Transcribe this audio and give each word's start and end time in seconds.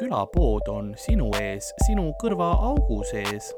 külapood 0.00 0.68
on 0.72 0.94
sinu 0.96 1.28
ees, 1.36 1.74
sinu 1.84 2.10
kõrvaaugu 2.22 3.02
sees. 3.10 3.50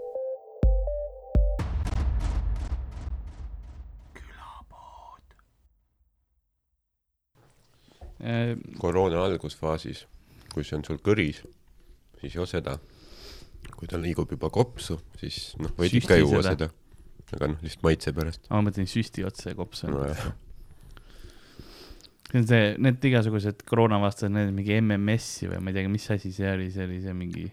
Äh, 8.22 8.54
koroona 8.78 9.24
algusfaasis, 9.26 10.04
kui 10.54 10.63
see 10.67 10.76
on 10.78 10.85
sul 10.86 11.00
kõris, 11.03 11.40
siis 12.21 12.36
joo 12.38 12.46
seda. 12.46 12.78
kui 13.78 13.88
ta 13.90 13.99
liigub 13.99 14.31
juba 14.31 14.50
kopsu, 14.50 14.96
siis 15.18 15.56
noh, 15.59 15.71
võid 15.74 15.90
Süsti 15.90 16.04
ikka 16.04 16.16
juua 16.20 16.42
seda. 16.42 16.68
seda. 16.68 17.34
aga 17.34 17.48
noh, 17.50 17.62
lihtsalt 17.62 17.82
maitse 17.86 18.12
pärast. 18.14 18.46
ma 18.50 18.60
mõtlen 18.62 18.86
süsti 18.90 19.24
otsa 19.27 19.50
ja 19.50 19.59
kopsu. 19.59 19.90
nojah, 19.90 20.22
see 22.32 22.68
need 22.80 23.04
igasugused 23.09 23.64
koroonavastased, 23.68 24.32
need 24.32 24.52
mingi 24.56 24.78
MMS-i 24.80 25.50
või 25.50 25.60
ma 25.60 25.72
ei 25.72 25.78
teagi, 25.78 25.92
mis 25.92 26.09
asi 26.14 26.32
see 26.32 26.48
oli, 26.48 26.70
see 26.72 26.86
oli 26.88 27.00
see 27.05 27.16
mingi, 27.16 27.46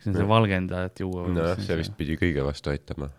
see 0.00 0.10
on 0.10 0.18
see 0.18 0.28
valgendajat 0.30 1.02
juua 1.04 1.26
või 1.28 1.36
nojah, 1.38 1.60
see 1.62 1.78
vist 1.78 1.94
pidi 1.98 2.18
kõige 2.20 2.46
vastu 2.46 2.72
aitama. 2.74 3.10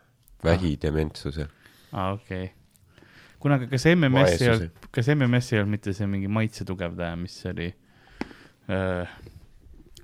vähi, 0.44 0.76
dementsuse. 0.82 1.48
aa, 1.92 2.14
okei 2.18 2.50
okay.. 2.50 3.06
kuule, 3.40 3.60
aga 3.60 3.70
kas 3.72 3.88
MMS 3.96 4.42
ei 4.42 4.54
olnud, 4.56 4.88
kas 4.92 5.12
MMS 5.16 5.54
ei 5.54 5.62
olnud 5.62 5.78
mitte 5.78 5.96
see 5.96 6.10
mingi 6.12 6.32
maitse 6.32 6.68
tugevdaja, 6.68 7.20
mis 7.20 7.38
oli 7.52 7.72
äh,? 8.68 9.20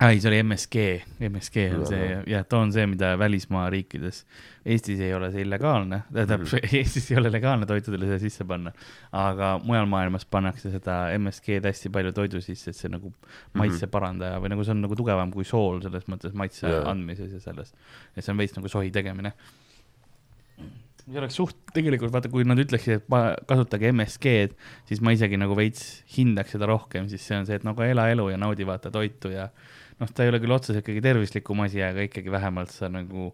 ei, 0.01 0.19
see 0.21 0.29
oli 0.29 0.37
MSG, 0.43 0.75
MSG 1.25 1.63
on 1.73 1.85
see 1.89 2.07
jah, 2.29 2.43
too 2.49 2.59
on 2.61 2.71
see, 2.75 2.85
mida 2.89 3.15
välismaa 3.17 3.65
riikides, 3.73 4.19
Eestis 4.67 4.99
ei 5.01 5.13
ole 5.15 5.31
see 5.33 5.41
illegaalne, 5.45 6.03
tähendab 6.13 6.43
Mhm. 6.45 6.67
Eestis 6.81 7.09
ei 7.11 7.17
ole 7.17 7.31
legaalne 7.33 7.65
toitudele 7.69 8.05
seda 8.09 8.19
sisse 8.21 8.45
panna, 8.45 8.73
aga 9.15 9.55
mujal 9.63 9.87
maailmas 9.89 10.25
pannakse 10.29 10.69
seda 10.73 10.99
MSG-d 11.17 11.65
hästi 11.71 11.89
palju 11.93 12.13
toidu 12.13 12.41
sisse, 12.45 12.69
et 12.69 12.77
see 12.77 12.91
nagu 12.93 13.13
maitse 13.57 13.87
parandaja 13.89 14.37
või 14.43 14.53
nagu 14.53 14.65
see 14.67 14.75
on 14.75 14.83
nagu 14.85 14.97
tugevam 14.99 15.31
kui 15.33 15.47
sool 15.47 15.81
selles 15.85 16.05
mõttes 16.11 16.35
maitse 16.37 16.67
Jaa. 16.67 16.83
andmises 16.91 17.31
ja 17.33 17.39
selles, 17.47 17.73
et 18.15 18.23
see 18.23 18.33
on 18.35 18.37
veits 18.43 18.53
nagu 18.59 18.69
sohi 18.69 18.91
tegemine. 18.93 19.33
See 21.07 21.15
oleks 21.21 21.37
suht, 21.39 21.55
tegelikult 21.71 22.11
vaata, 22.11 22.27
kui 22.27 22.43
nad 22.43 22.59
ütleksid, 22.59 22.99
et 22.99 23.45
kasutage 23.47 23.93
MSG-d, 23.93 24.57
siis 24.89 24.99
ma 24.99 25.13
isegi 25.15 25.37
nagu 25.39 25.55
veits 25.55 26.01
hindaks 26.17 26.51
seda 26.57 26.67
rohkem, 26.67 27.07
siis 27.07 27.23
see 27.23 27.37
on 27.39 27.47
see, 27.47 27.55
et 27.55 27.63
nagu 27.63 27.79
ela 27.85 28.09
elu 28.11 28.25
ja 28.33 28.39
naudi 28.41 28.67
vaata 28.67 28.91
toitu 28.91 29.31
ja 29.31 29.45
noh, 30.01 30.13
ta 30.13 30.25
ei 30.25 30.31
ole 30.31 30.41
küll 30.43 30.55
otseselt 30.55 30.85
kõige 30.85 31.03
tervislikum 31.05 31.65
asi, 31.65 31.81
aga 31.85 32.05
ikkagi 32.07 32.33
vähemalt 32.33 32.73
sa 32.73 32.89
nagu 32.91 33.31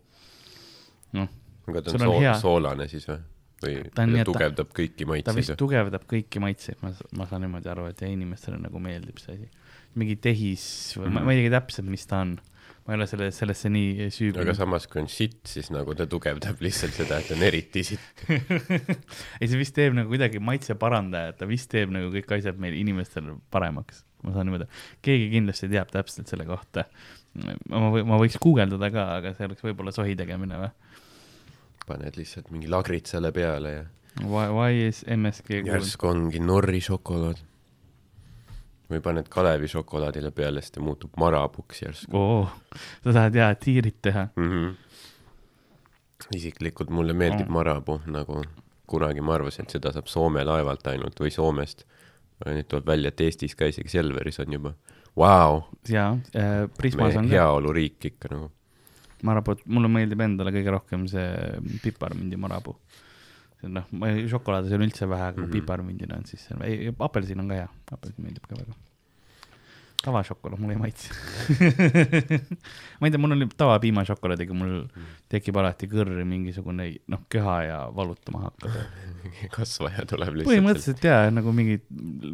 noh, 1.18 1.30
aga 1.70 1.84
ta 1.84 1.96
on 1.96 2.08
on 2.08 2.18
hea- 2.20 2.36
soo-, 2.38 2.58
soolane 2.58 2.88
siis 2.92 3.08
või? 3.10 3.20
või 3.64 3.76
Ta 3.96 4.06
on 4.06 4.14
nii, 4.14 4.24
ta 4.24 4.30
tugevdab 4.32 4.72
kõiki 4.76 5.06
ta 5.06 5.36
vist 5.36 5.52
maitseid? 5.52 5.60
tugevdab 5.60 6.08
kõiki 6.10 6.42
maitseid, 6.44 6.80
ma, 6.84 6.94
ma 7.20 7.28
saan 7.30 7.46
niimoodi 7.46 7.70
aru, 7.72 7.90
et 7.92 8.02
ja 8.04 8.10
inimestele 8.12 8.60
nagu 8.62 8.82
meeldib 8.84 9.22
see 9.22 9.38
asi. 9.38 9.52
mingi 10.00 10.18
tehis 10.22 10.66
või 10.98 11.08
mm. 11.08 11.14
ma, 11.16 11.28
ma 11.28 11.36
ei 11.36 11.44
teagi 11.44 11.54
täpselt, 11.58 11.90
mis 11.92 12.06
ta 12.10 12.24
on. 12.26 12.38
ma 12.84 12.96
ei 12.96 13.00
ole 13.00 13.08
selle, 13.08 13.30
sellesse 13.32 13.72
nii 13.72 13.92
aga 13.94 14.14
süüvinud. 14.18 14.56
samas, 14.58 14.88
kui 14.92 15.04
on 15.04 15.12
sitt, 15.12 15.42
siis 15.48 15.70
nagu 15.72 15.96
ta 15.96 16.08
tugevdab 16.12 16.64
lihtsalt 16.64 16.96
seda, 16.98 17.20
et 17.24 17.32
on 17.36 17.44
eriti 17.48 17.86
sitt. 17.88 18.26
ei, 19.40 19.48
see 19.48 19.60
vist 19.60 19.76
teeb 19.78 19.96
nagu 19.96 20.12
kuidagi 20.12 20.44
maitse 20.44 20.76
parandaja, 20.80 21.32
et 21.32 21.40
ta 21.40 21.48
vist 21.48 21.72
teeb 21.72 21.94
nagu 21.96 22.12
kõik 22.16 22.36
asjad 22.40 22.60
meil 22.60 22.76
inimestele 22.80 23.38
paremaks. 23.54 24.04
Ma 24.24 24.34
saan 24.36 24.48
niimoodi, 24.50 24.68
keegi 25.06 25.30
kindlasti 25.34 25.70
teab 25.72 25.92
täpselt 25.92 26.28
selle 26.32 26.46
kohta. 26.50 26.86
ma 27.70 27.90
ma 28.04 28.18
võiks 28.22 28.38
guugeldada 28.42 28.92
ka, 28.94 29.08
aga 29.18 29.34
see 29.38 29.48
oleks 29.50 29.64
võib-olla 29.66 29.92
sohi 29.96 30.16
tegemine 30.16 30.60
või? 30.62 30.70
paned 31.88 32.16
lihtsalt 32.16 32.52
mingi 32.54 32.70
lagritsale 32.72 33.32
peale 33.36 33.72
ja 33.74 33.84
Why, 34.22 34.46
why 34.54 34.88
is 34.88 35.02
MSG 35.10 35.64
järsku 35.66 36.08
ongi 36.08 36.40
Norri 36.40 36.80
šokolaad. 36.86 37.40
või 38.92 39.02
paned 39.02 39.28
Kalevi 39.34 39.68
šokolaadile 39.68 40.30
peale, 40.32 40.62
siis 40.62 40.72
ta 40.76 40.84
muutub 40.86 41.18
marapuks 41.18 41.82
järsku 41.82 42.18
oo, 42.18 42.44
sa 43.04 43.14
tahad 43.14 43.36
jaa 43.36 43.56
tiirid 43.56 43.98
teha? 44.02 44.28
mm. 44.36 44.52
-hmm. 44.52 44.76
isiklikult 46.38 46.90
mulle 46.90 47.14
meeldib 47.14 47.48
Mm. 47.50 47.54
marapuu, 47.54 48.00
nagu 48.06 48.44
kunagi 48.88 49.22
ma 49.22 49.34
arvasin, 49.36 49.66
et 49.66 49.72
seda 49.72 49.92
saab 49.92 50.08
Soome 50.08 50.44
laevalt 50.46 50.88
ainult 50.88 51.20
või 51.20 51.32
Soomest. 51.32 51.86
Nüüd 52.46 52.68
tuleb 52.68 52.86
välja, 52.88 53.08
et 53.14 53.22
Eestis 53.22 53.56
ka 53.56 53.66
isegi 53.72 53.90
Selveris 53.90 54.40
on 54.44 54.52
juba. 54.58 54.74
Vau, 55.16 55.62
jaa 55.88 56.18
äh,, 56.36 56.68
Prismas 56.78 57.16
on 57.16 57.28
ka, 57.30 57.36
heaoluriik 57.38 58.06
ikka 58.12 58.32
nagu. 58.34 58.52
marapuu, 59.24 59.56
mulle 59.66 59.88
meeldib 59.88 60.20
endale 60.26 60.52
kõige 60.52 60.72
rohkem 60.74 61.08
see 61.08 61.28
piparmündi 61.84 62.36
marapuu. 62.38 62.76
noh, 63.64 63.86
ma 63.96 64.10
ei- 64.12 64.26
šokolaadi 64.28 64.74
on 64.76 64.82
üldse 64.84 65.08
vähe, 65.08 65.22
aga 65.30 65.38
kui 65.38 65.46
Mhm. 65.48 65.54
piparmündina 65.54 66.18
on, 66.18 66.26
siis 66.26 66.50
apelsin 67.00 67.40
on 67.40 67.48
ka 67.48 67.54
hea, 67.62 67.70
apelsin 67.96 68.24
meeldib 68.26 68.44
ka 68.50 68.56
väga. 68.60 68.74
Tavašokolaad 70.04 70.62
mulle 70.62 70.76
ei 70.76 70.82
maitse 70.82 71.10
ma 73.00 73.08
ei 73.08 73.14
tea, 73.14 73.22
mul 73.22 73.36
on 73.36 73.46
tavapiimašokolaadiga, 73.58 74.58
mul 74.58 74.74
tekib 75.32 75.58
alati 75.62 75.90
kõrri 75.92 76.26
mingisugune 76.28 76.90
noh, 77.12 77.24
köha 77.32 77.58
ja 77.68 77.80
valutama 77.96 78.46
hakkab. 78.48 78.76
kasvaja 79.58 80.06
tuleb 80.10 80.40
lihtsalt. 80.40 80.52
põhimõtteliselt 80.52 81.08
jaa, 81.08 81.32
nagu 81.34 81.56
mingi, 81.56 81.80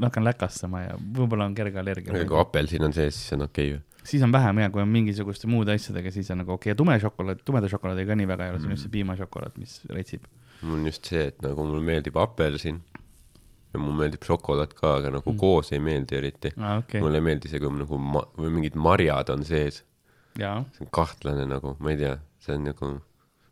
hakkan 0.02 0.28
läkastama 0.28 0.86
ja 0.88 0.98
võib-olla 1.00 1.50
on 1.50 1.58
kerge 1.58 1.82
allergia 1.82 2.14
aga. 2.14 2.28
kui 2.30 2.42
apelsin 2.42 2.90
on 2.90 2.96
sees, 2.96 3.18
siis 3.20 3.38
on 3.38 3.48
okei 3.48 3.74
okay, 3.76 4.04
siis 4.04 4.24
on 4.26 4.32
vähem 4.34 4.64
hea, 4.64 4.70
kui 4.74 4.84
on 4.84 4.92
mingisuguste 4.92 5.50
muude 5.52 5.76
asjadega, 5.76 6.12
siis 6.14 6.30
on 6.34 6.44
nagu 6.44 6.56
okei 6.56 6.74
okay., 6.74 6.80
tume 6.80 6.98
šokolaad, 7.02 7.44
tumeda 7.46 7.70
šokolaadiga 7.72 8.18
nii 8.20 8.30
väga 8.30 8.48
ei 8.48 8.54
ole, 8.54 8.62
see 8.62 8.72
on 8.72 8.76
just 8.76 8.88
see 8.88 8.96
piimašokolaad, 8.98 9.60
mis 9.62 9.80
retsib. 9.90 10.26
ju. 10.26 10.68
mul 10.68 10.80
on 10.80 10.90
just 10.90 11.12
see, 11.12 11.28
et 11.32 11.42
nagu 11.46 11.66
mulle 11.66 11.84
meeldib 11.86 12.18
apelsin 12.20 12.82
ja 13.74 13.80
mulle 13.82 14.00
meeldib 14.04 14.24
šokolaad 14.26 14.72
ka, 14.78 14.96
aga 15.02 15.12
nagu 15.20 15.30
Mm. 15.34 15.38
koos 15.42 15.72
ei 15.76 15.80
meeldi 15.84 16.16
eriti. 16.18 16.54
aa, 16.58 16.80
okei, 16.84 17.02
mulle 17.04 17.20
ei 17.22 17.26
meeldi 17.28 17.52
see, 17.52 17.60
kui 17.62 17.70
nagu 17.78 17.98
ma-, 18.02 18.26
või 18.38 18.50
mingid 18.56 18.76
marjad 18.76 19.30
on 19.36 19.46
sees. 19.46 19.84
jaa. 20.40 20.64
see 20.78 20.86
on 20.88 20.92
kahtlane 20.96 21.46
nagu, 21.50 21.76
ma 21.80 21.92
ei 21.94 21.98
tea, 22.02 22.16
see 22.42 22.56
on 22.56 22.64
nagu, 22.72 22.90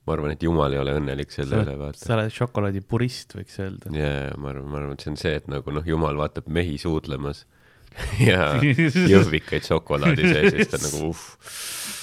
ma 0.07 0.13
arvan, 0.15 0.31
et 0.33 0.43
jumal 0.47 0.73
ei 0.73 0.79
ole 0.79 0.95
õnnelik 1.01 1.31
selle 1.35 1.59
üle, 1.65 1.75
vaata. 1.77 1.99
sa 2.05 2.15
oled 2.15 2.31
šokolaadipurist, 2.33 3.35
võiks 3.37 3.59
öelda. 3.61 3.91
ja, 3.93 4.09
ja 4.29 4.33
ma 4.41 4.49
arvan, 4.55 4.67
ma 4.71 4.77
arvan, 4.81 4.97
et 4.97 5.05
see 5.05 5.11
on 5.13 5.21
see, 5.21 5.35
et 5.41 5.47
nagu 5.51 5.71
noh, 5.75 5.85
jumal 5.85 6.17
vaatab 6.17 6.47
mehi 6.47 6.77
suudlemas 6.81 7.45
ja 8.29 8.55
jõhvikaid 9.13 9.65
šokolaadi 9.69 10.25
sees 10.27 10.49
ja 10.49 10.55
siis 10.57 10.69
ta 10.73 10.81
nagu 10.81 11.11
uh. 11.11 11.23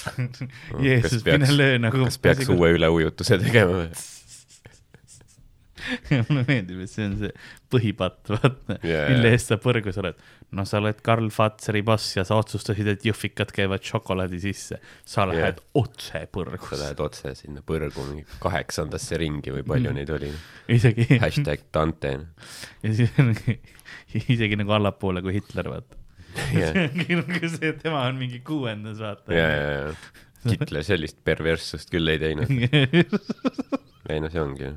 Jeesus, 0.85 1.23
mine 1.25 1.49
löö 1.55 1.77
nagu. 1.81 2.03
kas 2.05 2.17
peaks 2.21 2.49
uue 2.53 2.71
üleujutuse 2.77 3.39
tegema 3.41 3.79
või? 3.85 3.89
mulle 6.29 6.43
meeldib, 6.47 6.79
et 6.85 6.89
see 6.91 7.05
on 7.09 7.15
see 7.19 7.31
põhipatt, 7.73 8.31
vaata 8.33 8.77
Jaa, 8.85 9.09
mille 9.11 9.31
eest 9.35 9.51
sa 9.51 9.57
põrgus 9.61 9.97
oled. 10.01 10.17
no 10.55 10.63
sa 10.69 10.79
oled 10.79 10.99
Karl 11.05 11.27
Fazeri 11.33 11.81
boss 11.85 12.15
ja 12.17 12.23
sa 12.27 12.37
otsustasid, 12.39 12.87
et 12.93 13.03
jõhvikad 13.07 13.51
käivad 13.55 13.83
šokolaadi 13.85 14.39
sisse. 14.43 14.79
sa 15.05 15.25
lähed 15.29 15.59
Jaa. 15.61 15.67
otse 15.83 16.11
sa 16.21 16.23
põrgus. 16.31 16.73
lähed 16.79 17.01
otse 17.03 17.35
sinna 17.35 17.61
põrgu 17.65 18.05
mingi 18.09 18.25
kaheksandasse 18.43 19.19
ringi 19.21 19.53
või 19.55 19.65
palju 19.67 19.91
Mm. 19.91 19.95
neid 19.99 20.09
oli. 20.15 20.31
isegi, 20.71 21.05
hashtag 21.25 21.65
Dante. 21.73 22.13
ja 22.83 22.93
siis 22.93 23.11
on 23.21 23.33
isegi 24.35 24.55
nagu 24.59 24.71
allapoole 24.77 25.21
kui 25.25 25.33
Hitler, 25.37 25.69
vaata. 25.75 25.97
ja, 26.55 26.71
see 26.73 26.87
ongi 26.89 27.15
nagu 27.21 27.49
see, 27.49 27.69
et 27.71 27.81
tema 27.83 28.01
on 28.09 28.17
mingi 28.19 28.39
kuuendas, 28.45 28.97
vaata. 29.03 29.33
ja, 29.33 29.49
ja, 29.49 29.67
ja 29.89 29.95
Hitler 30.45 30.83
sellist 30.85 31.17
perverssust 31.25 31.89
küll 31.89 32.05
ei 32.11 32.19
teinud. 32.21 32.51
ei 34.09 34.19
no 34.21 34.29
see 34.29 34.41
ongi. 34.43 34.67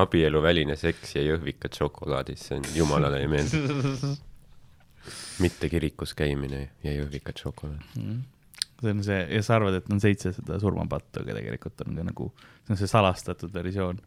Abieluväline 0.00 0.76
seks 0.78 1.16
ja 1.16 1.26
jõhvikad 1.26 1.76
šokolaadis, 1.78 2.48
see 2.48 2.58
on 2.60 2.66
jumalale 2.76 3.22
ei 3.24 3.30
meeldi. 3.30 4.16
mitte 5.44 5.70
kirikus 5.72 6.14
käimine 6.18 6.68
ja 6.84 6.92
jõhvikad 6.92 7.40
šokolaad. 7.40 7.82
Mm. 7.98 8.22
see 8.82 8.92
on 8.94 9.02
see 9.06 9.18
ja 9.34 9.42
sa 9.42 9.56
arvad, 9.58 9.78
et 9.80 9.90
on 9.92 10.00
seitsesada 10.02 10.58
surmapattu, 10.62 11.22
aga 11.24 11.36
tegelikult 11.38 11.84
on 11.86 11.98
ka 11.98 12.06
nagu, 12.10 12.30
see 12.66 12.74
on 12.74 12.80
see 12.80 12.90
salastatud 12.90 13.54
versioon. 13.54 14.00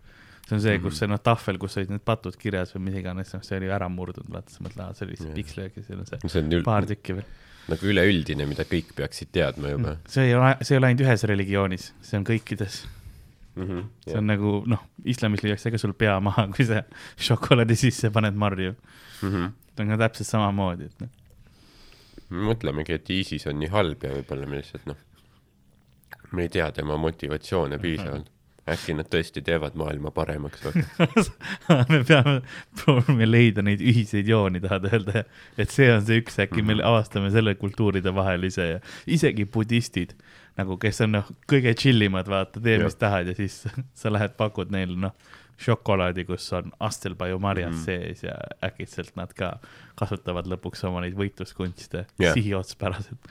see 0.48 0.58
on 0.58 0.64
see, 0.64 0.80
kus 0.84 1.00
see 1.02 1.10
noh, 1.12 1.22
tahvel, 1.24 1.60
kus 1.62 1.78
olid 1.80 1.94
need 1.94 2.06
patud 2.08 2.36
kirjas 2.40 2.76
või 2.76 2.88
mis 2.90 3.00
iganes, 3.02 3.34
noh, 3.36 3.44
see 3.46 3.60
oli 3.62 3.72
ära 3.72 3.90
murdunud, 3.92 4.32
vaata, 4.34 4.54
sa 4.54 4.66
mõtled, 4.66 4.84
aa, 4.86 4.98
see 4.98 5.08
oli 5.08 5.16
lihtsalt 5.16 5.38
pikslöök 5.40 5.78
ja 5.80 5.86
seal 5.88 6.02
on 6.02 6.10
see 6.10 6.34
see 6.34 6.44
on 6.46 6.66
paar 6.68 6.88
tükki 6.90 7.18
veel. 7.20 7.30
nagu 7.72 7.92
üleüldine, 7.94 8.48
mida 8.50 8.66
kõik 8.68 8.96
peaksid 8.98 9.32
teadma 9.36 9.76
juba 9.76 9.98
see 10.10 10.32
ei 10.32 10.36
ole, 10.36 10.56
see 10.62 10.76
ei 10.76 10.82
ole 10.82 10.92
ainult 10.92 11.06
ühes 11.08 11.30
religioonis, 11.32 11.92
see 12.06 12.20
on 12.20 12.28
kõikides. 12.28 12.82
mm. 13.56 13.64
-hmm. 13.64 13.88
see 14.08 14.18
on 14.18 14.28
nagu 14.28 14.58
noh, 14.68 14.84
islamis 15.06 15.44
lüüakse 15.44 15.72
ka 15.72 15.78
sul 15.82 15.94
pea 15.94 16.20
maha, 16.20 16.48
kui 16.56 16.66
sa 16.66 16.84
šokolaadi 17.30 17.76
sisse 17.76 18.12
paned 18.12 18.36
marju. 18.36 18.76
mm. 19.22 19.30
-hmm. 19.30 19.52
see 19.76 19.86
on 19.86 19.96
ka 19.96 19.98
täpselt 20.06 20.28
samamoodi, 20.28 20.92
et 20.92 21.06
noh, 21.06 21.10
mõtlemegi, 22.32 22.96
et 22.96 23.10
ISIS 23.10 23.48
on 23.48 23.60
nii 23.60 23.72
halb 23.72 24.04
ja 24.04 24.14
võib-olla 24.16 24.48
me 24.48 24.62
lihtsalt 24.62 24.86
noh, 24.90 25.00
me 26.32 26.48
ei 26.48 26.54
tea 26.54 26.70
tema 26.72 26.98
motivatsioone 26.98 27.80
piisavalt. 27.82 28.30
äkki 28.72 28.94
nad 28.94 29.08
tõesti 29.10 29.42
teevad 29.42 29.74
maailma 29.76 30.12
paremaks 30.14 30.62
või? 30.64 30.84
me 31.92 32.04
peame 32.08 32.36
proovima 32.78 33.26
leida 33.26 33.64
neid 33.66 33.82
ühiseid 33.82 34.30
jooni, 34.30 34.62
tahad 34.62 34.86
öelda, 34.92 35.24
et 35.58 35.74
see 35.74 35.90
on 35.92 36.06
see 36.06 36.22
üks, 36.22 36.38
äkki 36.40 36.62
me 36.64 36.78
avastame 36.78 37.32
selle 37.34 37.56
kultuuride 37.60 38.14
vahelise 38.16 38.68
ja 38.70 38.78
isegi 39.10 39.48
budistid 39.50 40.14
nagu 40.60 40.78
kes 40.82 41.02
on 41.06 41.16
noh, 41.18 41.30
kõige 41.50 41.74
chill 41.80 42.02
imad, 42.08 42.28
vaata, 42.32 42.62
tee, 42.64 42.80
mis 42.84 42.98
tahad 43.00 43.32
ja 43.32 43.36
siis 43.38 43.62
sa 44.02 44.12
lähed 44.12 44.36
pakud 44.40 44.74
neile 44.74 44.98
noh, 45.08 45.16
šokolaadi, 45.62 46.26
kus 46.26 46.48
on 46.58 46.72
astelpajumarjad 46.80 47.72
mm. 47.72 47.78
Mhm. 47.78 47.86
sees 47.86 48.24
ja 48.24 48.36
äkitselt 48.66 49.16
nad 49.20 49.34
ka 49.38 49.54
kasutavad 50.00 50.50
lõpuks 50.50 50.84
oma 50.90 51.04
neid 51.06 51.18
võitluskunste 51.18 52.06
Jah. 52.20 52.34
sihiotspäraselt. 52.34 53.30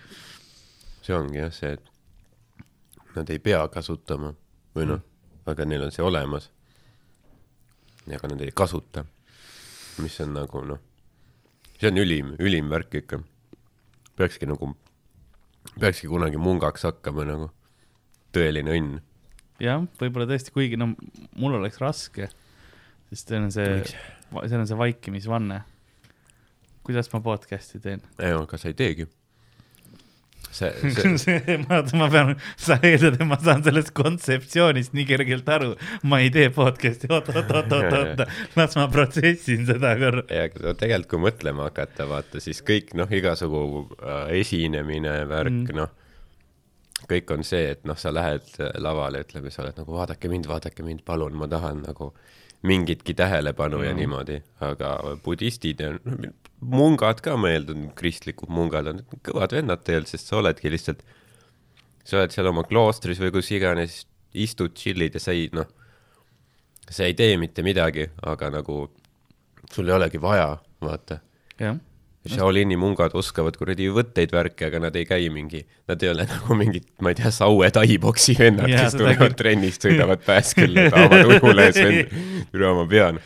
see 1.03 1.17
ongi 1.17 1.41
jah 1.41 1.53
see, 1.55 1.73
et 1.75 3.17
nad 3.17 3.31
ei 3.31 3.41
pea 3.43 3.63
kasutama 3.73 4.35
või 4.77 4.87
noh, 4.93 5.03
aga 5.51 5.67
neil 5.67 5.89
on 5.89 5.95
see 5.95 6.05
olemas. 6.05 6.51
aga 8.11 8.29
nad 8.29 8.41
ei 8.41 8.53
kasuta. 8.55 9.05
mis 9.99 10.21
on 10.21 10.33
nagu 10.35 10.63
noh, 10.65 10.79
see 11.81 11.91
on 11.91 11.99
ülim, 11.99 12.35
ülim 12.39 12.71
värk 12.71 12.95
ikka. 13.03 13.23
peakski 14.17 14.47
nagu, 14.47 14.75
peakski 15.81 16.11
kunagi 16.11 16.41
mungaks 16.41 16.87
hakkama 16.89 17.27
nagu, 17.29 17.51
tõeline 18.35 18.75
õnn. 18.77 18.99
jah, 19.63 19.85
võib-olla 20.01 20.29
tõesti, 20.31 20.55
kuigi 20.55 20.79
no 20.81 20.93
mul 21.37 21.59
oleks 21.61 21.81
raske, 21.83 22.31
sest 23.11 23.33
see 23.33 23.41
on 23.41 23.51
see, 23.55 23.79
see 23.85 24.59
on 24.61 24.69
see 24.69 24.81
vaikimisvanne. 24.81 25.63
kuidas 26.87 27.11
ma 27.13 27.23
podcast'i 27.25 27.81
teen? 27.83 28.05
aga 28.19 28.61
sa 28.61 28.73
ei 28.73 28.79
teegi. 28.79 29.09
See, 30.51 30.71
see, 30.97 31.19
see, 31.19 31.57
ma, 31.69 31.81
ma 31.97 32.09
pean, 32.13 32.35
sa 32.61 32.79
eeldad, 32.83 33.19
et 33.19 33.27
ma 33.29 33.39
saan 33.43 33.63
sellest 33.67 33.93
kontseptsioonist 33.97 34.95
nii 34.97 35.07
kergelt 35.09 35.49
aru. 35.51 35.73
ma 36.11 36.21
ei 36.25 36.33
tee 36.35 36.51
podcast'i, 36.55 37.11
oot, 37.13 37.31
oot, 37.33 37.55
oot, 37.55 37.75
oot, 37.77 37.97
oot, 38.01 38.25
las 38.59 38.77
ma 38.79 38.89
protsessin 38.93 39.67
seda 39.69 39.95
korra. 40.01 40.27
ja 40.29 40.49
tegelikult, 40.51 41.09
kui 41.11 41.25
mõtlema 41.29 41.71
hakata, 41.71 42.07
vaata 42.11 42.43
siis 42.43 42.63
kõik 42.67 42.95
noh, 42.99 43.11
igasugu 43.11 43.65
äh, 44.01 44.27
esinemine, 44.43 45.23
värk 45.31 45.49
Mm. 45.51 45.77
noh, 45.77 45.91
kõik 47.11 47.33
on 47.35 47.43
see, 47.47 47.73
et 47.75 47.83
noh, 47.89 47.99
sa 47.99 48.13
lähed 48.15 48.47
äh, 48.61 48.71
lavale, 48.83 49.25
ütleme, 49.25 49.51
sa 49.51 49.65
oled 49.65 49.79
nagu 49.81 49.97
vaadake 49.97 50.31
mind, 50.31 50.47
vaadake 50.51 50.85
mind, 50.87 51.03
palun, 51.07 51.35
ma 51.39 51.49
tahan 51.51 51.83
nagu 51.87 52.13
mingitki 52.67 53.15
tähelepanu 53.17 53.81
mm. 53.81 53.87
ja 53.89 53.97
niimoodi, 53.97 54.39
aga 54.67 54.93
budistid 55.25 55.81
ja 55.81 55.95
mungad 56.61 57.23
ka, 57.25 57.37
ma 57.41 57.51
eeldan, 57.55 57.89
kristlikud 57.97 58.53
mungad 58.53 58.91
on 58.91 59.03
kõvad 59.27 59.55
vennad 59.57 59.83
tegelikult, 59.87 60.13
sest 60.13 60.31
sa 60.31 60.41
oledki 60.41 60.73
lihtsalt, 60.73 61.03
sa 62.05 62.21
oled 62.21 62.35
seal 62.35 62.51
oma 62.51 62.65
kloostris 62.69 63.21
või 63.23 63.33
kus 63.35 63.51
iganes, 63.57 64.03
istud, 64.37 64.75
chill'id 64.79 65.17
ja 65.17 65.23
sa 65.23 65.35
ei 65.37 65.49
noh, 65.57 65.69
sa 66.91 67.07
ei 67.07 67.15
tee 67.19 67.37
mitte 67.41 67.65
midagi, 67.67 68.09
aga 68.27 68.51
nagu 68.53 68.83
sul 69.73 69.89
ei 69.89 69.97
olegi 69.97 70.21
vaja, 70.23 70.53
vaata. 70.83 71.21
Shaolini 72.29 72.77
mungad 72.77 73.15
oskavad 73.17 73.57
kuradi 73.57 73.87
võtteid 73.89 74.35
värki, 74.35 74.67
aga 74.67 74.83
nad 74.85 74.97
ei 74.99 75.07
käi 75.09 75.31
mingi, 75.33 75.63
nad 75.89 76.03
ei 76.05 76.11
ole 76.13 76.27
nagu 76.33 76.57
mingid, 76.59 76.85
ma 77.01 77.15
ei 77.15 77.17
tea, 77.17 77.33
Saue 77.33 77.71
taiboksi 77.73 78.37
vennad, 78.39 78.69
kes 78.69 78.99
tulevad 78.99 79.37
trennist, 79.39 79.87
sõidavad 79.87 80.21
pääskülle, 80.29 80.91
tahavad 80.93 81.33
ujule 81.39 81.69
ees 81.71 81.81
vend, 81.81 82.19
üle 82.53 82.75
ma 82.77 82.85
pean. 82.91 83.21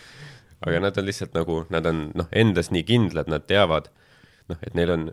Aga 0.64 0.80
nad 0.80 0.98
on 0.98 1.06
lihtsalt 1.08 1.36
nagu, 1.36 1.60
nad 1.72 1.86
on 1.90 2.08
noh, 2.16 2.28
endas 2.32 2.72
nii 2.74 2.86
kindlad, 2.88 3.30
nad 3.30 3.46
teavad, 3.50 3.90
noh, 4.50 4.60
et 4.64 4.76
neil 4.78 4.94
on, 4.94 5.06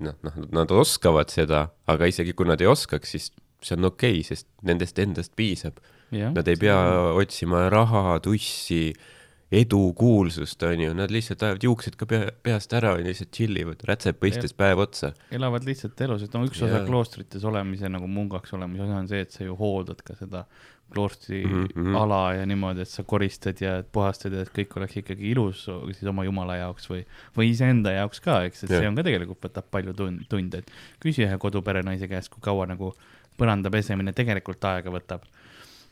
noh, 0.00 0.18
noh, 0.26 0.42
nad 0.56 0.74
oskavad 0.74 1.32
seda, 1.32 1.66
aga 1.90 2.08
isegi 2.10 2.36
kui 2.36 2.48
nad 2.48 2.60
ei 2.62 2.70
oskaks, 2.70 3.16
siis 3.16 3.30
see 3.60 3.76
on 3.76 3.90
okei 3.90 4.18
okay,, 4.20 4.26
sest 4.26 4.48
nendest 4.66 4.98
endast 5.02 5.36
piisab. 5.36 5.80
Nad 6.10 6.48
ei 6.50 6.58
pea 6.58 6.76
otsima 7.14 7.68
raha, 7.70 8.16
tussi, 8.24 8.88
edu, 9.54 9.82
kuulsust, 9.98 10.62
onju, 10.66 10.92
nad 10.98 11.12
lihtsalt 11.14 11.42
ajavad 11.46 11.66
juuksed 11.66 11.96
ka 11.98 12.06
pea, 12.10 12.32
peast 12.42 12.74
ära 12.74 12.96
ja 12.98 13.04
lihtsalt 13.04 13.30
chill 13.34 13.58
ivad, 13.58 13.82
rätsep 13.86 14.18
mõistes 14.22 14.54
päev 14.56 14.82
otsa. 14.82 15.12
elavad 15.34 15.66
lihtsalt 15.66 16.02
elu, 16.06 16.18
sest 16.22 16.34
no 16.34 16.42
üks 16.46 16.62
osa 16.62 16.80
Jaa. 16.80 16.86
kloostrites 16.86 17.46
olemise 17.46 17.90
nagu 17.90 18.10
mungaks 18.10 18.54
olemise 18.58 18.86
osa 18.86 18.98
on 19.02 19.10
see, 19.10 19.22
et 19.26 19.34
sa 19.34 19.46
ju 19.46 19.56
hooldad 19.58 20.02
ka 20.06 20.14
seda 20.18 20.44
kloostri 20.90 21.40
mm 21.44 21.68
mhm. 21.74 21.96
ala 22.00 22.20
ja 22.38 22.48
niimoodi, 22.48 22.84
et 22.84 22.90
sa 22.90 23.04
koristad 23.08 23.60
ja 23.62 23.78
puhastad 23.92 24.34
ja 24.36 24.44
et 24.46 24.52
kõik 24.56 24.76
oleks 24.78 24.98
ikkagi 25.02 25.30
ilus 25.32 25.64
siis 25.68 26.04
oma 26.10 26.24
jumala 26.26 26.58
jaoks 26.60 26.90
või, 26.90 27.04
või 27.36 27.52
iseenda 27.54 27.94
jaoks 27.94 28.22
ka, 28.24 28.42
eks, 28.48 28.64
et 28.64 28.74
Jah. 28.74 28.82
see 28.82 28.90
on 28.90 28.98
ka 28.98 29.06
tegelikult 29.06 29.48
võtab 29.48 29.70
palju 29.70 29.96
tund, 29.96 30.26
tunde, 30.30 30.62
et 30.64 30.70
küsi 31.02 31.26
ühe 31.26 31.40
koduperenaise 31.40 32.10
käest, 32.10 32.32
kui 32.32 32.42
kaua 32.44 32.68
nagu 32.70 32.92
põranda 33.40 33.72
pesemine 33.72 34.14
tegelikult 34.16 34.64
aega 34.68 34.92
võtab. 34.92 35.26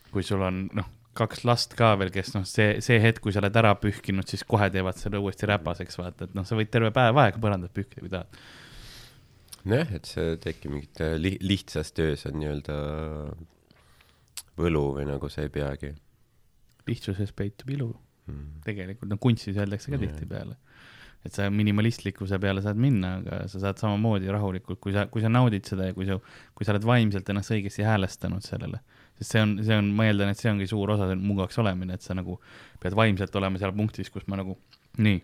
kui 0.09 0.25
sul 0.25 0.41
on 0.41 0.63
noh, 0.73 0.87
kaks 1.19 1.43
last 1.45 1.75
ka 1.79 1.93
veel, 2.01 2.13
kes 2.15 2.33
noh, 2.37 2.47
see, 2.49 2.79
see 2.85 2.97
hetk, 3.03 3.21
kui 3.25 3.35
sa 3.35 3.43
oled 3.43 3.57
ära 3.61 3.75
pühkinud, 3.81 4.25
siis 4.31 4.45
kohe 4.49 4.71
teevad 4.73 4.97
selle 4.97 5.21
uuesti 5.21 5.49
räpaseks, 5.51 5.99
vaata, 6.01 6.29
et 6.29 6.39
noh, 6.39 6.47
sa 6.49 6.57
võid 6.57 6.71
terve 6.73 6.89
päev 6.97 7.19
aega 7.21 7.43
põrandat 7.43 7.75
pühkida, 7.77 8.05
kui 8.05 8.13
tahad. 8.13 8.41
nojah, 9.69 9.93
et 9.99 10.09
see 10.09 10.37
tekib 10.41 10.73
mingit 10.73 11.03
äh, 11.05 11.17
li-, 11.21 11.37
lihtsas 11.45 11.93
töös 11.93 12.25
on 12.31 12.39
nii-öelda 12.41 12.79
võlu 14.59 14.85
või 14.99 15.07
nagu 15.09 15.29
sa 15.33 15.43
ei 15.47 15.51
peagi 15.55 15.95
lihtsuses 16.89 17.33
peitub 17.37 17.71
ilu 17.75 17.89
mm.. 18.29 18.63
tegelikult, 18.67 19.11
no 19.13 19.19
kunstis 19.21 19.57
öeldakse 19.61 19.91
ka 19.93 19.99
Jah. 19.99 20.07
tihtipeale. 20.07 20.57
et 21.27 21.35
sa 21.35 21.49
minimalistlikkuse 21.51 22.39
peale 22.41 22.63
saad 22.65 22.79
minna, 22.81 23.17
aga 23.21 23.41
sa 23.51 23.59
saad 23.65 23.81
samamoodi 23.83 24.31
rahulikult, 24.33 24.79
kui 24.81 24.95
sa, 24.95 25.07
kui 25.11 25.21
sa 25.25 25.29
naudid 25.33 25.67
seda 25.69 25.89
ja 25.91 25.95
kui 25.97 26.07
sa, 26.09 26.17
kui 26.55 26.65
sa 26.65 26.73
oled 26.77 26.87
vaimselt 26.87 27.29
ennast 27.33 27.51
õigesti 27.57 27.83
häälestanud 27.85 28.47
sellele. 28.47 28.79
sest 29.19 29.35
see 29.35 29.43
on, 29.43 29.57
see 29.67 29.75
on, 29.77 29.89
ma 29.99 30.07
eeldan, 30.07 30.31
et 30.33 30.39
see 30.39 30.51
ongi 30.53 30.69
suur 30.71 30.93
osa 30.95 31.11
mugavaks 31.19 31.59
olemine, 31.59 31.97
et 31.99 32.07
sa 32.07 32.15
nagu 32.15 32.39
pead 32.81 32.95
vaimselt 32.97 33.35
olema 33.37 33.59
seal 33.59 33.75
punktis, 33.75 34.13
kus 34.15 34.29
ma 34.31 34.39
nagu, 34.39 34.55
nii, 35.03 35.19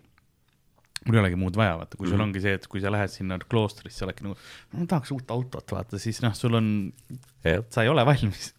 mul 1.07 1.15
ei 1.15 1.21
olegi 1.23 1.39
muud 1.39 1.55
vaja, 1.57 1.77
vaata, 1.79 1.95
kui 1.97 2.09
sul 2.11 2.17
Mhm. 2.19 2.27
ongi 2.27 2.41
see, 2.43 2.53
et 2.59 2.67
kui 2.67 2.81
sa 2.83 2.91
lähed 2.91 3.09
sinna 3.13 3.39
kloostrisse, 3.39 4.03
oledki 4.05 4.27
nagu, 4.27 4.35
ma 4.75 4.85
tahaks 4.91 5.11
uut 5.15 5.31
autot, 5.31 5.71
vaata, 5.77 5.97
siis 6.01 6.19
noh, 6.25 6.35
sul 6.35 6.59
on, 6.59 6.69
sa 7.71 7.83
ei 7.87 7.89
ole 7.89 8.03
valmis. 8.05 8.51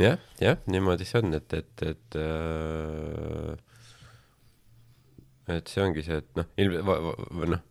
jah, 0.00 0.16
jah, 0.40 0.56
niimoodi 0.72 1.04
see 1.08 1.20
on, 1.20 1.34
et, 1.36 1.58
et, 1.58 1.84
et 1.90 2.16
äh, 2.20 3.60
et 5.50 5.68
see 5.68 5.82
ongi 5.82 6.04
see, 6.06 6.22
et 6.22 6.38
noh, 6.38 6.48
ilm-, 6.62 6.90
noh, 7.52 7.62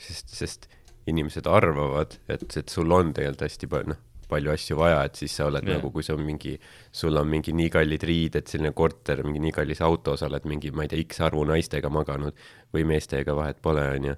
sest, 0.00 0.32
sest 0.34 0.68
inimesed 1.10 1.48
arvavad, 1.48 2.16
et, 2.30 2.46
et 2.58 2.72
sul 2.72 2.90
on 2.94 3.12
tegelikult 3.16 3.46
hästi 3.46 3.68
palju, 3.70 3.92
noh, 3.94 4.00
palju 4.30 4.52
asju 4.52 4.78
vaja, 4.78 5.02
et 5.08 5.18
siis 5.18 5.32
sa 5.34 5.48
oled 5.48 5.66
yeah. 5.66 5.78
nagu, 5.78 5.90
kui 5.94 6.04
sul 6.06 6.20
on 6.20 6.26
mingi, 6.26 6.54
sul 6.94 7.18
on 7.18 7.28
mingi 7.30 7.54
nii 7.56 7.70
kallid 7.74 8.04
riided, 8.06 8.46
selline 8.50 8.72
korter, 8.76 9.24
mingi 9.26 9.42
nii 9.42 9.54
kallis 9.56 9.82
auto, 9.86 10.14
sa 10.18 10.28
oled 10.28 10.46
mingi, 10.50 10.70
ma 10.74 10.86
ei 10.86 10.92
tea, 10.92 11.02
X 11.06 11.22
arvu 11.26 11.42
naistega 11.48 11.90
maganud 11.92 12.36
või 12.74 12.86
meestega, 12.92 13.34
vahet 13.38 13.58
pole, 13.64 13.86
onju. 13.96 14.16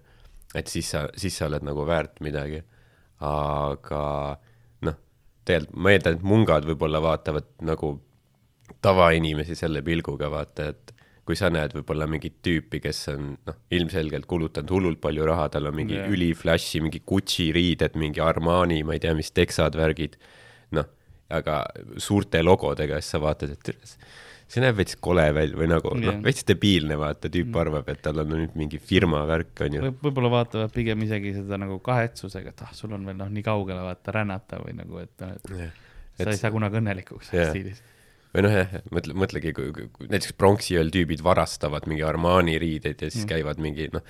et 0.59 0.69
siis 0.69 0.93
sa, 0.93 1.07
siis 1.17 1.37
sa 1.39 1.49
oled 1.49 1.65
nagu 1.65 1.87
väärt 1.89 2.21
midagi. 2.25 2.63
aga 3.23 4.03
tegelikult 5.49 5.79
ma 5.85 5.93
eeldan, 5.93 6.19
et 6.19 6.27
mungad 6.27 6.67
võib-olla 6.69 7.03
vaatavad 7.03 7.49
nagu 7.67 7.95
tavainimesi 8.83 9.57
selle 9.59 9.83
pilguga, 9.85 10.31
vaata, 10.33 10.69
et 10.73 10.93
kui 11.27 11.39
sa 11.39 11.51
näed 11.53 11.75
võib-olla 11.77 12.09
mingit 12.11 12.41
tüüpi, 12.43 12.81
kes 12.83 13.05
on 13.13 13.29
noh, 13.47 13.59
ilmselgelt 13.75 14.27
kulutanud 14.31 14.73
hullult 14.75 15.01
palju 15.03 15.27
raha, 15.29 15.49
tal 15.55 15.71
on 15.71 15.77
mingi 15.79 15.95
yeah. 15.99 16.11
üliflashi, 16.11 16.83
mingi 16.83 17.03
Gucci 17.07 17.51
riided, 17.55 17.95
mingi 18.01 18.23
Armani, 18.25 18.81
ma 18.87 18.97
ei 18.97 19.03
tea, 19.05 19.15
mis 19.19 19.31
teksad, 19.35 19.79
värgid, 19.79 20.19
noh, 20.75 20.89
aga 21.33 21.63
suurte 22.03 22.43
logodega, 22.43 22.99
siis 23.01 23.15
sa 23.15 23.23
vaatad, 23.23 23.55
et 23.55 23.95
see 24.53 24.61
näeb 24.61 24.77
veits 24.77 24.99
kole 25.01 25.25
välja 25.33 25.57
või 25.57 25.69
nagu 25.71 25.95
Jah. 25.97 26.03
noh, 26.11 26.19
veits 26.27 26.45
debiilne, 26.49 26.99
vaata, 27.01 27.31
tüüp 27.33 27.57
arvab, 27.63 27.89
et 27.89 28.03
tal 28.05 28.21
on 28.25 28.29
nüüd 28.35 28.59
mingi 28.59 28.79
firma 28.83 29.23
värk, 29.31 29.55
onju. 29.65 29.81
võib, 29.87 30.03
võib-olla 30.09 30.31
vaatavad 30.39 30.75
pigem 30.75 31.07
isegi 31.07 31.33
seda 31.39 31.57
nagu 31.63 31.79
kahetsusega, 31.85 32.53
et 32.53 32.67
ah, 32.67 32.75
sul 32.77 32.93
on 32.99 33.07
veel 33.09 33.17
noh, 33.23 33.31
nii 33.33 33.47
kaugele 33.47 33.81
vaata 33.87 34.13
rännata 34.19 34.61
või 34.65 34.77
nagu, 34.83 35.01
et 35.01 35.25
noh, 35.25 35.33
et 35.39 35.49
sa 36.21 36.29
Et- 36.29 36.35
ei 36.35 36.43
saa 36.45 36.53
kunagi 36.53 36.77
õnnelikuks 36.83 37.33
Jah. 37.33 37.49
stiilis. 37.55 37.81
või 38.33 38.43
noh, 38.47 38.53
jah, 38.57 38.71
mõtle, 38.93 39.13
mõtlegi, 39.25 39.51
kui 39.57 39.73
näiteks 40.09 40.33
pronksiööl 40.41 40.89
tüübid 40.93 41.21
varastavad 41.25 41.85
mingi 41.89 42.05
Armani 42.09 42.55
riideid 42.61 43.01
ja 43.03 43.09
siis 43.11 43.25
Mm. 43.25 43.27
mm. 43.27 43.33
käivad 43.33 43.59
mingi 43.61 43.89
noh, 43.93 44.03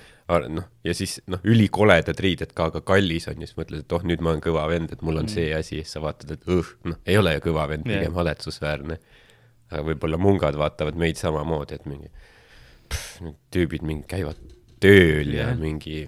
noh 0.49 0.67
ja 0.83 0.93
siis 0.95 1.17
noh, 1.27 1.39
ülikoledad 1.43 2.19
riided 2.23 2.53
ka, 2.55 2.65
aga 2.71 2.81
kallis 2.87 3.27
on 3.31 3.39
ja 3.43 3.47
siis 3.47 3.57
mõtled, 3.59 3.83
et 3.83 3.91
oh, 3.95 4.03
nüüd 4.03 4.21
ma 4.23 4.31
olen 4.31 4.43
kõva 4.43 4.67
vend, 4.71 4.91
et 4.95 5.01
mul 5.01 5.17
on 5.19 5.25
Mm. 5.25 5.31
mm. 5.31 5.35
see 5.35 5.53
asi 5.55 5.75
ja 5.79 5.83
siis 5.83 5.91
sa 5.95 5.99
vaatad, 6.03 6.31
et 6.37 6.45
õh, 6.47 6.71
noh, 6.83 6.95
ei 7.05 7.17
ole 7.17 7.33
ju 7.35 7.39
kõva 7.49 7.67
vend, 7.67 7.83
pigem 7.83 8.13
haletsusväärne. 8.15 8.99
Aga 9.73 9.85
võib-olla 9.91 10.19
mungad 10.21 10.57
vaatavad 10.59 10.97
meid 10.99 11.19
samamoodi, 11.19 11.79
et 11.79 11.87
mingi 11.89 12.11
pff, 12.89 13.33
tüübid 13.53 13.85
mingi 13.87 14.07
käivad 14.09 14.39
tööl 14.83 15.33
ja 15.33 15.49
Jah. 15.49 15.59
mingi 15.59 16.03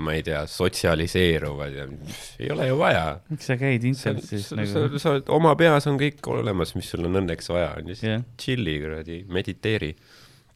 ma 0.00 0.14
ei 0.16 0.22
tea, 0.24 0.42
sotsialiseeruvad 0.48 1.74
ja 1.76 1.86
pff, 1.90 2.34
ei 2.40 2.50
ole 2.54 2.68
ju 2.70 2.76
vaja 2.80 3.04
miks 3.28 3.50
sa 3.50 3.56
käid 3.60 3.84
sa, 3.84 3.90
internetsis 3.90 4.46
sa, 4.48 4.58
nagu 4.60 4.72
sa, 4.72 5.02
sa 5.02 5.14
oled 5.16 5.32
oma 5.36 5.54
peas 5.60 5.88
on 5.90 5.98
kõik 6.00 6.24
olemas, 6.32 6.74
mis 6.78 6.88
sul 6.92 7.08
on 7.08 7.20
õnneks 7.22 7.50
vaja, 7.52 7.72
on 7.80 7.90
Jah. 7.92 8.04
yeah. 8.06 8.28
chill'i 8.40 8.78
kuradi, 8.82 9.22
mediteeri. 9.28 9.90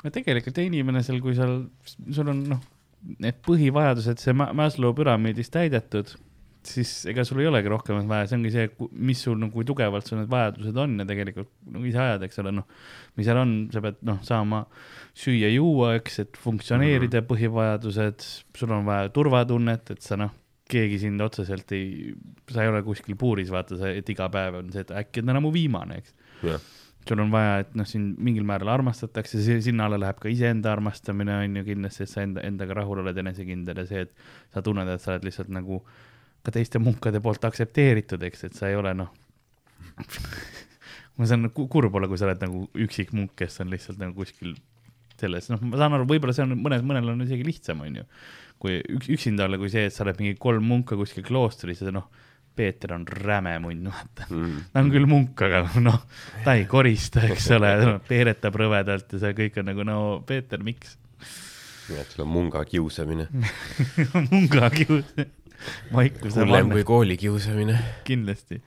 no 0.04 0.14
tegelikult 0.14 0.60
inimene 0.64 1.02
seal, 1.04 1.20
kui 1.24 1.36
seal, 1.36 1.58
sul 2.14 2.30
on 2.32 2.44
noh, 2.54 2.62
need 3.20 3.40
põhivajadused, 3.44 4.22
see 4.22 4.36
Ma- 4.36 4.52
Maslow 4.56 4.94
püramiidis 4.96 5.52
täidetud, 5.52 6.14
siis 6.68 6.92
ega 7.10 7.24
sul 7.26 7.42
ei 7.42 7.48
olegi 7.50 7.70
rohkemat 7.72 8.06
vaja, 8.08 8.28
see 8.30 8.38
ongi 8.38 8.52
see, 8.54 8.68
mis 9.08 9.22
sul 9.26 9.36
nagu, 9.40 9.52
kui 9.54 9.66
tugevalt 9.68 10.08
sul 10.08 10.20
need 10.20 10.30
vajadused 10.32 10.78
on 10.84 10.98
ja 11.00 11.06
tegelikult 11.08 11.50
nagu 11.74 11.88
ise 11.88 12.00
ajad, 12.04 12.26
eks 12.26 12.40
ole, 12.42 12.54
noh, 12.60 12.68
mis 13.18 13.28
seal 13.28 13.40
on, 13.40 13.56
sa 13.74 13.82
pead 13.84 14.00
noh, 14.08 14.20
saama 14.26 14.62
süüa-juua, 15.24 15.94
eks, 16.00 16.22
et 16.24 16.40
funktsioneerida 16.40 17.20
mm 17.20 17.24
-hmm. 17.24 17.30
põhivajadused, 17.32 18.28
sul 18.58 18.74
on 18.76 18.88
vaja 18.88 19.10
turvatunnet, 19.14 19.94
et 19.96 20.02
sa 20.02 20.18
noh, 20.20 20.32
keegi 20.70 20.98
sind 21.02 21.20
otseselt 21.20 21.72
ei, 21.76 22.14
sa 22.50 22.64
ei 22.64 22.70
ole 22.72 22.82
kuskil 22.82 23.16
puuris, 23.20 23.50
vaata 23.52 23.76
et 23.90 24.08
iga 24.08 24.30
päev 24.32 24.62
on 24.62 24.72
see, 24.72 24.80
et 24.86 24.94
äkki 25.04 25.22
on 25.22 25.32
täna 25.32 25.42
mu 25.44 25.52
viimane, 25.52 26.00
eks. 26.00 26.14
jah, 26.42 26.60
sul 27.08 27.20
on 27.20 27.30
vaja, 27.32 27.58
et 27.64 27.74
noh, 27.76 27.86
sind 27.88 28.16
mingil 28.24 28.46
määral 28.48 28.72
armastatakse, 28.78 29.42
sinna 29.60 29.88
alla 29.88 29.98
läheb 30.00 30.22
ka 30.22 30.30
iseenda 30.32 30.72
armastamine 30.72 31.36
on 31.42 31.60
ju 31.60 31.64
kindlasti, 31.68 32.06
et 32.06 32.12
sa 32.12 32.24
enda, 32.24 32.44
endaga 32.48 32.78
rahul 32.80 33.02
oled, 33.04 33.20
enesekindel 33.24 33.82
ja 33.82 33.86
see, 33.90 34.06
et 34.06 34.14
sa 34.54 34.64
tunned, 34.64 34.88
et 34.88 35.02
sa 35.02 35.12
oled 35.12 35.28
lihtsalt 35.28 35.52
nagu 35.52 35.82
ka 36.44 36.52
teiste 36.54 36.80
munkade 36.82 37.22
poolt 37.24 37.44
aktsepteeritud, 37.48 38.22
eks, 38.28 38.46
et 38.48 38.58
sa 38.58 38.68
ei 38.70 38.76
ole 38.76 38.92
noh, 38.96 39.10
ma 41.18 41.28
saan 41.30 41.48
ku- 41.54 41.68
kurb 41.72 41.94
olla, 41.96 42.10
kui 42.10 42.20
sa 42.20 42.28
oled 42.28 42.42
nagu 42.44 42.66
üksik 42.86 43.14
munk, 43.16 43.34
kes 43.38 43.60
on 43.64 43.72
lihtsalt 43.72 44.00
nagu 44.02 44.16
kuskil 44.18 44.54
selles, 45.20 45.48
noh, 45.52 45.62
ma 45.62 45.78
saan 45.80 45.96
aru, 45.96 46.08
võib-olla 46.10 46.34
see 46.36 46.44
on 46.44 46.56
mõnes, 46.58 46.84
mõnel 46.86 47.14
on 47.14 47.24
isegi 47.24 47.46
lihtsam, 47.46 47.84
onju. 47.86 48.04
kui 48.62 48.78
üks, 48.96 49.08
üksinda 49.16 49.48
olla, 49.48 49.58
kui 49.60 49.70
see, 49.72 49.86
et 49.88 49.94
sa 49.94 50.04
oled 50.04 50.20
mingi 50.22 50.38
kolm 50.40 50.64
munka 50.68 50.98
kuskil 50.98 51.26
kloostris 51.26 51.82
ja 51.84 51.94
noh, 51.94 52.08
Peeter 52.54 52.92
on 52.94 53.02
räme 53.08 53.56
munn, 53.58 53.88
vaata 53.90 54.28
mm. 54.28 54.58
ta 54.70 54.82
on 54.84 54.90
küll 54.92 55.08
munk, 55.10 55.40
aga 55.42 55.64
noh, 55.82 56.04
ta 56.44 56.54
ei 56.54 56.68
korista, 56.70 57.24
eks 57.26 57.48
ole 57.56 57.72
no,, 57.82 57.96
peeretab 58.06 58.54
rõvedalt 58.60 59.16
ja 59.16 59.22
see 59.24 59.34
kõik 59.40 59.58
on 59.62 59.72
nagu 59.72 59.86
no 59.86 59.96
Peeter, 60.26 60.62
miks? 60.62 60.94
nii 61.88 61.98
et 62.00 62.14
sul 62.14 62.24
on 62.24 62.30
munga 62.32 62.62
kiusamine. 62.64 63.26
munga 64.30 64.70
kius, 64.72 65.10
vaikuse 65.94 66.42
hullem 66.42 66.70
kui, 66.72 66.84
kooli 66.88 67.16
kiusamine. 67.20 67.78
kindlasti. 68.08 68.60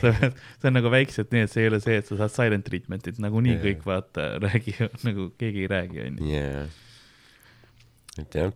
see 0.00 0.70
on 0.70 0.76
nagu 0.78 0.92
väikselt 0.92 1.32
nii, 1.34 1.46
et 1.46 1.52
see 1.52 1.64
ei 1.64 1.72
ole 1.72 1.80
see, 1.84 2.00
et 2.00 2.10
sa 2.10 2.18
saad 2.22 2.34
silent 2.34 2.66
treatment'it, 2.68 3.20
nagunii 3.22 3.56
Jaa. 3.56 3.64
kõik 3.68 3.86
vaata, 3.88 4.26
räägivad 4.46 5.06
nagu 5.08 5.30
keegi 5.40 5.64
ei 5.66 5.70
räägi, 5.70 6.04
onju. 6.08 6.42
et 8.24 8.38
jah, 8.42 8.54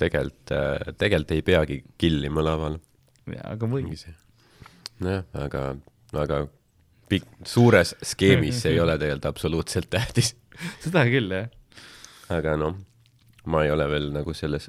tegelikult, 0.00 0.54
tegelikult 1.00 1.36
ei 1.36 1.44
peagi 1.46 1.82
killima 2.00 2.44
laval. 2.44 2.80
aga 3.44 3.66
või, 3.66 3.84
mingi 3.84 4.00
see. 4.04 4.16
nojah, 5.04 5.26
aga, 5.46 5.64
aga 6.24 6.44
pikk, 7.10 7.30
suures 7.48 7.94
skeemis 8.12 8.62
see 8.62 8.74
ei 8.74 8.82
ole 8.82 8.96
tegelikult 8.98 9.30
absoluutselt 9.32 9.90
tähtis. 9.92 10.34
seda 10.84 11.04
küll 11.10 11.32
jah. 11.34 11.50
aga 12.32 12.56
noh, 12.60 12.76
ma 13.50 13.64
ei 13.66 13.72
ole 13.74 13.86
veel 13.90 14.10
nagu 14.14 14.34
selles, 14.36 14.68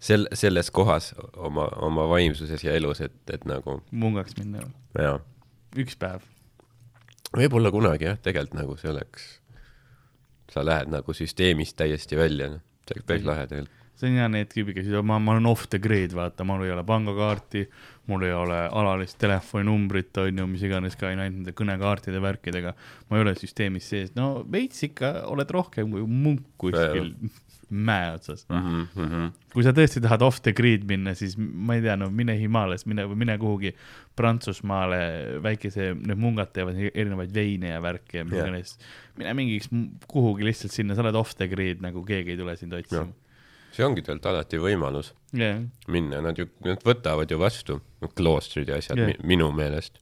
sel-, 0.00 0.28
selles 0.36 0.70
kohas 0.74 1.12
oma, 1.36 1.68
oma 1.84 2.06
vaimsuses 2.10 2.64
ja 2.64 2.76
elus, 2.76 3.02
et, 3.04 3.18
et 3.32 3.44
nagu 3.48 3.80
mungaks 3.90 4.36
minna, 4.40 4.64
jaa, 4.98 5.18
üks 5.78 5.98
päev. 6.00 6.24
võib-olla 7.36 7.72
kunagi 7.74 8.10
jah, 8.10 8.22
tegelikult 8.22 8.58
nagu 8.62 8.78
see 8.80 8.92
oleks, 8.92 9.28
sa 10.50 10.64
lähed 10.66 10.90
nagu 10.92 11.16
süsteemist 11.16 11.78
täiesti 11.78 12.18
välja, 12.18 12.54
noh, 12.56 12.64
see 12.86 12.98
oleks 12.98 13.10
päris 13.12 13.28
lahe 13.28 13.46
tegelikult. 13.46 13.76
see 14.00 14.08
on 14.08 14.16
hea 14.16 14.28
need 14.32 14.48
tüübid, 14.48 14.78
kes 14.78 14.88
ütlevad, 14.88 15.08
ma, 15.12 15.20
ma 15.20 15.36
olen 15.36 15.48
off 15.50 15.68
the 15.70 15.78
grid, 15.82 16.14
vaata, 16.16 16.46
mul 16.48 16.64
ei 16.64 16.72
ole 16.72 16.84
pangakaarti, 16.88 17.66
mul 18.08 18.24
ei 18.24 18.32
ole 18.32 18.62
alalist 18.80 19.18
telefoninumbrit, 19.20 20.16
on 20.22 20.40
ju, 20.40 20.46
mis 20.48 20.64
iganes 20.64 20.96
ka, 20.96 21.10
ainult 21.10 21.36
nende 21.36 21.54
kõnekaartide 21.56 22.22
värkidega. 22.24 22.72
ma 23.10 23.18
ei 23.18 23.26
ole 23.26 23.36
süsteemis 23.36 23.92
sees, 23.92 24.16
no 24.16 24.40
veits 24.50 24.88
ikka 24.88 25.12
oled 25.28 25.52
rohkem 25.52 25.92
kui 25.92 26.08
munk 26.08 26.48
kuskil 26.64 27.12
mäe 27.70 28.10
otsas. 28.14 28.46
Mm 28.48 28.86
-hmm. 28.94 29.30
kui 29.52 29.64
sa 29.64 29.72
tõesti 29.74 30.02
tahad 30.02 30.22
off 30.22 30.40
the 30.42 30.52
grid 30.52 30.84
minna, 30.88 31.14
siis 31.14 31.36
ma 31.38 31.74
ei 31.74 31.82
tea, 31.82 31.96
no 31.96 32.10
mine 32.10 32.36
Himaalias, 32.38 32.86
mine, 32.86 33.06
mine 33.14 33.38
kuhugi 33.38 33.74
Prantsusmaale, 34.16 34.98
väikese, 35.42 35.94
need 35.94 36.18
mungad 36.18 36.52
teevad 36.52 36.76
erinevaid 36.94 37.34
veine 37.34 37.74
ja 37.74 37.80
värki 37.82 38.20
ja 38.20 38.24
mis 38.24 38.38
iganes. 38.38 38.76
mine 39.16 39.34
mingiks 39.34 39.70
kuhugi 40.08 40.44
lihtsalt 40.44 40.72
sinna, 40.72 40.94
sa 40.94 41.02
oled 41.02 41.14
off 41.14 41.34
the 41.36 41.48
grid 41.48 41.80
nagu 41.80 42.04
keegi 42.04 42.30
ei 42.34 42.36
tule 42.36 42.56
sind 42.56 42.72
otsima. 42.72 43.06
see 43.72 43.86
ongi 43.86 44.02
tegelikult 44.02 44.26
alati 44.26 44.58
võimalus 44.58 45.12
jah, 45.32 45.62
minna, 45.86 46.20
nad 46.20 46.38
ju, 46.38 46.48
nad 46.64 46.82
võtavad 46.84 47.30
ju 47.30 47.38
vastu, 47.38 47.80
kloostrid 48.14 48.68
ja 48.68 48.80
asjad 48.82 48.98
yeah., 48.98 49.14
minu 49.24 49.52
meelest. 49.54 50.00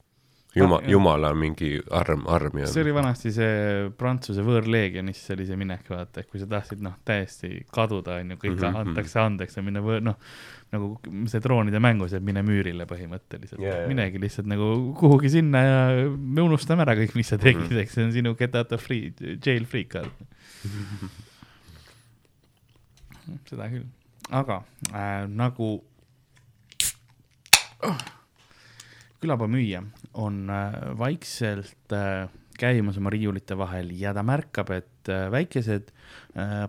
Juma- 0.55 0.79
Ah,, 0.81 0.89
jumala 0.89 1.29
mingi 1.37 1.77
arm, 1.93 2.23
arm 2.27 2.57
ja 2.57 2.67
see 2.67 2.81
oli 2.81 2.93
vanasti 2.95 3.29
see 3.33 3.89
Prantsuse 3.97 4.41
võõrleegionis 4.41 5.21
oli 5.35 5.45
see 5.45 5.57
minek, 5.61 5.83
vaata, 5.93 6.23
et 6.23 6.29
kui 6.31 6.41
sa 6.41 6.47
tahtsid 6.49 6.81
noh, 6.81 6.95
täiesti 7.05 7.67
kaduda, 7.69 8.15
onju, 8.23 8.37
kõik 8.41 8.55
mm 8.55 8.63
-hmm. 8.63 8.79
antakse 8.81 9.19
andeks 9.21 9.59
ja 9.59 9.63
minna 9.65 9.83
võõ-, 9.85 10.01
noh, 10.01 10.17
nagu 10.73 10.89
see 11.29 11.41
troonide 11.45 11.79
mängus, 11.81 12.13
et 12.17 12.25
mine 12.25 12.41
müürile 12.45 12.85
põhimõtteliselt 12.89 13.61
yeah, 13.61 13.83
jaa. 13.83 13.91
minegi 13.91 14.21
lihtsalt 14.21 14.49
nagu 14.49 14.93
kuhugi 14.97 15.29
sinna 15.37 15.59
ja 15.61 16.09
me 16.09 16.41
unustame 16.41 16.81
ära 16.81 16.97
kõik, 16.97 17.13
mis 17.13 17.29
sa 17.29 17.37
tegid 17.37 17.61
mm. 17.61 17.69
-hmm. 17.69 17.85
eks 17.85 17.93
see 17.93 18.05
on 18.05 18.11
sinu 18.17 18.35
get 18.35 18.55
out 18.55 18.71
of 18.73 18.81
free, 18.81 19.13
jail 19.45 19.65
free 19.69 19.85
card. 19.85 20.09
seda 23.49 23.69
küll, 23.69 23.85
aga 24.33 24.63
äh, 24.89 25.29
nagu 25.29 25.83
oh, 27.85 27.97
külapaa 29.21 29.49
müüja 29.51 29.83
on 30.13 30.49
äh, 30.49 30.73
vaikselt 30.97 31.93
äh, 31.93 32.29
käimas 32.59 32.97
oma 32.97 33.11
riiulite 33.13 33.57
vahel 33.57 33.91
ja 33.95 34.13
ta 34.13 34.23
märkab, 34.23 34.71
et 34.75 35.09
äh, 35.09 35.29
väikesed 35.31 35.93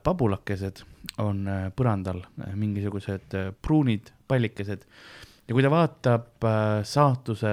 pabulakesed 0.04 0.80
on 1.22 1.44
põrandal 1.76 2.22
mingisugused 2.58 3.34
pruunid 3.62 4.08
pallikesed. 4.28 4.86
Ja 5.46 5.54
kui 5.54 5.62
ta 5.62 5.70
vaatab 5.72 6.46
saatuse 6.86 7.52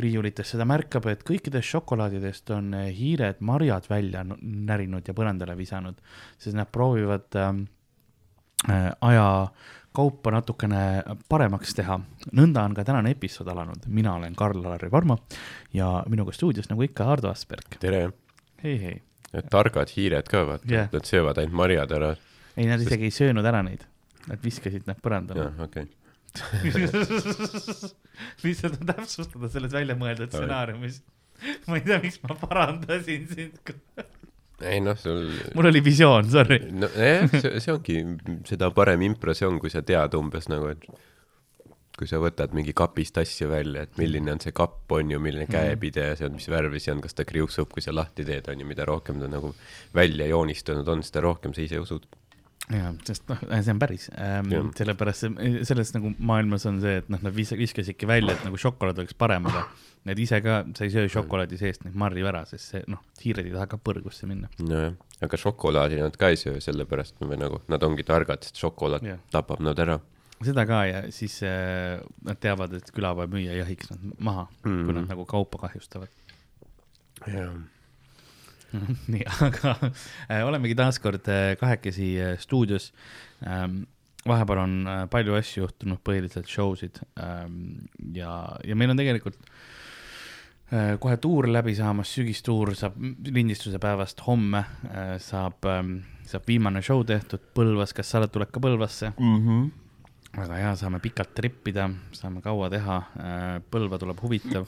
riiulitesse, 0.00 0.58
ta 0.58 0.66
märkab, 0.66 1.06
et 1.10 1.22
kõikidest 1.26 1.70
šokolaadidest 1.76 2.50
on 2.56 2.72
hiired 2.74 3.40
marjad 3.46 3.86
välja 3.90 4.24
närinud 4.26 5.06
ja 5.06 5.14
põrandale 5.16 5.54
visanud, 5.58 6.00
sest 6.38 6.56
nad 6.58 6.70
proovivad 6.74 7.38
äh, 7.38 7.52
äh, 8.70 8.88
aja 9.00 9.28
kaupa 9.94 10.32
natukene 10.34 10.80
paremaks 11.30 11.74
teha. 11.78 12.00
nõnda 12.34 12.64
on 12.66 12.74
ka 12.74 12.84
tänane 12.86 13.12
episood 13.14 13.48
alanud, 13.52 13.86
mina 13.86 14.16
olen 14.18 14.34
Karl-Alari 14.38 14.90
Varma 14.92 15.16
ja 15.74 16.02
minuga 16.10 16.34
stuudios 16.34 16.68
nagu 16.70 16.82
ikka 16.82 17.06
Ardo 17.12 17.30
Asperg. 17.30 17.78
tere, 17.80 18.08
hei, 18.62 18.78
hei. 18.82 18.96
targad 19.50 19.92
hiired 19.94 20.26
ka 20.30 20.44
vaata 20.48 20.70
yeah., 20.70 20.88
nad 20.92 21.06
söövad 21.06 21.38
ainult 21.38 21.58
marjad 21.62 21.94
ära. 21.94 22.14
ei, 22.56 22.66
nad 22.66 22.82
Sest- 22.82 22.90
isegi 22.90 23.10
ei 23.10 23.14
söönud 23.14 23.46
ära 23.46 23.62
neid, 23.66 23.86
nad 24.26 24.42
viskasid 24.42 24.90
nad 24.90 24.98
põrandale. 25.02 25.50
jah, 25.50 25.68
okei 25.68 25.86
okay. 25.86 26.00
lihtsalt 28.42 28.80
täpsustada 28.88 29.46
selles 29.52 29.70
väljamõeldud 29.76 30.32
stsenaariumis. 30.32 30.96
ma 31.70 31.78
ei 31.78 31.84
tea, 31.86 32.00
miks 32.02 32.18
ma 32.26 32.34
parandasin 32.40 33.28
sind. 33.30 33.62
ei 34.68 34.82
noh, 34.84 34.98
sul 35.00 35.26
mul 35.54 35.70
oli 35.70 35.82
visioon, 35.84 36.28
sorry. 36.32 36.60
no 36.72 36.90
jah, 36.92 37.26
see, 37.32 37.60
see 37.62 37.74
ongi, 37.74 37.98
seda 38.48 38.70
parem 38.74 39.04
impro 39.06 39.34
see 39.36 39.48
on, 39.48 39.60
kui 39.62 39.72
sa 39.72 39.84
tead 39.86 40.16
umbes 40.18 40.50
nagu, 40.52 40.72
et 40.74 40.86
kui 41.94 42.08
sa 42.10 42.18
võtad 42.18 42.54
mingi 42.56 42.74
kapist 42.74 43.18
asju 43.22 43.48
välja, 43.52 43.84
et 43.86 43.98
milline 44.00 44.32
on 44.34 44.40
see 44.42 44.54
kapp, 44.56 44.82
on 44.96 45.12
ju, 45.14 45.20
milline 45.22 45.46
käepide 45.50 46.08
ja 46.08 46.16
see 46.18 46.26
on, 46.26 46.34
mis 46.38 46.48
värvi 46.50 46.82
see 46.82 46.94
on, 46.94 47.02
kas 47.04 47.14
ta 47.14 47.26
kriuksub, 47.28 47.70
kui 47.70 47.84
sa 47.84 47.94
lahti 47.94 48.26
teed, 48.26 48.48
on 48.50 48.64
ju, 48.64 48.66
mida 48.66 48.86
rohkem 48.88 49.20
ta 49.22 49.30
nagu 49.30 49.52
välja 49.94 50.26
joonistunud 50.32 50.88
on, 50.90 51.04
seda 51.06 51.22
rohkem 51.28 51.54
sa 51.54 51.62
ise 51.62 51.78
usud. 51.82 52.08
jah, 52.70 52.92
sest 53.04 53.26
noh, 53.28 53.40
see 53.60 53.72
on 53.74 53.78
päris 53.82 54.06
ähm, 54.16 54.70
sellepärast 54.76 55.26
see, 55.26 55.64
selles 55.68 55.92
nagu 55.96 56.14
maailmas 56.18 56.64
on 56.70 56.80
see, 56.80 56.96
et 57.02 57.10
noh, 57.12 57.20
nad 57.22 57.34
vis-, 57.36 57.52
viskasidki 57.58 58.06
välja, 58.08 58.32
et 58.38 58.44
nagu 58.46 58.56
šokolaad 58.60 59.02
oleks 59.02 59.14
parem, 59.20 59.46
aga 59.50 59.66
need 60.08 60.18
ise 60.24 60.40
ka, 60.44 60.62
sa 60.76 60.84
ei 60.84 60.90
söö 60.94 61.08
šokolaadi 61.12 61.58
seest 61.60 61.84
neid 61.84 61.94
marju 62.00 62.26
ära, 62.30 62.44
sest 62.48 62.72
see 62.72 62.82
noh, 62.88 63.02
hiired 63.20 63.46
ei 63.46 63.52
taha 63.52 63.66
ka 63.66 63.76
põrgusse 63.80 64.26
minna. 64.30 64.48
nojah, 64.58 64.94
aga 65.24 65.36
šokolaadi 65.44 66.00
nad 66.00 66.16
ka 66.20 66.32
ei 66.32 66.40
söö, 66.40 66.56
sellepärast 66.64 67.20
või 67.20 67.38
nagu 67.40 67.60
nad 67.68 67.82
ongi 67.82 68.04
targad, 68.04 68.42
sest 68.44 68.60
šokolaad 68.64 69.04
Jah. 69.04 69.20
tapab 69.32 69.60
nad 69.64 69.78
ära 69.78 70.00
seda 70.44 70.66
ka 70.68 70.82
ja 70.84 70.98
siis 71.14 71.38
äh, 71.46 72.00
nad 72.26 72.36
teavad, 72.42 72.72
et 72.76 72.90
külapäeva 72.92 73.28
müüja 73.32 73.54
jahiks 73.60 73.88
nad 73.92 74.00
maha 74.18 74.42
mm, 74.64 74.72
-hmm. 74.72 74.84
kui 74.84 74.92
nad 74.92 75.02
Mhm. 75.04 75.08
nagu 75.12 75.24
kaupa 75.24 75.58
kahjustavad. 75.68 76.08
jah, 77.26 77.54
nii, 79.12 79.24
aga 79.46 79.74
äh, 80.28 80.42
olemegi 80.46 80.76
taaskord 80.78 81.28
äh, 81.32 81.54
kahekesi 81.60 82.14
äh, 82.20 82.38
stuudios 82.42 82.92
ähm,. 83.46 83.84
vahepeal 84.24 84.58
on 84.62 84.74
palju 85.12 85.34
asju 85.36 85.66
juhtunud, 85.66 85.98
põhiliselt 86.00 86.48
show 86.48 86.70
sid 86.80 86.96
ähm, 87.20 87.90
ja, 88.16 88.56
ja 88.64 88.76
meil 88.76 88.94
on 88.94 88.96
tegelikult 88.96 89.36
kohe 90.98 91.18
tuur 91.20 91.44
läbi 91.52 91.74
saamas, 91.76 92.08
sügistuur 92.16 92.72
saab 92.74 92.96
lindistuse 93.36 93.76
päevast 93.78 94.22
homme 94.24 94.62
saab 95.20 95.68
ähm,, 95.68 95.98
saab 96.24 96.48
viimane 96.48 96.80
show 96.82 97.04
tehtud 97.04 97.44
Põlvas, 97.54 97.92
kas 97.94 98.08
sa 98.10 98.22
oled, 98.22 98.32
tuled 98.32 98.48
ka 98.50 98.62
Põlvasse? 98.64 99.12
mm. 99.12 99.36
-hmm. 99.44 99.68
väga 100.38 100.62
hea, 100.62 100.72
saame 100.80 101.02
pikalt 101.04 101.34
trippida, 101.36 101.90
saame 102.16 102.40
kaua 102.40 102.70
teha, 102.72 103.02
Põlva 103.70 104.00
tuleb 104.00 104.24
huvitav. 104.24 104.66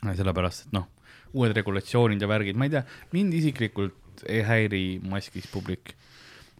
sellepärast, 0.00 0.66
et 0.66 0.72
noh, 0.72 0.88
uued 1.32 1.54
regulatsioonid 1.56 2.22
ja 2.22 2.28
värgid, 2.30 2.58
ma 2.58 2.66
ei 2.66 2.74
tea, 2.74 2.84
mind 3.14 3.34
isiklikult 3.38 4.24
ei 4.28 4.42
häiri 4.44 4.84
maskis 5.08 5.48
publik. 5.52 5.94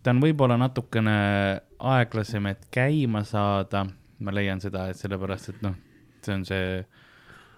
ta 0.03 0.15
on 0.15 0.23
võib-olla 0.23 0.57
natukene 0.57 1.17
aeglasem, 1.79 2.47
et 2.47 2.67
käima 2.73 3.25
saada, 3.29 3.85
ma 4.21 4.33
leian 4.33 4.61
seda, 4.61 4.89
et 4.89 4.97
sellepärast, 4.97 5.51
et 5.53 5.65
noh, 5.65 5.75
see 6.25 6.37
on 6.37 6.47
see, 6.49 6.81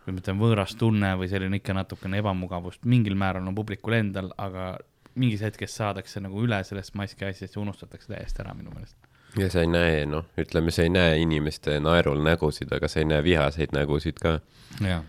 kui 0.03 0.15
ma 0.15 0.23
ütlen 0.23 0.41
võõras 0.41 0.75
tunne 0.79 1.13
või 1.19 1.31
selline 1.31 1.61
ikka 1.61 1.77
natukene 1.77 2.19
ebamugavust, 2.23 2.83
mingil 2.85 3.15
määral 3.19 3.47
on 3.47 3.55
publikul 3.55 3.99
endal, 4.01 4.33
aga 4.43 4.75
mingis 5.15 5.43
hetkes 5.45 5.77
saadakse 5.77 6.23
nagu 6.25 6.43
üle 6.43 6.59
sellest 6.65 6.95
maski 6.99 7.27
asjast 7.29 7.57
ja 7.57 7.63
unustatakse 7.63 8.11
täiesti 8.15 8.43
ära 8.43 8.55
minu 8.57 8.73
meelest. 8.75 8.97
ja 9.39 9.49
sa 9.53 9.63
ei 9.63 9.71
näe, 9.71 10.05
noh, 10.07 10.27
ütleme, 10.39 10.75
sa 10.75 10.87
ei 10.87 10.93
näe 10.93 11.19
inimeste 11.23 11.79
naerul 11.81 12.23
nägusid, 12.25 12.73
aga 12.73 12.89
sa 12.89 13.01
ei 13.01 13.09
näe 13.09 13.23
vihaseid 13.25 13.77
nägusid 13.77 14.19
ka 14.23 14.39
jaa. 14.81 15.03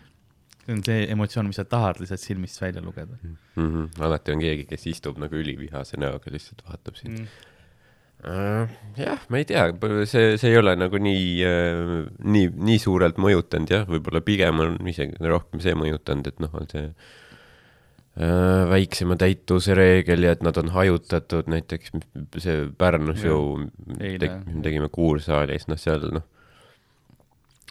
See 0.65 0.75
on 0.75 0.83
see 0.85 1.07
emotsioon, 1.11 1.49
mis 1.51 1.59
sa 1.59 1.65
tahad 1.69 1.99
lihtsalt 2.01 2.21
silmist 2.21 2.61
välja 2.61 2.81
lugeda 2.81 3.17
mm. 3.21 3.37
-hmm. 3.55 4.03
alati 4.03 4.31
on 4.31 4.43
keegi, 4.43 4.67
kes 4.69 4.87
istub 4.87 5.17
nagu 5.21 5.35
ülivihase 5.35 5.99
näoga, 5.99 6.31
lihtsalt 6.31 6.63
vaatab 6.67 6.95
sind 6.99 7.19
mm.. 7.19 7.27
uh,. 8.27 8.69
jah, 8.97 9.25
ma 9.29 9.41
ei 9.41 9.45
tea, 9.45 9.65
see, 10.05 10.37
see 10.37 10.53
ei 10.53 10.57
ole 10.57 10.75
nagu 10.79 11.01
nii 11.09 11.25
uh,, 11.49 11.97
nii, 12.23 12.53
nii 12.69 12.79
suurelt 12.79 13.19
mõjutanud 13.19 13.75
jah, 13.75 13.87
võib-olla 13.89 14.21
pigem 14.21 14.63
on 14.63 14.79
isegi 14.87 15.19
rohkem 15.19 15.63
see 15.63 15.75
mõjutanud, 15.75 16.31
et 16.31 16.39
noh, 16.43 16.55
on 16.61 16.71
see 16.71 16.87
uh, 16.87 18.63
väiksema 18.71 19.19
täituse 19.19 19.75
reegel 19.77 20.29
ja 20.29 20.37
et 20.37 20.43
nad 20.45 20.57
on 20.61 20.71
hajutatud, 20.75 21.51
näiteks 21.51 21.97
see 22.39 22.69
Pärnus 22.77 23.25
ju 23.25 23.39
teg,, 23.99 24.39
me 24.47 24.61
tegime 24.63 24.91
Kuursaalis, 24.93 25.67
noh 25.67 25.81
seal 25.81 26.07
noh, 26.15 26.29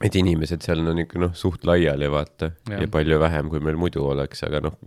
et 0.01 0.15
inimesed 0.19 0.65
seal 0.65 0.85
on 0.89 1.03
ikka 1.03 1.21
noh, 1.21 1.35
suht 1.37 1.67
laiali 1.69 2.09
vaata 2.11 2.53
ja. 2.71 2.83
Ja 2.83 2.89
palju 2.91 3.19
vähem, 3.23 3.51
kui 3.53 3.61
meil 3.65 3.79
muidu 3.81 4.05
oleks, 4.09 4.43
aga 4.47 4.63
noh, 4.65 4.79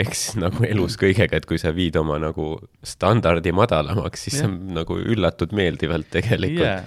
eks 0.00 0.24
nagu 0.40 0.64
elus 0.68 0.96
kõigega, 1.00 1.40
et 1.40 1.46
kui 1.48 1.58
sa 1.60 1.74
viid 1.76 1.98
oma 2.00 2.18
nagu 2.22 2.52
standardi 2.86 3.52
madalamaks, 3.56 4.26
siis 4.26 4.40
Jah. 4.40 4.48
sa 4.48 4.76
nagu 4.80 4.98
üllatud 5.00 5.54
meeldivalt 5.56 6.10
tegelikult 6.14 6.66
jaa, 6.66 6.84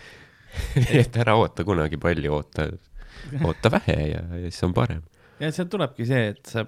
et 1.02 1.18
ära 1.22 1.36
oota 1.40 1.66
kunagi 1.68 2.00
palju, 2.02 2.34
oota, 2.34 2.70
oota 3.44 3.74
vähe 3.74 3.98
ja, 4.14 4.24
ja 4.44 4.46
siis 4.48 4.64
on 4.68 4.76
parem. 4.76 5.04
ja 5.42 5.52
sealt 5.54 5.72
tulebki 5.74 6.08
see, 6.10 6.32
et 6.34 6.46
sa 6.50 6.66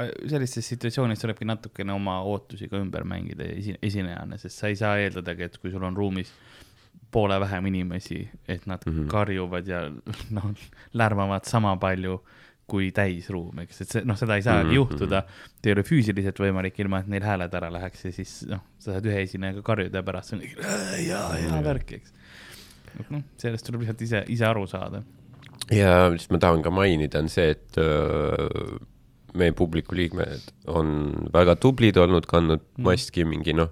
sellistes 0.00 0.68
situatsioonides 0.70 1.20
tulebki 1.20 1.48
natukene 1.48 1.92
oma 1.92 2.20
ootusi 2.24 2.70
ka 2.70 2.78
ümber 2.80 3.04
mängida 3.08 3.44
esi-, 3.52 3.76
esinejana, 3.84 4.38
sest 4.40 4.62
sa 4.62 4.70
ei 4.70 4.78
saa 4.78 4.96
eeldadagi, 5.02 5.48
et 5.50 5.58
kui 5.60 5.72
sul 5.74 5.84
on 5.84 5.96
ruumis 5.96 6.30
poole 7.10 7.40
vähem 7.40 7.66
inimesi, 7.66 8.28
et 8.48 8.66
nad 8.66 8.80
mm 8.86 8.92
Mhm. 8.92 9.02
-hmm. 9.04 9.10
karjuvad 9.10 9.66
ja 9.66 9.80
noh, 10.36 10.50
lärmavad 10.94 11.44
sama 11.44 11.76
palju 11.76 12.20
kui 12.70 12.92
täisruum, 12.94 13.58
eks, 13.58 13.80
et 13.80 13.88
see 13.90 14.02
noh, 14.06 14.14
seda 14.16 14.36
ei 14.36 14.42
saagi 14.42 14.64
mm 14.64 14.66
Mhm, 14.66 14.70
-hmm. 14.70 14.74
juhtuda. 14.76 15.22
see 15.62 15.70
ei 15.70 15.72
ole 15.72 15.82
füüsiliselt 15.82 16.38
võimalik, 16.38 16.78
ilma 16.78 16.98
et 17.00 17.08
neil 17.08 17.22
hääled 17.22 17.54
ära 17.54 17.70
läheks 17.72 18.04
ja 18.04 18.12
siis 18.12 18.46
noh, 18.48 18.60
sa 18.78 18.92
saad 18.92 19.06
ühe 19.06 19.22
esinejaga 19.22 19.62
karjuda 19.62 19.98
ja 19.98 20.02
pärast 20.02 20.32
on 20.32 20.40
ja, 21.08 21.34
ja 21.36 21.62
värk, 21.64 21.92
eks. 21.92 22.12
et 23.00 23.10
noh, 23.10 23.22
sellest 23.36 23.66
tuleb 23.66 23.80
lihtsalt 23.80 24.02
ise, 24.02 24.24
ise 24.28 24.46
aru 24.46 24.66
saada. 24.66 25.02
ja 25.70 26.10
mis 26.10 26.30
ma 26.30 26.38
tahan 26.38 26.62
ka 26.62 26.70
mainida, 26.70 27.18
on 27.18 27.28
see, 27.28 27.50
et 27.50 27.76
öö, 27.78 28.78
meie 29.34 29.52
publiku 29.52 29.94
liikmed 29.94 30.40
on 30.66 31.12
väga 31.32 31.56
tublid 31.56 31.96
olnud, 31.96 32.26
kandnud 32.26 32.60
Mm. 32.78 32.84
maski 32.84 33.24
mingi 33.24 33.52
noh, 33.52 33.68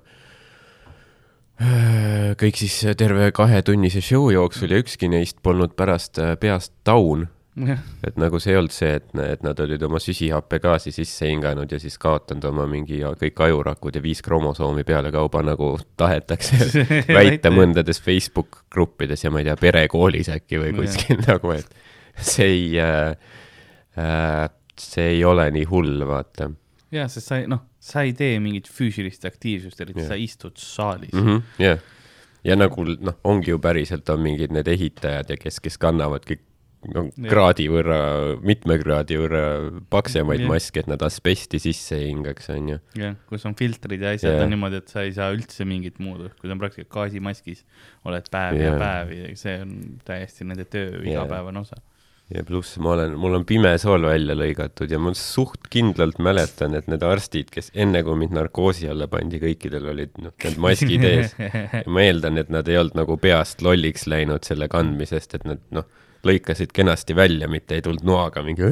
kõik 2.41 2.61
siis 2.61 2.77
terve 2.99 3.33
kahetunnise 3.35 4.03
show 4.05 4.29
jooksul 4.33 4.71
ja 4.75 4.79
ükski 4.83 5.11
neist 5.11 5.41
polnud 5.43 5.75
pärast 5.79 6.21
äh, 6.23 6.37
peast 6.41 6.73
taun. 6.87 7.27
jah, 7.59 7.81
et 8.07 8.19
nagu 8.21 8.38
see 8.38 8.53
ei 8.53 8.59
olnud 8.61 8.75
see, 8.75 8.93
et, 9.00 9.09
et 9.25 9.43
nad 9.43 9.59
olid 9.65 9.83
oma 9.83 9.99
süsihappegaasi 9.99 10.93
sisse 10.95 11.27
hinganud 11.27 11.73
ja 11.75 11.81
siis 11.83 11.97
kaotanud 11.99 12.45
oma 12.53 12.69
mingi 12.71 13.00
kõik 13.19 13.43
ajurakud 13.49 13.99
ja 13.99 14.03
viis 14.05 14.23
kromosoomi 14.23 14.85
pealekauba, 14.87 15.43
nagu 15.43 15.73
tahetakse 15.99 16.87
väita 17.19 17.50
mõndades 17.50 17.99
Facebook 18.05 18.62
gruppides 18.71 19.27
ja 19.27 19.35
ma 19.35 19.43
ei 19.43 19.50
tea, 19.50 19.59
perekoolis 19.59 20.31
äkki 20.37 20.62
või 20.62 20.71
Jah. 20.71 20.79
kuskil 20.79 21.25
nagu, 21.31 21.57
et 21.59 22.23
see 22.23 22.47
ei 22.53 22.71
äh,, 22.85 23.35
äh, 23.99 24.47
see 24.79 25.17
ei 25.17 25.27
ole 25.27 25.50
nii 25.59 25.67
hull, 25.67 26.07
vaata 26.07 26.53
ja 26.95 27.09
sest 27.11 27.33
sa 27.33 27.41
ei, 27.43 27.49
noh, 27.50 27.67
sa 27.79 28.03
ei 28.07 28.13
tee 28.17 28.41
mingit 28.43 28.69
füüsilist 28.71 29.25
aktiivsust, 29.29 29.81
eriti 29.81 30.03
Jah. 30.03 30.13
sa 30.13 30.19
istud 30.19 30.59
saalis 30.59 31.15
mm. 31.15 31.25
-hmm, 31.27 31.43
jah, 31.63 31.79
ja 32.45 32.59
nagu 32.59 32.85
noh, 32.85 33.19
ongi 33.25 33.55
ju 33.55 33.59
päriselt 33.63 34.09
on 34.11 34.23
mingid 34.25 34.55
need 34.55 34.69
ehitajad 34.69 35.31
ja 35.31 35.37
kes, 35.39 35.61
kes 35.63 35.79
kannavad 35.79 36.27
kõik 36.27 36.43
no, 36.87 37.05
Jah. 37.09 37.29
kraadi 37.31 37.67
võrra, 37.71 37.99
mitme 38.47 38.79
kraadi 38.83 39.19
võrra 39.21 39.43
paksemaid 39.91 40.45
Jah. 40.45 40.51
maske, 40.53 40.83
et 40.83 40.91
nad 40.91 41.03
asbesti 41.07 41.61
sisse 41.63 41.99
ei 41.99 42.11
hingaks, 42.13 42.51
onju. 42.55 42.79
jah, 42.99 43.19
kus 43.31 43.47
on 43.49 43.57
filtrid 43.59 44.03
ja 44.03 44.14
asjad 44.17 44.37
Jah. 44.37 44.47
on 44.47 44.55
niimoodi, 44.55 44.83
et 44.83 44.95
sa 44.95 45.05
ei 45.07 45.14
saa 45.17 45.31
üldse 45.35 45.67
mingit 45.69 46.01
muud, 46.03 46.29
kui 46.38 46.49
sa 46.49 46.57
on 46.57 46.62
praktiliselt 46.62 46.93
gaasimaskis, 46.95 47.64
oled 48.09 48.31
päev 48.33 48.59
ja 48.61 48.73
Jah. 48.73 48.81
päev 48.83 49.14
ja 49.17 49.31
see 49.38 49.57
on 49.62 49.79
täiesti 50.07 50.49
nende 50.49 50.69
töö 50.71 50.91
Jah. 50.99 51.12
igapäevane 51.14 51.62
osa. 51.62 51.81
Ja 52.35 52.45
pluss 52.45 52.77
ma 52.85 52.93
olen, 52.93 53.14
mul 53.21 53.38
on 53.38 53.45
pimesool 53.49 54.05
välja 54.05 54.37
lõigatud 54.37 54.91
ja 54.93 54.99
ma 55.01 55.14
suht 55.17 55.71
kindlalt 55.73 56.19
mäletan, 56.23 56.77
et 56.77 56.88
need 56.91 57.05
arstid, 57.07 57.49
kes 57.53 57.73
enne 57.73 58.03
kui 58.05 58.19
mind 58.21 58.37
narkoosi 58.37 58.91
alla 58.93 59.09
pandi, 59.11 59.41
kõikidel 59.43 59.88
olid 59.95 60.19
noh, 60.21 60.35
need 60.45 60.59
maskid 60.61 61.07
ees. 61.09 61.33
ma 61.95 62.05
eeldan, 62.05 62.41
et 62.43 62.53
nad 62.53 62.69
ei 62.69 62.77
olnud 62.81 62.99
nagu 63.01 63.17
peast 63.23 63.64
lolliks 63.64 64.05
läinud 64.11 64.45
selle 64.45 64.69
kandmisest, 64.73 65.38
et 65.38 65.49
nad 65.49 65.64
noh, 65.73 65.88
lõikasid 66.27 66.73
kenasti 66.75 67.14
välja, 67.17 67.49
mitte 67.49 67.79
ei 67.79 67.83
tulnud 67.85 68.05
noaga 68.05 68.43
mingi 68.45 68.67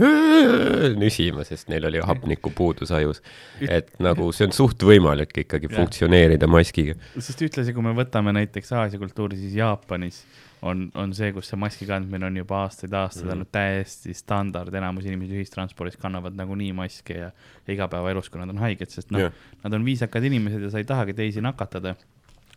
nüsima, 1.03 1.47
sest 1.47 1.71
neil 1.73 1.87
oli 1.89 2.03
hapnikupuudus 2.05 2.93
ajus. 2.93 3.23
et 3.63 3.93
nagu 4.03 4.29
see 4.37 4.49
on 4.51 4.57
suht 4.57 4.83
võimalik 4.85 5.33
ikkagi 5.47 5.71
Jah. 5.71 5.79
funktsioneerida 5.79 6.51
maskiga. 6.51 6.99
sest 7.17 7.47
ühtlasi, 7.47 7.73
kui 7.73 7.87
me 7.87 7.95
võtame 7.97 8.35
näiteks 8.37 8.75
Aasia 8.77 9.01
kultuuri, 9.01 9.39
siis 9.41 9.57
Jaapanis 9.63 10.25
on, 10.63 10.91
on 10.95 11.13
see, 11.15 11.33
kus 11.37 11.51
see 11.53 11.59
maski 11.61 11.87
kandmine 11.89 12.27
on 12.27 12.37
juba 12.37 12.63
aastaid-aastaid 12.65 13.27
Mhm. 13.27 13.33
olnud 13.37 13.51
täiesti 13.53 14.15
standard, 14.15 14.75
enamus 14.75 15.05
inimesi 15.05 15.37
ühistranspordis 15.37 15.97
kannavad 16.01 16.37
nagunii 16.39 16.73
maske 16.73 17.19
ja, 17.19 17.31
ja 17.67 17.75
igapäevaelus, 17.75 18.31
kui 18.31 18.41
nad 18.41 18.51
on 18.51 18.59
haiged, 18.59 18.91
sest 18.91 19.11
noh 19.11 19.27
Jah., 19.27 19.33
nad 19.65 19.73
on 19.73 19.85
viisakad 19.85 20.25
inimesed 20.25 20.63
ja 20.63 20.71
sa 20.71 20.79
ei 20.79 20.85
tahagi 20.89 21.15
teisi 21.15 21.41
nakatada. 21.45 21.97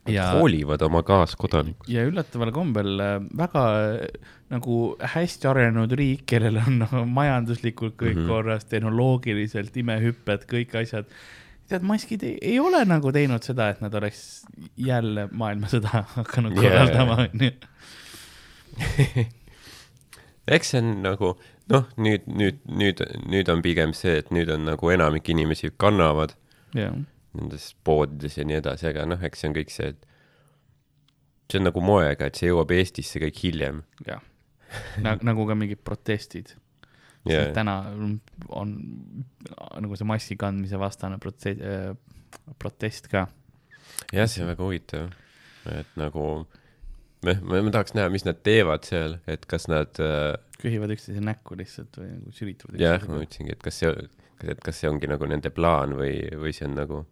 ja, 0.07 0.31
hoolivad 0.39 0.81
oma 0.81 1.03
kaaskodanikust. 1.03 1.89
ja 1.91 2.05
üllataval 2.07 2.51
kombel 2.55 2.99
äh, 3.03 3.17
väga 3.37 3.63
äh, 3.99 4.29
nagu 4.49 4.95
hästi 4.99 5.49
arenenud 5.49 5.91
riik, 5.91 6.23
kellel 6.25 6.57
on 6.63 6.79
nagu 6.85 7.03
majanduslikult 7.05 7.97
kõik 7.99 8.15
mm. 8.15 8.23
-hmm. 8.23 8.27
korras, 8.31 8.65
tehnoloogiliselt 8.65 9.77
imehüpped, 9.77 10.47
kõik 10.49 10.75
asjad. 10.81 11.05
tead, 11.69 11.83
maskid 11.85 12.23
ei, 12.23 12.37
ei 12.41 12.59
ole 12.59 12.85
nagu 12.85 13.11
teinud 13.11 13.43
seda, 13.45 13.69
et 13.69 13.81
nad 13.81 13.93
oleks 13.93 14.45
jälle 14.77 15.27
maailmasõda 15.31 16.05
hakanud 16.15 16.55
Jaa. 16.57 16.63
korraldama, 16.63 17.27
onju. 17.27 17.51
eks 20.55 20.73
see 20.73 20.81
on 20.81 20.91
nagu 21.05 21.33
noh, 21.69 21.89
nüüd, 22.01 22.27
nüüd, 22.27 22.61
nüüd, 22.65 23.03
nüüd 23.29 23.51
on 23.53 23.63
pigem 23.65 23.93
see, 23.97 24.19
et 24.23 24.31
nüüd 24.35 24.51
on 24.53 24.65
nagu 24.67 24.93
enamik 24.93 25.29
inimesi 25.29 25.71
kannavad 25.77 26.35
jah, 26.77 26.95
nendes 27.37 27.71
poodides 27.85 28.39
ja 28.39 28.47
nii 28.47 28.59
edasi, 28.59 28.89
aga 28.91 29.05
noh, 29.09 29.21
eks 29.25 29.43
see 29.43 29.51
on 29.51 29.57
kõik 29.57 29.73
see, 29.73 29.91
et 29.93 30.07
see 31.49 31.61
on 31.61 31.69
nagu 31.69 31.83
moega, 31.83 32.29
et 32.29 32.39
see 32.39 32.49
jõuab 32.49 32.73
Eestisse 32.77 33.21
kõik 33.21 33.43
hiljem. 33.43 33.83
jah. 34.07 34.25
nagu 35.25 35.47
ka 35.49 35.55
mingid 35.57 35.81
protestid 35.81 36.53
ja, 37.25 37.47
täna 37.55 37.81
on 38.53 38.75
nagu 39.81 39.97
see 39.97 40.07
maski 40.07 40.37
kandmise 40.39 40.79
vastane 40.79 41.17
protest, 41.21 41.61
protest 42.61 43.09
ka. 43.11 43.25
jah, 44.13 44.29
see 44.29 44.43
on 44.45 44.51
väga 44.53 44.65
huvitav, 44.65 45.13
et 45.73 45.97
nagu 45.99 46.25
me, 47.25 47.35
me, 47.41 47.61
me 47.65 47.73
tahaks 47.73 47.95
näha, 47.97 48.11
mis 48.13 48.25
nad 48.27 48.39
teevad 48.45 48.87
seal, 48.87 49.17
et 49.29 49.45
kas 49.49 49.67
nad 49.71 49.99
äh, 50.03 50.37
köhivad 50.59 50.93
üksteise 50.95 51.23
näkku 51.23 51.57
lihtsalt 51.59 51.99
või 51.99 52.13
nagu 52.13 52.33
sülitavad 52.35 52.81
jah, 52.81 53.03
ma 53.09 53.21
ütlesingi, 53.23 53.55
et 53.55 53.63
kas 53.63 53.79
see, 53.81 53.91
et 54.45 54.63
kas 54.63 54.81
see 54.81 54.91
ongi 54.91 55.09
nagu 55.11 55.27
nende 55.29 55.51
plaan 55.53 55.95
või, 55.99 56.15
või 56.39 56.55
see 56.55 56.67
on 56.67 56.75
nagu, 56.79 57.03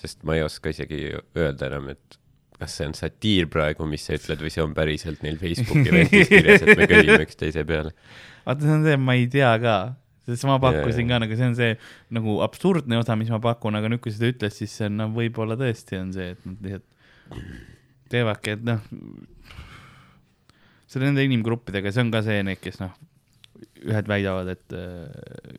sest 0.00 0.22
ma 0.26 0.38
ei 0.38 0.44
oska 0.46 0.74
isegi 0.74 1.06
öelda 1.14 1.70
enam, 1.70 1.90
et 1.94 2.20
kas 2.58 2.78
see 2.78 2.86
on 2.88 2.94
satiir 2.96 3.50
praegu, 3.50 3.86
mis 3.90 4.06
sa 4.06 4.16
ütled, 4.18 4.42
või 4.42 4.54
see 4.54 4.62
on 4.62 4.74
päriselt 4.76 5.26
neil 5.26 5.38
Facebooki 5.40 5.90
veebis 5.90 6.30
kirjas, 6.30 6.64
et 6.64 6.78
me 6.78 6.88
köhime 6.90 7.20
üksteise 7.26 7.66
peale. 7.68 7.92
vaata, 8.46 8.62
see 8.62 8.78
on 8.78 8.88
see, 8.88 8.98
ma 9.10 9.18
ei 9.18 9.28
tea 9.30 9.52
ka, 9.62 9.76
sest 10.28 10.46
ma 10.48 10.58
pakkusin 10.62 11.04
Jaa, 11.04 11.12
ka 11.14 11.22
nagu 11.26 11.38
see 11.38 11.50
on 11.50 11.58
see 11.58 11.72
nagu 12.14 12.40
absurdne 12.46 13.02
osa, 13.02 13.18
mis 13.18 13.30
ma 13.34 13.42
pakun, 13.42 13.78
aga 13.78 13.90
nüüd, 13.90 14.02
kui 14.02 14.14
seda 14.14 14.30
ütled, 14.30 14.54
siis 14.54 14.74
see 14.78 14.90
on 14.90 15.00
noh, 15.02 15.14
võib-olla 15.14 15.58
tõesti 15.60 15.98
on 15.98 16.14
see, 16.14 16.34
et 16.36 16.46
nad 16.46 16.68
lihtsalt 16.68 16.90
teevadki, 18.14 18.54
et 18.56 18.64
noh, 18.66 18.80
selle 20.90 21.08
nende 21.10 21.24
inimgruppidega, 21.26 21.90
see 21.94 22.04
on 22.04 22.12
ka 22.14 22.22
see, 22.26 22.42
need, 22.46 22.60
kes 22.62 22.78
noh, 22.82 22.92
ühed 23.84 24.08
väidavad, 24.08 24.48
et 24.54 24.74
äh, 24.76 25.06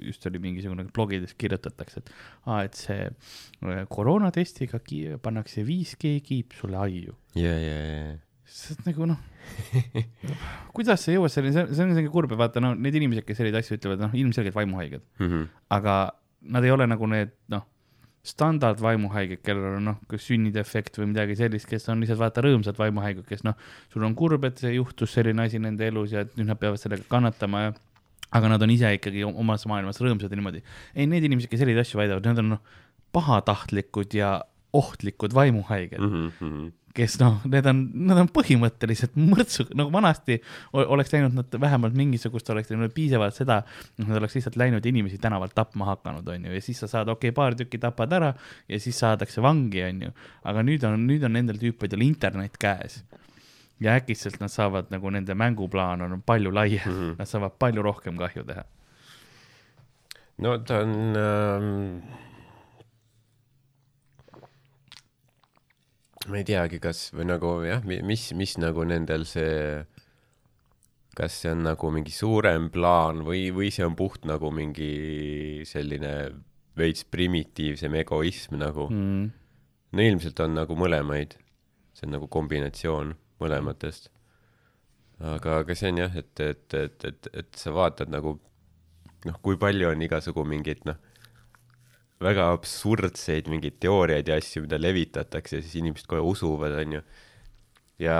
just 0.07 0.25
oli 0.29 0.39
mingisugune 0.43 0.85
blogides 0.95 1.33
kirjutatakse, 1.39 2.01
et 2.03 2.11
aa, 2.49 2.61
et 2.67 2.77
see 2.77 3.07
äh, 3.07 3.81
koroonatestiga 3.91 4.79
pannakse 5.23 5.63
5G 5.67 6.15
kiip 6.25 6.55
sulle 6.57 6.79
aiu. 6.81 7.15
ja, 7.37 7.53
ja, 7.53 7.77
ja, 7.85 8.15
see 8.45 8.75
on 8.77 8.87
nagu 8.89 9.07
noh, 9.13 9.21
kuidas 10.75 11.05
sa 11.05 11.13
jõuad 11.15 11.33
selleni, 11.33 11.53
see 11.55 11.65
on, 11.65 11.71
see 11.75 11.85
on 11.87 11.93
isegi 11.95 12.11
kurb 12.13 12.33
ja 12.35 12.39
vaata 12.45 12.61
no 12.63 12.73
need 12.77 12.97
inimesed, 12.99 13.25
kes 13.27 13.39
selliseid 13.41 13.61
asju 13.61 13.79
ütlevad, 13.79 14.03
noh 14.07 14.17
ilmselgelt 14.21 14.57
vaimuhaiged, 14.57 15.05
Mhm. 15.21 15.47
aga 15.77 15.95
nad 16.55 16.63
ei 16.67 16.71
ole 16.75 16.85
nagu 16.87 17.07
need 17.09 17.31
noh, 17.53 17.65
standard 18.25 18.81
vaimuhaiged, 18.81 19.41
kellel 19.45 19.77
on 19.79 19.89
noh, 19.91 19.97
kas 20.09 20.25
sünnidefekt 20.29 20.97
või 20.99 21.11
midagi 21.11 21.37
sellist, 21.39 21.69
kes 21.69 21.89
on 21.93 22.01
lihtsalt 22.01 22.21
vaata 22.21 22.43
rõõmsad 22.45 22.79
vaimuhaiged, 22.79 23.25
kes 23.29 23.45
noh, 23.45 23.57
sul 23.93 24.05
on 24.07 24.15
kurb, 24.17 24.47
et 24.49 24.61
see 24.63 24.75
juhtus 24.75 25.13
selline 25.15 25.45
asi 25.45 25.61
nende 25.61 25.85
elus 25.87 26.15
ja 26.15 26.25
et 26.25 26.33
nüüd 26.39 26.49
nad 26.49 26.59
peavad 26.61 26.81
sellega 26.81 27.05
kannatama 27.11 27.67
ja 27.67 27.75
aga 28.35 28.49
nad 28.51 28.65
on 28.65 28.73
ise 28.73 28.89
ikkagi 28.97 29.23
omas 29.27 29.67
maailmas 29.69 30.01
rõõmsad 30.01 30.33
ja 30.33 30.39
niimoodi. 30.39 30.63
ei, 30.95 31.05
need 31.07 31.27
inimesed, 31.27 31.51
kes 31.51 31.61
selliseid 31.61 31.85
asju 31.85 32.01
väidavad, 32.01 32.25
need 32.25 32.41
on 32.43 32.51
noh, 32.55 32.81
pahatahtlikud 33.15 34.17
ja 34.17 34.39
ohtlikud 34.75 35.35
vaimuhaiged 35.35 36.01
mm, 36.01 36.15
mm. 36.15 36.31
-hmm. 36.39 36.71
Kes 36.95 37.17
noh, 37.19 37.41
need 37.51 37.65
on, 37.67 37.81
nad 38.07 38.19
on 38.21 38.29
põhimõtteliselt 38.31 39.17
mõrtsu, 39.19 39.67
nagu 39.75 39.91
vanasti 39.93 40.37
oleks 40.79 41.11
läinud 41.13 41.35
nad 41.35 41.57
vähemalt 41.61 41.95
mingisugust, 41.97 42.49
oleks 42.53 42.69
teinud 42.71 42.93
piisavalt 42.95 43.35
seda, 43.35 43.59
nad 43.99 44.19
oleks 44.21 44.37
lihtsalt 44.37 44.55
läinud 44.59 44.85
inimesi 44.87 45.19
tänavalt 45.21 45.55
tapma 45.57 45.89
hakanud, 45.91 46.27
onju, 46.35 46.53
ja 46.55 46.63
siis 46.63 46.79
sa 46.83 46.89
saad, 46.91 47.11
okei 47.11 47.33
okay,, 47.33 47.35
paar 47.35 47.57
tükki 47.59 47.81
tapad 47.83 48.15
ära 48.15 48.31
ja 48.71 48.79
siis 48.79 48.99
saadakse 49.03 49.43
vangi, 49.43 49.83
onju. 49.89 50.13
aga 50.47 50.63
nüüd 50.65 50.87
on, 50.87 51.03
nüüd 51.09 51.27
on 51.27 51.35
nendel 51.35 51.59
tüüpidel 51.61 52.05
internet 52.07 52.55
käes. 52.61 53.03
ja 53.79 53.97
äkitselt 53.99 54.39
nad 54.39 54.51
saavad 54.51 54.87
nagu 54.87 55.09
nende 55.11 55.35
mänguplaan 55.35 56.01
on 56.01 56.21
palju 56.21 56.53
laiem 56.53 56.79
mm. 56.85 56.99
-hmm. 56.99 57.15
nad 57.19 57.27
saavad 57.27 57.59
palju 57.59 57.81
rohkem 57.83 58.17
kahju 58.17 58.43
teha. 58.43 58.63
no 60.37 60.57
ta 60.57 60.79
on 60.79 61.15
ähm... 61.15 62.25
ma 66.29 66.39
ei 66.39 66.47
teagi, 66.47 66.79
kas 66.81 67.09
või 67.15 67.27
nagu 67.29 67.51
jah, 67.65 67.83
mis, 67.85 68.29
mis 68.37 68.55
nagu 68.61 68.85
nendel 68.87 69.25
see, 69.29 69.83
kas 71.17 71.37
see 71.41 71.53
on 71.53 71.63
nagu 71.67 71.91
mingi 71.93 72.13
suurem 72.13 72.69
plaan 72.73 73.23
või, 73.27 73.47
või 73.55 73.71
see 73.73 73.85
on 73.85 73.97
puht 73.99 74.25
nagu 74.27 74.51
mingi 74.53 75.63
selline 75.69 76.15
veits 76.75 77.05
primitiivsem 77.07 77.93
egoism 78.01 78.57
nagu 78.59 78.89
mm.. 78.91 79.29
no 79.95 80.07
ilmselt 80.09 80.41
on 80.43 80.57
nagu 80.57 80.75
mõlemaid, 80.79 81.37
see 81.95 82.07
on 82.09 82.17
nagu 82.17 82.27
kombinatsioon 82.31 83.13
mõlematest. 83.43 84.09
aga, 85.21 85.61
aga 85.61 85.77
see 85.77 85.93
on 85.93 86.03
jah, 86.03 86.17
et, 86.19 86.33
et, 86.39 86.65
et, 86.73 87.09
et, 87.11 87.31
et 87.33 87.59
sa 87.59 87.73
vaatad 87.75 88.11
nagu 88.11 88.37
noh, 89.25 89.41
kui 89.41 89.59
palju 89.61 89.91
on 89.91 90.03
igasugu 90.05 90.45
mingeid 90.47 90.83
noh, 90.89 90.99
väga 92.23 92.49
absurdseid 92.55 93.49
mingeid 93.51 93.79
teooriaid 93.83 94.29
ja 94.31 94.37
asju, 94.39 94.63
mida 94.65 94.79
levitatakse, 94.79 95.59
siis 95.61 95.79
inimesed 95.81 96.07
kohe 96.09 96.21
usuvad, 96.23 96.77
onju. 96.83 97.01
ja 97.99 98.19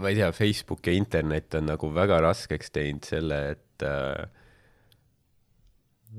ma 0.00 0.08
ei 0.08 0.16
tea, 0.16 0.30
Facebook 0.32 0.86
ja 0.86 0.94
internet 0.96 1.54
on 1.58 1.68
nagu 1.68 1.90
väga 1.94 2.20
raskeks 2.24 2.72
teinud 2.72 3.04
selle, 3.06 3.40
et 3.56 3.84
äh, 3.86 4.24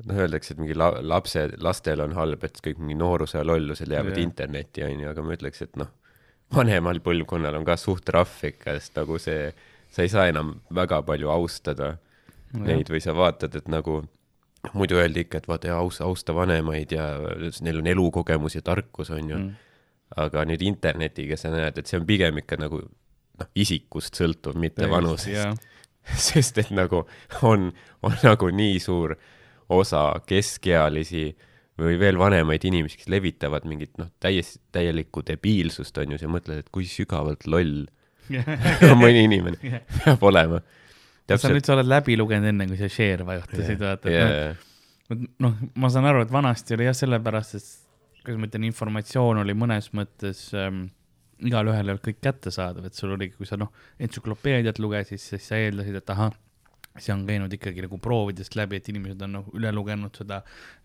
noh, 0.03 0.21
öeldakse, 0.25 0.53
et 0.53 0.61
mingi 0.61 0.77
la-, 0.77 1.01
lapse, 1.01 1.47
lastel 1.63 2.05
on 2.05 2.15
halb, 2.17 2.45
et 2.45 2.61
kõik 2.63 2.81
mingi 2.81 2.97
nooruse 3.01 3.43
lollused 3.45 3.89
jäävad 3.89 4.17
Jah. 4.17 4.25
internetti, 4.27 4.85
onju, 4.85 5.09
aga 5.09 5.25
ma 5.25 5.37
ütleks, 5.37 5.65
et 5.65 5.77
noh, 5.81 5.91
vanemal 6.53 7.01
põlvkonnal 7.03 7.57
on 7.57 7.65
ka 7.67 7.77
suht 7.81 8.09
rough 8.13 8.45
ikka, 8.45 8.77
sest 8.77 8.97
nagu 8.99 9.17
see, 9.21 9.49
sa 9.93 10.05
ei 10.05 10.11
saa 10.11 10.27
enam 10.29 10.59
väga 10.73 11.01
palju 11.05 11.31
austada 11.33 11.95
neid 12.53 12.89
või 12.93 13.01
sa 13.01 13.15
vaatad, 13.17 13.55
et 13.57 13.69
nagu 13.71 14.03
muidu 14.71 14.97
öeldi 15.01 15.25
ikka, 15.25 15.41
et 15.41 15.47
vaata 15.47 15.75
austa, 15.75 16.07
austa 16.07 16.35
vanemaid 16.35 16.95
ja 16.95 17.07
neil 17.61 17.81
on 17.81 17.87
elukogemus 17.91 18.55
ja 18.55 18.63
tarkus, 18.65 19.11
onju 19.11 19.37
Mm. 19.37 19.43
mm.. 19.43 19.55
aga 20.23 20.45
nüüd 20.45 20.61
internetiga 20.61 21.37
sa 21.37 21.51
näed, 21.51 21.77
et 21.77 21.89
see 21.89 21.99
on 21.99 22.05
pigem 22.05 22.37
ikka 22.37 22.59
nagu 22.61 22.83
noh, 23.39 23.49
isikust 23.55 24.19
sõltuv, 24.19 24.57
mitte 24.59 24.89
vanusest. 24.89 25.71
sest 26.27 26.57
et 26.59 26.71
nagu 26.75 27.05
on, 27.47 27.71
on 28.03 28.15
nagu 28.23 28.49
nii 28.51 28.79
suur 28.83 29.15
osa 29.71 30.19
keskealisi 30.27 31.29
või 31.79 31.95
veel 31.97 32.19
vanemaid 32.19 32.65
inimesi, 32.67 32.99
kes 32.99 33.09
levitavad 33.09 33.65
mingit 33.65 33.95
noh, 33.97 34.11
täiesti, 34.21 34.59
täielikku 34.75 35.23
debiilsust, 35.25 35.97
on 35.97 36.13
ju, 36.13 36.19
sa 36.21 36.29
mõtled, 36.29 36.61
et 36.61 36.69
kui 36.75 36.85
sügavalt 36.85 37.47
loll 37.47 37.85
mõni 39.01 39.25
inimene 39.25 39.81
peab 40.03 40.23
olema. 40.23 40.61
Sa 41.29 41.51
nüüd, 41.51 41.65
sa 41.65 41.77
oled 41.77 41.89
läbi 41.89 42.17
lugenud 42.19 42.51
enne, 42.51 42.67
kui 42.71 42.79
sa 42.79 42.89
share 42.91 43.27
vajutasid, 43.27 43.79
vaata, 43.79 44.09
et 44.09 44.19
noh 44.19 44.33
yeah. 44.33 45.29
noh, 45.43 45.55
ma 45.79 45.91
saan 45.93 46.09
aru, 46.09 46.25
et 46.25 46.33
vanasti 46.33 46.75
oli 46.77 46.89
jah 46.89 46.97
sellepärast, 46.97 47.55
et 47.59 48.23
kuidas 48.23 48.39
ma 48.39 48.49
ütlen, 48.49 48.67
informatsioon 48.69 49.41
oli 49.43 49.55
mõnes 49.57 49.89
mõttes 49.95 50.45
ähm, 50.57 50.85
igalühel 51.43 51.89
ei 51.89 51.95
olnud 51.95 52.05
kõik 52.05 52.21
kättesaadav, 52.23 52.87
et 52.87 52.97
sul 52.97 53.13
oli, 53.15 53.29
kui 53.35 53.47
sa 53.49 53.59
noh, 53.59 53.71
entsüklopeediat 54.03 54.79
lugesid, 54.83 55.21
siis 55.21 55.47
sa 55.49 55.59
eeldasid, 55.59 55.97
et 55.99 56.13
ahah, 56.13 56.31
see 56.93 57.13
on 57.13 57.23
käinud 57.27 57.53
ikkagi 57.55 57.83
nagu 57.85 57.97
proovidest 58.01 58.55
läbi, 58.59 58.79
et 58.79 58.89
inimesed 58.93 59.21
on 59.25 59.37
noh 59.39 59.49
üle 59.57 59.71
lugenud 59.73 60.13
seda, 60.17 60.43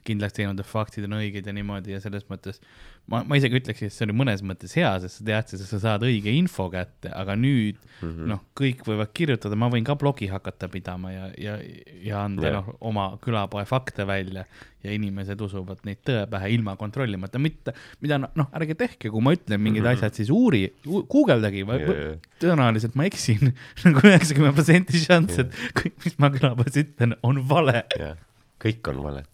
kindlaks 0.09 0.37
teinud, 0.37 0.61
et 0.61 0.69
faktid 0.69 1.07
on 1.09 1.19
õiged 1.21 1.47
ja 1.47 1.55
niimoodi 1.57 1.95
ja 1.95 2.01
selles 2.05 2.27
mõttes 2.31 2.63
ma, 3.09 3.23
ma 3.25 3.39
isegi 3.39 3.59
ütleks, 3.59 3.83
et 3.85 3.95
see 3.95 4.07
oli 4.07 4.15
mõnes 4.17 4.43
mõttes 4.47 4.75
hea, 4.79 4.91
sest 5.03 5.21
sa 5.21 5.27
teadsid, 5.31 5.63
et 5.65 5.71
sa 5.71 5.81
saad 5.83 6.05
õige 6.07 6.33
info 6.35 6.69
kätte, 6.73 7.11
aga 7.15 7.37
nüüd 7.39 7.79
mm 7.79 8.09
-hmm. 8.09 8.31
noh, 8.33 8.43
kõik 8.59 8.85
võivad 8.87 9.13
kirjutada, 9.17 9.57
ma 9.59 9.71
võin 9.73 9.87
ka 9.87 9.97
blogi 9.99 10.29
hakata 10.31 10.69
pidama 10.73 11.13
ja, 11.13 11.29
ja, 11.41 11.57
ja 12.05 12.25
anda 12.25 12.49
yeah. 12.49 12.59
noh, 12.59 12.75
oma 12.91 13.11
külapoe 13.25 13.65
fakte 13.69 14.07
välja 14.07 14.45
ja 14.85 14.95
inimesed 14.95 15.41
usuvad 15.43 15.81
neid 15.89 16.03
tõe 16.07 16.27
pähe 16.31 16.53
ilma 16.55 16.77
kontrollimata, 16.79 17.41
mitte, 17.43 17.75
mida 18.05 18.21
noh, 18.23 18.51
ärge 18.55 18.77
tehke, 18.79 19.11
kui 19.11 19.25
ma 19.25 19.35
ütlen 19.35 19.61
mingid 19.61 19.83
mm 19.83 19.89
-hmm. 19.89 19.97
asjad, 19.99 20.15
siis 20.15 20.31
uuri, 20.31 20.67
guugeldagi 20.85 21.65
yeah. 21.65 21.89
jaa., 21.89 22.17
tõenäoliselt 22.45 22.95
ma 22.95 23.09
eksin 23.09 23.55
nagu 23.87 24.05
üheksakümmend 24.05 24.55
protsenti 24.55 25.01
šanss, 25.03 25.39
et 25.39 25.55
kõik, 25.81 25.97
mis 26.05 26.19
ma 26.19 26.31
külapoes 26.31 26.77
ütlen, 26.77 27.17
on 27.23 27.41
vale. 27.49 27.85
jah, 27.99 28.17
kõik 28.63 28.93
on 28.93 29.03
vale. 29.03 29.25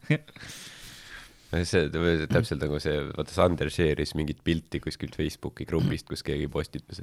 See 1.63 1.87
täpselt 2.31 2.63
nagu 2.63 2.81
see, 2.83 2.97
vaata 3.15 3.35
Sander 3.35 3.71
share'is 3.73 4.15
mingit 4.19 4.43
pilti 4.45 4.81
kuskilt 4.83 5.17
Facebooki 5.19 5.67
grupist, 5.69 6.09
kus 6.09 6.25
keegi 6.27 6.49
postitas, 6.51 7.03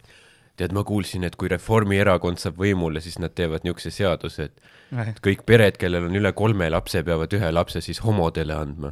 tead, 0.59 0.73
ma 0.75 0.83
kuulsin, 0.87 1.23
et 1.27 1.37
kui 1.39 1.49
Reformierakond 1.51 2.41
saab 2.41 2.59
võimule, 2.61 3.01
siis 3.03 3.17
nad 3.21 3.33
teevad 3.37 3.63
niisuguse 3.65 3.93
seaduse, 3.95 4.49
et 4.49 5.21
kõik 5.23 5.45
pered, 5.47 5.77
kellel 5.79 6.09
on 6.09 6.17
üle 6.19 6.33
kolme 6.37 6.67
lapse, 6.69 7.03
peavad 7.07 7.33
ühe 7.37 7.51
lapse 7.53 7.81
siis 7.81 8.01
homodele 8.03 8.53
andma. 8.57 8.91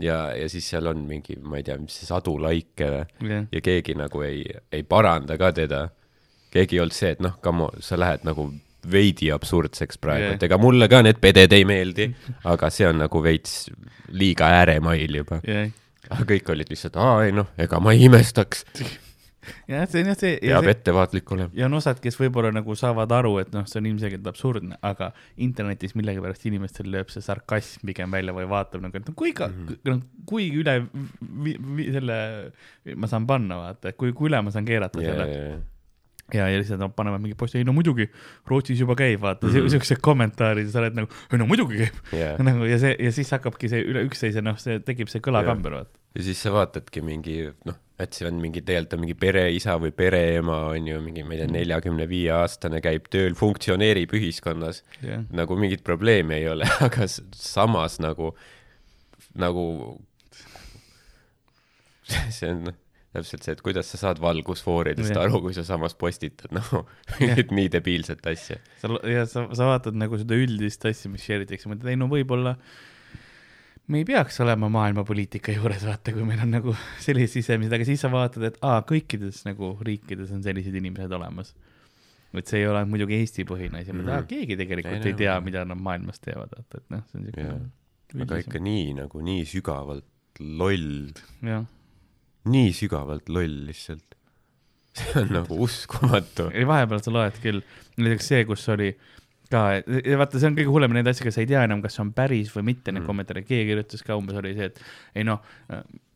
ja, 0.00 0.32
ja 0.36 0.48
siis 0.48 0.68
seal 0.70 0.86
on 0.86 1.04
mingi, 1.06 1.36
ma 1.42 1.60
ei 1.60 1.62
tea, 1.62 1.76
mis 1.78 2.00
see 2.00 2.08
sadu 2.08 2.38
laike 2.40 2.90
või 2.90 3.30
Jah. 3.30 3.46
ja 3.52 3.60
keegi 3.60 3.94
nagu 3.94 4.22
ei, 4.24 4.44
ei 4.72 4.82
paranda 4.82 5.36
ka 5.38 5.52
teda. 5.52 5.88
keegi 6.50 6.76
ei 6.76 6.80
olnud 6.80 6.96
see, 6.96 7.10
et 7.10 7.20
noh, 7.20 7.36
come 7.44 7.68
on, 7.68 7.82
sa 7.84 7.98
lähed 8.00 8.24
nagu 8.24 8.50
veidi 8.90 9.30
absurdseks 9.34 10.00
praegu 10.00 10.26
yeah., 10.28 10.38
et 10.38 10.48
ega 10.48 10.58
mulle 10.60 10.88
ka 10.90 11.02
need 11.06 11.20
peded 11.22 11.52
ei 11.56 11.66
meeldi, 11.68 12.10
aga 12.48 12.70
see 12.72 12.88
on 12.88 13.00
nagu 13.04 13.22
veits 13.24 13.68
liiga 14.10 14.50
ääremail 14.60 15.20
juba. 15.22 15.40
aga 16.10 16.26
kõik 16.32 16.50
olid 16.54 16.72
lihtsalt, 16.72 16.98
aa 17.00 17.20
ei 17.26 17.36
noh, 17.36 17.52
ega 17.60 17.80
ma 17.82 17.94
ei 17.94 18.06
imestaks, 18.08 18.64
jah, 19.70 19.86
see 19.88 20.02
on 20.02 20.10
jah 20.10 20.18
see. 20.18 20.36
peab 20.42 20.68
ettevaatlik 20.72 21.32
olema. 21.34 21.50
ja 21.56 21.68
on 21.68 21.76
osad, 21.78 22.00
kes 22.02 22.18
võib-olla 22.20 22.52
nagu 22.54 22.74
saavad 22.78 23.12
aru, 23.20 23.36
et 23.42 23.52
noh, 23.54 23.66
see 23.70 23.80
on 23.80 23.88
ilmselgelt 23.90 24.28
absurdne, 24.30 24.78
aga 24.86 25.10
internetis 25.46 25.96
millegipärast 25.98 26.46
inimestel 26.50 26.90
lööb 26.92 27.12
see 27.12 27.24
sarkasm 27.24 27.86
pigem 27.88 28.12
välja 28.14 28.34
või 28.36 28.48
vaatab 28.50 28.84
nagu, 28.84 28.96
et 28.96 29.08
no 29.08 29.16
kui 29.16 29.34
ka 29.36 29.50
mm. 29.50 29.74
-hmm. 29.84 30.06
kui 30.28 30.50
üle 30.60 30.76
vi, 31.44 31.56
vi, 31.76 31.90
selle 31.94 32.20
ma 32.96 33.10
saan 33.10 33.28
panna, 33.28 33.60
vaata, 33.66 33.94
kui, 33.98 34.14
kui 34.16 34.30
üle 34.30 34.42
ma 34.44 34.54
saan 34.54 34.68
keerata 34.68 35.02
ja, 35.02 35.12
selle 35.12 35.28
ja, 35.28 35.44
ja, 35.50 35.60
ja, 36.34 36.48
ja 36.48 36.58
lihtsalt 36.60 36.80
nad 36.80 36.94
panevad 36.96 37.20
mingi 37.24 37.36
posti, 37.38 37.58
ei 37.58 37.64
no 37.68 37.72
muidugi, 37.76 38.06
Rootsis 38.50 38.80
juba 38.80 38.94
käib, 38.98 39.20
vaata 39.22 39.46
mm 39.46 39.52
Mhm. 39.52 39.64
-hmm. 39.66 39.70
siuksed 39.76 40.00
kommentaarid 40.02 40.66
ja 40.66 40.72
sa 40.72 40.78
oled 40.84 40.94
nagu, 41.00 41.08
ei 41.32 41.38
no 41.38 41.46
muidugi 41.46 41.78
käib 41.84 42.16
ja, 42.20 42.32
nagu 42.48 42.64
ja 42.64 42.78
see 42.78 42.96
ja 42.98 43.12
siis 43.12 43.30
hakkabki 43.30 43.68
see 43.68 43.82
üle 43.84 44.04
üksteise, 44.08 44.42
noh, 44.42 44.58
see 44.58 44.80
tekib 44.80 45.08
see 45.08 45.20
kõlakamber, 45.20 45.72
vaata. 45.80 45.98
ja 46.14 46.22
siis 46.22 46.42
sa 46.42 46.52
vaatadki 46.52 47.02
mingi 47.02 47.38
noh, 47.66 47.76
et 48.00 48.12
see 48.16 48.26
on 48.28 48.38
mingi 48.40 48.62
tegelikult 48.64 48.94
on 48.96 49.00
mingi 49.04 49.14
pereisa 49.14 49.74
või 49.78 49.90
pereema 49.92 50.56
on 50.72 50.86
ju 50.88 51.00
mingi, 51.04 51.22
ma 51.24 51.34
ei 51.34 51.42
tea, 51.42 51.50
neljakümne 51.52 52.06
viie 52.08 52.30
aastane 52.32 52.80
käib 52.80 53.08
tööl, 53.12 53.34
funktsioneerib 53.34 54.12
ühiskonnas 54.16 54.82
jah, 55.02 55.24
nagu 55.30 55.56
mingit 55.56 55.82
probleemi 55.84 56.34
ei 56.40 56.48
ole, 56.48 56.64
aga 56.86 57.06
samas 57.36 57.98
nagu, 58.00 58.34
nagu 59.34 59.66
see 62.30 62.50
on 62.50 62.64
noh, 62.70 62.74
täpselt 63.12 63.42
see, 63.42 63.52
et 63.56 63.60
kuidas 63.66 63.88
sa 63.90 63.98
saad 63.98 64.20
valgusfooridest 64.22 65.10
Jah. 65.14 65.24
aru, 65.24 65.40
kui 65.46 65.54
sa 65.56 65.64
samas 65.66 65.96
postitad 65.98 66.52
noh, 66.54 66.68
mingit 67.18 67.50
nii 67.56 67.68
debiilset 67.74 68.22
asja. 68.30 68.60
sa, 68.82 68.90
ja 69.10 69.24
sa, 69.26 69.48
sa 69.56 69.66
vaatad 69.72 69.96
nagu 69.98 70.18
seda 70.20 70.38
üldist 70.38 70.84
asja, 70.86 71.10
mis 71.10 71.24
share 71.26 71.42
itakse, 71.46 71.66
mõtled, 71.72 71.90
ei 71.90 71.98
no 71.98 72.06
võib-olla 72.12 72.54
me 73.90 73.98
ei 73.98 74.06
peaks 74.06 74.38
olema 74.44 74.68
maailmapoliitika 74.70 75.50
juures, 75.56 75.82
vaata, 75.88 76.12
kui 76.14 76.22
meil 76.28 76.38
on 76.44 76.52
nagu 76.54 76.74
sellised 77.02 77.40
sisemised, 77.40 77.74
aga 77.74 77.88
siis 77.88 78.04
sa 78.04 78.10
vaatad, 78.12 78.44
et 78.52 78.60
aa, 78.62 78.84
kõikides 78.86 79.42
nagu 79.48 79.72
riikides 79.86 80.30
on 80.36 80.44
sellised 80.46 80.76
inimesed 80.78 81.10
olemas. 81.18 81.50
et 82.30 82.46
see 82.46 82.60
ei 82.62 82.66
ole 82.70 82.84
muidugi 82.86 83.16
Eesti 83.18 83.42
põhine 83.42 83.80
asi, 83.82 83.90
Mhm. 83.90 84.06
aga 84.06 84.22
keegi 84.30 84.54
tegelikult 84.60 85.02
Ei, 85.02 85.10
ei 85.10 85.18
tea, 85.18 85.34
mida 85.42 85.64
nad 85.66 85.80
maailmas 85.82 86.20
teevad, 86.22 86.52
vaata, 86.54 86.78
et 86.78 86.90
noh, 86.94 87.02
see 87.10 87.18
on 87.18 87.26
siuke 87.26 88.22
aga 88.22 88.38
ikka 88.44 88.58
nii 88.62 88.94
nagu 89.00 89.20
nii 89.26 89.42
sügavalt 89.50 90.38
loll, 90.38 91.10
jah, 91.42 91.64
nii 92.48 92.72
sügavalt 92.76 93.28
loll 93.28 93.66
lihtsalt. 93.68 94.16
see 94.96 95.20
on 95.20 95.28
nagu 95.36 95.56
uskumatu. 95.62 96.50
ei 96.50 96.66
vahepeal 96.66 97.02
sa 97.04 97.12
loed 97.14 97.36
küll, 97.42 97.60
näiteks 98.00 98.30
see, 98.32 98.44
kus 98.48 98.64
oli 98.72 98.90
ka, 99.50 99.62
vaata, 100.18 100.38
see 100.38 100.48
on 100.50 100.56
kõige 100.58 100.72
hullem 100.72 100.94
neid 100.94 101.10
asju, 101.10 101.26
kas 101.26 101.36
sa 101.38 101.44
ei 101.44 101.48
tea 101.50 101.62
enam, 101.66 101.82
kas 101.82 101.96
see 101.96 102.04
on 102.04 102.12
päris 102.14 102.50
või 102.54 102.68
mitte, 102.70 102.92
need 102.92 103.02
Mm. 103.02 103.10
kommentaare, 103.10 103.42
keegi 103.46 103.70
kirjutas 103.70 104.04
ka 104.06 104.16
umbes 104.18 104.38
oli 104.38 104.54
see, 104.54 104.70
et 104.70 104.82
ei 105.14 105.26
noh, 105.26 105.40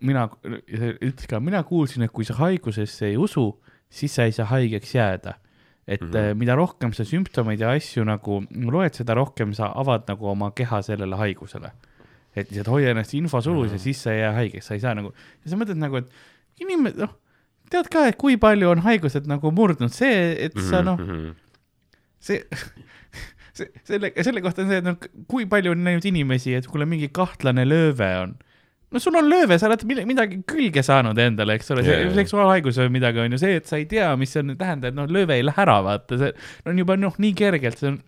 mina, 0.01 0.29
ütles 0.55 1.27
ka, 1.31 1.41
mina 1.41 1.63
kuulsin, 1.67 2.07
et 2.07 2.15
kui 2.15 2.27
sa 2.27 2.37
haigusesse 2.39 3.11
ei 3.11 3.17
usu, 3.17 3.49
siis 3.91 4.15
sa 4.15 4.29
ei 4.29 4.33
saa 4.33 4.47
haigeks 4.53 4.95
jääda. 4.95 5.41
et 5.87 6.01
mm. 6.01 6.11
-hmm. 6.11 6.35
mida 6.35 6.55
rohkem 6.55 6.93
sa 6.93 7.05
sümptomeid 7.05 7.61
ja 7.61 7.71
asju 7.71 8.05
nagu 8.05 8.43
loed, 8.73 8.95
seda 8.95 9.15
rohkem 9.15 9.53
sa 9.53 9.67
avad 9.75 10.09
nagu 10.09 10.27
oma 10.27 10.51
keha 10.51 10.83
sellele 10.83 11.17
haigusele. 11.17 11.73
Et 12.37 12.49
lihtsalt 12.51 12.71
hoia 12.73 12.91
ennast 12.95 13.15
infosulus 13.15 13.69
Mhm. 13.71 13.77
ja 13.79 13.83
siis 13.83 14.03
sa 14.03 14.13
ei 14.13 14.21
jää 14.21 14.33
haigeks, 14.41 14.67
sa 14.67 14.75
ei 14.75 14.81
saa 14.83 14.95
nagu, 14.99 15.13
ja 15.45 15.51
sa 15.51 15.57
mõtled 15.61 15.79
nagu, 15.79 15.97
et 16.03 16.11
inimesed, 16.61 16.99
noh, 17.05 17.15
tead 17.71 17.89
ka, 17.91 18.07
et 18.11 18.17
kui 18.21 18.37
palju 18.37 18.69
on 18.71 18.83
haigused 18.85 19.27
nagu 19.31 19.51
murdnud, 19.55 19.93
see, 19.95 20.35
et 20.47 20.57
sa 20.71 20.83
noh, 20.83 20.99
-hmm. 20.99 21.35
see, 22.21 22.43
see, 23.57 23.69
selle, 23.85 24.11
selle 24.23 24.43
kohta 24.45 24.63
on 24.63 24.69
see, 24.73 24.79
et 24.83 24.89
noh, 24.89 24.99
kui 25.31 25.47
palju 25.47 25.75
on 25.75 25.85
näinud 25.87 26.05
inimesi, 26.11 26.55
et 26.59 26.67
kuule, 26.71 26.87
mingi 26.87 27.09
kahtlane 27.09 27.65
lööve 27.69 28.11
on. 28.23 28.35
no 28.95 29.01
sul 29.03 29.17
on 29.19 29.27
lööve, 29.27 29.59
sa 29.59 29.67
oled 29.67 29.83
midagi 30.07 30.37
külge 30.47 30.83
saanud 30.87 31.19
endale, 31.19 31.57
eks 31.59 31.71
ole, 31.75 31.83
see 31.83 31.97
jaa. 32.05 32.13
seksuaalhaigus 32.15 32.77
või 32.79 32.93
midagi 32.95 33.19
on 33.25 33.33
ju 33.35 33.39
see, 33.43 33.57
et 33.59 33.67
sa 33.67 33.77
ei 33.81 33.87
tea, 33.91 34.13
mis 34.17 34.31
see 34.31 34.43
on, 34.45 34.53
tähendab, 34.57 34.93
et 34.93 34.95
noh, 34.95 35.09
lööve 35.11 35.35
ei 35.35 35.43
lähe 35.43 35.63
ära, 35.65 35.81
vaata, 35.83 36.19
see 36.21 36.31
on 36.71 36.79
juba 36.79 36.95
noh, 36.97 37.17
nii 37.19 37.33
kergelt, 37.35 37.79
see 37.81 37.89
on 37.91 37.99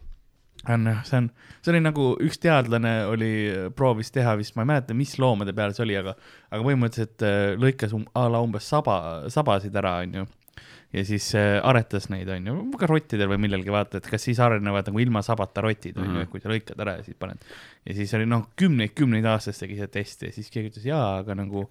on, 0.69 0.88
see 1.07 1.19
on, 1.21 1.29
see 1.62 1.73
oli 1.75 1.83
nagu 1.85 2.09
üks 2.25 2.40
teadlane 2.42 2.95
oli, 3.11 3.31
proovis 3.77 4.11
teha 4.14 4.33
vist, 4.40 4.57
ma 4.57 4.64
ei 4.64 4.73
mäleta, 4.73 4.97
mis 4.99 5.12
loomade 5.23 5.53
peal 5.57 5.75
see 5.77 5.85
oli, 5.87 5.97
aga, 6.01 6.16
aga 6.51 6.64
põhimõtteliselt 6.66 7.23
äh, 7.27 7.53
lõikas 7.61 7.95
um, 7.97 8.03
a 8.19 8.27
la 8.33 8.40
umbes 8.42 8.66
saba, 8.73 8.97
sabasid 9.33 9.77
ära, 9.79 9.99
onju. 10.07 10.27
ja 10.97 11.05
siis 11.05 11.29
äh, 11.38 11.61
aretas 11.66 12.09
neid, 12.11 12.29
onju, 12.33 12.57
ka 12.81 12.88
rottidel 12.90 13.29
või 13.31 13.40
millelgi, 13.47 13.71
vaata, 13.75 13.99
et 14.01 14.07
kas 14.11 14.23
siis 14.27 14.38
arenevad 14.40 14.87
nagu 14.90 15.03
ilma 15.03 15.23
sabata 15.27 15.62
rotid, 15.66 15.97
onju, 15.99 16.14
Mhm. 16.16 16.27
et 16.27 16.31
kui 16.33 16.40
sa 16.40 16.51
lõikad 16.51 16.81
ära 16.83 16.97
ja 16.99 17.03
siis 17.07 17.19
paned. 17.19 17.42
ja 17.87 17.95
siis 17.95 18.14
oli 18.19 18.27
noh, 18.27 18.47
kümneid-kümneid 18.57 19.27
aastaid 19.27 19.59
tegi 19.62 19.77
seda 19.77 19.92
testi 20.01 20.31
ja 20.31 20.33
siis 20.33 20.51
keegi 20.51 20.73
ütles 20.73 20.87
jaa, 20.88 21.19
aga 21.21 21.35
nagu 21.38 21.66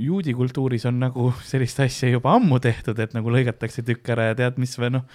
juudi 0.00 0.34
kultuuris 0.34 0.86
on 0.90 0.98
nagu 1.02 1.30
sellist 1.50 1.80
asja 1.84 2.10
juba 2.10 2.34
ammu 2.38 2.58
tehtud, 2.62 2.98
et 3.02 3.14
nagu 3.16 3.32
lõigatakse 3.32 3.84
tükk 3.86 4.12
ära 4.16 4.30
ja 4.30 4.38
tead 4.38 4.58
mis 4.62 4.76
või 4.80 4.92
noh, 4.98 5.06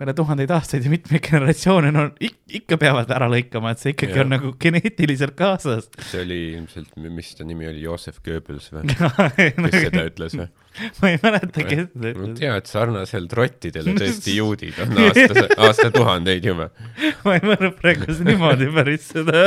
peale 0.00 0.14
tuhandeid 0.16 0.50
aastaid 0.54 0.86
ja 0.86 0.90
mitmeid 0.92 1.20
generatsioone 1.26 1.90
no 1.92 2.06
ik 2.24 2.38
ikka 2.60 2.78
peavad 2.80 3.10
ära 3.12 3.26
lõikama, 3.30 3.74
et 3.74 3.82
see 3.82 3.92
ikkagi 3.92 4.16
Jah. 4.16 4.24
on 4.24 4.32
nagu 4.32 4.52
geneetiliselt 4.62 5.34
kaasas. 5.38 5.90
see 6.08 6.22
oli 6.24 6.38
ilmselt, 6.54 6.94
mis 7.02 7.34
ta 7.36 7.44
nimi 7.46 7.68
oli, 7.68 7.82
Joosef 7.84 8.22
Goebbels 8.24 8.70
või? 8.72 8.88
kes 8.96 9.76
seda 9.76 10.06
ütles 10.08 10.38
või? 10.40 10.48
ma 11.02 11.12
ei 11.12 11.20
mäleta, 11.22 11.66
kes 11.68 11.84
seda 11.92 12.12
ütles. 12.14 12.32
tean, 12.40 12.56
et 12.62 12.72
sarnaselt 12.72 13.36
rottidele 13.36 13.96
tõesti 13.98 14.38
juudid 14.38 14.80
on 14.86 14.96
aasta, 15.04 15.46
aastatuhandeid 15.68 16.48
juba. 16.48 16.70
ma 17.26 17.36
ei 17.36 17.44
mõelnud 17.44 17.76
praegu 17.82 18.18
niimoodi 18.24 18.72
päris 18.80 19.08
seda. 19.12 19.46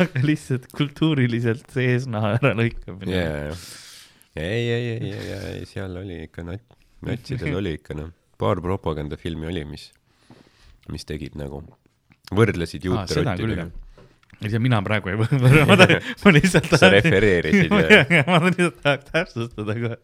aga 0.00 0.24
lihtsalt 0.24 0.68
kultuuriliselt 0.76 1.68
see 1.76 1.92
eesnaha 1.92 2.38
äralõikamine 2.40 3.20
jaa, 3.20 3.56
ei, 4.36 4.44
ei, 4.64 4.84
ei, 4.96 5.10
ei, 5.12 5.34
ei, 5.58 5.66
seal 5.68 6.00
oli 6.00 6.22
ikka 6.24 6.44
nat-, 6.48 6.81
natsidel 7.06 7.56
oli 7.60 7.76
ikka 7.78 7.96
noh, 7.98 8.10
paar 8.40 8.60
propagandafilmi 8.64 9.48
oli, 9.50 9.64
mis, 9.68 9.90
mis 10.92 11.06
tegid 11.08 11.38
nagu, 11.38 11.62
võrdlesid 12.34 12.88
juute 12.88 13.20
rottidega. 13.20 13.68
ei 14.40 14.50
tea, 14.50 14.62
mina 14.62 14.82
praegu 14.84 15.12
ei 15.12 15.18
võta, 15.22 15.38
ma 15.68 15.78
tahan, 15.78 16.10
ma 16.24 16.34
lihtsalt 16.38 16.74
sa 16.74 16.90
refereerisid 16.92 17.72
ja 18.18 18.26
ma 18.28 18.42
lihtsalt 18.48 18.82
tahaks 18.82 19.10
täpsustada 19.12 19.78
kohe. 19.78 20.00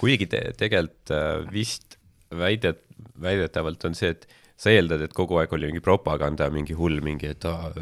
kuigi 0.00 0.30
te, 0.30 0.46
tegelikult 0.60 1.14
äh, 1.14 1.36
vist 1.52 1.98
väidet, 2.34 2.82
väidetavalt 3.20 3.84
on 3.86 3.94
see, 3.98 4.14
et 4.14 4.26
sa 4.60 4.72
eeldad, 4.72 5.02
et 5.04 5.14
kogu 5.16 5.38
aeg 5.40 5.52
oli 5.54 5.68
mingi 5.70 5.82
propaganda, 5.84 6.48
mingi 6.52 6.76
hull 6.78 7.00
mingi, 7.04 7.32
et 7.34 7.46
aa, 7.48 7.72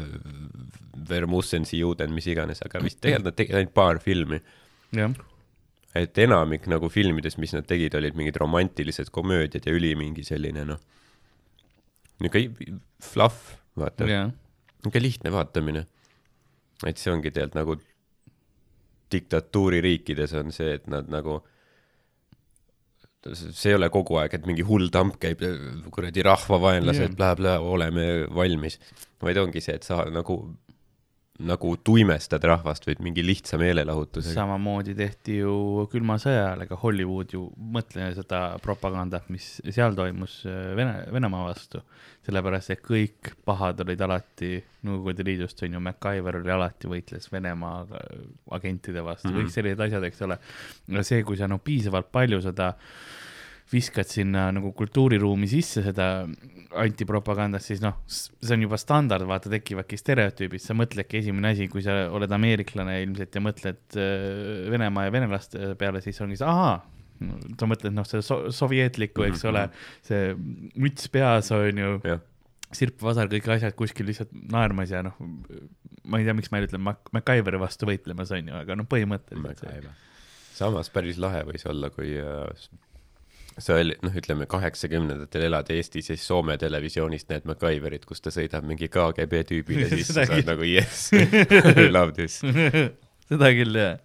Vermussensi 1.09 1.79
juuden, 1.81 2.13
mis 2.15 2.27
iganes, 2.31 2.61
aga 2.65 2.79
vist 2.83 2.99
tegelikult 3.03 3.27
nad 3.27 3.37
tegid 3.37 3.57
ainult 3.59 3.73
paar 3.75 3.99
filmi. 4.03 4.39
Et 5.95 6.17
enamik 6.25 6.65
nagu 6.71 6.89
filmides, 6.89 7.37
mis 7.41 7.53
nad 7.53 7.67
tegid, 7.69 7.95
olid 7.97 8.17
mingid 8.17 8.37
romantilised 8.41 9.11
komöödiad 9.13 9.67
ja 9.67 9.73
üli 9.75 9.93
mingi 9.99 10.25
selline 10.25 10.65
noh, 10.65 10.81
niisugune 12.23 12.79
fluff, 13.03 13.55
vaata, 13.77 14.07
jah, 14.09 14.31
niisugune 14.81 15.03
lihtne 15.05 15.33
vaatamine. 15.33 15.85
et 16.87 16.99
see 16.99 17.13
ongi 17.13 17.31
tegelikult 17.31 17.59
nagu 17.59 17.77
diktatuuririikides 19.13 20.33
on 20.39 20.51
see, 20.51 20.73
et 20.79 20.87
nad 20.91 21.09
nagu 21.11 21.41
see 23.23 23.71
ei 23.71 23.77
ole 23.77 23.87
kogu 23.93 24.17
aeg, 24.19 24.33
et 24.35 24.47
mingi 24.49 24.65
hull 24.67 24.89
tamp 24.91 25.15
käib, 25.21 25.43
kuradi 25.93 26.25
rahvavaenlased 26.25 27.05
yeah., 27.05 27.15
blä-blä, 27.15 27.53
oleme 27.61 28.07
valmis, 28.35 28.79
vaid 29.23 29.39
ongi 29.39 29.63
see, 29.63 29.77
et 29.79 29.87
sa 29.87 30.01
nagu, 30.11 30.39
nagu 31.41 31.71
tuimestad 31.81 32.43
rahvast 32.45 32.85
või 32.85 32.93
mingi 33.07 33.23
lihtsa 33.25 33.57
meelelahutusega. 33.57 34.35
samamoodi 34.35 34.93
tehti 34.95 35.39
ju 35.39 35.87
külma 35.91 36.19
sõja 36.21 36.43
ajal, 36.43 36.61
ega 36.67 36.77
Hollywood 36.77 37.33
ju, 37.33 37.47
mõtle 37.57 38.11
seda 38.13 38.41
propagandat, 38.61 39.25
mis 39.33 39.47
seal 39.73 39.95
toimus 39.97 40.43
äh, 40.45 40.75
Vene, 40.77 41.07
Venemaa 41.11 41.47
vastu. 41.47 41.81
sellepärast, 42.27 42.69
et 42.75 42.83
kõik 42.85 43.33
pahad 43.45 43.81
olid 43.81 44.01
alati 44.05 44.51
Nõukogude 44.85 45.25
Liidust, 45.25 45.63
on 45.65 45.73
ju, 45.73 45.79
MacGyver 45.79 46.37
oli 46.41 46.51
alati 46.53 46.87
võitles 46.91 47.25
Venemaa 47.33 47.81
äh, 47.81 48.21
agentide 48.51 49.01
vastu 49.01 49.27
mm, 49.27 49.33
Mhm. 49.33 49.39
-hmm. 49.41 49.49
kõik 49.49 49.53
sellised 49.57 49.79
asjad, 49.87 50.03
eks 50.03 50.21
ole. 50.21 50.37
see, 51.01 51.23
kui 51.23 51.37
sa 51.37 51.47
no 51.47 51.57
piisavalt 51.57 52.11
palju 52.11 52.41
seda 52.41 52.75
viskad 53.71 54.09
sinna 54.09 54.47
nagu 54.53 54.71
kultuuriruumi 54.77 55.47
sisse 55.49 55.83
seda 55.85 56.07
antipropagandat, 56.79 57.63
siis 57.63 57.81
noh, 57.83 57.99
see 58.09 58.55
on 58.55 58.65
juba 58.65 58.79
standard, 58.81 59.25
vaata, 59.29 59.51
tekivadki 59.53 59.97
stereotüübid, 59.99 60.61
sa 60.63 60.75
mõtledki 60.77 61.19
esimene 61.21 61.53
asi, 61.53 61.67
kui 61.71 61.83
sa 61.85 62.07
oled 62.13 62.33
ameeriklane 62.33 62.99
ilmselt 63.03 63.37
ja 63.37 63.43
mõtled 63.43 63.97
äh, 63.99 64.67
Venemaa 64.73 65.07
ja 65.07 65.13
venelaste 65.13 65.73
peale, 65.79 66.01
siis 66.05 66.21
ongi 66.25 66.39
see 66.41 66.49
ahaa, 66.49 66.77
sa 67.59 67.69
mõtled 67.69 67.95
noh, 67.95 68.07
see 68.09 68.23
so 68.25 68.39
sovjetlikku, 68.53 69.25
eks 69.29 69.45
ole, 69.49 69.67
see 70.05 70.33
müts 70.81 71.09
peas 71.13 71.51
on 71.55 71.83
ju, 71.83 71.97
jah, 72.09 72.23
sirp-vasar, 72.73 73.29
kõik 73.31 73.51
asjad 73.53 73.75
kuskil 73.77 74.09
lihtsalt 74.09 74.33
naermas 74.51 74.93
ja 74.93 75.03
noh, 75.05 75.17
ma 76.09 76.19
ei 76.19 76.27
tea, 76.27 76.35
miks 76.37 76.49
ma 76.51 76.59
ei 76.59 76.67
ütle 76.67 76.81
Mac-, 76.81 77.11
MacGyveri 77.15 77.61
vastu 77.61 77.89
võitlemas 77.89 78.33
on 78.33 78.49
ju, 78.49 78.55
aga 78.63 78.77
noh, 78.79 78.89
põhimõtteliselt 78.89 79.61
see. 79.61 79.93
samas 80.57 80.89
päris 80.93 81.21
lahe 81.21 81.43
võis 81.47 81.67
olla, 81.69 81.91
kui 81.93 82.15
äh, 82.17 82.65
sa 83.61 83.77
oli, 83.77 83.95
noh, 84.01 84.13
ütleme 84.17 84.47
kaheksakümnendatel 84.49 85.47
elad 85.47 85.69
Eestis 85.73 86.09
ja 86.09 86.17
siis 86.17 86.27
Soome 86.27 86.55
televisioonist 86.61 87.29
näed 87.29 87.47
MacGyverit, 87.49 88.05
kus 88.09 88.23
ta 88.23 88.33
sõidab 88.33 88.65
mingi 88.67 88.89
KGB 88.91 89.43
tüübile, 89.49 89.89
siis 89.91 90.13
sa 90.15 90.25
küll. 90.29 90.45
nagu 90.47 90.65
yes, 90.67 91.09
I 91.83 91.89
love 91.91 92.15
this. 92.17 92.39
seda 93.29 93.51
küll 93.55 93.77
jah, 93.77 93.99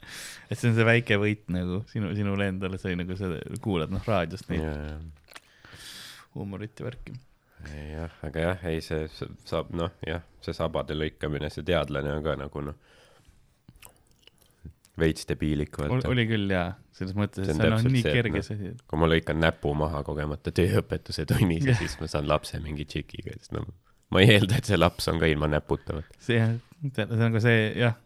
et 0.49 0.59
see 0.59 0.71
on 0.71 0.77
see 0.79 0.89
väike 0.89 1.21
võit 1.21 1.47
nagu 1.53 1.83
sinu, 1.93 2.13
sinule 2.19 2.51
endale, 2.53 2.81
sa 2.81 2.93
nagu 2.97 3.17
seda 3.19 3.41
kuulad 3.65 3.95
noh 3.95 4.05
raadiost 4.09 4.51
neid 4.53 4.67
huumorit 6.37 6.79
ja 6.79 6.89
värki. 6.89 7.17
jah, 7.93 8.13
aga 8.27 8.45
jah, 8.51 8.69
ei 8.71 8.83
see 8.85 9.09
saab 9.49 9.73
noh, 9.77 9.91
jah, 10.07 10.23
see 10.45 10.55
sabade 10.57 10.97
lõikamine, 10.97 11.51
see 11.53 11.67
teadlane 11.67 12.13
on 12.15 12.25
ka 12.27 12.37
nagu 12.39 12.63
noh, 12.71 12.79
veits 15.01 15.29
debiilik, 15.29 15.75
vaata. 15.79 16.09
oli 16.11 16.25
küll 16.29 16.51
jaa, 16.53 16.73
selles 16.97 17.15
mõttes, 17.19 17.45
et 17.47 17.55
on 17.55 17.61
see 17.61 17.69
on 17.69 17.77
täpselt 17.77 17.95
nii 17.95 18.05
see, 18.05 18.15
kerge 18.19 18.41
noh, 18.41 18.47
see, 18.47 18.73
kui 18.91 19.03
ma 19.03 19.11
lõikan 19.11 19.41
näpu 19.43 19.75
maha 19.79 20.03
kogemata 20.07 20.53
tööõpetuse 20.55 21.27
tunnis 21.31 21.69
ja 21.69 21.77
siis 21.79 21.99
ma 22.01 22.11
saan 22.11 22.29
lapse 22.31 22.61
mingi 22.65 22.87
tšikiga, 22.89 23.37
siis 23.39 23.55
no 23.57 23.65
ma 24.15 24.25
ei 24.25 24.35
eelda, 24.37 24.59
et 24.59 24.69
see 24.69 24.79
laps 24.81 25.09
on 25.13 25.21
ka 25.23 25.31
ilma 25.31 25.51
näputa, 25.53 26.03
see 26.23 26.41
jah, 26.41 26.55
see 26.85 27.07
on 27.09 27.25
nagu 27.27 27.43
see 27.45 27.65
jah, 27.79 27.97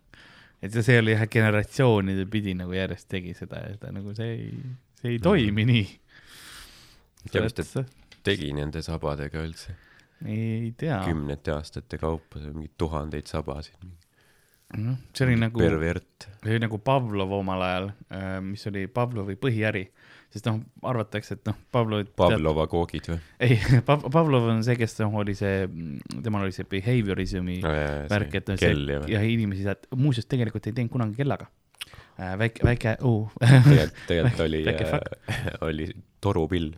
et 0.63 0.79
see 0.79 0.99
oli 1.03 1.17
jah, 1.17 1.27
generatsioonide 1.31 2.27
pidi 2.33 2.57
nagu 2.59 2.75
järjest 2.77 3.09
tegi 3.13 3.37
seda 3.39 3.63
ja 3.67 3.79
ta 3.81 3.93
nagu 3.95 4.15
see 4.19 4.35
ei, 4.35 4.51
see 5.01 5.17
ei 5.17 5.23
toimi 5.23 5.67
nii. 5.69 5.89
tea, 7.31 7.47
mis 7.47 7.57
ta 7.59 7.87
tegi 8.27 8.53
nende 8.57 8.83
sabadega 8.85 9.43
üldse? 9.43 9.75
ei 10.27 10.71
tea, 10.79 11.01
kümnete 11.07 11.55
aastate 11.57 11.99
kaupa, 11.99 12.43
mingeid 12.53 12.77
tuhandeid 12.79 13.31
sabasid. 13.31 13.75
noh, 14.79 14.97
see 15.13 15.27
oli 15.27 15.37
nagu, 15.41 15.61
see 15.63 16.55
oli 16.55 16.63
nagu 16.63 16.79
Pavlov 16.83 17.35
omal 17.41 17.65
ajal, 17.67 17.91
mis 18.47 18.65
oli 18.71 18.87
Pavlovi 18.93 19.37
põhiäri, 19.41 19.85
sest 20.33 20.49
noh, 20.49 20.61
arvatakse, 20.89 21.37
et 21.39 21.49
noh, 21.49 21.59
Pavlov 21.75 22.07
Pavlova 22.19 22.67
koogid 22.73 23.11
või? 23.13 23.19
ei, 23.43 23.59
Pavlov 23.89 24.49
on 24.55 24.63
see, 24.67 24.79
kes 24.81 24.97
noh, 25.03 25.19
oli 25.23 25.37
see, 25.39 25.67
temal 26.25 26.47
oli 26.47 26.57
see 26.57 26.69
behaviorism'i 26.69 27.59
värk, 27.63 28.39
et 28.41 28.53
noh, 28.53 28.61
see 28.61 28.73
ja 28.95 29.03
ja 29.19 29.25
inimesi 29.27 29.67
muuseas 29.97 30.31
tegelikult 30.31 30.71
ei 30.71 30.77
teinud 30.79 30.95
kunagi 30.95 31.21
kellaga. 31.21 31.51
väike, 32.19 32.65
väike 32.67 32.97
uh., 33.09 33.29
tegelikult, 33.41 34.01
tegelikult 34.09 34.41
oli 34.47 34.65
äh,, 34.69 35.53
oli 35.69 35.93
torupill. 36.23 36.71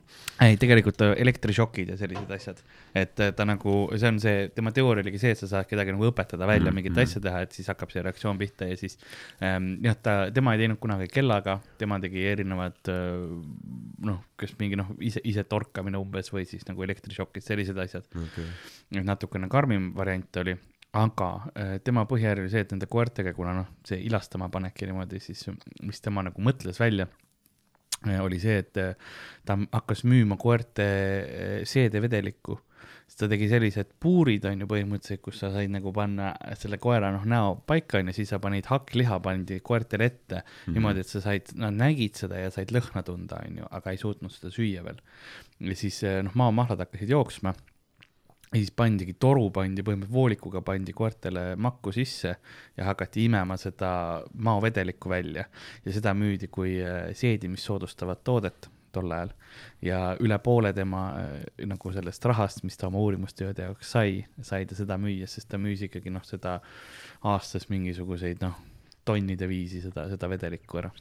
ei, 0.42 0.57
tegelikult 0.59 1.03
äh, 1.05 1.12
elektrišokid 1.23 1.92
ja 1.92 1.97
sellised 1.99 2.31
asjad, 2.35 2.61
et 2.97 3.20
äh, 3.23 3.31
ta 3.37 3.47
nagu, 3.47 3.75
see 3.92 4.11
on 4.11 4.18
see, 4.23 4.49
tema 4.57 4.73
teooria 4.75 5.05
oligi 5.05 5.20
see, 5.23 5.35
et 5.35 5.40
sa 5.40 5.49
saad 5.51 5.68
kedagi 5.70 5.94
nagu 5.94 6.09
õpetada 6.09 6.49
välja 6.49 6.70
Mhm, 6.70 6.79
mingit 6.79 6.94
mhm. 6.94 7.05
asja 7.05 7.23
teha, 7.23 7.44
et 7.44 7.57
siis 7.57 7.68
hakkab 7.70 7.92
see 7.92 8.03
reaktsioon 8.03 8.40
pihta 8.40 8.68
ja 8.70 8.79
siis 8.81 8.97
ähm, 9.44 9.75
jah, 9.85 9.99
ta, 10.01 10.16
tema 10.35 10.57
ei 10.57 10.64
teinud 10.64 10.81
kunagi 10.83 11.11
kellaga, 11.12 11.59
tema 11.79 12.01
tegi 12.03 12.25
erinevad 12.33 12.92
äh, 12.92 13.20
noh, 14.09 14.23
kas 14.40 14.57
mingi 14.61 14.81
noh, 14.81 14.90
ise, 15.05 15.23
ise 15.29 15.44
torkamine 15.49 16.01
umbes 16.01 16.33
või 16.35 16.49
siis 16.49 16.66
nagu 16.68 16.83
elektrišokid, 16.87 17.44
sellised 17.44 17.79
asjad. 17.85 18.09
et 18.94 19.05
natukene 19.05 19.49
karmim 19.53 19.92
variant 19.97 20.42
oli, 20.42 20.57
aga 20.94 21.30
äh, 21.54 21.74
tema 21.85 22.04
põhjärg 22.11 22.44
oli 22.44 22.52
see, 22.52 22.64
et 22.64 22.74
nende 22.74 22.88
koertega, 22.90 23.35
kuna 23.37 23.54
noh, 23.57 23.70
see 23.87 24.00
ilastama 24.07 24.48
panek 24.52 24.83
ja 24.83 24.90
niimoodi, 24.90 25.20
siis 25.22 25.46
mis 25.83 26.02
tema 26.04 26.22
nagu 26.26 26.44
mõtles 26.44 26.78
välja, 26.80 27.09
oli 28.20 28.38
see, 28.42 28.61
et 28.62 28.78
äh, 28.80 28.94
ta 29.46 29.59
hakkas 29.64 30.04
müüma 30.09 30.38
koerte 30.40 30.87
äh, 30.87 31.59
seedevedelikku 31.68 32.61
siis 33.04 33.18
ta 33.20 33.28
tegi 33.28 33.46
sellised 33.50 33.90
puurid 34.00 34.44
on 34.48 34.64
ju 34.64 34.68
põhimõtteliselt, 34.68 35.22
kus 35.24 35.40
sa 35.42 35.50
said 35.52 35.72
nagu 35.72 35.92
panna 35.94 36.30
selle 36.61 36.78
koera 36.80 37.11
noh 37.14 37.26
näo 37.28 37.54
paika 37.68 38.00
on 38.00 38.11
ju, 38.11 38.16
siis 38.16 38.33
sa 38.33 38.40
panid 38.42 38.68
hakkliha 38.70 39.18
pandi 39.24 39.61
koertele 39.64 40.09
ette 40.09 40.40
mm 40.40 40.46
-hmm. 40.46 40.76
niimoodi, 40.78 41.04
et 41.04 41.12
sa 41.12 41.20
said, 41.24 41.52
nad 41.61 41.76
nägid 41.76 42.16
seda 42.20 42.40
ja 42.40 42.50
said 42.54 42.72
lõhna 42.72 43.04
tunda, 43.04 43.40
on 43.44 43.61
ju, 43.61 43.68
aga 43.70 43.90
ei 43.90 44.00
suutnud 44.00 44.33
seda 44.33 44.52
süüa 44.52 44.85
veel. 44.85 45.00
ja 45.61 45.76
siis 45.76 46.02
noh, 46.22 46.35
maamahlad 46.35 46.78
hakkasid 46.87 47.09
jooksma 47.09 47.54
ja 48.55 48.61
siis 48.61 48.71
pandigi 48.77 49.17
toru 49.19 49.49
pandi 49.51 49.83
põhimõtteliselt 49.83 50.14
voolikuga 50.14 50.61
pandi 50.62 50.95
koertele 50.95 51.43
makku 51.59 51.93
sisse 51.95 52.37
ja 52.77 52.87
hakati 52.87 53.25
imema 53.27 53.57
seda 53.59 53.90
maovedelikku 54.47 55.11
välja 55.11 55.45
ja 55.85 55.95
seda 55.95 56.14
müüdi 56.14 56.49
kui 56.55 56.77
eh, 56.79 57.11
seedimist 57.19 57.67
soodustavat 57.67 58.23
toodet 58.25 58.69
tol 58.95 59.11
ajal 59.11 59.33
ja 59.83 59.99
üle 60.23 60.38
poole 60.38 60.71
tema 60.77 61.03
eh, 61.19 61.67
nagu 61.67 61.93
sellest 61.97 62.31
rahast, 62.31 62.62
mis 62.62 62.79
ta 62.79 62.87
oma 62.93 63.03
uurimustööde 63.03 63.67
jaoks 63.67 63.90
sai, 63.97 64.23
sai 64.43 64.69
ta 64.71 64.79
seda 64.79 64.99
müüa, 65.03 65.27
sest 65.31 65.51
ta 65.51 65.59
müüs 65.59 65.83
ikkagi 65.88 66.14
noh, 66.14 66.23
seda 66.27 66.61
aastas 67.27 67.67
mingisuguseid 67.73 68.45
noh, 68.45 68.55
tonnide 69.05 69.51
viisi 69.51 69.83
seda, 69.83 70.07
seda 70.12 70.31
vedelikku 70.31 70.79
ära. 70.85 70.95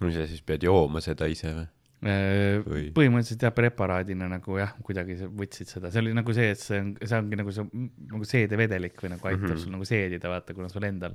no 0.00 0.14
sa 0.14 0.30
siis 0.30 0.46
pead 0.46 0.70
jooma 0.70 1.02
seda 1.02 1.26
ise 1.30 1.50
või? 1.56 1.68
Või- 2.00 2.86
põhimõtteliselt 2.96 3.42
jah, 3.44 3.52
preparaadina 3.52 4.24
nagu 4.30 4.54
jah, 4.56 4.70
kuidagi 4.86 5.18
võtsid 5.36 5.68
seda, 5.68 5.90
see 5.92 6.00
oli 6.00 6.14
nagu 6.16 6.32
see, 6.32 6.46
et 6.54 6.60
see 6.62 6.78
on, 6.80 6.94
see 6.96 7.18
ongi 7.18 7.36
nagu 7.36 7.52
see 7.52 7.66
nagu 8.08 8.24
seedevedelik 8.30 9.02
või 9.04 9.10
nagu 9.12 9.28
aitab 9.28 9.42
mm. 9.42 9.50
-hmm. 9.50 9.64
sul 9.66 9.74
nagu 9.74 9.84
seedida, 9.88 10.30
vaata, 10.32 10.54
kuna 10.56 10.68
sul 10.72 10.86
endal 10.88 11.12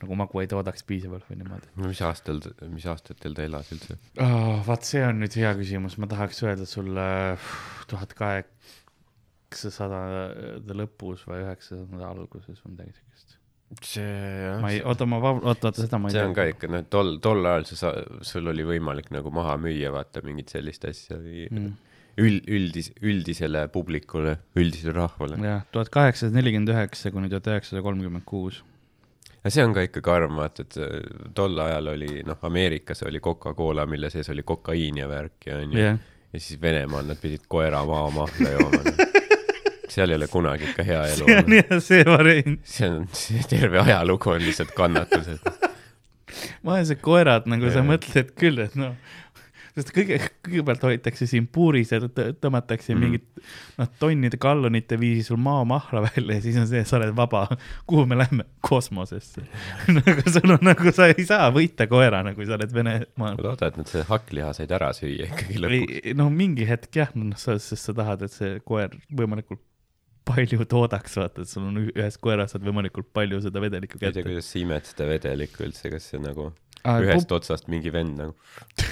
nagu 0.00 0.16
magu 0.16 0.40
ei 0.40 0.48
toodaks 0.48 0.88
piisavalt 0.88 1.28
või 1.28 1.36
niimoodi 1.42 1.68
no 1.76 1.84
mis 1.90 2.00
aastal, 2.08 2.40
mis 2.72 2.86
aastatel 2.88 3.36
ta 3.36 3.44
elas 3.44 3.68
üldse? 3.76 3.92
oh,. 4.24 4.64
vaat 4.64 4.88
see 4.88 5.04
on 5.04 5.20
nüüd 5.20 5.36
hea 5.36 5.52
küsimus, 5.58 5.98
ma 6.00 6.08
tahaks 6.08 6.40
öelda 6.46 6.64
sulle 6.70 7.36
tuhat 7.92 8.16
kaheksasadade 8.22 10.72
lõpus 10.80 11.28
või 11.28 11.44
üheksasada 11.44 12.08
alguses 12.08 12.56
või 12.64 12.72
midagi 12.78 12.96
siukest. 12.96 13.11
See 13.80 14.02
jah 14.02 14.58
ma 14.60 14.72
ei, 14.72 14.82
oota, 14.84 15.06
ma, 15.08 15.20
oota, 15.22 15.70
oota, 15.70 15.72
seda 15.80 16.00
ma 16.00 16.10
ei 16.10 16.16
see 16.16 16.26
on 16.26 16.34
ka 16.36 16.44
ikka 16.50 16.68
noh, 16.72 16.84
tol, 16.92 17.14
tol 17.24 17.46
ajal 17.48 17.68
sa 17.70 17.78
sa-, 17.80 17.94
sul 18.26 18.50
oli 18.52 18.66
võimalik 18.68 19.08
nagu 19.14 19.32
maha 19.34 19.56
müüa, 19.60 19.92
vaata 19.94 20.24
mingit 20.26 20.52
sellist 20.52 20.84
asja 20.88 21.16
või 21.20 21.46
mm.. 21.48 21.70
üld, 22.22 22.50
üldis-, 22.58 22.92
üldisele 23.00 23.64
publikule, 23.72 24.36
üldisele 24.58 24.96
rahvale. 24.98 25.40
jah, 25.40 25.64
tuhat 25.72 25.92
kaheksasada 25.94 26.36
nelikümmend 26.36 26.74
üheksa 26.74 27.14
kuni 27.14 27.32
tuhat 27.32 27.48
üheksasada 27.54 27.84
kolmkümmend 27.86 28.26
kuus. 28.28 28.60
ja 29.40 29.54
see 29.54 29.64
on 29.64 29.72
ka 29.76 29.86
ikka 29.88 30.04
karm, 30.04 30.36
vaata, 30.42 30.68
et 30.68 30.78
äh, 30.82 30.98
tol 31.38 31.56
ajal 31.64 31.94
oli 31.94 32.20
noh, 32.28 32.40
Ameerikas 32.50 33.06
oli 33.08 33.24
Coca-Cola, 33.24 33.88
mille 33.88 34.12
sees 34.12 34.28
oli 34.34 34.44
kokaiin 34.44 35.00
ja 35.00 35.08
värk 35.08 35.48
ja 35.48 35.62
onju 35.64 35.80
jah, 35.80 36.04
ja 36.32 36.40
siis 36.40 36.60
Venemaal 36.60 37.08
nad 37.08 37.20
pidid 37.20 37.48
koera 37.48 37.84
maamahla 37.88 38.54
jooma. 38.58 38.84
seal 39.92 40.12
ei 40.12 40.20
ole 40.20 40.28
kunagi 40.32 40.70
ikka 40.70 40.86
hea 40.88 41.02
elu 41.14 41.26
see 41.28 41.40
on 41.42 41.58
jah 41.58 41.76
see 41.88 42.06
variant. 42.08 42.60
see 42.76 42.88
on, 42.90 43.04
see 43.16 43.44
terve 43.50 43.82
ajalugu 43.84 44.34
on 44.36 44.44
lihtsalt 44.46 44.74
kannatused. 44.76 45.52
vaesed 46.66 47.02
koerad, 47.04 47.48
nagu 47.50 47.68
sa 47.70 47.82
Jaa. 47.82 47.88
mõtled 47.88 48.32
küll, 48.38 48.60
et 48.64 48.74
noh, 48.78 48.94
sest 49.72 49.92
kõige, 49.94 50.18
kõigepealt 50.44 50.84
hoitakse 50.84 51.26
siin 51.28 51.46
puuris 51.52 51.92
ja 51.94 52.00
tõ- 52.02 52.32
tõmmatakse 52.42 52.92
mm. 52.92 53.00
mingit 53.00 53.24
noh, 53.80 53.88
tonnide 54.00 54.38
gallonite 54.40 54.98
viisi 55.00 55.24
sul 55.30 55.40
maamahla 55.42 56.04
välja 56.10 56.36
ja 56.36 56.44
siis 56.44 56.58
on 56.60 56.68
see, 56.68 56.84
sa 56.88 56.98
oled 56.98 57.14
vaba. 57.16 57.46
kuhu 57.88 58.04
me 58.08 58.18
lähme? 58.20 58.46
kosmosesse. 58.60 59.44
nagu 59.98 60.24
sul 60.28 60.56
on 60.56 60.68
nagu, 60.68 60.92
sa 60.94 61.08
ei 61.12 61.26
saa 61.28 61.48
võita 61.54 61.88
koerana, 61.90 62.34
kui 62.36 62.46
sa 62.48 62.58
oled 62.58 62.74
Venemaal. 62.74 63.40
loodad, 63.40 63.72
et 63.72 63.82
nad 63.82 63.92
selle 63.92 64.06
hakkliha 64.10 64.52
said 64.56 64.76
ära 64.76 64.92
süüa 64.96 65.28
ikkagi 65.30 65.60
lõpuks. 65.64 66.14
no 66.20 66.28
mingi 66.32 66.68
hetk 66.68 67.02
jah, 67.02 67.12
noh, 67.16 67.36
sa, 67.40 67.56
sest 67.60 67.90
sa 67.90 67.96
tahad, 67.96 68.24
et 68.28 68.34
see 68.34 68.58
koer 68.68 68.92
võimalikult 69.12 69.64
palju 70.28 70.64
toodaks, 70.70 71.16
vaata, 71.18 71.42
et 71.44 71.50
sul 71.50 71.64
on 71.68 71.78
ü- 71.82 71.92
ühest 71.96 72.20
koerast 72.22 72.54
saad 72.56 72.66
võimalikult 72.66 73.08
palju 73.14 73.40
seda 73.44 73.62
vedelikku 73.64 73.98
ma 73.98 74.06
ei 74.06 74.10
tea, 74.10 74.20
kätte. 74.22 74.28
kuidas 74.28 74.50
sa 74.52 74.60
imed 74.62 74.86
seda 74.90 75.08
vedelikku 75.10 75.64
üldse, 75.66 75.90
kas 75.92 76.10
see 76.12 76.20
nagu 76.22 76.52
Ah, 76.82 76.98
ühest 76.98 77.30
otsast 77.30 77.68
mingi 77.70 77.92
vend 77.94 78.16
nagu 78.18 78.32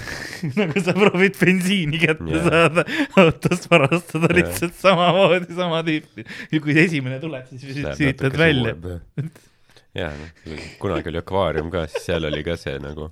nagu 0.61 0.79
sa 0.87 0.93
proovid 0.95 1.35
bensiini 1.41 1.99
kätte 1.99 2.29
yeah. 2.31 2.45
saada, 2.47 2.85
autost 3.19 3.67
varastada 3.73 4.29
Jaa. 4.31 4.37
lihtsalt 4.39 4.77
samamoodi, 4.79 5.49
sama 5.59 5.81
tüüpi. 5.87 6.23
ja 6.53 6.61
kui 6.63 6.77
esimene 6.79 7.19
tuleb, 7.23 7.49
siis 7.51 7.81
sülitad 7.99 8.37
välja. 8.39 8.77
jaa, 9.99 10.13
noh, 10.21 10.63
kunagi 10.79 11.11
oli 11.11 11.19
akvaarium 11.19 11.73
ka, 11.75 11.83
siis 11.91 12.07
seal 12.13 12.31
oli 12.31 12.45
ka 12.47 12.55
see 12.63 12.77
nagu, 12.79 13.11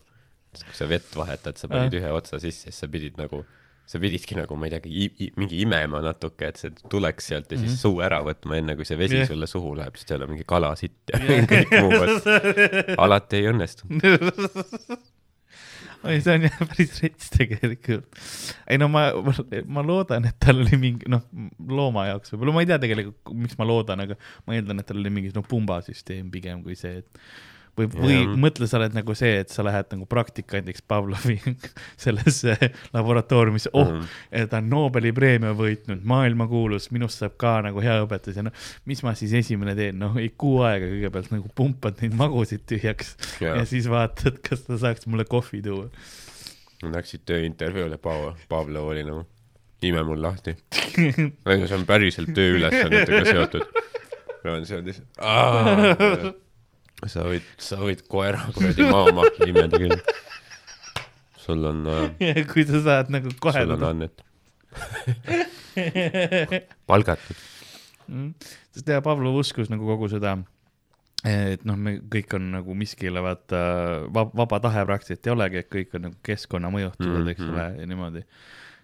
kui 0.63 0.79
sa 0.79 0.87
vett 0.95 1.11
vahetad, 1.19 1.59
sa 1.59 1.67
panid 1.75 1.99
ühe 1.99 2.15
otsa 2.15 2.39
sisse, 2.39 2.71
siis 2.71 2.79
sa 2.79 2.87
pidid 2.93 3.19
nagu, 3.19 3.43
sa 3.89 3.97
pididki 4.03 4.37
nagu, 4.37 4.57
ma 4.61 4.69
ei 4.69 4.73
teagi, 4.75 5.33
mingi 5.41 5.63
imema 5.65 6.03
natuke, 6.05 6.51
et 6.53 6.59
see 6.61 6.71
tuleks 6.93 7.31
sealt 7.33 7.49
ja 7.53 7.57
siis 7.57 7.71
Mhm. 7.73 7.79
suu 7.81 8.03
ära 8.05 8.19
võtma, 8.27 8.59
enne 8.61 8.75
kui 8.77 8.85
see 8.85 8.99
vesi 9.01 9.17
Jah. 9.23 9.29
sulle 9.31 9.49
suhu 9.49 9.71
läheb, 9.79 9.97
sest 9.97 10.13
seal 10.13 10.23
on 10.27 10.35
mingi 10.35 10.45
kalasitt 10.49 11.15
ja 11.15 11.19
kõik 11.53 11.73
muu 11.81 12.99
alati 13.07 13.41
ei 13.41 13.49
õnnestu. 13.53 13.89
oi, 16.07 16.21
see 16.23 16.35
on 16.37 16.45
jah 16.47 16.59
päris 16.71 16.93
rets 17.03 17.31
tegelikult. 17.35 18.21
ei 18.71 18.79
no 18.79 18.87
ma, 18.93 19.09
ma, 19.25 19.33
ma 19.79 19.83
loodan, 19.87 20.29
et 20.31 20.37
tal 20.43 20.61
oli 20.63 20.79
mingi 20.79 21.09
noh, 21.11 21.25
looma 21.69 22.05
jaoks 22.13 22.33
võib-olla, 22.35 22.55
ma 22.55 22.63
ei 22.65 22.69
tea 22.71 22.79
tegelikult, 22.85 23.33
miks 23.35 23.59
ma 23.59 23.67
loodan, 23.69 24.05
aga 24.07 24.19
ma 24.47 24.55
eeldan, 24.59 24.79
et 24.83 24.87
tal 24.91 25.01
oli 25.03 25.11
mingi 25.17 25.33
no 25.35 25.43
pumbasüsteem 25.49 26.29
pigem 26.35 26.63
kui 26.67 26.77
see, 26.79 27.01
et 27.03 27.09
või, 27.79 27.89
või 27.95 28.17
Jah. 28.17 28.35
mõtle, 28.45 28.69
sa 28.71 28.79
oled 28.81 28.97
nagu 28.97 29.15
see, 29.19 29.39
et 29.43 29.53
sa 29.53 29.65
lähed 29.67 29.91
nagu 29.95 30.07
praktikandiks 30.11 30.85
Pavlovi 30.89 31.39
sellesse 32.05 32.57
laboratooriumisse, 32.97 33.73
oh 33.73 33.89
mm, 33.89 34.01
-hmm. 34.01 34.51
ta 34.51 34.61
on 34.63 34.71
Nobeli 34.73 35.13
preemia 35.17 35.55
võitnud, 35.57 36.03
maailmakuulus, 36.09 36.91
minust 36.95 37.23
saab 37.23 37.39
ka 37.41 37.59
nagu 37.67 37.83
hea 37.85 37.99
õpetus 38.05 38.39
ja 38.39 38.47
noh, 38.47 38.69
mis 38.89 39.03
ma 39.07 39.15
siis 39.19 39.35
esimene 39.43 39.77
teen, 39.79 39.99
noh, 40.03 40.19
kuu 40.39 40.63
aega 40.67 40.91
kõigepealt 40.91 41.33
nagu 41.35 41.51
pumpad 41.55 42.03
neid 42.03 42.17
magusid 42.19 42.67
tühjaks 42.69 43.15
ja, 43.41 43.49
Jaa. 43.49 43.61
ja 43.61 43.69
siis 43.69 43.89
vaatad, 43.91 44.41
kas 44.45 44.67
ta 44.67 44.79
saaks 44.81 45.07
mulle 45.07 45.25
kohvi 45.29 45.63
tuua. 45.65 45.89
Läksid 46.83 47.25
tööintervjuule, 47.27 47.99
Paavo, 47.99 48.37
Pavlov 48.49 48.93
oli 48.93 49.03
nagu, 49.07 49.25
ime 49.83 50.03
mul 50.07 50.21
lahti. 50.23 50.55
see 50.71 51.75
on 51.75 51.87
päriselt 51.87 52.31
tööülesannetega 52.35 53.25
seotud. 53.33 53.81
loen 54.45 54.67
seal 54.67 54.85
lihtsalt, 54.87 56.39
sa 57.07 57.23
võid, 57.29 57.47
sa 57.63 57.79
võid 57.83 58.03
koera 58.11 58.41
kuradi 58.57 58.89
maamahla 58.89 59.47
imeda 59.49 59.79
küll. 59.79 60.01
sul 61.39 61.65
on 61.71 61.87
äh,, 61.87 62.43
kui 62.51 62.65
sa 62.69 62.83
saad 62.85 63.13
nagu 63.15 63.31
kohe 63.41 63.63
sul 63.63 63.77
on 63.77 63.85
annet. 63.93 64.25
palgatud. 66.89 67.37
Mm. 68.09 68.33
sest 68.73 68.89
ja 68.89 69.03
Pavlov 69.05 69.37
uskus 69.41 69.69
nagu 69.69 69.85
kogu 69.89 70.09
seda, 70.09 70.37
et 71.29 71.65
noh, 71.69 71.77
me 71.77 71.99
kõik 72.09 72.33
on 72.39 72.47
nagu 72.55 72.77
miskile 72.79 73.21
vaata 73.25 73.61
vab, 74.15 74.33
vaba 74.39 74.61
tahe 74.65 74.85
praktiliselt 74.89 75.29
ei 75.29 75.35
olegi, 75.35 75.61
et 75.63 75.69
kõik 75.73 75.97
on 75.99 76.07
nagu 76.09 76.17
keskkonna 76.25 76.71
mõjutatud 76.73 77.11
mm, 77.11 77.19
-hmm. 77.21 77.31
eks 77.35 77.45
Mhm. 77.45 77.53
ole, 77.55 77.67
ja 77.81 77.87
niimoodi. 77.87 78.25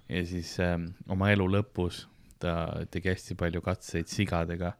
ja 0.09 0.25
siis 0.27 0.59
ähm, 0.61 0.91
oma 1.09 1.31
elu 1.33 1.47
lõpus 1.49 2.05
ta 2.39 2.85
tegi 2.91 3.09
hästi 3.09 3.35
palju 3.41 3.61
katseid 3.65 4.07
sigadega 4.13 4.75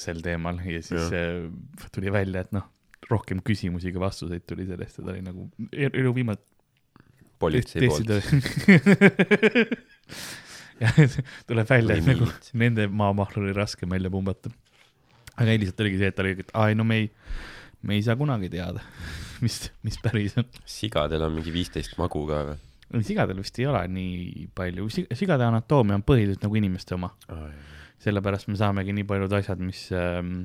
sel 0.00 0.22
teemal 0.24 0.60
ja 0.64 0.80
siis 0.82 1.12
äh, 1.12 1.50
tuli 1.92 2.12
välja, 2.12 2.46
et 2.46 2.52
noh, 2.56 2.64
rohkem 3.10 3.42
küsimusi 3.44 3.92
kui 3.92 4.00
vastuseid 4.00 4.46
tuli 4.48 4.64
sellest 4.68 5.00
ja 5.00 5.04
ta 5.04 5.12
oli 5.12 5.22
nagu 5.24 5.50
elu 5.72 6.14
viimane 6.16 6.40
politsei 7.40 7.88
poolt. 7.88 8.08
ja 10.82 10.88
tuleb 11.48 11.70
välja, 11.70 11.96
et 11.96 12.06
nagu 12.08 12.28
nende 12.60 12.86
maamahla 12.88 13.42
oli 13.44 13.54
raskem 13.56 13.88
välja 13.92 14.10
pumbata. 14.12 14.50
aga 15.36 15.56
lihtsalt 15.56 15.80
oligi 15.84 15.98
see, 16.00 16.08
et 16.12 16.16
ta 16.16 16.22
oli, 16.24 16.32
et 16.44 16.50
aa 16.52 16.68
ei 16.68 16.74
no 16.76 16.84
me 16.84 16.96
ei, 17.02 17.06
me 17.82 17.94
ei 17.96 18.02
saa 18.04 18.16
kunagi 18.20 18.48
teada, 18.52 18.80
mis, 19.44 19.56
mis 19.86 19.96
päris 20.02 20.36
on. 20.40 20.46
sigadel 20.68 21.22
on 21.28 21.34
mingi 21.38 21.52
viisteist 21.54 21.92
magu 22.00 22.20
ka 22.28 22.36
või? 22.50 22.58
sigadel 23.06 23.38
vist 23.38 23.58
ei 23.60 23.66
ole 23.70 23.82
nii 23.88 24.48
palju, 24.56 24.88
sigade 24.90 25.44
anatoomia 25.46 26.00
on 26.00 26.06
põhiliselt 26.06 26.42
nagu 26.44 26.54
inimeste 26.58 26.96
oma, 26.96 27.10
sellepärast 28.00 28.48
me 28.48 28.56
saamegi 28.60 28.94
nii 28.96 29.06
paljud 29.08 29.32
asjad, 29.40 29.60
mis 29.64 29.86
ähm, 29.96 30.44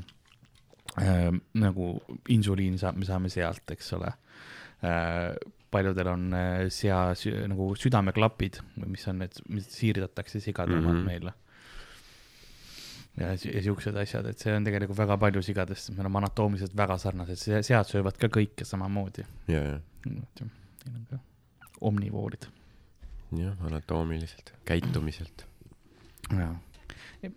ähm, 1.02 1.42
nagu 1.58 1.96
insuliin 2.32 2.80
saab, 2.82 3.00
me 3.00 3.08
saame 3.08 3.32
sealt, 3.34 3.64
eks 3.76 3.94
ole 3.98 4.12
äh,. 4.84 5.36
paljudel 5.76 6.08
on 6.08 6.30
äh, 6.34 6.68
sea 6.72 7.00
nagu 7.52 7.74
südameklapid, 7.76 8.62
mis 8.86 9.08
on 9.12 9.18
need, 9.24 9.42
mis 9.52 9.66
siirdatakse 9.76 10.40
sigade 10.40 10.72
mm 10.72 10.80
-hmm. 10.82 10.90
omad 10.90 11.06
meile. 11.06 11.34
ja, 13.18 13.32
ja 13.32 13.62
siuksed 13.64 13.96
asjad, 13.96 14.26
et 14.26 14.40
see 14.40 14.56
on 14.56 14.64
tegelikult 14.64 14.98
väga 14.98 15.18
palju 15.18 15.42
sigadest, 15.42 15.90
me 15.92 16.02
oleme 16.04 16.18
anatoomiliselt 16.18 16.78
väga 16.78 16.98
sarnased, 16.98 17.64
sead 17.64 17.88
söövad 17.88 18.18
ka 18.20 18.28
kõike 18.28 18.66
samamoodi. 18.66 19.26
ja, 19.48 19.64
ja, 19.64 19.80
Neil 20.06 20.96
on 20.96 21.06
ka 21.10 21.20
omnivoorid. 21.82 22.48
jah, 23.38 23.66
anatoomiliselt, 23.66 24.54
käitumiselt. 24.66 25.46
jaa, 26.32 26.56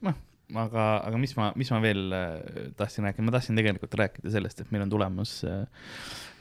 noh, 0.07 0.17
aga, 0.57 0.85
aga 1.05 1.19
mis 1.21 1.35
ma, 1.37 1.51
mis 1.59 1.71
ma 1.73 1.81
veel 1.83 2.15
äh, 2.15 2.71
tahtsin 2.79 3.07
rääkida, 3.07 3.27
ma 3.27 3.35
tahtsin 3.35 3.59
tegelikult 3.59 3.97
rääkida 4.01 4.33
sellest, 4.33 4.63
et 4.63 4.71
meil 4.73 4.85
on 4.87 4.93
tulemas 4.93 5.35
äh, 5.49 5.59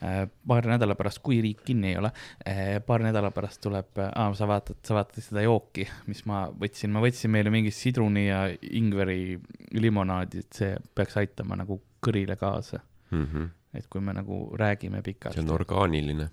äh, 0.06 0.22
paari 0.48 0.72
nädala 0.72 0.96
pärast, 1.00 1.22
kui 1.26 1.42
riik 1.44 1.64
kinni 1.68 1.92
ei 1.92 2.00
ole 2.00 2.12
äh,, 2.48 2.78
paari 2.86 3.08
nädala 3.10 3.32
pärast 3.36 3.62
tuleb 3.64 4.00
äh,, 4.04 4.16
sa 4.38 4.48
vaatad, 4.50 4.80
sa 4.88 4.98
vaatad 5.00 5.24
seda 5.24 5.44
jooki, 5.46 5.88
mis 6.08 6.24
ma 6.30 6.46
võtsin, 6.52 6.94
ma 6.94 7.04
võtsin 7.04 7.34
meile 7.34 7.54
mingi 7.54 7.74
sidruni 7.76 8.28
ja 8.30 8.46
ingveri 8.72 9.38
limonaadi, 9.76 10.46
et 10.46 10.62
see 10.62 10.74
peaks 10.96 11.20
aitama 11.20 11.60
nagu 11.60 11.82
kõrile 12.04 12.38
kaasa, 12.40 12.80
mm. 13.12 13.24
-hmm. 13.26 13.54
et 13.80 13.88
kui 13.92 14.02
me 14.02 14.16
nagu 14.16 14.46
räägime 14.58 15.04
pikalt 15.04 15.36
see 15.36 15.44
on. 15.44 15.56
orgaaniline. 15.60 16.30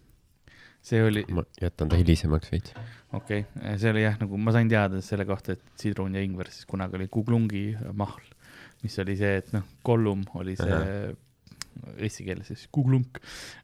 See 0.85 1.01
oli, 1.05 1.25
ma 1.33 1.45
jätan 1.61 1.91
ta 1.91 1.99
hilisemaks 2.01 2.53
veits. 2.53 2.75
okei 3.13 3.45
okay., 3.47 3.77
see 3.81 3.93
oli 3.95 4.05
jah, 4.05 4.19
nagu 4.21 4.39
ma 4.41 4.55
sain 4.55 4.71
teada 4.71 5.01
selle 5.05 5.27
kohta, 5.29 5.57
et 5.57 5.63
sidrun 5.81 6.17
ja 6.17 6.25
ingver 6.25 6.51
siis 6.53 6.69
kunagi 6.71 6.99
oli 7.01 7.09
kuglungi 7.13 7.67
mahl, 7.97 8.33
mis 8.85 8.99
oli 9.01 9.17
see, 9.21 9.39
et 9.41 9.53
noh, 9.57 9.65
Gollum 9.87 10.27
oli 10.41 10.59
see 10.61 11.15
eesti 11.99 12.25
keeles 12.27 12.47
siis 12.53 12.67
kuglunk 12.75 13.19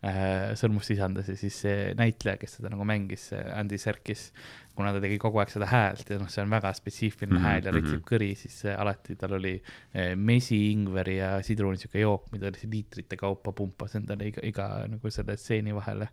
äh, 0.05 0.51
sõrmustisandas 0.61 1.29
ja 1.31 1.37
siis 1.37 1.61
see 1.67 1.93
näitleja, 1.99 2.37
kes 2.41 2.59
seda 2.59 2.73
nagu 2.73 2.85
mängis, 2.89 3.31
Andy 3.55 3.79
Serkis, 3.79 4.31
kuna 4.77 4.93
ta 4.95 5.01
tegi 5.03 5.19
kogu 5.21 5.41
aeg 5.43 5.51
seda 5.53 5.67
häält 5.69 6.09
ja 6.09 6.17
noh, 6.21 6.29
see 6.33 6.41
on 6.45 6.51
väga 6.53 6.71
spetsiifiline 6.77 7.35
mm 7.35 7.41
Mhm, 7.41 7.45
-hmm, 7.45 7.51
hääl 7.51 7.65
ja 7.67 7.73
ritsib 7.75 7.99
mhm. 8.01 8.07
kõri, 8.11 8.31
siis 8.39 8.65
äh, 8.65 8.79
alati 8.81 9.17
tal 9.17 9.33
oli 9.37 9.55
äh, 9.61 10.15
mesi, 10.17 10.59
ingveri 10.73 11.17
ja 11.19 11.31
sidruni 11.43 11.77
sihuke 11.77 12.01
jook, 12.01 12.31
mida 12.33 12.51
ta 12.51 12.59
liitrite 12.71 13.17
kaupa 13.17 13.53
pumpas 13.53 13.95
endale 13.99 14.31
iga, 14.31 14.41
iga 14.47 14.69
nagu 14.89 15.11
selle 15.11 15.37
stseeni 15.37 15.75
vahele 15.75 16.09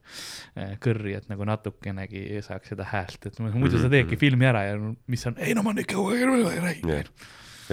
äh, 0.58 0.76
kõrri, 0.84 1.16
et 1.18 1.30
nagu 1.30 1.46
natukenegi 1.48 2.42
saaks 2.42 2.74
seda 2.74 2.84
häält, 2.92 3.26
et 3.26 3.40
muidu 3.40 3.80
sa 3.80 3.90
teedki 3.90 4.16
Mhm. 4.16 4.20
filmi 4.20 4.46
ära 4.46 4.64
ja 4.64 4.78
mis 5.08 5.28
on, 5.28 5.36
ei 5.38 5.54
no 5.54 5.64
ma 5.64 5.74
nüüd 5.74 5.88
kogu 5.94 6.12
aeg 6.12 6.22
ei 6.22 6.60
räägi 6.60 6.96
jah, 6.98 7.12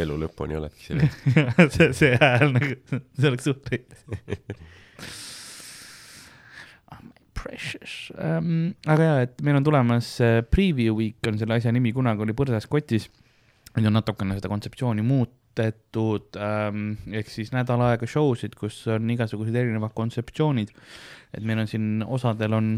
elu 0.02 0.16
lõpuni 0.24 0.56
oledki 0.58 0.88
selle. 0.88 1.08
see, 1.74 1.90
see 2.00 2.14
hääl 2.20 2.54
nagu, 2.54 2.78
see 2.90 3.28
oleks 3.30 3.48
suht 3.48 3.68
veits. 3.70 4.06
Precious 7.34 7.96
um,, 8.16 8.72
aga 8.88 9.08
jaa, 9.08 9.26
et 9.26 9.42
meil 9.44 9.58
on 9.58 9.66
tulemas 9.66 10.14
äh, 10.24 10.38
preview 10.48 10.96
week 10.96 11.28
on 11.28 11.38
selle 11.40 11.58
asja 11.58 11.72
nimi, 11.74 11.92
kunagi 11.96 12.24
oli 12.24 12.36
põrsas 12.36 12.68
kotis. 12.70 13.10
nüüd 13.74 13.90
on 13.90 13.96
natukene 13.98 14.36
seda 14.38 14.48
kontseptsiooni 14.52 15.04
muudetud 15.04 16.38
um,, 16.40 16.86
ehk 17.12 17.32
siis 17.32 17.52
nädal 17.52 17.82
aega 17.90 18.08
show 18.08 18.32
sid, 18.38 18.56
kus 18.58 18.84
on 18.92 19.10
igasugused 19.12 19.56
erinevad 19.60 19.92
kontseptsioonid. 19.98 20.72
et 21.34 21.44
meil 21.44 21.60
on 21.64 21.70
siin, 21.70 21.88
osadel 22.06 22.56
on 22.56 22.74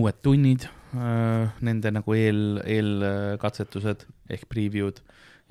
uued 0.00 0.22
tunnid 0.24 0.64
uh,, 0.96 1.50
nende 1.60 1.92
nagu 1.92 2.16
eel, 2.16 2.62
eelkatsetused 2.64 4.06
ehk 4.32 4.48
preview'd 4.48 5.02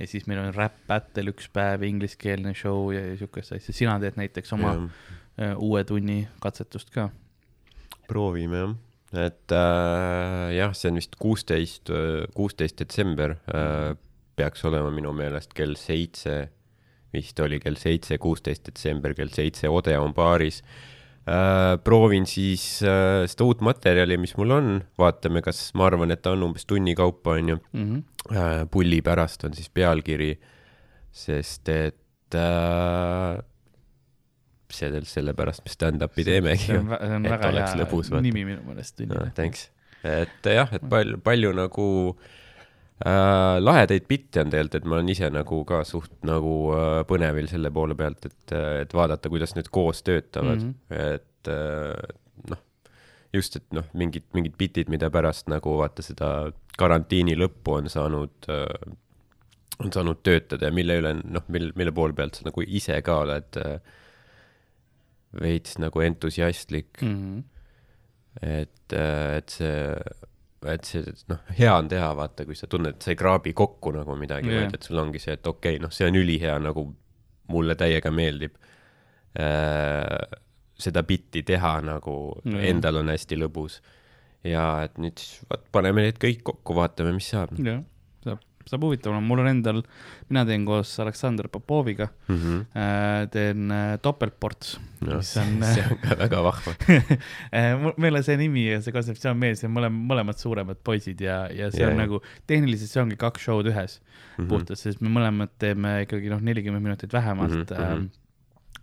ja 0.02 0.10
siis 0.10 0.28
meil 0.30 0.42
on 0.42 0.54
Rap 0.56 0.78
Battle 0.90 1.32
üks 1.34 1.50
päev, 1.54 1.86
ingliskeelne 1.88 2.54
show 2.58 2.92
ja, 2.96 3.04
ja 3.12 3.18
siukest 3.20 3.56
asja, 3.58 3.76
sina 3.76 3.98
teed 4.02 4.18
näiteks 4.20 4.54
oma 4.58 4.76
äh, 4.76 5.54
uue 5.58 5.84
tunni 5.88 6.24
katsetust 6.44 6.94
ka. 6.94 7.10
proovime 8.10 8.64
jah, 8.64 8.78
et 9.28 9.56
äh, 9.56 10.48
jah, 10.58 10.74
see 10.78 10.92
on 10.92 11.02
vist 11.02 11.18
kuusteist, 11.22 11.94
kuusteist 12.36 12.80
detsember 12.82 13.38
äh, 13.54 13.92
peaks 14.36 14.66
olema 14.66 14.92
minu 14.94 15.14
meelest 15.16 15.54
kell 15.54 15.78
seitse, 15.80 16.40
vist 17.14 17.40
oli 17.44 17.60
kell 17.62 17.78
seitse, 17.78 18.18
kuusteist 18.18 18.66
detsember 18.72 19.14
kell 19.18 19.32
seitse 19.34 19.70
Odeon 19.70 20.16
baaris 20.18 20.64
äh,. 20.64 21.01
Proovin 21.84 22.26
siis 22.30 22.64
äh, 22.86 23.28
seda 23.30 23.46
uut 23.46 23.62
materjali, 23.66 24.18
mis 24.22 24.34
mul 24.40 24.56
on, 24.56 24.72
vaatame, 25.00 25.44
kas 25.46 25.70
ma 25.78 25.86
arvan, 25.90 26.14
et 26.14 26.24
ta 26.26 26.34
on 26.36 26.48
umbes 26.50 26.66
tunni 26.70 26.96
kaupa, 26.98 27.38
onju. 27.38 27.60
Mhm. 27.78 28.02
äh, 28.34 28.66
pulli 28.72 29.02
pärast 29.06 29.46
on 29.46 29.54
siis 29.58 29.70
pealkiri, 29.70 30.34
sest 31.12 31.70
et 31.70 32.38
äh, 32.38 33.38
see, 34.72 35.04
sellepärast 35.14 35.66
me 35.66 35.74
stand-up'i 35.74 36.26
teemegi 36.26 36.70
see 36.70 36.80
on, 36.80 36.94
see 36.96 37.16
on 37.20 37.26
väga 37.28 37.54
hea 37.58 37.72
lõbus, 37.82 38.12
nimi 38.24 38.46
minu 38.48 38.64
meelest 38.64 39.04
no, 39.04 39.26
thanks. 39.36 39.68
et 40.08 40.48
jah, 40.48 40.72
et 40.74 40.86
palju, 40.90 41.20
palju 41.26 41.52
nagu 41.58 41.88
äh, 42.14 42.38
lahedaid 43.06 44.08
bitte 44.10 44.44
on 44.44 44.52
tegelikult, 44.54 44.76
et 44.78 44.88
ma 44.90 44.98
olen 45.00 45.12
ise 45.14 45.30
nagu 45.34 45.62
ka 45.68 45.82
suht 45.88 46.14
nagu 46.28 46.56
äh, 46.76 47.02
põnevil 47.10 47.48
selle 47.50 47.72
poole 47.74 47.96
pealt, 47.98 48.28
et, 48.30 48.56
et 48.84 48.94
vaadata, 48.94 49.32
kuidas 49.32 49.56
need 49.58 49.72
koos 49.74 50.04
töötavad 50.06 50.62
mm. 50.62 50.74
-hmm. 50.90 51.16
et 51.16 51.50
äh, 51.50 52.18
noh, 52.52 52.62
just, 53.34 53.56
et 53.56 53.66
noh, 53.74 53.88
mingid, 53.94 54.28
mingid 54.38 54.58
bitid, 54.58 54.90
mida 54.90 55.10
pärast 55.10 55.50
nagu 55.50 55.78
vaata 55.80 56.06
seda 56.06 56.52
karantiini 56.78 57.36
lõppu 57.38 57.80
on 57.80 57.90
saanud 57.90 58.50
äh,, 58.50 58.94
on 59.82 59.94
saanud 59.94 60.22
töötada 60.24 60.70
ja 60.70 60.72
mille 60.72 61.00
üle 61.02 61.16
noh, 61.24 61.48
mille, 61.48 61.72
mille 61.76 61.92
poole 61.92 62.14
pealt 62.14 62.38
sa 62.38 62.46
nagu 62.46 62.62
ise 62.68 63.02
ka 63.02 63.18
oled 63.24 63.58
äh, 63.58 63.80
veits 65.42 65.78
nagu 65.80 66.02
entusiastlik 66.02 67.02
Mm 67.02 67.18
-hmm. 67.18 67.44
et, 68.42 68.94
et 69.38 69.50
see, 69.50 69.96
et 70.70 70.86
see, 70.86 71.14
noh, 71.32 71.40
hea 71.58 71.72
on 71.74 71.88
teha, 71.90 72.12
vaata, 72.18 72.46
kui 72.46 72.58
sa 72.58 72.70
tunned, 72.70 72.98
et 72.98 73.06
sa 73.06 73.14
ei 73.14 73.18
kraabi 73.20 73.54
kokku 73.58 73.94
nagu 73.96 74.16
midagi 74.20 74.52
yeah., 74.52 74.66
vaid 74.66 74.78
et 74.78 74.86
sul 74.86 75.00
ongi 75.02 75.22
see, 75.22 75.34
et 75.38 75.48
okei 75.48 75.78
okay,, 75.78 75.82
noh, 75.82 75.94
see 75.94 76.10
on 76.10 76.20
ülihea, 76.20 76.58
nagu 76.62 76.86
mulle 77.52 77.76
täiega 77.80 78.12
meeldib 78.14 78.54
äh, 79.42 80.38
seda 80.82 81.04
bitti 81.08 81.44
teha 81.48 81.80
nagu 81.86 82.16
Jah. 82.44 82.54
yeah. 82.54 82.70
endal 82.70 83.02
on 83.02 83.10
hästi 83.14 83.40
lõbus. 83.42 83.80
ja 84.48 84.66
et 84.86 84.98
nüüd 85.02 85.18
siis 85.22 85.44
vaat 85.50 85.66
paneme 85.74 86.06
need 86.08 86.22
kõik 86.22 86.46
kokku, 86.46 86.78
vaatame, 86.78 87.14
mis 87.18 87.30
saab 87.34 87.58
jah, 87.62 87.82
saab, 88.70 88.84
huvitav 88.86 89.12
olema, 89.14 89.28
mul 89.28 89.40
on 89.44 89.48
endal, 89.52 89.82
mina 90.30 90.46
teen 90.46 90.66
koos 90.66 90.92
Aleksandr 91.04 91.48
Popoviga 91.52 92.10
mm. 92.28 92.36
-hmm. 92.38 92.62
äh,, 92.76 93.30
teen 93.34 93.72
äh, 93.72 93.98
topeltports 94.02 94.80
no, 95.02 95.18
mis 95.18 95.36
on 95.38 95.64
see 95.74 95.84
on 95.90 95.98
ka 96.06 96.16
väga 96.20 96.42
vahva. 96.46 96.76
Mul- 97.82 97.98
meile 97.98 98.24
see 98.24 98.38
nimi 98.38 98.68
ja 98.70 98.82
see 98.82 98.94
kontseptsioon 98.96 99.38
meeldis, 99.38 99.64
mõlemad, 99.66 100.08
mõlemad 100.14 100.38
suuremad 100.42 100.78
poisid 100.84 101.22
ja, 101.22 101.48
ja 101.52 101.72
see 101.72 101.82
Jaa, 101.84 101.92
on 101.92 101.98
nagu 101.98 102.22
tehniliselt 102.48 102.90
see 102.92 103.02
ongi 103.04 103.18
kaks 103.18 103.42
show'd 103.48 103.68
ühes 103.72 104.00
Mhm. 104.38 104.48
puhtalt, 104.48 104.80
sest 104.80 105.02
me 105.04 105.10
mõlemad 105.12 105.50
teeme 105.60 106.02
ikkagi 106.06 106.30
noh, 106.32 106.40
nelikümmend 106.42 106.84
minutit 106.86 107.12
vähemalt 107.14 107.52
mm. 107.52 107.64
-hmm. 107.68 108.10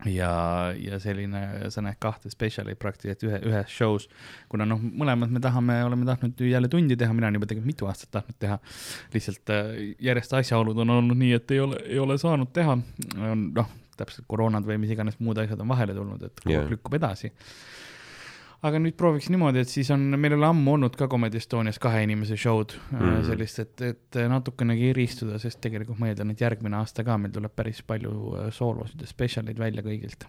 ja, 0.07 0.31
ja 0.79 0.99
selline, 1.03 1.71
sa 1.75 1.83
näed 1.83 1.99
kahte 2.03 2.31
spetsialit 2.31 2.79
praktiliselt 2.79 3.25
ühe, 3.27 3.41
ühes 3.51 3.73
show's, 3.73 4.07
kuna 4.51 4.67
noh, 4.69 4.79
mõlemad 4.79 5.33
me 5.35 5.43
tahame, 5.43 5.81
oleme 5.87 6.07
tahtnud 6.09 6.45
jälle 6.47 6.71
tundi 6.71 6.97
teha, 6.99 7.15
mina 7.17 7.29
olen 7.29 7.41
juba 7.41 7.51
tegelikult 7.51 7.73
mitu 7.73 7.91
aastat 7.91 8.13
tahtnud 8.15 8.39
teha. 8.39 8.59
lihtsalt 9.15 9.55
äh, 9.55 9.75
järjest 10.11 10.37
asjaolud 10.39 10.79
on 10.85 10.97
olnud 10.99 11.19
nii, 11.19 11.33
et 11.41 11.57
ei 11.57 11.61
ole, 11.65 11.83
ei 11.87 11.99
ole 11.99 12.19
saanud 12.19 12.53
teha, 12.55 12.79
on 13.19 13.49
noh, 13.57 13.75
täpselt 13.99 14.29
koroonad 14.31 14.67
või 14.67 14.79
mis 14.85 14.95
iganes 14.95 15.19
muud 15.19 15.41
asjad 15.43 15.61
on 15.61 15.75
vahele 15.75 15.97
tulnud, 15.97 16.23
et 16.23 16.39
kogu 16.39 16.55
aeg 16.55 16.63
Jah. 16.63 16.73
lükkub 16.77 16.95
edasi 17.01 17.33
aga 18.63 18.79
nüüd 18.83 18.97
prooviks 18.99 19.29
niimoodi, 19.31 19.61
et 19.63 19.71
siis 19.71 19.91
on, 19.95 20.01
meil 20.19 20.33
ei 20.35 20.39
ole 20.41 20.49
ammu 20.49 20.73
olnud 20.75 20.97
ka 20.99 21.07
Comedy 21.11 21.39
Estonias 21.39 21.79
kahe 21.79 22.03
inimese 22.03 22.37
show'd 22.37 22.75
mm. 22.75 22.99
-hmm. 22.99 23.27
sellist, 23.29 23.59
et, 23.59 23.83
et 23.83 24.19
natukenegi 24.29 24.91
eristuda, 24.91 25.39
sest 25.39 25.61
tegelikult 25.61 25.99
ma 25.99 26.09
eeldan, 26.11 26.31
et 26.35 26.41
järgmine 26.41 26.77
aasta 26.77 27.05
ka 27.05 27.19
meil 27.19 27.33
tuleb 27.33 27.55
päris 27.57 27.83
palju 27.87 28.13
äh, 28.35 28.51
soolosid 28.53 29.01
ja 29.01 29.07
spetsialeid 29.07 29.59
välja 29.59 29.83
kõigilt. 29.83 30.27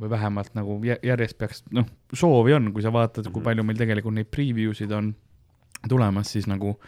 või 0.00 0.08
vähemalt 0.10 0.54
nagu 0.54 0.78
jä- 0.80 0.98
järjest 1.02 1.36
peaks, 1.38 1.62
noh, 1.70 1.84
soovi 2.14 2.54
on, 2.54 2.72
kui 2.72 2.82
sa 2.82 2.88
vaatad, 2.92 3.26
kui 3.28 3.40
Mhm. 3.40 3.44
palju 3.44 3.62
meil 3.64 3.76
tegelikult 3.76 4.14
neid 4.14 4.30
preview 4.32 4.72
sid 4.72 4.92
on 4.92 5.14
tulemas, 5.88 6.32
siis 6.32 6.46
nagu 6.46 6.78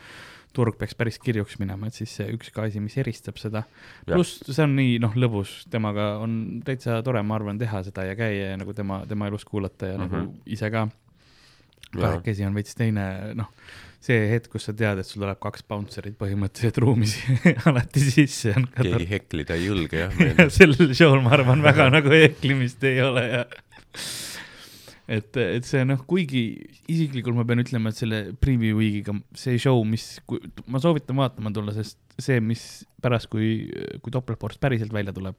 turg 0.56 0.78
peaks 0.80 0.96
päris 0.98 1.18
kirjuks 1.22 1.58
minema, 1.60 1.90
et 1.90 1.98
siis 1.98 2.12
see 2.18 2.28
üks 2.34 2.52
ka 2.54 2.66
asi, 2.66 2.80
mis 2.82 2.96
eristab 3.02 3.40
seda. 3.40 3.64
Pluss 4.08 4.42
see 4.46 4.64
on 4.64 4.76
nii 4.78 4.98
noh, 5.02 5.16
lõbus, 5.18 5.58
temaga 5.72 6.14
on 6.24 6.62
täitsa 6.66 7.02
tore, 7.06 7.22
ma 7.26 7.38
arvan, 7.38 7.60
teha 7.60 7.82
seda 7.86 8.06
ja 8.08 8.16
käia 8.18 8.52
ja 8.52 8.60
nagu 8.60 8.74
tema, 8.76 9.02
tema 9.08 9.28
elust 9.30 9.48
kuulata 9.48 9.92
ja 9.92 9.98
mm 9.98 10.04
-hmm. 10.04 10.06
Mhm. 10.06 10.30
nagu 10.30 10.54
ise 10.56 10.70
ka. 10.70 10.88
Kahekesi 11.96 12.44
on 12.44 12.54
veits 12.54 12.74
teine, 12.74 13.34
noh, 13.38 13.46
see 14.06 14.26
hetk, 14.30 14.50
kus 14.52 14.66
sa 14.68 14.72
tead, 14.76 14.98
et 15.00 15.06
sul 15.06 15.22
tuleb 15.22 15.38
kaks 15.42 15.64
bouncer'it 15.68 16.16
põhimõtteliselt 16.18 16.78
ruumis 16.82 17.16
alati 17.68 18.00
sisse 18.00 18.54
keegi 18.76 19.08
heklida 19.10 19.56
ei 19.56 19.66
julge 19.66 20.02
jah 20.04 20.20
ja 20.26 20.48
sellel 20.52 20.92
show'l 20.94 21.22
ma 21.24 21.30
arvan 21.38 21.64
väga 21.64 21.88
nagu 21.94 22.12
eklimist 22.18 22.84
ei 22.84 23.00
ole 23.02 23.24
ja 23.26 23.44
et, 25.06 25.38
et 25.38 25.66
see 25.66 25.84
noh, 25.86 26.00
kuigi 26.08 26.42
isiklikult 26.90 27.38
ma 27.38 27.46
pean 27.46 27.62
ütlema, 27.62 27.92
et 27.92 28.00
selle 28.00 28.20
preview 28.42 28.78
week'iga 28.80 29.14
see 29.38 29.60
show, 29.62 29.82
mis, 29.86 30.16
ma 30.66 30.82
soovitan 30.82 31.18
vaatama 31.20 31.52
tulla, 31.54 31.74
sest 31.76 32.00
see, 32.18 32.40
mis 32.42 32.84
pärast, 33.02 33.30
kui, 33.32 33.68
kui 34.02 34.14
topeltports 34.14 34.60
päriselt 34.62 34.94
välja 34.94 35.14
tuleb, 35.16 35.38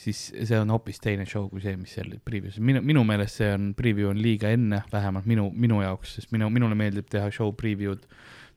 siis 0.00 0.26
see 0.32 0.58
on 0.58 0.72
hoopis 0.72 1.00
teine 1.02 1.26
show 1.28 1.48
kui 1.50 1.62
see, 1.64 1.76
mis 1.80 1.94
seal 1.96 2.12
preview's, 2.26 2.60
minu, 2.62 2.82
minu 2.84 3.04
meelest 3.08 3.40
see 3.40 3.48
on, 3.54 3.70
preview 3.78 4.10
on 4.12 4.20
liiga 4.20 4.52
enne, 4.52 4.82
vähemalt 4.92 5.28
minu, 5.28 5.48
minu 5.52 5.80
jaoks, 5.84 6.18
sest 6.18 6.34
minu, 6.36 6.50
minule 6.52 6.76
meeldib 6.78 7.08
teha 7.10 7.30
show 7.34 7.52
preview'd 7.56 8.04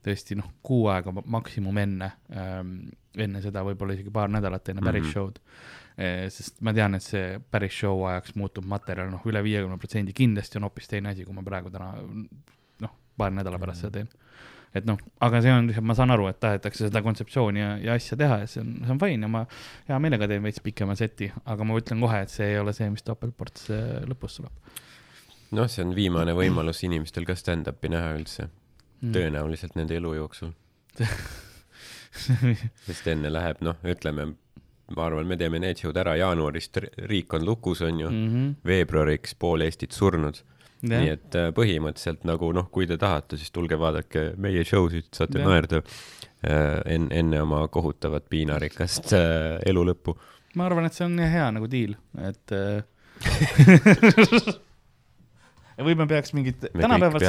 tõesti 0.04 0.36
noh, 0.36 0.50
kuu 0.66 0.90
aega 0.92 1.14
ma- 1.16 1.24
maksimum 1.38 1.78
enne 1.80 2.12
ähm,, 2.36 2.76
enne 3.16 3.40
seda 3.44 3.64
võib-olla 3.64 3.96
isegi 3.96 4.12
paar 4.12 4.32
nädalat 4.32 4.74
enne 4.74 4.84
päris 4.84 5.06
mm. 5.06 5.10
-hmm. 5.10 5.14
show'd 5.14 5.40
sest 6.34 6.62
ma 6.66 6.74
tean, 6.74 6.98
et 6.98 7.06
see 7.06 7.38
päris 7.54 7.76
show 7.78 8.02
ajaks 8.10 8.36
muutub 8.40 8.66
materjal 8.70 9.12
noh, 9.14 9.24
üle 9.30 9.44
viiekümne 9.46 9.78
protsendi 9.82 10.16
kindlasti 10.18 10.60
on 10.60 10.68
hoopis 10.70 10.90
teine 10.90 11.14
asi, 11.14 11.26
kui 11.28 11.36
ma 11.38 11.46
praegu 11.46 11.70
täna 11.74 11.92
noh, 12.84 12.94
paari 13.18 13.38
nädala 13.38 13.60
pärast 13.62 13.86
seda 13.86 14.00
teen. 14.00 14.10
et 14.74 14.88
noh, 14.90 14.98
aga 15.22 15.42
see 15.46 15.54
on, 15.54 15.70
ma 15.86 15.98
saan 15.98 16.16
aru, 16.16 16.26
et 16.32 16.40
tahetakse 16.42 16.88
seda 16.88 17.04
kontseptsiooni 17.06 17.62
ja, 17.62 17.76
ja 17.90 17.98
asja 18.00 18.18
teha 18.18 18.40
ja 18.42 18.50
see 18.50 18.64
on, 18.64 18.74
see 18.82 18.96
on 18.96 19.04
fine 19.04 19.28
ja 19.28 19.30
ma 19.36 19.44
hea 19.90 20.00
meelega 20.02 20.32
teen 20.32 20.46
veits 20.46 20.64
pikema 20.66 20.98
seti, 20.98 21.30
aga 21.46 21.68
ma 21.68 21.78
ütlen 21.78 22.02
kohe, 22.02 22.24
et 22.26 22.34
see 22.34 22.56
ei 22.56 22.58
ole 22.62 22.74
see, 22.74 22.90
mis 22.94 23.06
topeltports 23.06 23.70
lõpus 24.10 24.42
tuleb 24.42 24.82
noh, 25.54 25.70
see 25.70 25.86
on 25.86 25.94
viimane 25.96 26.34
võimalus 26.38 26.84
inimestel 26.88 27.28
ka 27.30 27.36
stand-up'i 27.38 27.92
näha 27.94 28.14
üldse, 28.18 28.48
mm.. 28.50 29.14
tõenäoliselt 29.16 29.78
nende 29.80 29.98
elu 30.00 30.16
jooksul. 30.18 30.54
sest 32.86 33.08
enne 33.10 33.32
läheb, 33.34 33.62
noh, 33.66 33.78
ütleme, 33.90 34.34
ma 34.96 35.08
arvan, 35.08 35.28
me 35.28 35.38
teeme 35.40 35.62
need 35.62 35.80
show'd 35.82 35.98
ära 36.00 36.16
jaanuarist, 36.20 36.82
riik 37.10 37.34
on 37.38 37.46
lukus, 37.48 37.82
on 37.82 38.00
ju, 38.00 38.10
mm 38.10 38.28
-hmm. 38.34 38.56
veebruariks 38.66 39.36
pool 39.40 39.62
Eestit 39.62 39.92
surnud. 39.92 40.42
nii 40.84 41.08
jah, 41.08 41.14
et 41.14 41.36
äh, 41.40 41.52
põhimõtteliselt 41.56 42.26
nagu 42.28 42.52
noh, 42.52 42.68
kui 42.72 42.88
te 42.88 42.98
tahate, 42.98 43.38
siis 43.38 43.52
tulge 43.52 43.80
vaadake 43.80 44.34
meie 44.38 44.64
show 44.68 44.90
sid, 44.90 45.08
saate 45.16 45.40
Jah. 45.40 45.48
naerda 45.48 45.78
äh, 45.78 46.82
enne, 46.86 47.08
enne 47.16 47.42
oma 47.42 47.68
kohutavat 47.68 48.28
piinarikast 48.30 49.14
äh, 49.14 49.62
elu 49.66 49.86
lõppu. 49.86 50.18
ma 50.56 50.66
arvan, 50.66 50.86
et 50.86 50.94
see 50.94 51.06
on 51.06 51.20
hea 51.20 51.52
nagu 51.52 51.72
diil, 51.72 51.96
et 52.20 52.52
äh, 52.52 52.84
või 55.82 55.96
me 55.98 56.08
peaks 56.10 56.34
mingit, 56.38 56.66
tänapäeval, 56.70 57.24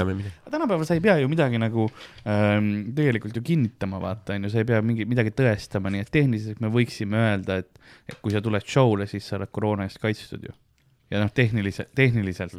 tänapäeval 0.51 0.89
sa 0.89 0.97
ei 0.97 1.03
pea 1.05 1.17
ju 1.23 1.31
midagi 1.33 1.61
nagu 1.61 1.87
ähm, 2.29 2.71
tegelikult 2.97 3.37
ju 3.39 3.45
kinnitama, 3.45 4.01
vaata 4.03 4.37
onju, 4.37 4.53
sa 4.53 4.63
ei 4.63 4.69
pea 4.69 4.81
mingi 4.85 5.07
midagi 5.09 5.35
tõestama, 5.37 5.93
nii 5.95 6.05
et 6.05 6.13
tehniliselt 6.15 6.65
me 6.65 6.73
võiksime 6.75 7.21
öelda, 7.21 7.61
et, 7.65 7.85
et 8.11 8.19
kui 8.21 8.35
sa 8.35 8.43
tuled 8.45 8.67
show'le, 8.69 9.09
siis 9.11 9.29
sa 9.29 9.39
oled 9.39 9.53
koroona 9.55 9.89
eest 9.89 10.03
kaitstud 10.03 10.45
ju. 10.49 10.57
ja 11.13 11.23
noh, 11.23 11.33
tehniliselt, 11.35 11.93
tehniliselt, 11.97 12.59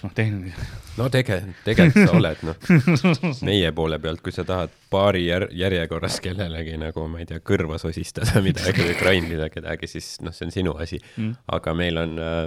noh 0.00 0.12
tehniliselt, 0.16 0.76
no 0.96 1.08
tege-, 1.12 1.42
tegelikult 1.64 2.08
sa 2.08 2.16
oled, 2.16 2.44
noh. 2.48 3.34
meie 3.48 3.72
poole 3.76 3.98
pealt, 4.00 4.22
kui 4.24 4.32
sa 4.32 4.46
tahad 4.48 4.72
paari 4.92 5.26
jär-, 5.26 5.50
järjekorras 5.56 6.20
kellelegi 6.24 6.78
nagu, 6.80 7.04
ma 7.10 7.20
ei 7.20 7.28
tea, 7.28 7.42
kõrva 7.44 7.76
sosistada 7.82 8.40
midagi 8.44 8.86
või 8.86 8.96
grindida 8.96 9.50
kedagi, 9.52 9.90
siis 9.90 10.14
noh, 10.24 10.34
see 10.36 10.48
on 10.48 10.54
sinu 10.54 10.74
asi. 10.80 11.00
Mm. 11.20 11.36
aga 11.58 11.76
meil 11.76 12.00
on 12.00 12.16
äh, 12.16 12.40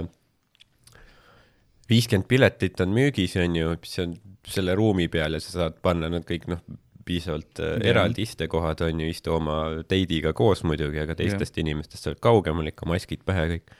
viiskümmend 1.90 2.28
piletit 2.28 2.80
on 2.80 2.94
müügis, 2.96 3.36
on 3.40 3.56
ju, 3.58 3.74
mis 3.80 3.98
on 4.02 4.16
selle 4.48 4.74
ruumi 4.78 5.08
peal 5.12 5.36
ja 5.36 5.42
sa 5.42 5.54
saad 5.58 5.78
panna 5.84 6.10
nad 6.12 6.26
kõik 6.28 6.46
noh, 6.52 6.62
piisavalt 7.04 7.60
äh, 7.60 7.74
Jah. 7.76 7.90
eraldi 7.92 8.24
istekohad 8.24 8.80
on 8.86 9.02
ju, 9.04 9.10
istu 9.12 9.34
oma 9.36 9.58
deidiga 9.90 10.32
koos 10.36 10.64
muidugi, 10.64 11.00
aga 11.02 11.16
teistest 11.18 11.58
inimestest 11.60 12.06
sa 12.06 12.12
oled 12.12 12.22
kaugemal 12.24 12.70
ikka, 12.70 12.88
maskid 12.88 13.24
pähe 13.26 13.46
kõik. 13.54 13.76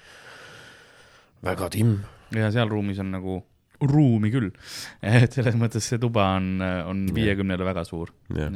väga 1.45 1.71
timm. 1.73 1.99
ja 2.37 2.51
seal 2.53 2.71
ruumis 2.73 3.01
on 3.01 3.13
nagu 3.15 3.41
ruumi 3.85 4.31
küll, 4.33 4.51
et 5.25 5.33
selles 5.33 5.57
mõttes 5.61 5.89
see 5.89 6.01
tuba 6.01 6.35
on, 6.39 6.59
on 6.61 7.07
viiekümnele 7.15 7.67
väga 7.67 7.87
suur. 7.89 8.13
ja 8.35 8.51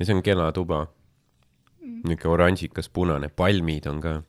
see 0.00 0.16
on 0.16 0.24
kena 0.26 0.50
tuba. 0.56 0.86
niisugune 1.80 2.34
oranžikas 2.34 2.88
punane, 2.88 3.28
palmid 3.28 3.86
on 3.90 4.02
ka 4.02 4.20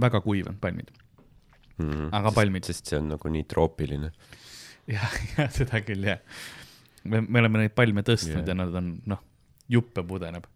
väga 0.00 0.20
kuiv 0.24 0.48
on 0.50 0.58
palmid, 0.60 0.90
mm. 1.80 2.12
aga 2.20 2.32
palmid, 2.36 2.68
sest 2.68 2.90
see 2.90 3.00
on 3.00 3.10
nagu 3.14 3.32
nii 3.32 3.48
troopiline. 3.50 4.12
jah, 4.90 5.18
jah, 5.36 5.50
seda 5.54 5.82
küll 5.86 6.06
jah. 6.08 6.22
me, 7.04 7.24
me 7.24 7.42
oleme 7.42 7.64
neid 7.64 7.76
palme 7.76 8.04
tõstnud 8.06 8.40
Jah. 8.40 8.46
yeah. 8.46 8.54
ja 8.54 8.62
nad 8.62 8.80
on 8.82 8.94
noh, 9.14 9.22
juppe 9.70 10.04
pudeneb 10.06 10.48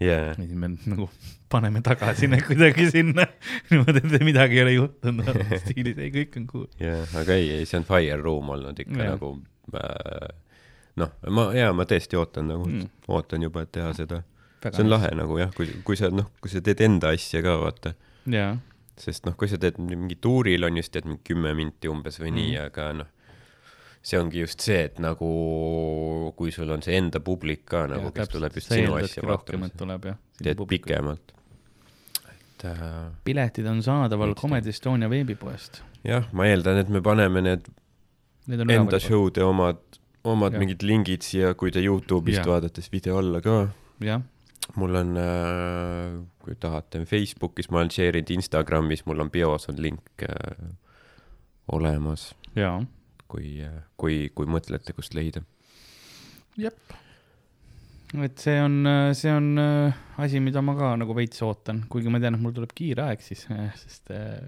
jaa 0.00 0.18
ja, 0.28 0.34
siis 0.34 0.54
me 0.54 0.70
nagu 0.70 1.08
paneme 1.50 1.80
tagasi 1.84 2.28
need 2.30 2.44
kuidagi 2.46 2.88
sinna 2.92 3.26
niimoodi, 3.70 4.02
et 4.04 4.26
midagi 4.26 4.58
ei 4.58 4.64
ole 4.64 4.74
juhtunud, 4.76 5.40
stiilis 5.64 5.98
ei, 5.98 6.12
kõik 6.14 6.36
on 6.40 6.50
cool. 6.50 6.66
jaa, 6.82 7.02
aga 7.18 7.38
ei, 7.38 7.50
ei, 7.58 7.68
see 7.68 7.80
on 7.80 7.88
fire 7.88 8.18
room 8.20 8.52
olnud 8.54 8.78
ikka 8.84 8.98
Jah. 9.00 9.16
nagu 9.16 9.32
äh, 9.74 10.28
noh, 11.02 11.14
ma, 11.34 11.48
jaa, 11.56 11.72
ma 11.76 11.86
tõesti 11.88 12.18
ootan 12.20 12.50
nagu 12.52 12.68
mm., 12.68 12.90
ootan 13.10 13.46
juba, 13.46 13.64
et 13.66 13.72
teha 13.74 13.90
seda. 13.96 14.22
see 14.64 14.84
on 14.84 14.92
lahe 14.92 15.10
nagu 15.18 15.38
jah, 15.40 15.50
kui, 15.56 15.70
kui 15.86 15.98
sa 15.98 16.12
noh, 16.14 16.30
kui 16.42 16.52
sa 16.52 16.62
teed 16.64 16.82
enda 16.86 17.12
asja 17.16 17.42
ka 17.44 17.58
vaata, 17.62 17.94
jaa, 18.30 18.52
sest 19.00 19.26
noh, 19.26 19.34
kui 19.38 19.48
sa 19.48 19.56
teed 19.60 19.78
mingi 19.78 20.16
tuuril 20.20 20.64
on 20.66 20.76
just 20.80 20.92
teed 20.92 21.04
mingi 21.06 21.22
kümme 21.30 21.54
minti 21.54 21.88
umbes 21.88 22.18
või 22.20 22.32
nii 22.34 22.50
Mhm. 22.52 22.58
mm., 22.58 22.66
aga 22.66 22.92
noh, 22.92 23.06
see 24.02 24.18
ongi 24.20 24.40
just 24.44 24.60
see, 24.64 24.84
et 24.88 24.98
nagu 25.02 26.32
kui 26.36 26.50
sul 26.54 26.70
on 26.70 26.82
see 26.82 26.96
enda 26.98 27.20
publik 27.20 27.64
ka 27.66 27.86
nagu, 27.90 28.12
kes 28.14 28.28
tuleb 28.32 28.54
just 28.54 28.70
sinu 28.72 28.94
asja 28.98 29.22
vaatama 29.26 29.68
teed. 30.42 30.56
pikemalt. 30.68 31.34
et 32.58 32.64
äh, 32.64 33.10
piletid 33.24 33.66
on 33.70 33.82
saadaval 33.82 34.34
Comedy 34.34 34.70
Estonia 34.70 35.08
veebipoest. 35.10 35.82
jah, 36.04 36.24
ma 36.32 36.46
eeldan, 36.46 36.78
et 36.78 36.88
me 36.88 37.00
paneme 37.00 37.42
need 37.42 37.68
Need 38.48 38.60
enda 38.64 38.96
üleval. 38.96 39.00
show'de 39.00 39.42
omad, 39.44 39.76
omad 40.24 40.52
Jah. 40.54 40.58
mingid 40.62 40.82
lingid 40.82 41.22
siia, 41.22 41.54
kui 41.54 41.70
te 41.70 41.80
Youtube'ist 41.84 42.38
Jah. 42.40 42.46
vaadate, 42.48 42.80
siis 42.80 42.90
video 42.92 43.18
alla 43.18 43.40
ka. 43.44 43.68
mul 44.76 44.94
on 44.96 45.16
äh,, 45.16 46.18
kui 46.48 46.56
tahate, 46.60 47.04
Facebookis 47.08 47.68
ma 47.70 47.82
olen 47.82 47.92
share 47.92 48.22
inud, 48.22 48.32
Instagramis 48.38 49.04
mul 49.08 49.26
on 49.26 49.32
bios 49.32 49.68
on 49.68 49.82
link 49.84 50.24
äh, 50.24 50.70
olemas, 51.76 52.30
kui 53.28 53.58
äh,, 53.64 53.82
kui, 54.00 54.24
kui 54.34 54.48
mõtlete, 54.48 54.96
kust 54.96 55.16
leida. 55.18 55.44
jep. 56.56 56.96
et 58.24 58.40
see 58.40 58.56
on, 58.64 58.80
see 59.12 59.34
on 59.34 59.52
äh, 59.60 60.00
asi, 60.24 60.40
mida 60.40 60.64
ma 60.64 60.74
ka 60.78 60.94
nagu 61.00 61.16
veits 61.16 61.44
ootan, 61.44 61.84
kuigi 61.92 62.12
ma 62.12 62.22
tean, 62.22 62.38
et 62.38 62.44
mul 62.44 62.56
tuleb 62.56 62.72
kiire 62.76 63.10
aeg 63.10 63.24
siis, 63.24 63.44
sest 63.82 64.14
äh, 64.16 64.40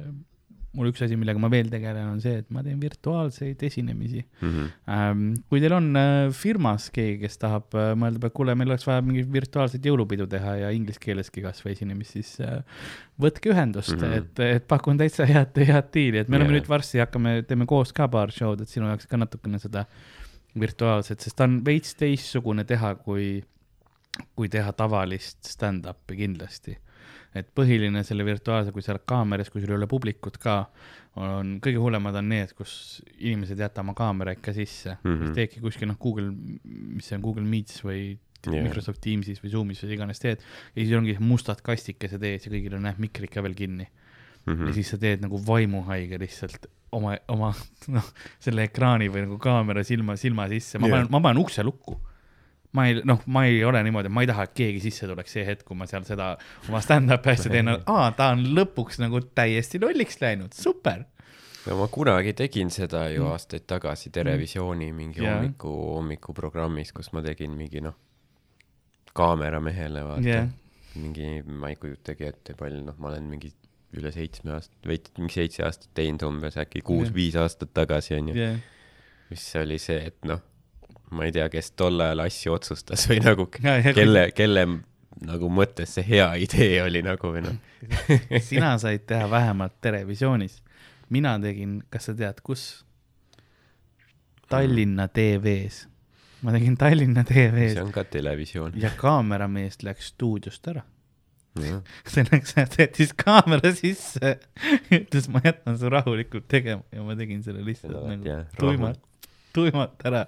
mul 0.76 0.90
üks 0.92 1.02
asi, 1.02 1.16
millega 1.18 1.40
ma 1.42 1.48
veel 1.50 1.70
tegelen, 1.70 2.12
on 2.12 2.20
see, 2.22 2.40
et 2.42 2.50
ma 2.54 2.62
teen 2.62 2.78
virtuaalseid 2.80 3.62
esinemisi 3.66 4.20
Mm 4.40 4.50
-hmm. 4.50 4.66
ähm,. 4.94 5.22
kui 5.50 5.60
teil 5.60 5.72
on 5.74 5.96
äh, 5.96 6.30
firmas 6.32 6.90
keegi, 6.94 7.18
kes 7.24 7.38
tahab 7.38 7.74
äh, 7.74 7.92
mõelda, 7.98 8.26
et 8.26 8.34
kuule, 8.34 8.54
meil 8.54 8.70
oleks 8.70 8.86
vaja 8.86 9.02
mingit 9.02 9.32
virtuaalset 9.32 9.84
jõulupidu 9.84 10.26
teha 10.30 10.56
ja 10.56 10.70
inglise 10.70 11.00
keeleski 11.02 11.42
kasvõi 11.42 11.72
esinemist, 11.72 12.12
siis 12.12 12.40
äh, 12.40 12.62
võtke 13.20 13.50
ühendust 13.50 13.96
mm. 13.96 14.02
-hmm. 14.02 14.16
et, 14.18 14.40
et 14.56 14.68
pakun 14.68 14.98
täitsa 14.98 15.26
head, 15.26 15.56
head 15.56 15.90
diili, 15.94 16.18
et 16.18 16.28
me 16.28 16.36
oleme 16.36 16.52
Jaa. 16.52 16.60
nüüd 16.60 16.68
varsti 16.68 17.02
hakkame, 17.02 17.42
teeme 17.42 17.66
koos 17.66 17.92
ka 17.92 18.08
paar 18.08 18.30
show'd, 18.30 18.62
et 18.62 18.68
sinu 18.68 18.86
jaoks 18.86 19.06
ka 19.06 19.16
natukene 19.16 19.58
seda 19.58 19.86
virtuaalset, 20.60 21.20
sest 21.20 21.36
ta 21.36 21.44
on 21.44 21.64
veits 21.64 21.94
teistsugune 21.94 22.64
teha, 22.64 22.94
kui, 22.94 23.42
kui 24.36 24.48
teha 24.48 24.72
tavalist 24.72 25.44
stand-up'i 25.46 26.16
kindlasti 26.16 26.78
et 27.36 27.50
põhiline 27.54 28.02
selle 28.06 28.24
virtuaalse, 28.26 28.72
kui 28.74 28.82
sa 28.82 28.94
oled 28.94 29.04
kaameras, 29.08 29.50
kui 29.52 29.62
sul 29.62 29.74
ei 29.74 29.78
ole 29.78 29.88
publikut 29.90 30.38
ka, 30.42 30.56
on, 31.20 31.58
kõige 31.62 31.82
hullemad 31.82 32.16
on 32.18 32.28
need, 32.32 32.54
kus 32.58 32.72
inimesed 33.18 33.58
ei 33.58 33.66
jäta 33.66 33.84
oma 33.84 33.94
kaamera 33.98 34.34
ikka 34.36 34.54
sisse 34.56 34.96
mm. 34.96 35.14
-hmm. 35.14 35.36
teedki 35.38 35.62
kuskil 35.62 35.90
noh, 35.90 35.98
Google, 36.00 36.30
mis 36.64 37.06
see 37.06 37.18
on, 37.18 37.22
Google 37.22 37.46
Meets 37.46 37.84
või 37.84 38.02
yeah. 38.48 38.64
Microsoft 38.64 39.02
Teamsis 39.04 39.42
või 39.42 39.54
Zoomis 39.54 39.82
või 39.84 39.94
iganes 39.98 40.22
teed. 40.22 40.42
ja 40.74 40.82
siis 40.82 40.96
ongi 40.96 41.16
mustad 41.20 41.62
kastikesed 41.62 42.22
ees 42.22 42.46
ja 42.46 42.52
kõigil 42.52 42.76
on 42.78 42.86
näed 42.88 42.98
mikrid 43.02 43.30
ka 43.32 43.42
veel 43.46 43.54
kinni 43.54 43.86
mm. 43.86 44.52
-hmm. 44.52 44.66
ja 44.66 44.74
siis 44.74 44.90
sa 44.90 44.98
teed 44.98 45.22
nagu 45.22 45.40
vaimuhaige 45.46 46.18
lihtsalt 46.18 46.66
oma, 46.92 47.16
oma 47.28 47.54
noh, 47.96 48.12
selle 48.42 48.66
ekraani 48.70 49.10
või 49.10 49.26
nagu 49.26 49.38
kaamera 49.38 49.84
silma, 49.86 50.16
silma 50.16 50.48
sisse, 50.50 50.78
ma 50.78 50.88
Jaa. 50.88 50.96
panen, 50.96 51.12
ma 51.14 51.20
panen 51.20 51.42
ukse 51.42 51.62
lukku 51.66 52.00
ma 52.72 52.84
ei, 52.88 53.00
noh, 53.04 53.20
ma 53.26 53.44
ei 53.48 53.62
ole 53.66 53.80
niimoodi, 53.82 54.08
ma 54.14 54.22
ei 54.22 54.28
taha, 54.30 54.44
et 54.46 54.52
keegi 54.54 54.80
sisse 54.84 55.06
tuleks 55.10 55.32
see 55.34 55.44
hetk, 55.46 55.64
kui 55.66 55.76
ma 55.78 55.86
seal 55.90 56.04
seda 56.06 56.32
oma 56.68 56.80
stand-up'i 56.84 57.32
asja 57.32 57.50
teen, 57.50 57.68
aa, 57.94 58.10
ta 58.16 58.28
on 58.36 58.44
lõpuks 58.56 59.00
nagu 59.02 59.20
täiesti 59.34 59.80
lolliks 59.82 60.20
läinud, 60.22 60.54
super. 60.54 61.02
no 61.66 61.76
ma 61.80 61.88
kunagi 61.92 62.32
tegin 62.38 62.70
seda 62.70 63.08
ju 63.12 63.24
Mm. 63.24 63.32
aastaid 63.34 63.66
tagasi 63.68 64.10
Terevisiooni 64.14 64.92
mingi 64.96 65.20
Jaa. 65.24 65.34
hommiku, 65.40 65.72
hommikuprogrammis, 65.96 66.92
kus 66.96 67.12
ma 67.12 67.22
tegin 67.26 67.52
mingi 67.58 67.82
noh, 67.84 67.94
kaameramehele 69.14 70.04
vaata. 70.06 70.28
Jah, 70.28 70.48
mingi, 70.94 71.42
ma 71.46 71.70
ei 71.70 71.76
kujutagi 71.78 72.26
ette, 72.28 72.54
palju, 72.58 72.82
noh, 72.86 72.96
ma 72.98 73.10
olen 73.12 73.26
mingi 73.30 73.50
üle 73.98 74.12
seitsme 74.14 74.54
aasta, 74.54 74.74
veits, 74.86 75.10
mingi 75.18 75.34
seitse 75.34 75.64
aastat 75.66 75.90
teinud 75.98 76.22
umbes 76.28 76.54
äkki 76.62 76.82
kuus-viis 76.86 77.34
aastat 77.40 77.72
tagasi 77.74 78.14
onju, 78.20 78.36
jah, 78.38 78.60
mis 79.30 79.44
oli 79.58 79.78
see, 79.82 79.98
et 80.12 80.18
noh, 80.30 80.40
ma 81.10 81.24
ei 81.26 81.32
tea, 81.34 81.48
kes 81.50 81.72
tol 81.78 82.00
ajal 82.00 82.20
asju 82.26 82.52
otsustas 82.54 83.06
või 83.10 83.20
nagu 83.24 83.48
Ja- 83.66 83.80
kelle, 83.94 84.28
kelle 84.36 84.66
nagu 85.26 85.48
mõttes 85.52 85.96
see 85.98 86.04
hea 86.06 86.28
idee 86.46 86.82
oli 86.84 87.02
nagu 87.04 87.32
või 87.34 87.42
noh, 87.44 87.56
sina 88.48 88.76
said 88.78 89.02
teha 89.10 89.26
vähemalt 89.30 89.74
Terevisioonis. 89.84 90.60
mina 91.10 91.34
tegin, 91.42 91.80
kas 91.90 92.06
sa 92.08 92.14
tead, 92.14 92.38
kus? 92.46 92.84
Tallinna 94.50 95.08
TV-s. 95.08 95.86
ma 96.42 96.54
tegin 96.54 96.76
Tallinna 96.80 97.22
see 97.26 97.48
TV-s 97.50 97.76
on 97.82 97.92
ka 97.94 98.04
televisioon. 98.08 98.72
ja 98.80 98.90
kaameramees 98.96 99.82
läks 99.86 100.08
stuudiost 100.14 100.66
ära. 100.72 100.82
selleks, 102.06 102.54
et 102.62 102.76
jättis 102.78 103.10
kaamera 103.18 103.72
sisse, 103.74 104.36
ütles, 104.96 105.26
ma 105.34 105.42
jätan 105.44 105.76
su 105.78 105.90
rahulikult 105.90 106.46
tegema 106.48 106.82
ja 106.94 107.02
ma 107.04 107.16
tegin 107.18 107.42
selle 107.42 107.64
lihtsalt 107.66 107.92
Seda 107.92 108.06
nagu 108.14 108.28
jah, 108.30 108.44
tuimalt, 108.58 109.02
tuimalt 109.52 110.06
ära. 110.06 110.24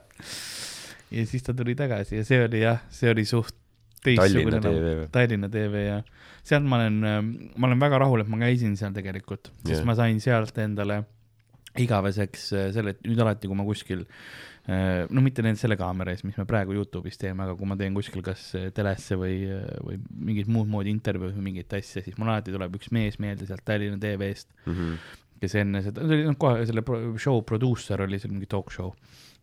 Ja 1.13 1.25
siis 1.29 1.45
ta 1.47 1.55
tuli 1.57 1.75
tagasi 1.79 2.17
ja 2.21 2.25
see 2.27 2.43
oli 2.47 2.63
jah, 2.65 2.81
see 2.91 3.11
oli 3.13 3.25
suht 3.29 3.55
teistsugune 4.03 4.59
Tallinna 5.15 5.49
TV 5.53 5.83
ja 5.87 5.99
sealt 6.43 6.65
ma 6.67 6.81
olen, 6.81 6.97
ma 7.55 7.69
olen 7.69 7.79
väga 7.85 8.01
rahul, 8.03 8.25
et 8.25 8.31
ma 8.33 8.41
käisin 8.41 8.73
seal 8.81 8.95
tegelikult, 8.97 9.53
sest 9.63 9.77
Jah. 9.79 9.85
ma 9.87 9.95
sain 9.99 10.19
sealt 10.25 10.57
endale 10.59 11.03
igaveseks 11.81 12.49
äh, 12.53 12.67
selle, 12.75 12.93
et 12.97 13.07
nüüd 13.09 13.21
alati, 13.23 13.49
kui 13.49 13.57
ma 13.57 13.65
kuskil 13.65 14.03
äh, 14.05 15.07
no 15.09 15.23
mitte 15.25 15.45
nüüd 15.47 15.57
selle 15.61 15.79
kaamera 15.81 16.13
ees, 16.13 16.25
mis 16.27 16.37
me 16.37 16.45
praegu 16.49 16.75
Youtube'is 16.77 17.17
teeme, 17.21 17.47
aga 17.47 17.55
kui 17.57 17.69
ma 17.71 17.79
teen 17.81 17.95
kuskil 17.97 18.25
kas 18.27 18.43
äh, 18.59 18.67
telesse 18.77 19.17
või, 19.21 19.39
või 19.87 19.97
mingit 20.33 20.51
muud 20.53 20.69
moodi 20.73 20.93
intervjuud 20.93 21.33
või 21.39 21.47
mingit 21.53 21.73
asja, 21.79 22.03
siis 22.05 22.19
mul 22.21 22.29
alati 22.35 22.53
tuleb 22.53 22.77
üks 22.77 22.91
mees 22.93 23.17
meelde 23.23 23.49
sealt 23.49 23.65
Tallinna 23.69 24.01
TV-st, 24.03 24.51
Mhm. 24.69 24.97
kes 25.43 25.57
enne 25.59 25.81
seda, 25.83 26.05
see 26.07 26.19
oli 26.21 26.27
noh, 26.29 26.37
kohe 26.39 26.67
selle 26.69 26.85
show 27.19 27.41
produusser 27.47 28.05
oli 28.05 28.21
seal 28.23 28.31
mingi 28.35 28.47
talk 28.53 28.69
show 28.71 28.93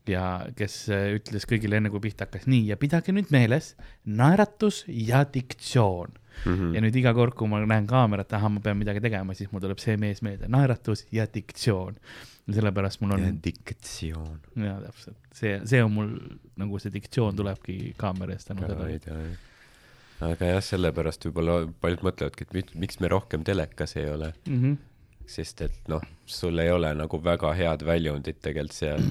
ja 0.10 0.24
kes 0.58 0.82
äh, 0.94 1.12
ütles 1.20 1.46
kõigile 1.50 1.80
enne, 1.80 1.92
kui 1.94 2.02
pihta 2.10 2.26
hakkas, 2.28 2.48
nii 2.50 2.68
ja 2.72 2.80
pidage 2.82 3.14
nüüd 3.16 3.32
meeles 3.36 3.76
naeratus 4.06 4.84
ja 4.88 5.26
diktsioon 5.34 6.18
Mhm. 6.46 6.74
ja 6.76 6.82
nüüd 6.84 6.96
iga 7.00 7.14
kord, 7.16 7.36
kui 7.38 7.50
ma 7.52 7.60
näen 7.66 7.88
kaamerat, 7.90 8.32
ahah, 8.38 8.52
ma 8.54 8.64
pean 8.64 8.78
midagi 8.80 9.02
tegema, 9.04 9.36
siis 9.36 9.52
mul 9.52 9.64
tuleb 9.64 9.82
see 9.82 9.98
mees 10.00 10.22
meelde, 10.26 10.48
naeratus 10.52 11.06
ja 11.16 11.28
diktsioon. 11.28 12.00
ja 12.48 12.56
sellepärast 12.58 13.02
mul 13.04 13.16
on 13.18 13.26
diktsioon. 13.44 14.40
ja 14.64 14.78
täpselt, 14.86 15.18
see, 15.36 15.60
see 15.70 15.84
on 15.84 15.94
mul 15.94 16.14
nagu 16.60 16.80
see 16.82 16.94
diktsioon 16.94 17.38
tulebki 17.38 17.94
kaamera 18.00 18.36
eest 18.38 18.52
tänu 18.52 18.66
sellele. 18.66 19.18
aga 20.30 20.54
jah, 20.54 20.62
sellepärast 20.72 21.28
võib-olla 21.28 21.62
paljud 21.82 22.06
mõtlevadki, 22.08 22.48
et 22.48 22.76
miks 22.76 23.00
me 23.04 23.12
rohkem 23.12 23.44
telekas 23.48 23.98
ei 24.00 24.10
ole, 24.12 24.34
Mm 24.48 24.62
-hmm. 24.62 24.78
sest 25.26 25.62
et 25.62 25.88
noh, 25.88 26.02
sul 26.26 26.58
ei 26.60 26.72
ole 26.72 26.94
nagu 26.96 27.24
väga 27.24 27.54
head 27.54 27.86
väljundit 27.86 28.42
tegelikult 28.42 28.74
seal. 28.74 29.04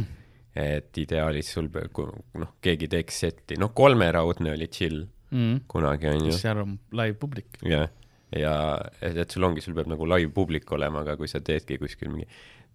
Et 0.59 0.99
ideaalis 0.99 1.53
sul, 1.55 1.69
noh, 1.71 2.57
keegi 2.65 2.89
teeks 2.91 3.23
setti, 3.27 3.59
noh, 3.61 3.71
kolmeraudne 3.77 4.57
oli 4.57 4.69
chill 4.73 5.07
Mm 5.29 5.61
kunagi 5.69 6.09
onju. 6.09 6.33
seal 6.33 6.63
on 6.63 6.79
live 6.97 7.19
publik. 7.21 7.59
jah, 7.61 7.91
ja 8.33 8.55
et, 9.03 9.17
et 9.17 9.31
sul 9.31 9.45
ongi, 9.45 9.61
sul 9.61 9.75
peab 9.77 9.91
nagu 9.93 10.07
live 10.09 10.33
publik 10.33 10.71
olema, 10.73 11.03
aga 11.05 11.19
kui 11.21 11.29
sa 11.29 11.43
teedki 11.45 11.77
kuskil 11.81 12.09
mingi 12.13 12.29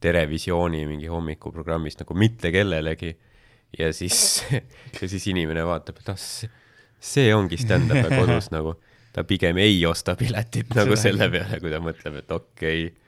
Terevisiooni 0.03 0.83
mingi 0.85 1.07
hommikuprogrammis 1.07 1.97
nagu 2.01 2.17
mitte 2.19 2.51
kellelegi 2.53 3.13
ja 3.79 3.89
siis, 3.95 4.43
ja 4.99 5.09
siis 5.09 5.25
inimene 5.31 5.63
vaatab, 5.65 6.01
et 6.03 6.11
ah, 6.13 6.19
see, 6.19 7.29
ongi 7.33 7.57
stand-up 7.61 8.03
ja 8.03 8.11
kodus 8.19 8.51
nagu, 8.53 8.75
ta 9.15 9.23
pigem 9.25 9.57
ei 9.63 9.79
osta 9.89 10.17
piletit 10.19 10.75
nagu 10.77 10.97
selle 10.99 11.29
peale, 11.33 11.61
kui 11.63 11.73
ta 11.73 11.81
mõtleb, 11.81 12.21
et 12.21 12.35
okei 12.37 12.89
okay., 12.89 12.99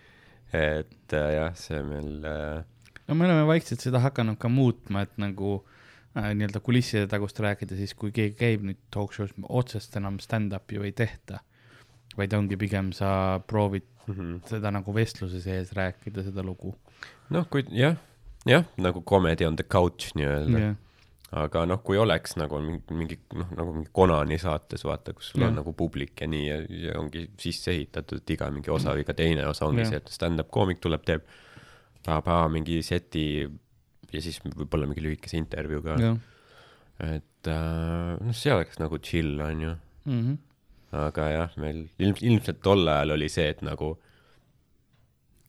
et 0.55 1.13
äh, 1.13 1.32
jah, 1.36 1.53
see 1.59 1.82
meil 1.84 2.26
äh, 2.30 2.63
no 3.08 3.16
me 3.16 3.26
oleme 3.28 3.47
vaikselt 3.47 3.84
seda 3.86 4.01
hakanud 4.03 4.39
ka 4.41 4.49
muutma, 4.51 5.06
et 5.06 5.18
nagu 5.22 5.58
äh, 5.60 6.32
nii-öelda 6.34 6.62
kulisside 6.66 7.08
tagust 7.12 7.39
rääkida, 7.43 7.78
siis 7.80 7.95
kui 7.97 8.14
keegi 8.16 8.38
käib 8.39 8.66
nüüd 8.68 8.80
talk 8.93 9.16
show's, 9.16 9.36
otsest 9.49 9.97
enam 9.99 10.20
stand-up'i 10.24 10.80
ju 10.80 10.88
ei 10.88 10.95
tehta. 10.95 11.41
vaid 12.16 12.34
ongi 12.34 12.56
pigem 12.56 12.93
sa 12.95 13.41
proovid 13.47 13.84
mm 14.08 14.14
-hmm. 14.14 14.47
seda 14.47 14.72
nagu 14.72 14.93
vestluse 14.95 15.41
sees 15.41 15.74
rääkida, 15.74 16.24
seda 16.24 16.43
lugu. 16.43 16.76
noh, 17.30 17.49
kui 17.49 17.66
jah, 17.70 17.95
jah, 18.45 18.66
nagu 18.78 19.01
comedy 19.01 19.45
on 19.45 19.56
the 19.56 19.64
couch 19.64 20.16
nii-öelda 20.16 20.60
jah, 20.60 20.76
aga 21.36 21.66
noh, 21.66 21.82
kui 21.84 21.97
oleks 21.97 22.36
nagu 22.39 22.60
mingi, 22.64 22.95
mingi 22.95 23.18
noh, 23.36 23.49
nagu 23.58 23.74
mingi 23.76 23.89
Konani 23.95 24.38
saates 24.41 24.86
vaata, 24.88 25.14
kus 25.14 25.32
sul 25.32 25.43
on 25.43 25.49
Jah. 25.49 25.58
nagu 25.60 25.74
publik 25.74 26.22
ja 26.22 26.28
nii 26.32 26.45
ja, 26.47 26.60
ja 26.86 26.99
ongi 26.99 27.26
sisse 27.41 27.74
ehitatud, 27.74 28.22
et 28.22 28.36
iga 28.38 28.49
mingi 28.53 28.72
osa 28.72 28.93
või 28.95 29.03
iga 29.03 29.16
teine 29.18 29.47
osa 29.49 29.66
ongi 29.66 29.84
Jah. 29.84 29.89
see, 29.89 30.03
et 30.03 30.14
stand-up 30.14 30.51
koomik 30.53 30.80
tuleb, 30.84 31.03
teeb 31.08 31.26
pa-pa 32.06 32.45
mingi 32.53 32.80
seti 32.86 33.26
ja 34.14 34.22
siis 34.22 34.39
võib-olla 34.45 34.88
mingi 34.88 35.01
lühikese 35.03 35.38
intervjuu 35.41 35.82
ka, 35.84 35.95
et 37.03 37.49
äh, 37.51 38.16
noh, 38.22 38.34
see 38.38 38.53
oleks 38.53 38.80
nagu 38.80 38.99
chill 39.03 39.39
onju, 39.41 39.76
Mhm. 40.06 40.36
aga 40.95 41.30
jah, 41.34 41.56
meil 41.58 41.88
ilm-, 41.99 42.22
ilmselt 42.22 42.62
tol 42.64 42.88
ajal 42.88 43.12
oli 43.18 43.28
see, 43.30 43.49
et 43.49 43.62
nagu 43.66 43.95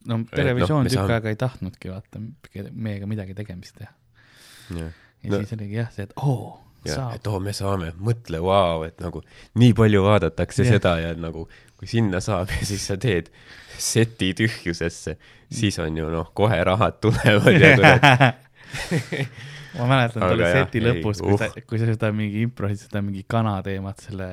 no 0.07 0.19
televisioon 0.33 0.85
me 0.87 0.91
tükk 0.91 0.99
saame- 1.03 1.15
aega 1.19 1.29
ei 1.33 1.39
tahtnudki 1.41 1.91
vaata 1.93 2.21
meiega 2.73 3.07
midagi 3.11 3.35
tegemist 3.35 3.77
teha. 3.79 3.93
jah, 4.71 4.93
ja 5.23 5.31
No- 5.31 5.37
no. 5.37 5.43
siis 5.45 5.53
oligi 5.59 5.75
jah 5.81 5.91
see, 5.95 6.03
et 6.09 6.13
oo, 6.17 6.55
jah, 6.55 6.66
saab. 6.95 7.17
et 7.19 7.31
oo, 7.31 7.41
me 7.43 7.53
saame, 7.57 7.93
mõtle, 7.99 8.41
vau, 8.45 8.85
et 8.87 9.01
nagu 9.03 9.23
nii 9.61 9.75
palju 9.77 10.03
vaadatakse 10.07 10.65
yeah. 10.65 10.77
seda 10.77 10.97
ja 11.03 11.15
nagu 11.19 11.47
kui 11.77 11.91
sinna 11.91 12.23
saab 12.25 12.53
ja 12.55 12.63
siis 12.67 12.87
sa 12.89 12.97
teed 13.01 13.31
seti 13.79 14.33
tühjusesse, 14.37 15.17
siis 15.53 15.79
on 15.83 15.99
ju 15.99 16.09
noh, 16.13 16.31
kohe 16.37 16.59
rahad 16.65 17.01
tulevad 17.05 17.61
ja 17.61 17.75
kurat, 17.77 18.41
ma 19.79 19.89
mäletan 19.91 20.25
tolle 20.25 20.49
jah, 20.49 20.59
seti 20.61 20.81
ei, 20.81 20.85
lõpus, 20.87 21.21
kui 21.25 21.39
sa 21.41 21.49
uh., 21.51 21.67
kui 21.71 21.81
sa 21.81 21.89
seda 21.91 22.11
mingi 22.17 22.43
improsid, 22.47 22.83
seda 22.87 23.03
mingi 23.05 23.25
kana 23.29 23.57
teemat 23.67 24.03
selle 24.07 24.29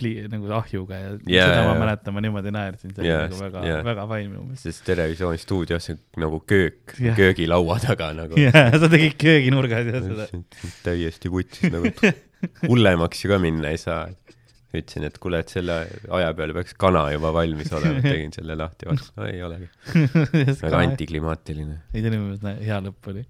pli-, 0.00 0.26
nagu 0.32 0.50
ahjuga 0.58 0.98
ja 0.98 1.12
yeah, 1.28 1.52
seda 1.52 1.64
ma 1.68 1.76
mäletan, 1.84 2.16
ma 2.16 2.24
niimoodi 2.24 2.54
naersin, 2.54 2.94
see 2.94 3.04
oli 3.04 3.12
Jaa, 3.12 3.24
nagu 3.28 3.40
väga 3.42 3.64
yeah., 3.68 3.84
väga 3.86 4.08
fine 4.12 4.28
minu 4.30 4.44
meelest. 4.46 4.66
sest 4.68 4.84
Televisiooni 4.88 5.42
stuudios 5.42 5.90
nagu 6.22 6.42
köök 6.46 6.96
Jah. 6.96 7.04
yeah., 7.06 7.18
köögilaua 7.20 7.78
taga 7.84 8.12
nagu 8.16 8.38
jaa, 8.40 8.68
sa 8.76 8.90
tegid 8.92 9.16
kööginurgas 9.20 9.88
ja 9.88 10.02
seda. 10.04 10.28
täiesti 10.86 11.32
vutsis 11.32 11.72
nagu, 11.72 11.92
hullemaks 12.66 13.24
ju 13.24 13.32
ka 13.32 13.40
minna 13.42 13.72
ei 13.72 13.80
saa. 13.80 14.06
ütlesin, 14.72 15.04
et 15.04 15.18
kuule, 15.20 15.42
et 15.44 15.50
selle 15.52 15.74
aja 16.16 16.30
peale 16.32 16.54
peaks 16.56 16.72
kana 16.80 17.02
juba 17.12 17.28
valmis 17.36 17.68
olema, 17.76 18.00
tegin 18.00 18.30
selle 18.32 18.54
lahti, 18.56 18.86
vaatas, 18.88 19.10
ei 19.28 19.42
olegi. 19.44 19.68
väga. 20.62 20.78
antiklimaatiline. 20.78 21.76
ei, 21.92 22.00
see 22.00 22.08
oli 22.08 22.16
minu 22.16 22.30
meelest 22.30 22.64
hea 22.64 22.78
lõpp 22.86 23.10
oli. 23.12 23.26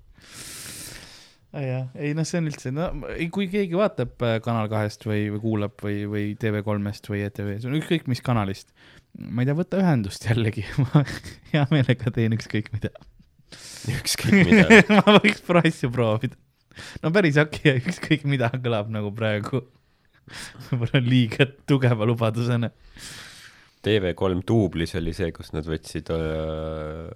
jah, 1.61 1.89
ei 2.01 2.15
noh, 2.17 2.25
see 2.29 2.41
on 2.41 2.49
üldse, 2.49 2.73
no 2.73 2.89
kui 3.35 3.49
keegi 3.53 3.77
vaatab 3.77 4.25
äh, 4.25 4.39
Kanal 4.45 4.71
kahest 4.73 5.05
või, 5.05 5.27
või 5.35 5.43
kuulab 5.43 5.85
või, 5.85 5.99
või 6.09 6.25
TV3-st 6.41 7.13
või 7.13 7.25
ETV-s, 7.27 7.69
ükskõik 7.81 8.09
mis 8.09 8.25
kanalist, 8.25 8.73
ma 9.19 9.45
ei 9.45 9.51
tea, 9.51 9.57
võta 9.59 9.83
ühendust 9.83 10.25
jällegi, 10.29 10.65
ma 10.87 11.05
hea 11.53 11.67
meelega 11.75 12.15
teen 12.15 12.37
ükskõik 12.39 12.73
mida. 12.77 12.93
ükskõik 13.93 14.41
mida. 14.49 14.81
ma 15.03 15.19
võiks 15.19 15.45
asju 15.63 15.93
proovida. 15.93 16.41
no 17.05 17.13
päris 17.13 17.37
okei, 17.43 17.83
ükskõik 17.85 18.25
mida 18.29 18.49
kõlab 18.57 18.89
nagu 18.95 19.13
praegu 19.13 19.67
võib-olla 20.71 21.03
liiga 21.05 21.47
tugeva 21.69 22.07
lubadusena. 22.09 22.71
TV3 23.83 24.45
duublis 24.47 24.95
oli 24.95 25.13
see, 25.17 25.33
kus 25.35 25.51
nad 25.53 25.67
võtsid 25.67 26.09
äh,, 26.15 27.11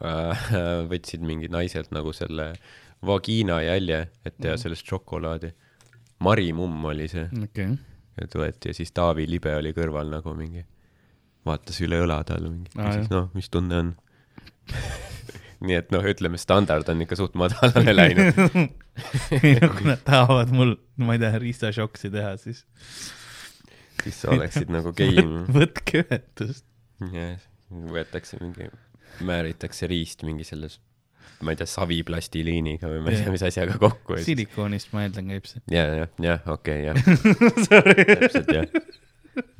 võtsid 0.90 1.20
mingi 1.26 1.48
naiselt 1.52 1.90
nagu 1.92 2.12
selle 2.16 2.52
vagiina 3.06 3.60
jälje, 3.64 4.02
et 4.24 4.36
teha 4.38 4.54
Mhm. 4.56 4.62
sellest 4.62 4.86
šokolaadi. 4.88 5.52
Mari 6.20 6.50
mumm 6.52 6.84
oli 6.84 7.06
see, 7.08 7.26
okei, 7.42 7.70
et 8.20 8.34
võeti 8.36 8.68
ja 8.68 8.74
siis 8.76 8.92
Taavi 8.92 9.24
Libe 9.28 9.54
oli 9.56 9.72
kõrval 9.72 10.10
nagu 10.12 10.34
mingi, 10.36 10.64
vaatas 11.48 11.78
üle 11.80 11.96
õla 12.04 12.18
talle 12.28 12.50
mingi, 12.52 12.68
küsis 12.76 13.08
noh, 13.10 13.30
mis 13.34 13.48
tunne 13.48 13.78
on. 13.78 13.94
nii 15.64 15.76
et 15.76 15.90
noh, 15.92 16.04
ütleme 16.04 16.38
standard 16.40 16.88
on 16.92 17.00
ikka 17.04 17.16
suht 17.20 17.34
madalale 17.40 17.92
läinud. 17.96 18.36
ei 19.40 19.54
no 19.60 19.68
kui 19.72 19.88
nad 19.88 20.00
tahavad 20.04 20.52
mul, 20.52 20.74
ma 21.00 21.16
ei 21.16 21.22
tea, 21.24 21.32
riistašoksi 21.40 22.10
teha, 22.12 22.34
siis 22.40 22.66
siis 24.04 24.20
sa 24.22 24.30
oleksid 24.36 24.68
nagu 24.72 24.92
game. 24.96 25.42
võtke 25.56 26.04
ühendust. 26.04 26.64
jah, 27.12 27.40
võetakse 27.70 28.36
mingi, 28.40 28.68
määritakse 29.26 29.88
riist 29.90 30.24
mingi 30.26 30.46
selles, 30.46 30.78
ma 31.44 31.54
ei 31.54 31.60
tea, 31.60 31.68
saviplastiliiniga 31.70 32.90
või 32.90 33.02
ma 33.04 33.12
ei 33.12 33.20
tea, 33.22 33.34
mis 33.34 33.44
asjaga 33.46 33.76
kokku. 33.80 34.18
ja, 34.18 34.24
silikoonist 34.26 34.92
ma 34.94 35.04
eeldan 35.06 35.30
käib 35.34 35.50
see. 35.50 35.62
ja, 35.72 36.08
jah, 36.22 36.48
okei, 36.52 36.88
jah, 36.88 36.98
täpselt 37.70 38.50
jah. 38.54 38.66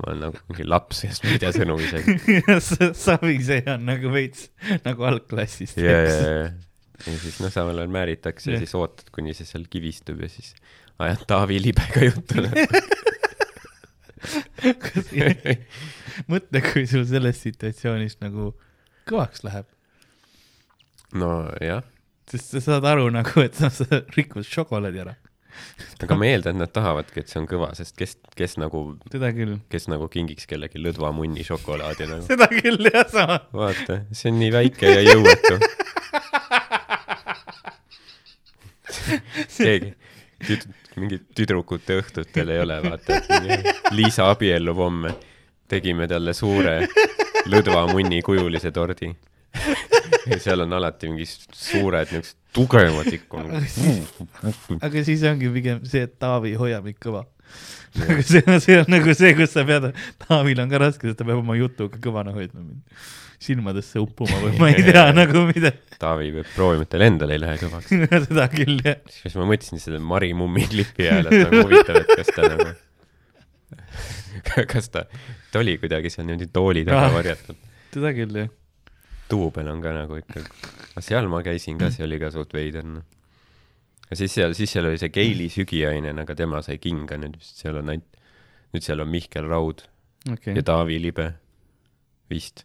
ma 0.00 0.10
olen 0.10 0.24
nagu 0.26 0.42
mingi 0.50 0.66
laps, 0.68 1.04
kes 1.06 1.22
ma 1.24 1.34
ei 1.34 1.42
tea 1.42 1.52
sõnu 1.56 1.78
isegi. 1.82 2.40
savi 3.04 3.38
see 3.46 3.62
on 3.70 3.86
nagu 3.88 4.12
veits 4.14 4.50
nagu 4.86 5.08
algklassist. 5.10 5.80
ja, 5.80 5.98
ja, 6.04 6.16
ja, 6.20 6.50
ja 7.06 7.18
siis 7.22 7.40
noh, 7.42 7.52
samal 7.52 7.78
ajal 7.78 7.92
määritakse 7.92 8.50
ja 8.50 8.58
Jah. 8.58 8.66
siis 8.66 8.76
ootad, 8.78 9.08
kuni 9.14 9.36
see 9.36 9.48
seal 9.48 9.68
kivistub 9.70 10.20
ja 10.24 10.32
siis 10.32 10.54
ajad 11.00 11.24
Taavi 11.30 11.62
Libega 11.62 12.10
juttu. 12.10 12.44
mõtle, 16.30 16.62
kui 16.64 16.84
sul 16.88 17.06
sellest 17.08 17.46
situatsioonist 17.46 18.20
nagu 18.24 18.52
kõvaks 19.08 19.44
läheb, 19.46 19.66
nojah, 21.16 21.82
sest 22.30 22.54
sa 22.54 22.62
saad 22.66 22.86
aru 22.90 23.10
nagu, 23.14 23.42
et 23.44 23.58
sa, 23.58 23.70
rikkud 24.16 24.46
šokolaadi 24.46 25.02
ära. 25.04 25.16
aga 26.00 26.16
ma 26.16 26.28
eeldan, 26.28 26.56
et 26.56 26.62
nad 26.62 26.72
tahavadki, 26.72 27.20
et 27.22 27.32
see 27.32 27.40
on 27.42 27.48
kõva, 27.50 27.72
sest 27.76 27.96
kes, 27.98 28.16
kes 28.38 28.56
nagu, 28.62 28.84
kes 29.72 29.88
nagu 29.90 30.08
kingiks 30.12 30.46
kellegi 30.50 30.80
lõdvamunni 30.80 31.44
šokolaadi 31.46 32.08
nagu. 32.10 32.26
seda 32.28 32.48
küll 32.52 32.90
jah, 32.90 33.06
sama. 33.10 33.40
vaata, 33.52 34.02
see 34.14 34.32
on 34.32 34.40
nii 34.42 34.52
väike 34.54 34.94
ja 34.94 35.02
jõuetu. 35.10 35.58
keegi, 39.60 39.94
tüd-, 40.46 40.70
mingit 41.00 41.26
tüdrukute 41.36 41.98
õhtutel 42.00 42.54
ei 42.54 42.62
ole, 42.62 42.78
vaata, 42.84 43.18
et 43.18 43.92
Liisa 43.96 44.30
abiellub 44.32 44.80
homme. 44.80 45.14
Tegime 45.70 46.08
talle 46.10 46.34
suure 46.36 46.76
lõdva 47.50 47.86
munni 47.92 48.20
kujulise 48.26 48.72
tordi. 48.74 49.12
ja 50.30 50.38
seal 50.38 50.62
on 50.66 50.76
alati 50.76 51.08
mingi 51.10 51.26
suured 51.26 52.12
niisugused 52.12 52.36
tugevad 52.54 53.08
ikka. 53.14 53.44
aga 54.80 55.04
siis 55.06 55.22
ongi 55.30 55.50
pigem 55.54 55.84
see, 55.86 56.04
et 56.06 56.18
Taavi 56.22 56.56
hoiab 56.58 56.86
mind 56.86 56.98
kõva. 57.02 57.24
aga 58.06 58.20
see 58.26 58.42
on, 58.46 58.60
see 58.62 58.78
on 58.82 58.92
nagu 58.92 59.14
see, 59.16 59.32
kus 59.38 59.54
sa 59.54 59.64
pead, 59.66 59.90
Taavil 60.26 60.62
on 60.62 60.70
ka 60.70 60.82
raske, 60.82 61.08
sest 61.08 61.18
ta 61.18 61.26
peab 61.26 61.42
oma 61.42 61.58
jutuga 61.58 61.98
kõvana 62.02 62.34
hoidma 62.36 62.62
mind 62.62 63.08
silmadesse 63.40 63.96
uppuma 64.02 64.36
või 64.42 64.58
ma 64.60 64.68
ei 64.68 64.82
tea 64.84 65.06
nagu 65.16 65.46
mida, 65.48 65.72
Taavi 66.00 66.30
peab 66.34 66.52
proovima, 66.54 66.84
et 66.84 66.92
tal 66.92 67.04
endal 67.06 67.32
ei 67.32 67.40
lähe 67.40 67.56
kõvaks. 67.62 67.94
seda 68.28 68.46
küll 68.52 68.82
jah. 68.84 69.00
siis 69.14 69.36
ma 69.38 69.48
mõtlesin 69.48 69.82
selle 69.82 70.00
Mari 70.04 70.32
Mummi 70.36 70.66
klipi 70.68 71.08
ajal, 71.08 71.30
et 71.30 71.46
nagu 71.46 71.64
huvitav, 71.64 72.02
et 72.02 72.12
kas 72.20 72.32
ta 72.36 72.50
nagu, 72.52 72.68
kas 74.74 74.92
ta, 74.92 75.06
ta 75.52 75.58
oli 75.62 75.76
kuidagi 75.82 76.10
seal 76.12 76.26
niimoodi 76.28 76.50
tooli 76.52 76.84
taga 76.88 77.06
Ah. 77.08 77.14
varjatud. 77.14 77.56
seda 77.94 78.12
küll 78.16 78.36
jah. 78.44 78.50
duubel 79.30 79.68
on 79.70 79.80
ka 79.82 79.92
nagu 79.94 80.16
ikka, 80.20 80.42
seal 81.02 81.28
ma 81.30 81.42
käisin 81.46 81.78
ka, 81.78 81.90
see 81.94 82.04
oli 82.06 82.18
ka 82.22 82.30
suht 82.34 82.52
veider 82.54 82.84
noh. 82.86 83.04
ja 84.10 84.16
siis 84.18 84.34
seal, 84.34 84.54
siis 84.58 84.72
seal 84.72 84.86
oli 84.90 84.98
see 84.98 85.08
Keili 85.14 85.48
sügiaine, 85.52 86.14
aga 86.22 86.34
tema 86.34 86.62
sai 86.66 86.78
kinga 86.82 87.18
nüüd 87.20 87.36
vist 87.38 87.62
seal 87.62 87.78
on 87.82 87.88
ainult, 87.94 88.18
nüüd 88.74 88.82
seal 88.86 89.00
on 89.04 89.08
Mihkel 89.10 89.46
Raud 89.50 89.84
okei 90.32 90.54
ja, 90.58 90.62
Taavi 90.66 90.98
Libe, 91.02 91.28
vist. 92.30 92.64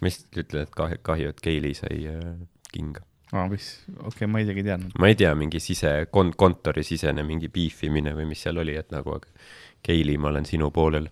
ma 0.00 0.08
lihtsalt 0.08 0.40
ütlen, 0.44 0.64
et 0.66 0.74
kahju, 0.76 0.98
kahju, 1.04 1.28
et 1.34 1.40
Keili 1.44 1.74
sai 1.76 2.00
äh, 2.08 2.24
kinga. 2.72 3.04
aa, 3.32 3.46
mis, 3.52 3.68
okei 3.92 4.08
okay,, 4.08 4.26
ma 4.32 4.40
isegi 4.42 4.64
ei 4.64 4.68
teadnud. 4.72 4.96
ma 4.98 5.08
ei 5.12 5.16
tea, 5.20 5.34
mingi 5.38 5.60
sise, 5.60 5.92
kon-, 6.12 6.32
kontorisisene 6.36 7.22
mingi 7.26 7.48
piifimine 7.52 8.14
või 8.16 8.26
mis 8.32 8.42
seal 8.46 8.58
oli, 8.64 8.76
et 8.80 8.90
nagu, 8.94 9.14
aga 9.20 9.28
Keili, 9.84 10.16
ma 10.20 10.28
olen 10.32 10.44
sinu 10.48 10.68
poolel. 10.74 11.06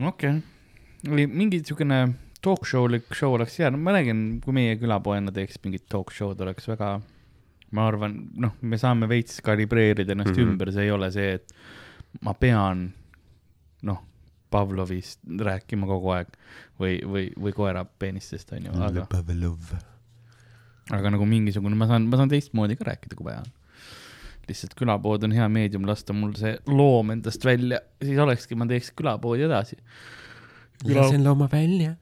Okei 0.00 0.36
okay., 0.36 1.12
oli 1.12 1.26
mingi 1.30 1.60
siukene 1.64 2.00
talk 2.46 2.66
show'lik 2.68 3.10
show 3.16 3.34
oleks 3.34 3.58
hea, 3.60 3.70
no 3.72 3.80
ma 3.82 3.94
räägin, 3.96 4.40
kui 4.44 4.54
meie 4.56 4.76
külapoena 4.80 5.32
teeks 5.34 5.58
mingit 5.64 5.86
talk 5.92 6.12
show'd, 6.14 6.40
oleks 6.44 6.68
väga, 6.70 6.92
ma 7.76 7.86
arvan, 7.90 8.16
noh, 8.42 8.54
me 8.62 8.78
saame 8.80 9.08
veits 9.10 9.40
kalibreerida 9.44 10.14
ennast 10.14 10.32
mm. 10.32 10.38
-hmm. 10.38 10.52
ümber, 10.52 10.72
see 10.74 10.86
ei 10.86 10.94
ole 10.94 11.10
see, 11.14 11.32
et 11.40 11.56
ma 12.22 12.34
pean, 12.34 12.88
noh, 13.82 14.02
Pavlovist 14.50 15.20
rääkima 15.26 15.88
kogu 15.90 16.12
aeg 16.14 16.28
või, 16.80 17.00
või, 17.02 17.26
või 17.34 17.52
koera 17.52 17.84
peenistest, 17.84 18.52
onju, 18.54 18.72
aga, 18.78 19.06
aga 20.94 21.10
nagu 21.10 21.26
mingisugune, 21.26 21.74
ma 21.78 21.88
saan, 21.90 22.06
ma 22.10 22.20
saan 22.20 22.30
teistmoodi 22.30 22.78
ka 22.78 22.86
rääkida, 22.92 23.18
kui 23.18 23.26
vaja 23.26 23.42
on. 23.42 23.50
Lihtsalt 24.48 24.74
külapood 24.78 25.24
on 25.26 25.32
hea 25.34 25.46
meedium 25.52 25.86
lasta 25.88 26.12
mul 26.16 26.32
see 26.38 26.54
loom 26.70 27.10
endast 27.16 27.44
välja, 27.44 27.80
siis 28.02 28.18
olekski, 28.22 28.54
ma 28.58 28.66
teeks 28.70 28.92
külapoodi 28.98 29.46
edasi. 29.48 29.76
lasen 30.84 31.24
looma 31.24 31.48
välja, 31.52 31.94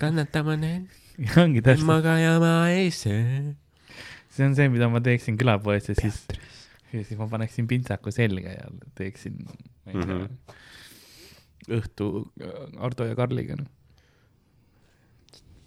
kannatama 0.00 0.56
näen, 0.56 0.88
ongi 1.42 1.62
täpselt, 1.62 1.86
magajama 1.88 2.52
ees. 2.70 3.02
see 3.02 4.46
on 4.46 4.54
see, 4.56 4.68
mida 4.72 4.88
ma 4.88 5.00
teeksin 5.04 5.38
külapoes 5.40 5.88
ja 5.90 5.94
siis, 5.98 6.22
ja 6.92 7.02
siis 7.02 7.18
ma 7.18 7.26
paneksin 7.28 7.66
pintsaku 7.70 8.10
selga 8.14 8.54
ja 8.54 8.70
teeksin, 8.98 9.40
ma 9.44 9.52
ei 9.92 9.92
tea 9.92 10.04
mm, 10.04 10.08
Mhm. 10.08 10.24
-hmm. 10.24 10.54
õhtu 11.78 12.06
äh, 12.40 12.84
Ardo 12.84 13.04
ja 13.04 13.14
Karliga, 13.16 13.56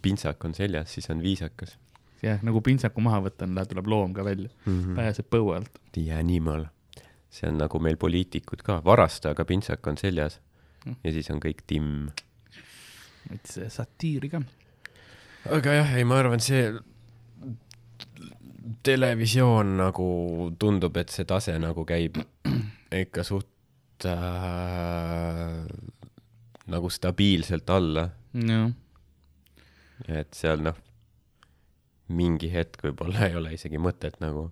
pintsak 0.02 0.44
on 0.44 0.54
seljas, 0.54 0.92
siis 0.94 1.10
on 1.10 1.22
viisakas 1.22 1.76
jah, 2.22 2.42
nagu 2.42 2.60
pintsaku 2.64 3.02
maha 3.04 3.22
võtan, 3.28 3.58
tuleb 3.68 3.86
loom 3.86 4.14
ka 4.14 4.24
välja, 4.24 4.50
mm. 4.64 4.78
-hmm. 4.78 4.94
pääseb 4.96 5.28
põue 5.30 5.56
alt. 5.56 5.82
The 5.92 6.12
animal. 6.18 6.66
see 7.32 7.48
on 7.48 7.56
nagu 7.56 7.78
meil 7.80 7.96
poliitikud 7.96 8.60
ka, 8.62 8.82
varasta, 8.84 9.30
aga 9.32 9.44
pintsak 9.48 9.86
on 9.88 9.96
seljas 9.96 10.40
Mm. 10.86 10.98
ja 11.04 11.12
siis 11.14 11.30
on 11.30 11.40
kõik 11.42 11.62
timm. 11.70 12.08
veits 13.30 13.58
satiiri 13.70 14.32
ka. 14.32 14.42
aga 15.54 15.76
jah, 15.78 15.92
ei, 15.98 16.06
ma 16.08 16.18
arvan, 16.18 16.42
see 16.42 16.72
televisioon 18.86 19.76
nagu 19.78 20.08
tundub, 20.58 20.96
et 20.98 21.14
see 21.14 21.26
tase 21.28 21.54
nagu 21.62 21.84
käib 21.86 22.18
ikka 23.02 23.22
suht 23.26 24.06
äh, 24.10 25.62
nagu 26.72 26.90
stabiilselt 26.90 27.70
alla, 27.70 28.08
jah, 28.34 28.72
et 30.08 30.34
seal 30.34 30.66
noh, 30.66 30.78
mingi 32.12 32.50
hetk 32.52 32.82
võib-olla 32.86 33.24
ei 33.28 33.36
ole 33.38 33.54
isegi 33.56 33.78
mõtet 33.80 34.18
nagu. 34.20 34.50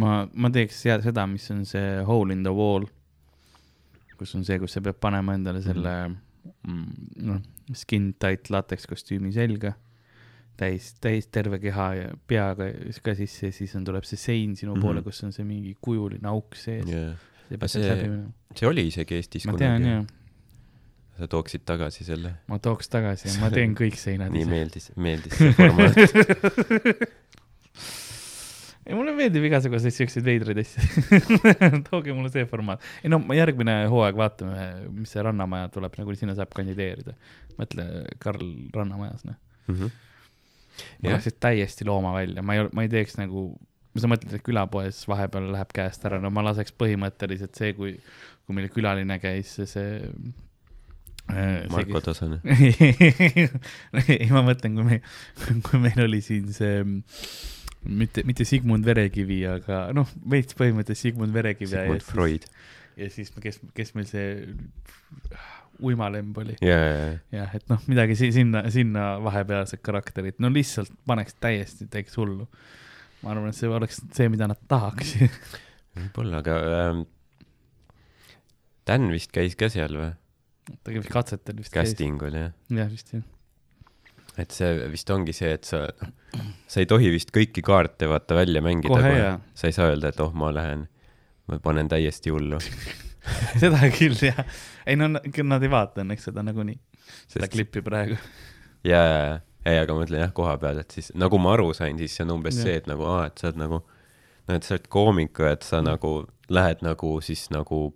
ma, 0.00 0.26
ma 0.34 0.50
teeks 0.50 0.84
ja- 0.86 1.00
seda, 1.04 1.26
mis 1.28 1.50
on 1.54 1.64
see 1.68 2.02
hole 2.08 2.32
in 2.32 2.42
the 2.46 2.52
wall, 2.54 2.86
kus 4.18 4.34
on 4.38 4.44
see, 4.46 4.58
kus 4.62 4.72
sa 4.76 4.80
pead 4.84 4.98
panema 5.02 5.34
endale 5.34 5.62
selle 5.64 5.94
mm, 6.08 6.92
noh, 7.28 7.40
skin 7.74 8.12
tight 8.22 8.50
lateks 8.52 8.86
kostüümi 8.90 9.32
selga, 9.34 9.74
täis, 10.58 10.92
täis 11.02 11.26
terve 11.32 11.58
keha 11.62 11.86
ja 11.98 12.08
peaga 12.28 12.68
ka 13.02 13.14
sisse 13.18 13.48
ja 13.50 13.52
siis 13.56 13.74
on, 13.78 13.84
tuleb 13.88 14.04
see 14.08 14.16
sein 14.20 14.56
sinu 14.56 14.74
mm 14.74 14.78
Mhm. 14.78 14.80
-hmm. 14.80 14.86
poole, 14.86 15.02
kus 15.02 15.22
on 15.24 15.32
see 15.32 15.44
mingi 15.44 15.76
kujuline 15.80 16.28
auk 16.28 16.54
sees 16.56 16.86
Yeah. 16.88 17.14
see- 17.66 17.82
minema. 18.02 18.32
see 18.56 18.68
oli 18.68 18.86
isegi 18.86 19.14
Eestis 19.14 19.46
ma 19.46 19.52
kunagi 19.52 20.06
sa 21.18 21.28
tooksid 21.30 21.64
tagasi 21.68 22.06
selle, 22.06 22.36
ma 22.48 22.58
tooks 22.62 22.88
tagasi 22.92 23.28
ja 23.28 23.34
ma 23.42 23.50
teen 23.52 23.74
kõik 23.78 23.98
seinad 24.00 24.32
nii 24.32 24.46
ise. 24.46 24.52
meeldis, 24.52 24.86
meeldis 24.96 25.36
see 25.36 25.52
formaat. 25.56 25.98
ei, 28.86 28.94
mulle 28.96 29.12
meeldib 29.16 29.44
igasuguseid 29.48 29.94
siukseid 29.94 30.24
veidraid 30.26 30.62
asju. 30.62 30.84
tooge 31.90 32.14
mulle 32.16 32.32
see 32.32 32.46
formaat. 32.50 32.84
ei 33.04 33.12
no 33.12 33.20
ma 33.22 33.36
järgmine 33.36 33.76
hooaeg 33.92 34.18
vaatame, 34.18 34.68
mis 34.96 35.12
see 35.12 35.24
Rannamaja 35.26 35.68
tuleb, 35.74 35.98
nagu 36.00 36.16
sinna 36.18 36.36
saab 36.38 36.54
kandideerida. 36.56 37.16
mõtle 37.58 37.88
Karl 38.22 38.48
Rannamajas, 38.74 39.26
noh. 39.28 39.36
ma 39.68 39.84
jah, 39.84 41.18
läheks 41.18 41.36
täiesti 41.42 41.86
looma 41.88 42.14
välja, 42.16 42.44
ma 42.46 42.56
ei, 42.56 42.70
ma 42.72 42.86
ei 42.86 42.90
teeks 42.92 43.18
nagu, 43.20 43.50
sa 44.00 44.08
mõtled, 44.08 44.32
et 44.32 44.46
külapoes 44.46 45.02
vahepeal 45.10 45.50
läheb 45.52 45.76
käest 45.76 46.08
ära, 46.08 46.20
no 46.22 46.32
ma 46.32 46.46
laseks 46.48 46.72
põhimõtteliselt 46.80 47.60
see, 47.60 47.76
kui, 47.76 47.98
kui 48.46 48.56
meil 48.56 48.72
külaline 48.72 49.20
käis, 49.20 49.52
see, 49.60 50.00
see. 51.32 51.72
Marko 51.72 52.02
Tasane. 52.04 52.38
ei, 54.12 54.28
ma 54.32 54.44
mõtlen, 54.46 54.76
kui 54.78 54.86
meil, 54.88 55.00
kui 55.68 55.80
meil 55.82 56.04
oli 56.06 56.20
siin 56.24 56.52
see 56.54 56.82
mitte, 57.88 58.22
mitte 58.28 58.46
Sigmund 58.48 58.86
Verekivi, 58.86 59.40
aga 59.48 59.84
noh, 59.96 60.10
veits 60.30 60.56
põhimõtteliselt 60.58 61.10
Sigmund 61.10 61.34
Verekivi 61.34 61.72
Sigmund 61.72 62.02
siis- 62.04 62.12
Freud. 62.12 62.46
ja 63.00 63.08
siis, 63.10 63.32
kes, 63.42 63.60
kes 63.76 63.94
meil 63.98 64.06
see 64.10 64.28
uimalemb 65.82 66.36
oli. 66.38 66.56
ja, 66.62 66.76
ja, 66.78 66.92
ja, 66.94 67.16
jah, 67.40 67.56
et 67.58 67.66
noh, 67.72 67.80
midagi 67.90 68.16
si 68.18 68.30
sinna, 68.34 68.64
sinna 68.70 69.16
vahepealsed 69.24 69.82
karakterid, 69.82 70.38
no 70.42 70.52
lihtsalt 70.52 70.92
paneks 71.08 71.34
täiesti, 71.42 71.88
teeks 71.90 72.16
hullu. 72.20 72.46
ma 73.22 73.34
arvan, 73.34 73.50
et 73.50 73.58
see 73.58 73.70
oleks 73.70 74.00
see, 74.14 74.28
mida 74.30 74.48
nad 74.50 74.58
tahaks. 74.70 75.16
võib-olla, 75.98 76.40
aga 76.42 76.60
ähm, 76.78 77.02
Dan 78.88 79.12
vist 79.14 79.30
käis 79.34 79.54
ka 79.54 79.68
seal 79.70 79.94
või? 79.94 80.10
Ta 80.82 80.94
käis 80.94 81.08
katsetel 81.10 81.58
vist. 81.60 81.72
casting 81.74 82.22
ul 82.22 82.36
jah? 82.38 82.50
jah, 82.70 82.90
vist 82.90 83.12
jah. 83.14 83.22
et 84.40 84.54
see 84.54 84.88
vist 84.92 85.10
ongi 85.14 85.34
see, 85.36 85.52
et 85.58 85.68
sa, 85.68 85.84
sa 86.70 86.82
ei 86.82 86.88
tohi 86.90 87.10
vist 87.14 87.32
kõiki 87.34 87.64
kaarte 87.66 88.08
vaata 88.10 88.38
välja 88.38 88.62
mängida 88.64 88.94
Kohe, 88.94 89.14
jaa. 89.18 89.36
sa 89.58 89.70
ei 89.70 89.76
saa 89.76 89.90
öelda, 89.92 90.12
et 90.12 90.20
oh, 90.24 90.32
ma 90.36 90.52
lähen, 90.54 90.86
ma 91.50 91.58
panen 91.62 91.90
täiesti 91.92 92.32
hullu. 92.34 92.60
seda 93.62 93.90
küll 93.94 94.18
jah. 94.18 94.42
ei 94.86 94.98
no 94.98 95.10
nad 95.12 95.62
ei 95.62 95.72
vaata 95.72 96.04
õnneks 96.04 96.30
seda 96.30 96.44
nagunii, 96.46 96.78
seda 97.26 97.46
Sest- 97.46 97.56
klippi 97.56 97.84
praegu. 97.84 98.18
ja, 98.92 99.00
ja, 99.02 99.18
ja, 99.26 99.40
ei, 99.66 99.78
aga 99.82 99.96
ma 99.96 100.06
ütlen 100.06 100.24
jah, 100.24 100.32
koha 100.34 100.56
peal, 100.62 100.80
et 100.82 100.94
siis 100.94 101.12
nagu 101.18 101.38
ma 101.42 101.56
aru 101.56 101.72
sain, 101.76 101.98
siis 102.00 102.14
see 102.16 102.26
on 102.26 102.36
umbes 102.38 102.58
Jah. 102.58 102.68
see, 102.68 102.78
et 102.82 102.88
nagu 102.90 103.06
aa, 103.10 103.26
et 103.30 103.42
sa 103.42 103.50
oled 103.50 103.60
nagu, 103.62 103.82
no 104.48 104.56
et 104.58 104.66
sa 104.66 104.76
oled 104.76 104.88
koomik 104.92 105.42
ja 105.42 105.52
et 105.56 105.66
sa 105.66 105.82
nagu 105.84 106.22
lähed 106.52 106.82
nagu 106.84 107.16
siis 107.24 107.46
nagu 107.54 107.90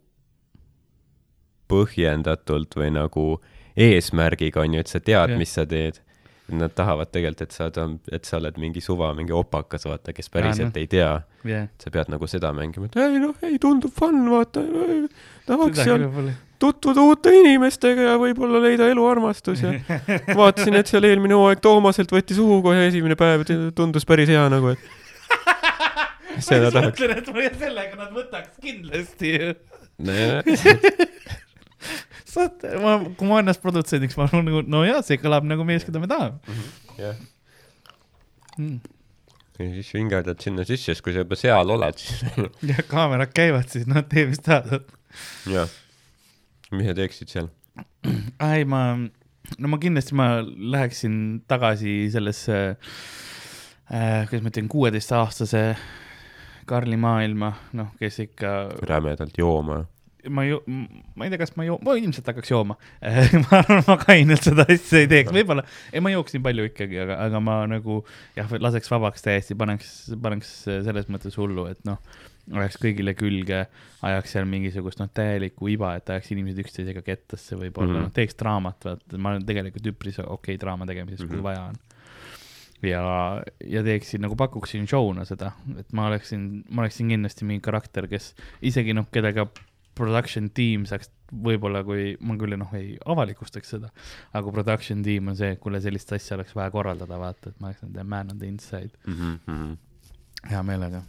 põhjendatult 1.71 2.77
või 2.79 2.91
nagu 2.95 3.29
eesmärgiga 3.77 4.63
onju, 4.65 4.83
et 4.83 4.91
sa 4.93 5.01
tead, 5.05 5.37
mis 5.41 5.55
sa 5.59 5.67
teed. 5.69 6.03
Nad 6.47 6.77
tahavad 6.79 7.11
tegelikult, 7.11 7.41
et 7.43 7.55
sa, 7.57 7.67
et 8.15 8.29
sa 8.29 8.37
oled 8.39 8.59
mingi 8.63 8.79
suva, 8.79 9.09
mingi 9.19 9.35
opakas, 9.35 9.83
vaata, 9.89 10.13
kes 10.15 10.31
päriselt 10.31 10.71
noh. 10.71 10.79
ei 10.79 10.87
tea. 10.87 11.09
jah, 11.47 11.65
sa 11.83 11.91
pead 11.91 12.13
nagu 12.13 12.29
seda 12.31 12.53
mängima, 12.55 12.87
et 12.87 12.99
ei 13.03 13.19
noh, 13.19 13.35
ei 13.43 13.59
tundub 13.63 13.91
fun, 13.95 14.21
vaata, 14.31 14.63
tahaks 15.49 15.83
seda 15.83 15.99
seal 16.07 16.31
tutvuda 16.63 17.03
uute 17.05 17.33
inimestega 17.37 18.11
ja 18.11 18.15
võib-olla 18.21 18.61
leida 18.63 18.89
eluarmastus 18.93 19.63
ja 19.65 19.73
vaatasin, 20.39 20.79
et 20.81 20.91
seal 20.91 21.05
eelmine 21.09 21.37
hooaeg 21.37 21.61
Toomaselt 21.65 22.13
võttis 22.15 22.39
uhu 22.43 22.61
kohe 22.65 22.87
esimene 22.89 23.19
päev, 23.19 23.45
tundus 23.77 24.07
päris 24.09 24.31
hea 24.33 24.47
nagu, 24.53 24.77
et 24.77 24.81
seda 26.49 26.71
tahaks. 26.71 26.95
mõtlen, 26.95 27.17
et 27.19 27.33
ma 27.35 27.51
sellega 27.59 28.01
nad 28.01 28.15
võtaks 28.15 28.63
kindlasti 28.63 29.35
ju. 29.35 29.53
saate, 32.37 32.75
ma, 32.83 32.99
kui 33.19 33.31
ma 33.31 33.41
ennast 33.43 33.63
produtsendiks, 33.65 34.17
ma 34.19 34.29
olen 34.31 34.47
nagu, 34.51 34.63
no 34.73 34.83
jaa, 34.87 35.01
see 35.07 35.19
kõlab 35.23 35.47
nagu 35.49 35.67
mees, 35.69 35.87
keda 35.87 36.03
me 36.03 36.11
tahame 36.11 36.39
jah, 37.01 37.19
mm.. 38.59 38.79
ja 39.59 39.69
siis 39.79 39.93
vingerdad 39.97 40.41
sinna 40.45 40.67
sisse, 40.69 40.93
siis 40.93 41.05
kui 41.05 41.17
sa 41.17 41.25
juba 41.25 41.39
seal 41.41 41.75
oled, 41.77 42.01
siis 42.01 42.25
ja 42.71 42.87
kaamerad 42.91 43.35
käivad, 43.37 43.69
siis 43.73 43.89
noh, 43.91 44.03
tee 44.11 44.27
mis 44.31 44.43
tahad. 44.45 44.89
jah. 45.51 45.77
mis 46.73 46.91
sa 46.91 46.97
teeksid 46.99 47.35
seal? 47.35 47.53
ei, 48.07 48.65
ma, 48.69 48.83
no 48.97 49.73
ma 49.73 49.81
kindlasti, 49.83 50.17
ma 50.19 50.31
läheksin 50.45 51.21
tagasi 51.51 51.99
sellesse 52.15 52.59
äh,, 53.91 54.27
kuidas 54.29 54.43
ma 54.45 54.53
ütlen, 54.53 54.73
kuueteistaastase 54.73 55.69
Karli 56.67 56.97
maailma, 56.99 57.53
noh, 57.79 57.93
kes 58.01 58.17
ikka, 58.25 58.53
rämedalt 58.91 59.37
jooma. 59.39 59.85
Ma 60.29 60.45
ju, 60.47 60.61
ma 60.67 61.27
ei 61.27 61.33
tea, 61.33 61.41
kas 61.41 61.55
ma 61.59 61.67
joo-, 61.67 61.79
ma 61.85 61.97
ilmselt 61.99 62.29
hakkaks 62.31 62.53
jooma. 62.53 62.77
ma 63.45 63.59
arvan, 63.61 63.83
ma 63.87 63.97
kainelt 64.01 64.47
seda 64.47 64.67
asja 64.69 65.03
ei 65.03 65.11
teeks, 65.11 65.33
võib-olla, 65.35 65.65
ei 65.93 66.03
ma 66.05 66.13
jooksin 66.15 66.45
palju 66.45 66.69
ikkagi, 66.71 67.01
aga, 67.07 67.19
aga 67.27 67.43
ma 67.43 67.59
nagu 67.71 68.01
jah, 68.37 68.57
laseks 68.63 68.91
vabaks 68.93 69.27
täiesti, 69.27 69.59
paneks, 69.59 69.93
paneks 70.23 70.55
selles 70.69 71.11
mõttes 71.13 71.39
hullu, 71.41 71.69
et 71.73 71.83
noh, 71.89 72.01
ajaks 72.55 72.79
kõigile 72.83 73.17
külge, 73.19 73.65
ajaks 74.07 74.37
seal 74.37 74.47
mingisugust 74.51 75.01
noh, 75.03 75.11
täielikku 75.15 75.71
iba, 75.73 75.97
et 75.99 76.15
ajaks 76.15 76.31
inimesed 76.35 76.63
üksteisega 76.63 77.03
kettasse 77.07 77.59
võib-olla 77.59 77.89
mm, 77.89 77.97
Mhm. 77.97 77.99
-hmm. 77.99 78.11
noh, 78.11 78.15
teeks 78.15 78.39
draamat, 78.39 78.89
vaata, 78.91 79.19
ma 79.19 79.35
olen 79.35 79.47
tegelikult 79.47 79.93
üpris 79.95 80.21
okei 80.23 80.31
okay 80.31 80.57
draama 80.63 80.87
tegemises 80.87 81.21
mm, 81.21 81.27
-hmm. 81.27 81.35
Mhm. 81.35 81.43
kui 81.43 81.51
vaja 81.51 81.63
on 81.71 81.85
ja, 82.83 83.43
ja 83.65 83.83
teeksin 83.83 84.21
nagu 84.25 84.37
pakuksin 84.37 84.87
show'na 84.89 85.25
seda, 85.29 85.53
et 85.81 85.93
ma 85.97 86.09
oleksin, 86.11 86.65
ma 86.71 86.85
oleksin 86.85 87.09
kindlasti 87.09 87.49
mingi 87.49 87.65
karakter, 87.65 88.09
kes 88.11 88.35
isegi 88.63 88.95
noh, 88.97 89.09
kellega 89.13 89.47
production 89.97 90.51
tiim 90.55 90.85
saaks 90.89 91.11
võib-olla, 91.33 91.83
kui 91.87 92.15
ma 92.23 92.37
küll 92.39 92.55
noh, 92.59 92.71
ei 92.79 92.95
avalikustaks 93.09 93.75
seda, 93.77 93.91
aga 94.33 94.45
kui 94.47 94.55
production 94.55 95.03
tiim 95.07 95.33
on 95.33 95.39
see, 95.39 95.55
et 95.57 95.63
kuule, 95.63 95.81
sellist 95.83 96.13
asja 96.15 96.37
oleks 96.39 96.55
vaja 96.57 96.71
korraldada, 96.75 97.19
vaata, 97.21 97.51
et 97.51 97.61
ma 97.61 97.73
oleks 97.73 97.83
nende 97.87 98.05
man 98.07 98.33
on 98.35 98.39
the 98.39 98.51
inside, 98.51 98.93
hea 100.51 100.63
meelega. 100.63 101.03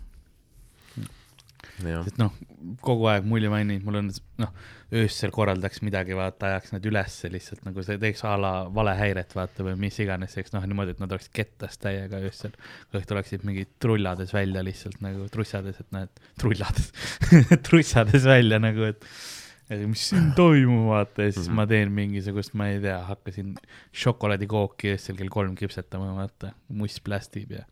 Sest 2.06 2.20
noh, 2.22 2.34
kogu 2.84 3.08
aeg 3.12 3.26
mulje 3.28 3.50
mainib, 3.52 3.86
mul 3.86 4.00
on 4.02 4.12
noh, 4.42 4.52
öösel 4.98 5.32
korraldaks 5.36 5.82
midagi, 5.86 6.16
vaata, 6.18 6.52
ajaks 6.52 6.74
nad 6.76 6.86
ülesse 6.88 7.32
lihtsalt 7.32 7.66
nagu 7.68 7.84
see 7.86 8.00
teeks 8.02 8.24
a 8.28 8.36
la 8.40 8.52
valehäiret, 8.74 9.34
vaata 9.38 9.66
või 9.68 9.76
mis 9.82 9.98
iganes, 10.04 10.38
eks 10.40 10.54
noh, 10.56 10.66
niimoodi, 10.70 10.96
et 10.96 11.02
nad 11.04 11.16
oleks 11.16 11.32
kettas 11.34 11.80
täiega 11.84 12.22
öösel. 12.24 12.54
õhtul 12.96 13.20
oleksid 13.20 13.48
mingid 13.48 13.74
trullades 13.84 14.34
välja 14.36 14.64
lihtsalt 14.66 15.02
nagu 15.06 15.28
trussades, 15.34 15.82
et 15.84 15.92
näed, 15.96 16.24
trullades, 16.40 16.94
trussades 17.68 18.28
välja 18.28 18.62
nagu, 18.64 18.94
et 18.94 19.12
et 19.68 19.82
mis 19.84 20.00
siin 20.14 20.30
toimub, 20.32 20.86
vaata 20.94 21.26
ja 21.26 21.32
siis 21.34 21.50
mm 21.50 21.52
-hmm. 21.52 21.56
ma 21.60 21.68
teen 21.68 21.90
mingisugust, 21.92 22.54
ma 22.56 22.70
ei 22.72 22.80
tea, 22.80 23.02
hakkasin 23.04 23.56
šokolaadikooki 23.92 24.94
öösel 24.94 25.18
kell 25.20 25.34
kolm 25.34 25.58
kipsetama, 25.60 26.14
vaata, 26.16 26.54
muss 26.70 27.02
plästib 27.04 27.52
ja 27.52 27.66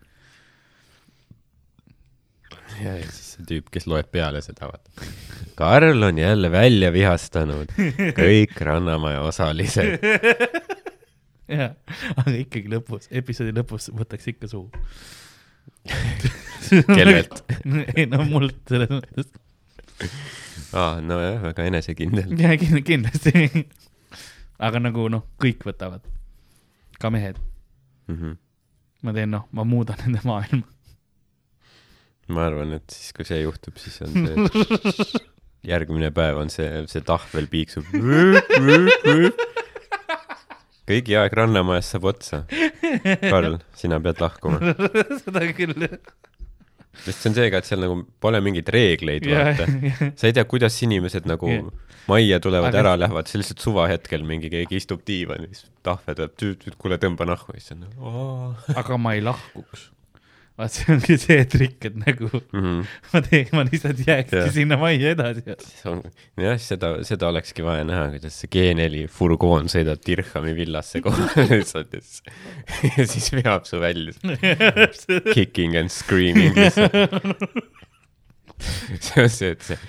ja 2.84 2.95
ja 2.99 3.08
siis 3.12 3.34
see 3.36 3.45
tüüp, 3.49 3.70
kes 3.74 3.88
loeb 3.89 4.08
peale 4.14 4.41
seda, 4.45 4.70
vaata. 4.72 5.10
Karl 5.60 6.03
on 6.03 6.18
jälle 6.20 6.49
välja 6.51 6.91
vihastanud 6.95 7.72
kõik 8.18 8.56
Rannamaja 8.68 9.22
osalised. 9.28 9.99
jah, 11.51 11.76
aga 12.18 12.36
ikkagi 12.39 12.72
lõpus, 12.74 13.08
episoodi 13.12 13.53
lõpus 13.56 13.89
võtaks 13.95 14.28
ikka 14.34 14.49
suhu. 14.51 14.70
Kellelt? 16.95 17.43
ei 17.95 18.08
no 18.10 18.24
mult 18.30 18.58
selles 18.70 18.89
mõttes. 18.91 19.30
aa, 20.74 20.99
nojah, 21.01 21.41
väga 21.45 21.68
enesekindel. 21.70 22.34
ja 22.41 22.56
kin- 22.62 22.82
kindlasti. 22.86 23.66
aga 24.60 24.82
nagu 24.82 25.08
noh, 25.14 25.26
kõik 25.41 25.66
võtavad, 25.68 26.03
ka 26.99 27.12
mehed. 27.14 27.38
Mhm. 28.12 28.36
ma 29.06 29.14
teen 29.14 29.32
noh, 29.34 29.45
ma 29.53 29.64
muudan 29.66 29.99
nende 30.06 30.22
maailma. 30.26 30.66
Ma 32.34 32.46
arvan, 32.50 32.74
et 32.80 32.90
siis, 32.90 33.12
kui 33.16 33.26
see 33.28 33.42
juhtub, 33.44 33.78
siis 33.82 34.00
on 34.06 34.14
see, 34.16 35.22
järgmine 35.72 36.12
päev 36.16 36.40
on 36.44 36.50
see, 36.54 36.84
see 36.90 37.04
tahvel 37.06 37.48
piiksub. 37.52 37.86
kõigi 40.86 41.16
aeg 41.18 41.34
Rannamajas 41.38 41.90
saab 41.96 42.06
otsa. 42.12 42.44
Karl, 43.26 43.60
sina 43.78 44.00
pead 44.04 44.22
lahkuma. 44.22 44.60
seda 45.24 45.46
küll. 45.58 45.88
sest 47.06 47.20
see 47.24 47.32
on 47.32 47.38
see 47.38 47.50
ka, 47.52 47.60
et 47.62 47.68
seal 47.68 47.82
nagu 47.84 47.98
pole 48.24 48.40
mingeid 48.46 48.70
reegleid, 48.72 49.26
ja, 49.28 49.50
vaata. 49.50 49.66
sa 50.16 50.30
ei 50.30 50.36
tea, 50.38 50.46
kuidas 50.50 50.78
inimesed 50.86 51.26
nagu 51.28 51.50
Jah. 51.52 51.66
majja 52.08 52.38
tulevad 52.40 52.70
Aga- 52.72 52.84
ära, 52.84 52.94
lähevad, 53.02 53.28
see 53.28 53.42
lihtsalt 53.42 53.66
suvahetkel 53.66 54.24
mingi 54.28 54.48
keegi 54.54 54.80
istub 54.80 55.02
diivanis, 55.08 55.66
tahve 55.84 56.16
tuleb, 56.16 56.64
kuule 56.80 56.98
tõmba 57.02 57.28
nahku 57.28 57.58
siis 57.58 57.74
on 57.76 57.84
nagu. 57.88 58.14
aga 58.80 59.02
ma 59.02 59.18
ei 59.18 59.26
lahkuks. 59.26 59.90
Vaat 60.56 60.72
see 60.72 60.93
ongi 60.93 61.18
see 61.20 61.43
trikk, 61.51 61.88
et 61.89 61.95
nagu 61.99 62.30
ma 63.12 63.22
teen, 63.26 63.49
ma 63.56 63.66
lihtsalt 63.68 63.99
jääkski 64.08 64.39
Jah. 64.39 64.51
sinna 64.56 64.78
majja 64.80 65.12
edasi. 65.16 65.43
jah, 66.39 66.60
seda, 66.64 66.91
seda 67.08 67.28
olekski 67.32 67.66
vaja 67.66 67.84
näha, 67.88 68.06
kuidas 68.14 68.38
see 68.39 68.51
G4 68.56 69.06
furgoon 69.12 69.68
sõidab 69.72 69.99
Dirhami 70.08 70.56
villasse 70.56 71.01
kohale 71.03 71.47
lihtsalt 71.58 71.97
ja 71.97 72.01
siis, 72.06 72.24
ja 72.95 73.08
siis 73.12 73.28
veab 73.36 73.68
su 73.68 73.82
välja 73.84 74.16
kicking 75.36 75.76
and 75.80 75.91
screaming 75.91 76.56
lihtsalt. 76.56 76.95
see 79.03 79.24
on 79.26 79.30
see, 79.30 79.51
et 79.51 79.62
see 79.74 79.80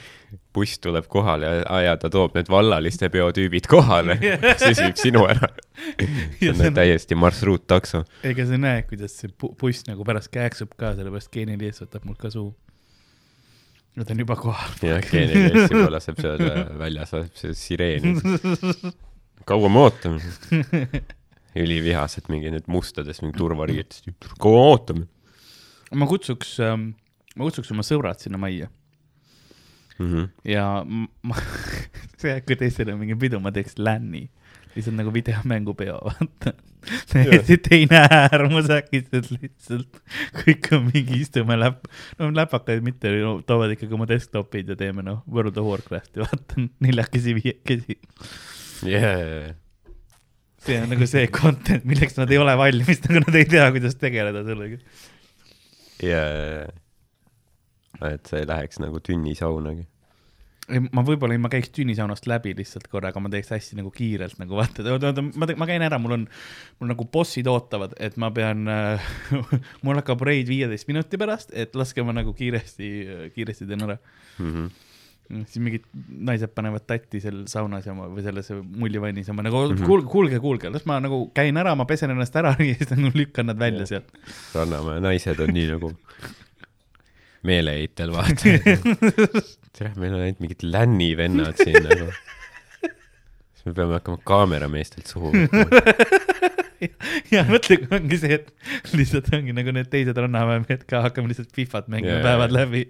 buss 0.57 0.80
tuleb 0.82 1.07
kohale 1.12 1.50
ja, 1.61 1.80
ja 1.84 1.94
ta 2.00 2.11
toob 2.12 2.36
need 2.38 2.48
vallaliste 2.52 3.11
peotüübid 3.12 3.68
kohale, 3.70 4.16
siis 4.62 4.80
viib 4.80 5.00
sinu 5.00 5.24
ära. 5.28 5.50
see 6.40 6.52
on 6.54 6.76
täiesti 6.76 7.18
marsruuttakso. 7.18 8.04
ega 8.26 8.46
sa 8.48 8.61
näed, 8.61 8.86
kuidas 8.90 9.18
see 9.20 9.32
bu- 9.32 9.52
buss 9.61 9.84
nagu 9.88 10.07
pärast 10.09 10.32
kääksub 10.34 10.72
ka, 10.80 10.94
sellepärast 10.98 11.32
Geenil 11.34 11.66
ees 11.68 11.82
võtab 11.84 12.07
mul 12.09 12.16
ka 12.20 12.32
suu. 12.32 12.50
Nad 13.96 14.11
on 14.12 14.24
juba 14.24 14.36
kohal. 14.36 14.72
jah, 14.84 15.04
G4 15.04 15.66
juba 15.72 15.90
laseb 15.94 16.18
seal 16.20 16.42
äh, 16.44 16.62
väljas, 16.80 17.12
laseb 17.16 17.36
see 17.40 17.57
sireeni. 17.57 18.16
kaua 19.48 19.70
me 19.72 19.84
ootame? 19.86 20.20
ülivihased 21.57 22.26
mingi 22.32 22.50
need 22.52 22.66
mustades 22.68 23.22
mingi 23.22 23.38
turvariietes, 23.38 24.02
kaua 24.40 24.64
me 24.64 24.72
ootame 24.72 25.07
ma 25.94 26.09
kutsuks 26.11 26.57
ähm,, 26.64 26.90
ma 27.36 27.46
kutsuks 27.46 27.70
oma 27.74 27.84
sõbrad 27.86 28.22
sinna 28.22 28.40
majja 28.40 28.68
mm? 29.99 30.12
-hmm. 30.12 30.28
ja 30.44 30.84
ma, 31.22 31.36
see, 32.20 32.38
kui 32.47 32.59
teistel 32.61 32.92
on 32.92 33.03
mingi 33.03 33.16
pidu, 33.20 33.40
ma 33.42 33.53
teeks 33.55 33.78
länni. 33.78 34.28
lihtsalt 34.76 34.97
nagu 34.99 35.12
videomängupeo, 35.12 35.99
vaata. 36.09 36.53
täiesti 37.11 37.57
teine 37.64 38.03
äärmus 38.12 38.68
äkitselt 38.70 39.30
lihtsalt. 39.32 40.01
kõik 40.42 40.70
on 40.76 40.88
mingi 40.92 41.20
istume 41.24 41.57
läp-, 41.59 41.88
no 42.18 42.30
läpakaid 42.34 42.84
mitte 42.86 43.12
no,, 43.22 43.38
toovad 43.47 43.74
ikkagi 43.74 43.97
oma 43.97 44.09
desktop'id 44.11 44.74
ja 44.74 44.78
teeme 44.78 45.05
noh, 45.07 45.22
World 45.32 45.57
of 45.57 45.70
Warcrafti, 45.70 46.22
vaata 46.26 46.66
neljakesi, 46.84 47.36
viiekesi. 47.40 47.99
yeah.. 48.84 49.55
see 50.66 50.80
on 50.82 50.90
nagu 50.92 51.07
see 51.09 51.26
content, 51.30 51.84
milleks 51.88 52.18
nad 52.18 52.30
ei 52.30 52.42
ole 52.42 52.57
valmis, 52.59 53.01
nagu 53.09 53.24
nad 53.24 53.38
ei 53.38 53.49
tea, 53.49 53.68
kuidas 53.74 53.97
tegeleda 54.03 54.44
sellega. 54.44 54.82
ja, 56.05 56.24
et 58.05 58.26
sa 58.26 58.38
ei 58.40 58.47
läheks 58.47 58.78
nagu 58.82 59.01
tünnisaunagi. 59.01 59.86
ei, 60.68 60.80
ma 60.92 61.03
võib-olla, 61.07 61.36
ma 61.38 61.49
käiks 61.53 61.70
tünnisaunast 61.70 62.26
läbi 62.26 62.51
lihtsalt 62.59 62.88
korra, 62.90 63.12
aga 63.12 63.20
ma 63.22 63.30
teeks 63.30 63.53
hästi 63.55 63.76
nagu 63.78 63.90
kiirelt 63.94 64.38
nagu 64.42 64.57
vaata, 64.59 64.82
oota, 64.82 65.12
oota, 65.12 65.22
ma, 65.38 65.47
ma 65.62 65.66
käin 65.70 65.82
ära, 65.86 65.99
mul 66.03 66.16
on, 66.16 66.24
mul 66.80 66.90
nagu 66.90 67.07
bossid 67.12 67.47
ootavad, 67.47 67.94
et 68.03 68.16
ma 68.16 68.32
pean 68.34 68.66
äh, 68.68 69.07
mul 69.86 69.94
hakkab 70.01 70.24
reid 70.26 70.49
viieteist 70.51 70.88
minuti 70.90 71.16
pärast, 71.22 71.55
et 71.55 71.76
laske 71.78 72.03
ma 72.03 72.12
nagu 72.16 72.34
kiiresti, 72.34 72.90
kiiresti 73.36 73.66
teen 73.70 73.86
ära. 73.86 73.97
Mm 74.38 74.53
-hmm. 74.53 75.44
siis 75.47 75.59
mingid 75.62 75.84
naised 76.09 76.51
panevad 76.55 76.84
tatti 76.86 77.20
seal 77.20 77.44
saunas 77.51 77.86
ja 77.86 77.94
ma 77.94 78.07
või 78.07 78.22
selles 78.22 78.51
mullivannis 78.62 79.28
ja 79.28 79.34
ma 79.34 79.42
nagu 79.42 79.57
Mhm. 79.57 79.70
mm 79.70 79.76
-hmm. 79.78 79.86
kuulge, 79.86 80.09
kuulge, 80.11 80.38
kuulge, 80.40 80.70
las 80.70 80.86
ma 80.86 81.01
nagu 81.01 81.30
käin 81.34 81.57
ära, 81.57 81.74
ma 81.74 81.84
pesen 81.84 82.11
ennast 82.11 82.36
ära 82.36 82.57
ja 82.59 82.74
siis 82.74 82.90
nagu 82.90 83.11
lükkan 83.14 83.47
nad 83.47 83.59
välja 83.59 83.86
sealt. 83.86 84.11
Rannamäe 84.55 85.01
naised 85.01 85.40
on 85.40 85.55
nii 85.55 85.70
nagu 85.70 85.92
meeleheitel, 87.47 88.12
vaata. 88.14 88.57
tere, 89.76 89.92
meil 89.97 90.14
on 90.14 90.22
ainult 90.22 90.42
mingid 90.44 90.64
lännivennad 90.66 91.62
siin 91.62 91.82
nagu. 91.86 92.11
siis 92.82 93.66
me 93.68 93.74
peame 93.76 93.99
hakkama 93.99 94.22
kaamerameestelt 94.28 95.11
suhu 95.12 95.32
võtma. 95.34 95.66
ja 97.34 97.42
mõtle, 97.49 97.78
kui 97.80 97.97
ongi 97.97 98.18
see, 98.20 98.38
et 98.38 98.97
lihtsalt 98.97 99.28
ongi 99.36 99.55
nagu 99.57 99.72
need 99.74 99.88
teised 99.92 100.18
rannaväemehed 100.20 100.84
ka, 100.88 101.03
hakkame 101.07 101.30
lihtsalt 101.32 101.53
Fifat 101.57 101.90
mängima 101.92 102.18
yeah, 102.18 102.24
päevad 102.26 102.55
läbi. 102.55 102.86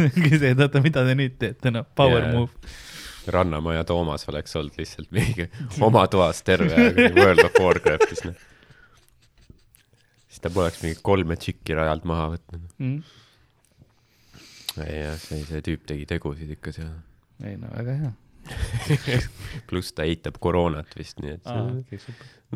ongi 0.00 0.32
see, 0.36 0.52
et 0.54 0.62
oota, 0.64 0.82
mida 0.84 1.04
te 1.06 1.16
nüüd 1.18 1.36
teete, 1.40 1.74
noh, 1.74 1.86
power 1.98 2.24
yeah. 2.24 2.36
move. 2.36 2.76
Rannamaja 3.30 3.84
Toomas 3.84 4.24
oleks 4.32 4.56
olnud 4.56 4.78
lihtsalt 4.80 5.10
mingi 5.14 5.46
oma 5.86 6.06
toas 6.10 6.40
terve 6.46 6.74
aeg 6.74 7.18
World 7.18 7.44
of 7.44 7.58
Warcraftis, 7.60 8.24
noh. 8.26 8.46
siis 10.28 10.42
ta 10.42 10.52
poleks 10.54 10.82
mingi 10.84 10.98
kolme 11.04 11.36
tšikki 11.38 11.76
rajalt 11.78 12.06
maha 12.08 12.30
võtnud. 12.34 12.68
Mm. 12.78 13.19
Ei 14.86 14.98
jah, 15.02 15.16
see, 15.20 15.44
see 15.48 15.62
tüüp 15.66 15.86
tegi 15.88 16.06
tegusid 16.10 16.50
ikka 16.56 16.74
seal. 16.76 16.92
ei 17.44 17.56
no 17.60 17.70
väga 17.74 17.96
hea. 18.02 18.12
pluss 19.70 19.92
ta 19.94 20.06
eitab 20.08 20.38
koroonat 20.42 20.94
vist, 20.98 21.20
nii 21.22 21.34
et 21.36 21.50
Okay, 21.50 21.98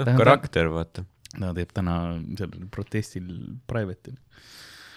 noh, 0.00 0.14
karakter, 0.18 0.70
vaata. 0.72 1.04
no 1.42 1.52
teeb 1.56 1.74
täna 1.76 1.98
sellel 2.38 2.68
protestil 2.72 3.28
private'il 3.68 4.16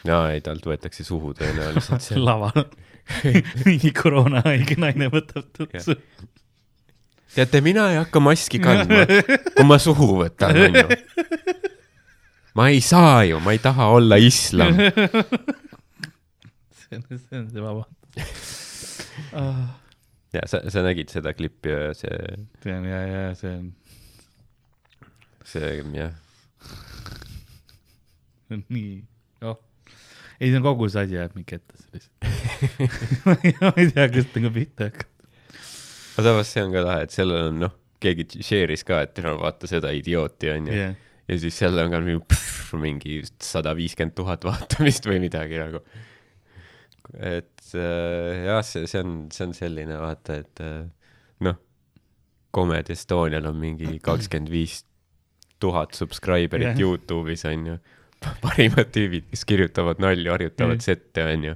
jaa, 0.07 0.29
ei 0.33 0.41
talt 0.45 0.65
võetakse 0.67 1.05
suhu 1.07 1.33
tõenäoliselt 1.37 2.03
seal. 2.03 2.23
laval. 2.29 2.67
mingi 3.65 3.93
koroonahaige 3.95 4.77
naine 4.79 5.09
võtab 5.11 5.47
tutsu. 5.55 5.95
teate, 7.35 7.61
mina 7.65 7.89
ei 7.93 8.01
hakka 8.01 8.21
maski 8.23 8.61
kandma, 8.63 9.05
kui 9.55 9.67
ma 9.67 9.79
suhu 9.81 10.13
võtan, 10.23 10.57
onju. 10.67 10.99
ma 12.57 12.69
ei 12.73 12.81
saa 12.83 13.23
ju, 13.29 13.39
ma 13.43 13.55
ei 13.55 13.63
taha 13.63 13.91
olla 13.97 14.19
islam. 14.21 14.77
see 16.87 16.97
on, 16.97 17.03
see 17.19 17.39
on 17.39 17.49
see 17.51 17.63
vabandus 17.63 18.87
ah,. 19.33 19.75
ja 20.35 20.43
sa, 20.49 20.61
sa 20.71 20.83
nägid 20.85 21.11
seda 21.13 21.33
klippi 21.37 21.73
see, 21.97 22.37
on 22.73 22.87
ja, 22.87 23.01
ja 23.07 23.23
see 23.37 23.53
on, 23.59 23.71
see 25.47 25.73
jah, 25.97 26.15
nii, 28.49 28.93
oh. 29.47 29.57
ei, 30.39 30.49
see 30.49 30.59
on 30.59 30.65
kogu 30.65 30.89
see 30.91 31.07
asi 31.07 31.19
jääb 31.19 31.35
mingi 31.37 31.59
ette 31.59 31.83
lihtsalt 31.95 32.27
ma 33.27 33.35
ei 33.43 33.91
tea, 33.91 34.07
kust 34.13 34.37
nagu 34.37 34.53
pihta 34.55 34.89
hakata. 34.89 35.11
aga 36.17 36.29
samas 36.31 36.53
see 36.53 36.63
on 36.63 36.75
ka 36.75 36.85
lahe, 36.87 37.07
et 37.07 37.15
sellel 37.15 37.51
on 37.51 37.61
noh, 37.67 37.75
keegi 38.03 38.43
share'is 38.45 38.85
ka, 38.87 39.03
et 39.07 39.19
no 39.25 39.37
vaata 39.41 39.69
seda 39.69 39.91
idiooti 39.95 40.53
onju 40.53 40.79
jah, 40.79 40.95
ja 41.27 41.39
siis 41.41 41.57
seal 41.59 41.77
on 41.81 41.91
ka 41.91 42.01
mingi 42.79 43.19
sada 43.43 43.73
viiskümmend 43.77 44.15
tuhat 44.17 44.45
vaatamist 44.47 45.07
või 45.09 45.19
midagi 45.23 45.59
nagu. 45.59 45.83
Et 47.15 47.73
äh, 47.75 48.45
jah, 48.47 48.63
see, 48.65 48.87
see 48.89 49.01
on, 49.03 49.17
see 49.33 49.47
on 49.47 49.55
selline 49.57 49.99
vaata, 50.01 50.39
et 50.43 50.63
äh, 50.63 50.85
noh, 51.45 51.59
Comedy 52.55 52.95
Estonial 52.95 53.47
on 53.49 53.59
mingi 53.61 53.97
kakskümmend 54.07 54.51
viis 54.51 54.81
tuhat 55.61 55.95
subscriber'it 55.97 56.73
Jah. 56.73 56.81
Youtube'is 56.81 57.45
onju. 57.49 57.77
parimad 58.43 58.89
tüübid, 58.93 59.27
kes 59.29 59.45
kirjutavad 59.45 60.01
nalju, 60.01 60.31
harjutavad 60.33 60.79
Jah. 60.79 60.87
sette 60.89 61.25
onju. 61.35 61.53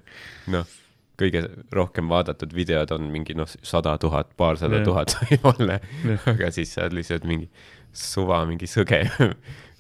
noh, 0.54 0.78
kõige 1.22 1.44
rohkem 1.74 2.10
vaadatud 2.10 2.54
videod 2.54 2.94
on 2.96 3.10
mingi 3.14 3.36
noh, 3.38 3.50
sada 3.66 3.96
tuhat, 4.02 4.34
paarsada 4.38 4.80
Jah. 4.82 4.88
tuhat 4.88 5.16
võib-olla 5.22 5.80
Jah. 5.82 6.28
aga 6.36 6.52
siis 6.54 6.74
sa 6.76 6.86
oled 6.86 7.00
lihtsalt 7.02 7.26
mingi 7.30 7.50
suva 7.92 8.44
mingi 8.48 8.70
sõge, 8.72 9.04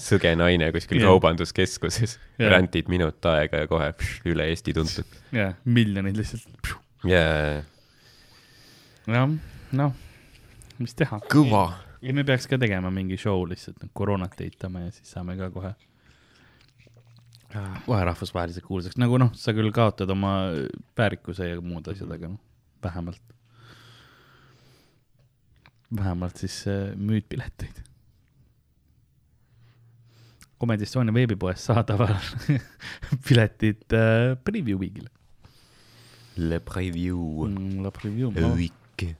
sõge 0.00 0.34
naine 0.36 0.68
kuskil 0.74 1.00
Jah. 1.00 1.08
kaubanduskeskuses, 1.08 2.18
Jah. 2.38 2.52
rändid 2.52 2.88
minut 2.92 3.24
aega 3.30 3.62
ja 3.62 3.70
kohe 3.70 3.88
pš, 3.96 4.20
üle 4.28 4.48
Eesti 4.52 4.74
tuntud. 4.76 5.18
jah, 5.32 5.54
miljonid 5.64 6.18
lihtsalt. 6.18 6.72
jaa, 7.08 7.62
jah, 9.08 9.36
noh, 9.72 9.94
mis 10.78 10.94
teha. 10.98 11.20
kõva. 11.32 11.64
ei, 12.02 12.12
me 12.12 12.24
peaks 12.28 12.46
ka 12.50 12.60
tegema 12.60 12.92
mingi 12.94 13.16
show 13.20 13.46
lihtsalt, 13.48 13.88
koroonat 13.96 14.36
eitame 14.44 14.84
ja 14.86 14.92
siis 14.92 15.16
saame 15.16 15.38
ka 15.40 15.50
kohe, 15.54 15.72
kohe 17.86 18.04
rahvusvaheliselt 18.12 18.68
kuulsaks, 18.68 19.00
nagu 19.00 19.18
noh, 19.20 19.32
sa 19.34 19.56
küll 19.56 19.72
kaotad 19.72 20.12
oma 20.12 20.36
väärikuse 20.98 21.54
ja 21.54 21.60
muud 21.64 21.88
asjad, 21.88 22.12
aga 22.12 22.34
noh, 22.34 22.40
vähemalt, 22.84 23.22
vähemalt 25.96 26.36
siis 26.44 26.66
äh, 26.68 26.90
müüd 27.00 27.24
pileteid. 27.32 27.87
Comedy 30.58 30.86
Estonia 30.88 31.14
veebipoes 31.14 31.62
saadaval 31.68 32.16
piletid 33.26 33.84
äh, 33.94 34.34
preview 34.44 34.78
week'ile 34.80 35.10
Le 36.38 36.60
preview. 36.62 37.18
mm,. 37.48 37.82
La 37.82 37.90
preview, 37.94 38.30
ma 38.30 38.50
õige. 38.54 39.12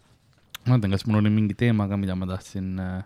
vaatan, 0.69 0.93
kas 0.95 1.03
mul 1.09 1.19
oli 1.23 1.33
mingi 1.35 1.57
teema 1.59 1.89
ka, 1.91 1.97
mida 1.99 2.15
ma 2.19 2.29
tahtsin 2.31 2.77
äh,, 2.79 3.01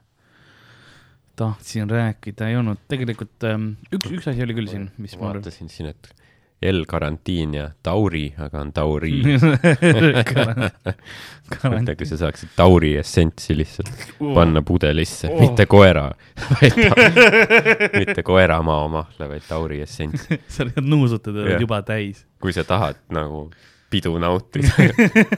tahtsin 1.40 1.88
rääkida, 1.88 2.50
ei 2.52 2.58
olnud, 2.60 2.80
tegelikult 2.92 3.46
ähm, 3.48 3.70
üks, 3.92 4.10
üks 4.12 4.28
asi 4.32 4.44
oli 4.44 4.56
küll 4.58 4.68
siin, 4.68 4.90
mis 5.00 5.14
mul. 5.16 5.30
vaatasin 5.30 5.70
siin, 5.72 5.88
et 5.94 6.10
L 6.62 6.84
karantiin 6.88 7.54
ja 7.54 7.70
Tauri, 7.82 8.34
aga 8.38 8.60
on 8.60 8.72
Tauri. 8.72 9.12
mõtle, 11.62 11.94
kui 11.98 12.06
sa 12.08 12.16
saaksid 12.20 12.52
Tauri 12.56 12.92
essentsi 13.00 13.56
lihtsalt 13.58 13.90
panna 14.34 14.62
pudelisse 14.62 15.28
Oh. 15.28 15.34
oh., 15.36 15.40
mitte 15.46 15.66
koera, 15.66 16.04
mitte 17.98 18.22
koera 18.26 18.60
maomahla, 18.62 19.28
vaid 19.30 19.44
Tauri 19.48 19.80
essents. 19.84 20.26
sa 20.54 20.64
lihtsalt 20.68 20.86
nuusutad 20.88 21.34
ja 21.36 21.42
oled 21.46 21.60
juba 21.66 21.82
täis. 21.86 22.24
kui 22.42 22.52
sa 22.54 22.64
tahad 22.64 22.98
nagu 23.12 23.48
pidu 23.92 24.14
nautida. 24.22 24.70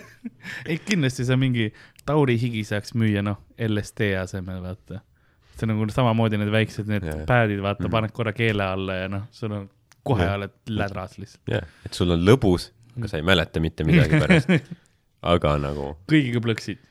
ei, 0.69 0.79
kindlasti 0.79 1.25
sa 1.27 1.37
mingi 1.41 1.71
Tauri 2.07 2.37
higi 2.41 2.63
saaks 2.69 2.95
müüa, 2.95 3.23
noh, 3.25 3.41
LSD 3.59 4.13
asemel, 4.21 4.61
vaata. 4.63 5.01
see 5.55 5.65
on 5.69 5.71
nagu 5.77 5.87
samamoodi 5.95 6.39
need 6.41 6.51
väiksed, 6.53 6.89
need 6.91 7.05
Jah. 7.07 7.25
pad'id, 7.29 7.61
vaata, 7.63 7.85
Mhm. 7.87 7.91
paned 7.93 8.13
korra 8.13 8.33
keele 8.35 8.65
alla 8.67 8.95
ja 9.05 9.09
noh, 9.09 9.23
sul 9.31 9.53
on, 9.55 9.69
kohe 10.07 10.25
Jah. 10.25 10.39
oled 10.39 10.55
lädras 10.71 11.19
lihtsalt. 11.21 11.43
jah, 11.51 11.69
et 11.87 11.97
sul 11.97 12.15
on 12.15 12.25
lõbus, 12.25 12.71
aga 12.99 13.11
sa 13.11 13.21
ei 13.21 13.27
mäleta 13.27 13.63
mitte 13.65 13.87
midagi 13.89 14.21
pärast. 14.23 14.53
aga 15.35 15.55
nagu 15.57 15.95
kõigiga 16.11 16.43
plõksid 16.45 16.83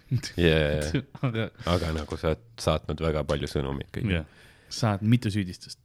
yeah,, 0.42 0.90
aga 1.22 1.50
aga 1.70 1.92
nagu 2.00 2.18
sa 2.18 2.32
oled 2.34 2.46
saatnud 2.62 3.04
väga 3.06 3.22
palju 3.30 3.50
sõnumeid 3.52 3.92
kõigile 3.94 4.24
jah, 4.24 4.50
saad 4.74 5.06
mitu 5.06 5.30
süüdistust. 5.34 5.80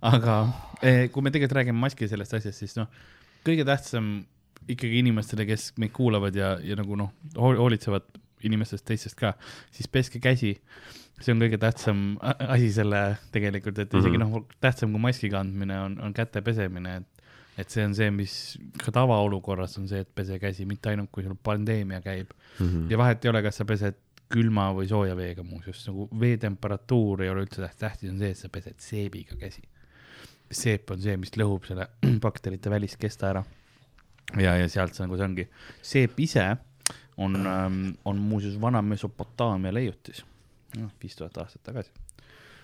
aga 0.00 0.40
eh, 0.80 1.06
kui 1.12 1.24
me 1.24 1.32
tegelikult 1.32 1.58
räägime 1.60 1.80
maski 1.82 2.08
sellest 2.08 2.38
asjast, 2.40 2.64
siis 2.64 2.76
noh, 2.80 2.88
kõige 3.44 3.66
tähtsam 3.68 4.20
ikkagi 4.70 5.00
inimestele, 5.00 5.46
kes 5.48 5.70
meid 5.80 5.92
kuulavad 5.96 6.36
ja, 6.36 6.54
ja 6.64 6.76
nagu 6.78 6.96
noh, 6.98 7.12
hoolitsevad 7.36 8.06
inimestest 8.46 8.84
teistest 8.88 9.18
ka, 9.18 9.34
siis 9.70 9.88
peske 9.88 10.20
käsi. 10.22 10.58
see 11.20 11.34
on 11.34 11.40
kõige 11.42 11.58
tähtsam 11.60 12.18
asi 12.22 12.70
selle 12.72 13.18
tegelikult, 13.32 13.78
et 13.78 13.92
isegi 13.92 14.16
Mhm. 14.16 14.22
noh, 14.24 14.46
tähtsam 14.60 14.92
kui 14.92 15.00
maski 15.00 15.28
kandmine 15.28 15.80
on, 15.80 15.98
on 16.00 16.14
käte 16.16 16.40
pesemine, 16.42 16.96
et 16.96 17.20
et 17.58 17.68
see 17.68 17.84
on 17.84 17.94
see, 17.94 18.10
mis 18.10 18.34
ka 18.80 18.92
tavaolukorras 18.94 19.76
on 19.78 19.88
see, 19.88 20.00
et 20.00 20.08
pese 20.14 20.38
käsi, 20.40 20.64
mitte 20.64 20.88
ainult 20.88 21.10
kui 21.12 21.24
sul 21.26 21.34
pandeemia 21.34 22.00
käib 22.00 22.30
mm. 22.32 22.66
-hmm. 22.66 22.90
ja 22.90 22.98
vahet 22.98 23.24
ei 23.24 23.30
ole, 23.30 23.42
kas 23.42 23.56
sa 23.60 23.64
pesed 23.64 23.98
külma 24.30 24.68
või 24.72 24.86
sooja 24.88 25.16
veega 25.18 25.42
muuseas, 25.42 25.82
nagu 25.88 26.06
vee 26.20 26.36
temperatuur 26.38 27.22
ei 27.22 27.30
ole 27.32 27.42
üldse 27.44 27.60
tähtis, 27.60 27.78
tähtis 27.78 28.10
on 28.10 28.18
see, 28.18 28.30
et 28.30 28.38
sa 28.38 28.48
pesed 28.48 28.78
seebiga 28.78 29.36
käsi. 29.36 29.62
seep 30.50 30.90
on 30.90 31.00
see, 31.02 31.16
mis 31.16 31.30
lõhub 31.36 31.66
selle 31.66 31.88
bakterite 32.24 32.70
väliskesta 32.70 33.28
ära. 33.30 33.44
ja, 34.38 34.56
ja 34.56 34.68
sealt 34.68 34.94
see 34.94 35.04
nagu 35.04 35.16
see 35.18 35.26
ongi, 35.26 35.48
seep 35.82 36.20
ise 36.20 36.56
on 37.16 37.36
ähm,, 37.46 37.80
on 38.04 38.16
muuseas 38.16 38.60
vana 38.60 38.82
Mesopotaamia 38.82 39.74
leiutis, 39.74 40.24
noh, 40.76 40.92
viis 41.02 41.16
tuhat 41.16 41.38
aastat 41.42 41.62
tagasi 41.62 41.92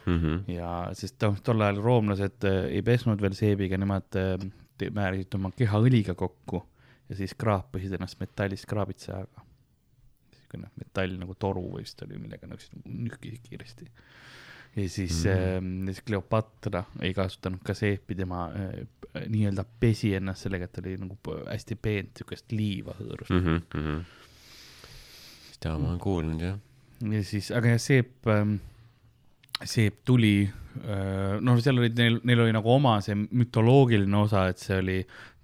Mm 0.06 0.20
-hmm. 0.20 0.52
ja 0.52 0.90
sest 0.92 1.22
noh, 1.22 1.40
tol 1.42 1.60
ajal 1.60 1.80
roomlased 1.82 2.44
äh, 2.44 2.64
ei 2.78 2.82
pesnud 2.82 3.20
veel 3.22 3.34
seebiga, 3.34 3.78
nemad 3.78 4.14
äh, 4.14 4.38
määrisid 4.94 5.34
oma 5.34 5.50
keha 5.50 5.80
õliga 5.82 6.14
kokku 6.14 6.62
ja 7.08 7.16
siis 7.16 7.34
kraapisid 7.34 7.92
ennast 7.92 8.20
metallist 8.20 8.66
kraabitsajaga. 8.70 9.42
niisugune 10.30 10.70
metall 10.76 11.16
nagu 11.18 11.34
toru 11.34 11.64
vist 11.76 12.02
oli, 12.02 12.18
millega 12.18 12.46
siis 12.54 12.70
nühkisid 12.84 13.42
kiiresti. 13.48 13.90
Ja 14.76 14.88
siis 14.92 15.24
mm. 15.24 15.88
äh, 15.88 16.02
Cleopatra 16.06 16.84
ei 17.00 17.14
kasutanud 17.16 17.62
ka 17.64 17.74
seepi, 17.76 18.16
tema 18.18 18.46
äh, 18.52 18.78
nii-öelda 19.32 19.64
pesi 19.80 20.12
ennast 20.18 20.46
sellega, 20.46 20.68
et 20.68 20.76
ta 20.76 20.82
oli 20.84 20.96
nagu 21.00 21.36
hästi 21.46 21.78
peent 21.80 22.20
siukest 22.20 22.52
liiva 22.52 22.96
hõõrus 22.98 23.32
mm.. 23.32 23.56
Mm 23.56 23.86
-hmm. 23.86 24.04
seda 25.54 25.76
ma 25.78 25.92
olen 25.92 26.02
kuulnud 26.02 26.44
jah. 26.44 26.58
ja 27.12 27.24
siis, 27.24 27.50
aga 27.50 27.74
jah, 27.74 27.82
seep 27.82 28.28
ähm,, 28.32 28.58
seep 29.64 30.02
tuli, 30.04 30.50
noh, 31.40 31.60
seal 31.64 31.78
olid 31.80 31.96
neil, 31.96 32.20
neil 32.28 32.44
oli 32.44 32.52
nagu 32.52 32.68
oma 32.68 32.98
see 33.00 33.16
mütoloogiline 33.16 34.18
osa, 34.20 34.48
et 34.52 34.60
see 34.60 34.76
oli, 34.82 34.98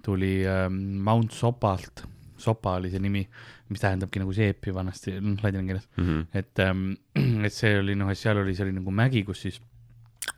tuli 0.05 0.35
ähm, 0.45 0.77
Mount 1.01 1.33
Sopalt, 1.33 2.05
Sopa 2.43 2.77
oli 2.79 2.91
see 2.91 3.01
nimi, 3.03 3.23
mis 3.71 3.83
tähendabki 3.83 4.21
nagu 4.23 4.33
seepi 4.37 4.75
vanasti, 4.75 5.17
noh, 5.21 5.39
ladina 5.43 5.67
keeles, 5.69 5.89
Mm 5.97 6.09
-hmm. 6.09 6.27
et 6.39 6.59
ähm, 6.59 6.89
et 7.47 7.53
see 7.53 7.79
oli 7.79 7.95
noh, 7.99 8.11
seal 8.15 8.43
oli, 8.43 8.55
see 8.55 8.67
oli 8.67 8.73
nagu 8.79 8.91
mägi, 8.91 9.25
kus 9.25 9.43
siis 9.47 9.61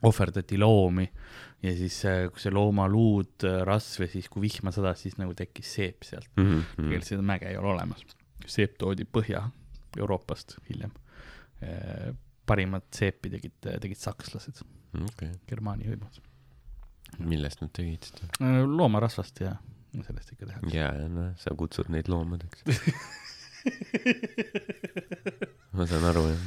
ohverdati 0.05 0.59
loomi 0.59 1.07
ja 1.63 1.73
siis, 1.77 2.03
kui 2.33 2.41
see 2.41 2.53
loomaluud 2.53 3.47
äh, 3.49 3.63
rasv 3.69 4.05
ja 4.05 4.09
siis, 4.13 4.29
kui 4.29 4.45
vihma 4.45 4.73
sadas, 4.73 5.03
siis 5.03 5.17
nagu 5.21 5.35
tekkis 5.35 5.75
seep 5.75 6.03
sealt. 6.03 6.29
Mm 6.37 6.45
-hmm. 6.45 6.77
tegelikult 6.77 7.09
seda 7.09 7.23
mäge 7.23 7.49
ei 7.49 7.57
ole 7.57 7.69
olemas. 7.69 8.07
seep 8.47 8.75
toodi 8.79 9.05
Põhja-Euroopast 9.05 10.59
hiljem. 10.69 10.91
parimat 12.47 12.85
seepi 12.93 13.31
tegid, 13.31 13.53
tegid 13.81 13.97
sakslased, 13.97 14.59
okei, 15.01 15.31
Germaani 15.49 15.85
võimud. 15.85 16.19
millest 17.19 17.61
nad 17.63 17.71
tegid 17.73 18.03
seda? 18.05 18.27
loomarasvast 18.67 19.41
ja 19.41 19.55
sellest 20.03 20.33
ikka 20.35 20.47
tehakse. 20.51 20.75
ja, 20.75 20.89
ja 20.99 21.07
noh, 21.09 21.31
sa 21.39 21.55
kutsud 21.59 21.89
neid 21.95 22.09
loomadeks. 22.11 22.65
ma 25.77 25.87
saan 25.89 26.05
aru 26.11 26.23
jah. 26.33 26.43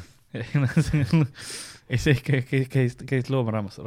ei, 1.88 1.98
see 2.02 2.14
ikka 2.18 2.42
käis, 2.70 2.94
käis, 3.08 3.30
loomarahvast, 3.34 3.80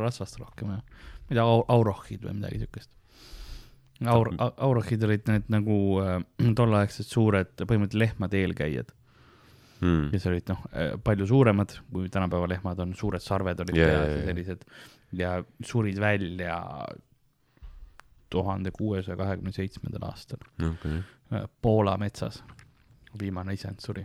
rasvast 0.00 0.40
rohkem 0.40 0.68
jah. 0.74 0.82
ma 0.82 1.30
ei 1.30 1.36
tea, 1.38 1.46
aurohhid 1.76 2.20
või 2.26 2.34
midagi 2.40 2.58
siukest. 2.64 2.90
Aur-, 4.10 4.34
aurohhid 4.40 5.04
olid 5.06 5.24
need 5.30 5.46
nagu 5.52 5.76
äh, 6.02 6.18
tolleaegsed 6.58 7.06
suured, 7.06 7.52
põhimõtteliselt 7.60 8.02
lehmade 8.06 8.36
eelkäijad, 8.42 8.90
Mm. 9.84 10.04
kes 10.12 10.22
olid 10.30 10.46
noh, 10.48 10.60
palju 11.04 11.26
suuremad, 11.28 11.72
kui 11.92 12.06
tänapäeva 12.08 12.46
lehmad 12.48 12.78
on, 12.80 12.92
suured 12.96 13.20
sarved 13.20 13.58
olid 13.60 13.74
peas 13.74 13.90
jaa, 13.90 14.04
ja 14.06 14.20
sellised 14.28 14.60
ja 15.18 15.30
surid 15.66 15.98
välja 16.00 16.54
tuhande 18.34 18.72
kuuesaja 18.74 19.16
kahekümne 19.20 19.54
seitsmendal 19.54 20.08
aastal 20.10 20.42
okei, 20.70 21.00
äh, 21.32 21.48
Poola 21.62 21.96
metsas. 22.00 22.42
viimane 23.18 23.54
isend 23.54 23.78
suri. 23.80 24.02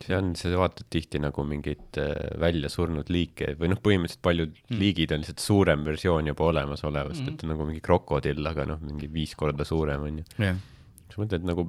see 0.00 0.16
on, 0.16 0.34
sa 0.36 0.50
vaatad 0.56 0.88
tihti 0.92 1.20
nagu 1.20 1.44
mingeid 1.44 1.98
äh, 2.00 2.10
välja 2.40 2.68
surnud 2.72 3.08
liike 3.12 3.54
või 3.60 3.70
noh, 3.72 3.80
põhimõtteliselt 3.84 4.22
paljud 4.24 4.56
Mm. 4.70 4.78
liigid 4.80 5.12
on 5.12 5.22
lihtsalt 5.22 5.42
suurem 5.44 5.84
versioon 5.84 6.26
juba 6.30 6.44
olemasolevast 6.50 7.22
mm, 7.24 7.32
et 7.32 7.42
on 7.44 7.50
nagu 7.54 7.64
mingi 7.68 7.80
krokodill, 7.84 8.44
aga 8.46 8.66
noh, 8.68 8.80
mingi 8.84 9.08
viis 9.12 9.34
korda 9.36 9.64
suurem 9.68 10.04
on 10.06 10.20
ju. 10.20 10.24
jah, 10.38 10.60
siis 11.08 11.18
mõtled 11.20 11.44
nagu, 11.48 11.66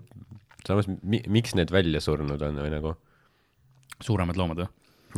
samas 0.68 0.88
mi, 0.88 1.22
miks 1.28 1.56
need 1.58 1.72
välja 1.74 2.02
surnud 2.04 2.42
on 2.46 2.60
või 2.62 2.72
nagu, 2.76 2.94
suuremad 4.02 4.38
loomad 4.40 4.64
või? 4.64 4.70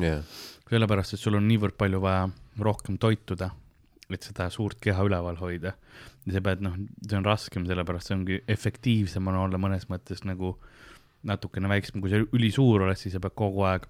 jah, 0.05 0.23
sellepärast, 0.69 1.13
et 1.17 1.21
sul 1.21 1.37
on 1.37 1.45
niivõrd 1.49 1.75
palju 1.77 1.99
vaja 2.01 2.29
rohkem 2.65 2.97
toituda, 3.01 3.51
et 4.11 4.25
seda 4.27 4.49
suurt 4.51 4.79
keha 4.83 5.05
üleval 5.07 5.37
hoida. 5.39 5.75
ja 6.25 6.35
sa 6.35 6.41
pead, 6.43 6.63
noh, 6.63 6.75
see 7.07 7.17
on 7.17 7.25
raskem, 7.27 7.67
sellepärast 7.67 8.09
see 8.09 8.17
ongi 8.17 8.39
efektiivsem 8.47 9.27
on 9.31 9.39
olla 9.45 9.59
mõnes 9.61 9.87
mõttes 9.91 10.23
nagu 10.27 10.57
natukene 11.23 11.71
väiksem, 11.71 12.01
kui 12.03 12.11
sa 12.11 12.19
ülisuur 12.23 12.83
oled, 12.83 12.99
siis 12.99 13.15
sa 13.15 13.21
pead 13.23 13.35
kogu 13.39 13.63
aeg 13.67 13.87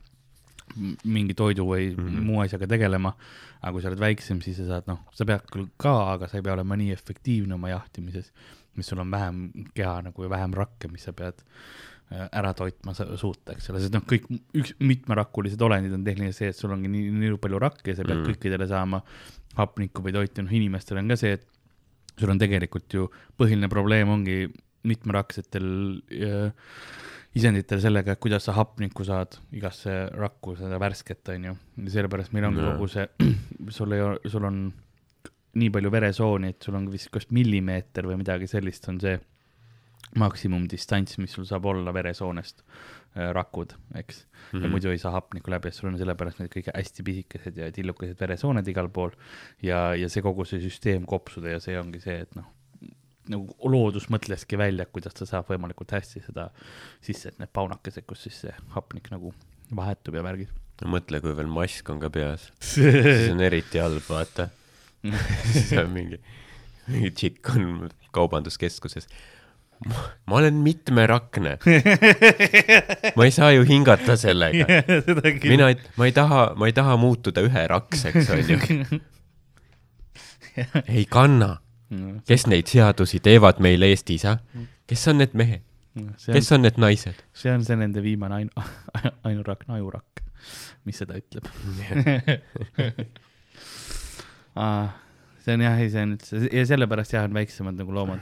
mingi 1.03 1.36
toidu 1.38 1.66
või 1.68 1.91
mm. 1.91 2.03
-hmm. 2.03 2.28
muu 2.28 2.41
asjaga 2.41 2.68
tegelema. 2.68 3.14
aga 3.61 3.72
kui 3.72 3.82
sa 3.82 3.89
oled 3.91 3.99
väiksem, 3.99 4.41
siis 4.41 4.57
sa 4.57 4.66
saad, 4.68 4.88
noh, 4.88 5.05
sa 5.16 5.26
pead 5.26 5.45
küll 5.51 5.70
ka, 5.78 5.93
aga 6.14 6.28
sa 6.28 6.38
ei 6.38 6.43
pea 6.43 6.53
olema 6.53 6.76
nii 6.76 6.91
efektiivne 6.91 7.55
oma 7.55 7.70
jahtimises, 7.70 8.34
mis 8.76 8.88
sul 8.88 8.99
on 8.99 9.11
vähem 9.11 9.45
keha 9.74 10.01
nagu 10.09 10.24
ja 10.24 10.30
vähem 10.30 10.53
rakke, 10.57 10.89
mis 10.91 11.05
sa 11.07 11.14
pead 11.14 11.39
äh, 12.11 12.28
ära 12.32 12.51
toitma 12.53 12.93
suuta, 12.93 13.53
eks 13.53 13.70
ole, 13.72 13.80
sest 13.80 13.95
noh, 13.95 14.03
kõik 14.09 14.28
üks 14.59 14.76
mitmerakulised 14.80 15.61
olendid 15.61 15.95
on 15.95 16.03
tehniliselt 16.03 16.39
see, 16.39 16.51
et 16.51 16.59
sul 16.59 16.76
ongi 16.76 16.91
nii, 16.91 17.14
nii 17.22 17.39
palju 17.39 17.61
rakke 17.64 17.93
ja 17.93 18.01
sa 18.01 18.03
pead 18.03 18.18
Mm. 18.18 18.26
mm. 18.26 18.34
kõikidele 18.34 18.68
saama 18.68 19.01
hapnikku 19.58 20.04
või 20.06 20.16
toitu, 20.16 20.43
noh 20.45 20.54
inimestel 20.54 20.99
on 21.01 21.12
ka 21.14 21.18
see, 21.20 21.38
et 21.38 21.47
sul 22.20 22.32
on 22.34 22.41
tegelikult 22.41 22.93
ju 22.93 23.08
põhiline 23.39 23.70
probleem 23.72 24.12
ongi 24.14 24.45
mitmeraksetel 24.88 25.68
äh, 26.12 26.72
isenditel 27.38 27.82
sellega, 27.82 28.14
et 28.14 28.22
kuidas 28.22 28.45
sa 28.45 28.56
hapnikku 28.58 29.06
saad 29.08 29.39
igasse 29.56 29.93
rakku, 30.14 30.56
seda 30.60 30.78
värsket, 30.82 31.24
onju. 31.34 31.54
ja 31.86 31.93
sellepärast 31.97 32.34
meil 32.36 32.49
ongi 32.49 32.62
Jaa. 32.62 32.74
kogu 32.74 32.89
see, 32.93 33.08
sul 33.78 33.95
ei 33.95 34.04
ole, 34.06 34.20
sul 34.30 34.49
on 34.49 34.64
nii 35.62 35.70
palju 35.74 35.93
veresooni, 35.93 36.54
et 36.54 36.66
sul 36.66 36.78
on 36.78 36.89
vist 36.93 37.12
kas 37.14 37.30
millimeeter 37.34 38.10
või 38.10 38.20
midagi 38.22 38.49
sellist 38.49 38.89
on 38.89 38.99
see 39.01 39.18
maksimumdistants, 40.20 41.18
mis 41.22 41.34
sul 41.34 41.45
saab 41.49 41.66
olla 41.72 41.93
veresoonest 41.93 42.62
rakud, 43.14 43.76
eks. 43.99 44.24
ja 44.53 44.59
Mhm. 44.59 44.72
muidu 44.74 44.89
ei 44.89 44.97
saa 45.01 45.11
hapnikku 45.14 45.51
läbi, 45.51 45.72
sul 45.72 45.91
on 45.91 45.97
sellepärast 45.99 46.39
need 46.41 46.49
kõige 46.53 46.74
hästi 46.74 47.03
pisikesed 47.05 47.57
ja 47.57 47.72
tillukesed 47.72 48.20
veresooned 48.20 48.68
igal 48.68 48.89
pool 48.89 49.11
ja, 49.61 49.93
ja 49.93 50.09
see 50.09 50.22
kogu 50.26 50.45
see 50.49 50.59
süsteem 50.64 51.05
kopsuda 51.09 51.53
ja 51.55 51.59
see 51.64 51.78
ongi 51.80 52.01
see, 52.01 52.20
et 52.26 52.36
noh, 52.36 52.47
nagu 53.30 53.55
loodus 53.70 54.09
mõtleski 54.11 54.57
välja, 54.59 54.86
kuidas 54.89 55.14
ta 55.16 55.26
saab 55.30 55.47
võimalikult 55.47 55.93
hästi 55.95 56.24
seda 56.26 56.49
sisse, 57.01 57.30
et 57.30 57.39
need 57.39 57.53
paunakesed, 57.55 58.05
kus 58.09 58.26
siis 58.26 58.41
see 58.45 58.55
hapnik 58.76 59.07
nagu 59.14 59.32
vahetub 59.74 60.18
ja 60.18 60.24
värgid. 60.26 60.49
no 60.82 60.89
mõtle, 60.97 61.22
kui 61.22 61.36
veel 61.38 61.47
mask 61.47 61.89
on 61.93 62.01
ka 62.01 62.09
peas, 62.14 62.49
siis 62.74 63.30
on 63.32 63.41
eriti 63.45 63.80
halb, 63.80 64.01
vaata. 64.09 64.49
siis 65.53 65.72
on 65.80 65.89
mingi, 65.93 66.20
mingi 66.88 67.11
tšikk 67.11 67.49
on 67.55 67.89
kaubanduskeskuses. 68.16 69.07
Ma 70.26 70.36
olen 70.36 70.54
mitmerakne, 70.54 71.58
ma 73.16 73.26
ei 73.26 73.32
saa 73.32 73.52
ju 73.52 73.64
hingata 73.68 74.16
sellega. 74.20 74.66
mina 75.52 75.70
ei, 75.72 75.78
ma 75.98 76.08
ei 76.08 76.14
taha, 76.16 76.46
ma 76.56 76.70
ei 76.70 76.76
taha 76.76 76.98
muutuda 76.98 77.44
üherakseks, 77.46 78.30
onju. 78.36 78.58
ei 80.88 81.06
kanna, 81.10 81.58
kes 82.28 82.48
neid 82.52 82.68
seadusi 82.72 83.20
teevad 83.24 83.62
meil 83.64 83.82
Eestis, 83.90 84.26
ah? 84.30 84.38
kes 84.88 85.08
on 85.12 85.18
need 85.24 85.34
mehed, 85.38 85.64
on 86.00 86.06
kes, 86.26 86.52
on 86.56 86.62
need 86.66 86.78
naised? 86.82 87.18
see 87.38 87.52
on 87.54 87.62
see 87.66 87.78
nende 87.80 88.00
viimane 88.06 88.34
ainu, 88.42 88.52
ainurakk, 89.28 89.62
ajurakk, 89.68 90.14
mis 90.88 90.98
seda 91.04 91.14
ütleb. 91.20 91.46
see 95.44 95.54
on 95.58 95.62
jah, 95.66 95.76
ei 95.82 95.90
see 95.92 96.04
on 96.06 96.12
üldse 96.16 96.34
ja 96.48 96.64
sellepärast 96.70 97.12
jah, 97.18 97.24
on 97.28 97.36
väiksemad 97.36 97.76
nagu 97.80 97.92
loomad. 97.96 98.22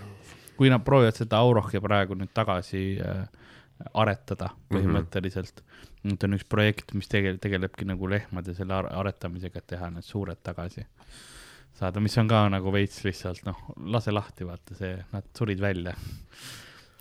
Kui 0.61 0.69
nad 0.69 0.83
proovivad 0.85 1.17
seda 1.17 1.39
aurohhi 1.41 1.81
praegu 1.81 2.13
nüüd 2.13 2.29
tagasi 2.37 2.83
äh, 3.01 3.23
aretada 3.97 4.51
põhimõtteliselt 4.69 5.63
mm, 5.63 5.71
-hmm. 6.03 6.13
et 6.13 6.23
on 6.27 6.37
üks 6.37 6.45
projekt, 6.45 6.93
mis 6.93 7.09
tegel-, 7.09 7.39
tegelebki 7.41 7.87
nagu 7.89 8.09
lehmade 8.09 8.53
selle 8.53 8.77
ar- 8.77 8.91
aretamisega, 9.01 9.57
et 9.57 9.67
teha 9.73 9.89
need 9.89 10.05
suured 10.05 10.37
tagasi 10.45 10.85
saada, 11.77 12.01
mis 12.03 12.17
on 12.21 12.29
ka 12.29 12.43
nagu 12.53 12.73
veits 12.73 13.01
lihtsalt 13.07 13.45
noh, 13.47 13.63
lase 13.93 14.13
lahti, 14.13 14.45
vaata 14.45 14.77
see, 14.77 14.97
nad 15.13 15.31
surid 15.37 15.63
välja. 15.63 15.95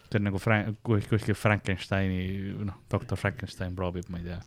see 0.09 0.19
on 0.19 0.27
nagu 0.27 0.41
Fra-, 0.43 0.65
kuskil 0.87 1.37
Frankensteini, 1.39 2.23
noh, 2.67 2.81
doktor 2.91 3.21
Frankenstein 3.21 3.77
proovib, 3.77 4.09
ma 4.09 4.23
ei 4.23 4.31
tea, 4.31 4.41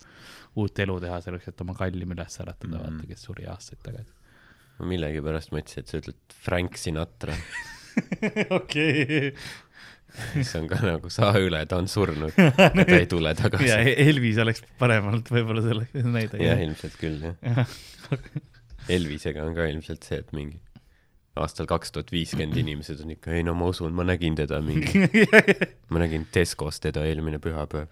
uut 0.59 0.80
elu 0.86 0.97
teha 1.05 1.22
selleks, 1.24 1.51
et 1.53 1.61
oma 1.61 1.78
kallimi 1.78 2.18
üles 2.18 2.39
äratada 2.41 2.74
mm, 2.74 2.82
-hmm. 2.82 2.97
Vaata, 2.97 3.07
kes 3.14 3.30
suri 3.30 3.47
aastaid 3.47 3.86
tagasi. 3.86 4.11
ma 4.80 4.89
millegipärast 4.89 5.53
mõtlesin, 5.53 5.80
et 5.80 5.88
sa 5.88 6.01
ütled 6.01 6.38
Frank 6.47 6.78
Sinatra, 6.82 7.38
okei. 8.59 9.31
mis 10.35 10.55
on 10.59 10.67
ka 10.69 10.81
nagu 10.83 11.09
saa 11.13 11.33
üle, 11.41 11.63
ta 11.69 11.79
on 11.81 11.89
surnud 11.91 12.35
ja 12.39 12.51
ta 12.73 12.85
ei 12.97 13.07
tule 13.09 13.33
ja 13.33 13.39
tagasi. 13.39 13.71
Elvis 14.07 14.41
oleks 14.43 14.65
paremalt 14.81 15.31
võib-olla 15.33 15.63
selle 15.65 16.05
näide. 16.17 16.41
jah, 16.43 16.61
ilmselt 16.67 16.99
küll 17.01 17.31
jah. 17.31 17.65
Elvisega 18.91 19.45
on 19.47 19.55
ka 19.55 19.65
ilmselt 19.71 20.05
see, 20.05 20.19
et 20.19 20.31
mingi 20.35 20.59
aastal 21.39 21.67
kaks 21.69 21.93
tuhat 21.93 22.11
viiskümmend 22.13 22.57
inimesed 22.61 23.01
on 23.03 23.13
ikka, 23.15 23.33
ei 23.33 23.45
no 23.45 23.55
ma 23.57 23.69
usun, 23.71 23.93
ma 23.97 24.05
nägin 24.05 24.35
teda 24.37 24.59
mingi, 24.65 25.05
ma 25.93 26.03
nägin 26.03 26.27
Tescos 26.33 26.79
teda 26.83 27.05
eelmine 27.09 27.39
pühapäev. 27.41 27.89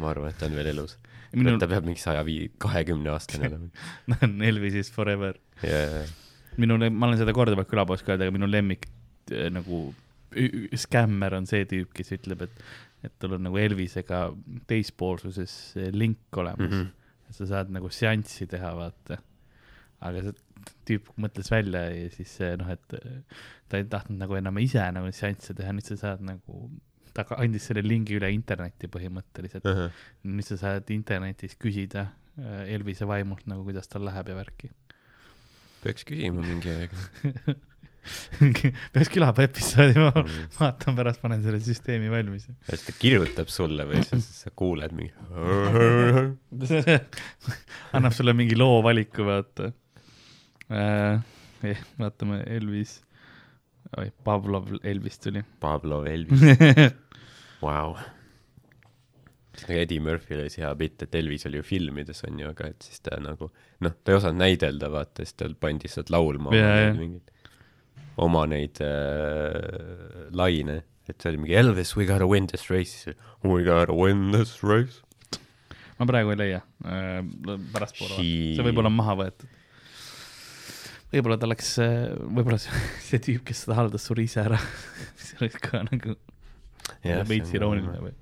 ma 0.00 0.12
arvan, 0.12 0.32
et 0.32 0.38
ta 0.40 0.48
on 0.48 0.56
veel 0.56 0.70
elus. 0.72 0.96
minul 1.34 1.60
ta 1.60 1.68
peab 1.70 1.84
mingi 1.88 2.00
saja 2.00 2.24
vii-, 2.24 2.48
kahekümne 2.62 3.12
aastane 3.12 3.50
olema. 3.50 4.30
Elvis 4.48 4.78
is 4.80 4.92
forever. 4.92 5.36
ja, 5.62 5.82
ja, 5.84 6.06
minu, 6.60 6.78
ma 6.80 7.10
olen 7.10 7.20
seda 7.20 7.36
korduvalt 7.36 7.68
külapoes 7.70 8.04
ka 8.04 8.14
öelnud, 8.14 8.28
aga 8.28 8.36
minu 8.38 8.48
lemmik 8.50 8.88
nagu 9.50 9.82
ü- 10.36 10.68
ü- 10.70 10.78
skämmer 10.78 11.34
on 11.38 11.46
see 11.50 11.64
tüüp, 11.68 11.92
kes 11.96 12.12
ütleb, 12.16 12.44
et, 12.46 12.62
et 13.06 13.16
tal 13.22 13.36
on 13.36 13.44
nagu 13.48 13.58
Elvisega 13.60 14.26
teispoolsuses 14.70 15.56
äh, 15.78 15.90
link 15.94 16.36
olemas 16.36 16.70
mm. 16.70 16.84
-hmm. 16.84 17.32
sa 17.36 17.46
saad 17.54 17.72
nagu 17.74 17.90
seanssi 17.90 18.46
teha, 18.46 18.74
vaata. 18.76 19.20
aga 20.00 20.22
see 20.24 20.76
tüüp 20.88 21.10
mõtles 21.20 21.50
välja 21.52 21.82
ja 21.90 22.10
siis 22.12 22.36
äh, 22.40 22.56
noh, 22.60 22.70
et 22.70 22.94
äh, 22.94 23.42
ta 23.68 23.80
ei 23.80 23.84
tahtnud 23.84 24.20
nagu 24.20 24.36
enam 24.38 24.58
ise 24.58 24.84
nagu 24.92 25.10
seansse 25.12 25.54
teha, 25.54 25.72
nüüd 25.72 25.86
sa 25.86 25.96
saad 25.96 26.22
nagu, 26.24 26.70
ta 27.14 27.26
andis 27.36 27.66
selle 27.70 27.82
lingi 27.82 28.16
üle 28.18 28.30
internetti 28.32 28.88
põhimõtteliselt. 28.88 29.66
nüüd 30.24 30.46
sa 30.46 30.56
saad 30.56 30.90
internetis 30.90 31.56
küsida 31.58 32.06
äh, 32.38 32.74
Elvise 32.76 33.08
vaimult 33.08 33.46
nagu, 33.46 33.64
kuidas 33.64 33.88
tal 33.88 34.04
läheb 34.04 34.28
ja 34.28 34.36
värki. 34.36 34.70
peaks 35.82 36.04
küsima 36.04 36.44
mingi 36.44 36.70
aeg. 36.70 36.94
peaks 38.94 39.10
külapäeva 39.12 39.48
episoodi, 39.50 39.96
ma 40.00 40.10
Mhm. 40.14 40.46
vaatan 40.58 40.96
pärast, 40.96 41.20
panen 41.22 41.42
selle 41.44 41.60
süsteemi 41.64 42.08
valmis. 42.12 42.46
et 42.72 42.80
ta 42.86 42.92
kirjutab 42.98 43.48
sulle 43.52 43.84
või 43.88 44.00
siis 44.06 44.26
sa 44.44 44.50
kuuled 44.56 44.92
mingi. 44.96 45.12
annab 47.96 48.12
sulle 48.16 48.32
mingi 48.36 48.56
loo 48.58 48.80
valiku, 48.86 49.26
vaata 49.28 49.72
äh,. 50.70 51.20
Eh, 51.60 51.76
vaatame, 52.00 52.38
Elvis, 52.48 52.94
oi, 54.00 54.06
Pavlov 54.24 54.70
Elvis 54.82 55.18
tuli. 55.20 55.42
Pablo 55.60 55.98
Elvis, 56.08 56.40
vau. 57.60 57.90
Eddie 59.68 60.00
Murphy'l 60.00 60.40
oli 60.40 60.48
see 60.54 60.62
hea 60.64 60.70
bitt, 60.80 61.02
et 61.04 61.14
Elvis 61.20 61.44
oli 61.50 61.60
ju 61.60 61.66
filmides 61.68 62.24
onju, 62.24 62.48
aga 62.54 62.70
et 62.72 62.86
siis 62.86 63.02
ta 63.04 63.18
nagu 63.20 63.50
noh, 63.84 63.92
ta 63.92 64.14
ei 64.14 64.16
osanud 64.16 64.40
näidelda, 64.40 64.88
vaata, 64.94 65.20
siis 65.26 65.36
tal 65.36 65.52
pandi 65.60 65.84
lihtsalt 65.84 66.08
laulma 66.14 66.48
neid 66.54 66.96
mingeid, 66.96 67.28
oma 68.16 68.46
neid 68.50 68.80
äh, 68.82 70.30
laine, 70.36 70.80
et 71.08 71.16
see 71.22 71.30
oli 71.32 71.40
mingi 71.44 71.56
Elvis, 71.58 71.94
we 71.96 72.06
gotta 72.08 72.26
win 72.26 72.46
this 72.50 72.68
race, 72.70 73.10
we 73.44 73.62
gotta 73.66 73.94
win 73.96 74.30
this 74.34 74.58
race. 74.62 75.00
ma 76.00 76.06
praegu 76.08 76.32
ei 76.32 76.38
leia 76.40 76.60
äh,, 76.84 77.20
pärastpoole 77.74 78.14
She- 78.16 78.56
see 78.56 78.64
võib-olla 78.64 78.88
on 78.88 78.96
maha 78.96 79.16
võetud. 79.20 79.48
võib-olla 81.12 81.36
ta 81.42 81.48
läks, 81.50 81.74
võib-olla 82.24 82.58
see, 82.62 82.82
see 83.10 83.22
tüüp, 83.28 83.44
kes 83.50 83.64
seda 83.66 83.76
haldas, 83.78 84.06
suri 84.08 84.24
ise 84.28 84.40
ära. 84.44 84.58
see 85.20 85.36
oleks 85.40 85.60
ka 85.62 85.82
nagu 85.90 86.16
veits 87.28 87.52
irooniline 87.54 88.00
või? 88.02 88.14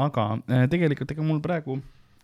aga 0.00 0.24
äh, 0.46 0.66
tegelikult 0.70 1.10
ega 1.10 1.24
mul 1.26 1.40
praegu 1.42 1.80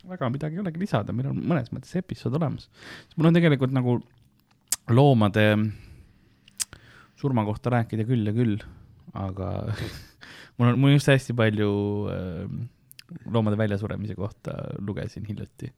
väga 0.07 0.31
midagi 0.33 0.59
ei 0.59 0.63
olegi 0.63 0.83
lisada, 0.83 1.15
meil 1.17 1.31
on 1.33 1.41
mõnes 1.53 1.73
mõttes 1.75 1.95
episood 1.99 2.37
olemas. 2.39 2.69
mul 3.17 3.31
on 3.31 3.39
tegelikult 3.39 3.75
nagu 3.75 3.99
loomade 4.91 5.47
surma 7.19 7.45
kohta 7.49 7.73
rääkida 7.75 8.07
küll 8.09 8.29
ja 8.29 8.35
küll, 8.37 8.61
aga 9.17 9.51
mul 10.59 10.73
on, 10.73 10.81
mul 10.81 10.95
just 10.95 11.11
hästi 11.11 11.37
palju 11.37 11.71
äh, 12.13 12.47
loomade 13.31 13.59
väljasuremise 13.59 14.15
kohta 14.19 14.55
lugesin 14.79 15.27
hiljuti. 15.27 15.73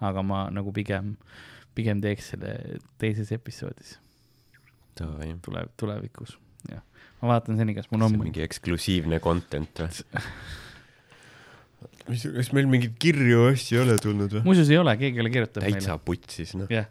aga 0.00 0.22
ma 0.22 0.46
nagu 0.52 0.72
pigem, 0.76 1.14
pigem 1.74 2.00
teeks 2.04 2.34
selle 2.34 2.80
teises 3.00 3.32
episoodis 3.32 3.96
tule, 4.96 5.66
tulevikus, 5.76 6.36
jah. 6.70 6.82
ma 7.20 7.34
vaatan 7.34 7.58
seni, 7.60 7.74
kas 7.76 7.90
mul 7.92 8.06
on. 8.06 8.18
mingi 8.20 8.44
eksklusiivne 8.44 9.20
content 9.24 9.82
või? 9.82 10.22
mis, 12.10 12.26
kas 12.38 12.52
meil 12.56 12.68
mingeid 12.70 12.98
kirju 13.02 13.48
asju 13.52 13.78
ei 13.78 13.82
ole 13.84 13.96
tulnud 14.02 14.36
või? 14.38 14.44
muuseas 14.46 14.70
ei 14.72 14.78
ole, 14.80 14.94
keegi 15.00 15.20
ei 15.20 15.24
ole 15.24 15.32
kirjutanud 15.34 15.66
täitsa 15.66 15.94
meile. 15.94 16.04
putsis, 16.06 16.54
noh. 16.58 16.70
jah, 16.72 16.88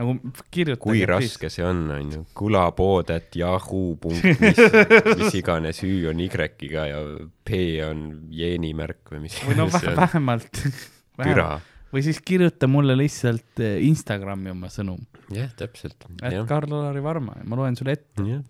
nagu 0.00 0.14
kirjutage. 0.52 0.82
kui 0.84 1.02
raske 1.08 1.50
see 1.52 1.64
on, 1.66 1.82
onju. 1.96 2.22
kulapood, 2.36 3.12
et 3.14 3.40
yahoo 3.40 3.96
punkt, 4.00 4.28
mis, 4.42 4.62
mis 5.20 5.40
iganes, 5.40 5.82
Ü 5.86 6.10
on 6.12 6.22
Y-ga 6.24 6.86
ja 6.90 7.02
P 7.46 7.64
on 7.86 8.06
jeeni 8.34 8.72
märk 8.76 9.12
või 9.14 9.26
mis 9.26 9.40
või 9.46 9.58
no 9.58 9.68
on. 9.68 9.90
vähemalt, 9.98 10.64
türa. 11.24 11.50
või 11.92 12.04
siis 12.06 12.22
kirjuta 12.24 12.70
mulle 12.70 12.96
lihtsalt 12.98 13.64
eh, 13.64 13.80
Instagrami 13.88 14.54
oma 14.54 14.72
sõnum, 14.72 15.02
jah, 15.34 15.52
täpselt. 15.58 16.08
et 16.22 16.40
Karl-Alari 16.48 17.04
Varma 17.04 17.40
ja 17.40 17.48
ma 17.48 17.60
loen 17.60 17.78
sulle 17.78 17.98
ette. 17.98 18.24
jah, 18.24 18.44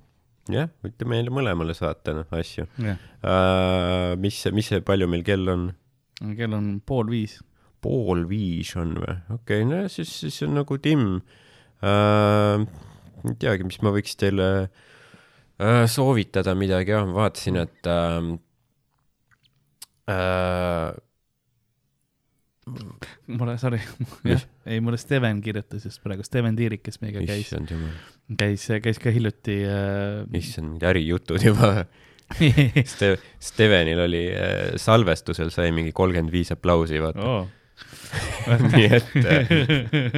jah, 0.55 0.70
võite 0.85 1.09
meile 1.09 1.32
mõlemale 1.35 1.77
saata, 1.77 2.14
noh, 2.16 2.35
asju 2.36 2.66
jah, 2.81 2.98
uh,. 3.22 4.16
mis, 4.20 4.43
mis 4.56 4.72
see, 4.72 4.82
palju 4.86 5.09
meil 5.10 5.24
kell 5.27 5.48
on? 5.52 5.70
kell 6.36 6.56
on 6.56 6.72
pool 6.86 7.10
viis. 7.12 7.39
pool 7.85 8.27
viis 8.31 8.74
on 8.81 8.94
või? 9.01 9.16
okei 9.36 9.64
okay,, 9.64 9.68
no 9.68 9.82
siis, 9.93 10.12
siis 10.24 10.43
on 10.47 10.56
nagu 10.60 10.78
timm 10.82 11.18
uh,. 11.82 12.64
ei 13.24 13.36
teagi, 13.40 13.66
mis 13.68 13.81
ma 13.85 13.94
võiks 13.94 14.16
teile 14.20 14.48
uh, 14.66 15.85
soovitada 15.90 16.56
midagi, 16.59 16.94
jah, 16.97 17.06
ma 17.09 17.24
vaatasin, 17.24 17.60
et 17.64 17.90
uh, 17.90 18.32
uh, 20.10 20.90
mulle, 23.26 23.56
sorry, 23.62 23.80
jah, 24.26 24.44
ei 24.70 24.82
mulle 24.84 25.01
Steven 25.01 25.40
kirjutas 25.44 25.86
just 25.88 26.02
praegu, 26.05 26.26
Steven 26.26 26.59
Tiirik, 26.59 26.84
kes 26.86 27.01
meiega 27.05 27.24
käis, 27.26 27.51
käis, 28.38 28.68
käis 28.84 29.02
ka 29.02 29.14
hiljuti 29.14 29.62
äh,. 29.66 30.22
issand, 30.38 30.72
mingid 30.74 30.88
ärijutud 30.92 31.44
juba 31.44 31.72
Ste-, 32.92 33.18
Stevenil 33.38 34.01
oli 34.01 34.26
uh, 34.30 34.76
salvestusel 34.76 35.51
sai 35.55 35.72
mingi 35.74 35.92
kolmkümmend 35.92 36.32
viis 36.32 36.52
aplausi, 36.55 37.01
vaata. 37.02 37.24
oh. 37.26 37.48
nii 38.74 38.88
et 38.92 39.12
uh, 39.16 40.16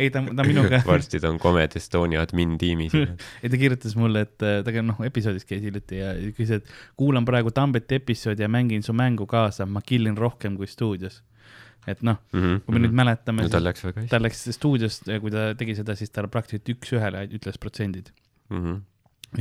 ei, 0.00 0.08
ta, 0.14 0.22
ta 0.22 0.44
minuga, 0.46 0.78
varsti 0.86 1.20
ta 1.20 1.28
on 1.28 1.40
Comedy 1.42 1.76
Estonia 1.80 2.22
admin 2.24 2.54
tiimis. 2.58 2.94
ei 2.96 3.50
ta 3.50 3.58
kirjutas 3.60 3.96
mulle, 3.98 4.24
et 4.26 4.46
äh, 4.46 4.60
ta 4.64 4.84
noh, 4.84 5.02
episoodis 5.04 5.44
käis 5.48 5.60
hiljuti 5.64 6.00
ja 6.00 6.14
küsis, 6.32 6.62
et 6.62 6.72
kuulan 6.98 7.26
praegu 7.28 7.52
Tambeti 7.54 8.00
episoodi 8.00 8.46
ja 8.46 8.48
mängin 8.48 8.86
su 8.86 8.94
mängu 8.96 9.26
kaasa, 9.28 9.66
ma 9.66 9.84
killin 9.84 10.16
rohkem 10.18 10.56
kui 10.56 10.70
stuudios. 10.70 11.20
Et 11.90 12.02
noh, 12.06 12.18
kui 12.30 12.74
me 12.74 12.82
nüüd 12.84 12.94
mäletame 12.94 13.42
no 13.42 13.48
no,, 13.48 13.52
tal 13.52 13.64
läks 13.66 13.84
väga 13.84 14.02
hästi 14.02 14.12
ta 14.12 14.20
läks 14.22 14.44
stuudios, 14.54 15.00
kui 15.02 15.32
ta 15.34 15.48
tegi 15.58 15.76
seda, 15.78 15.96
siis 15.98 16.12
ta 16.14 16.24
praktiliselt 16.30 16.70
üks-ühele 16.76 17.24
ütles 17.38 17.58
protsendid 17.62 18.12
mm. 18.52 18.60
-hmm. 18.60 18.82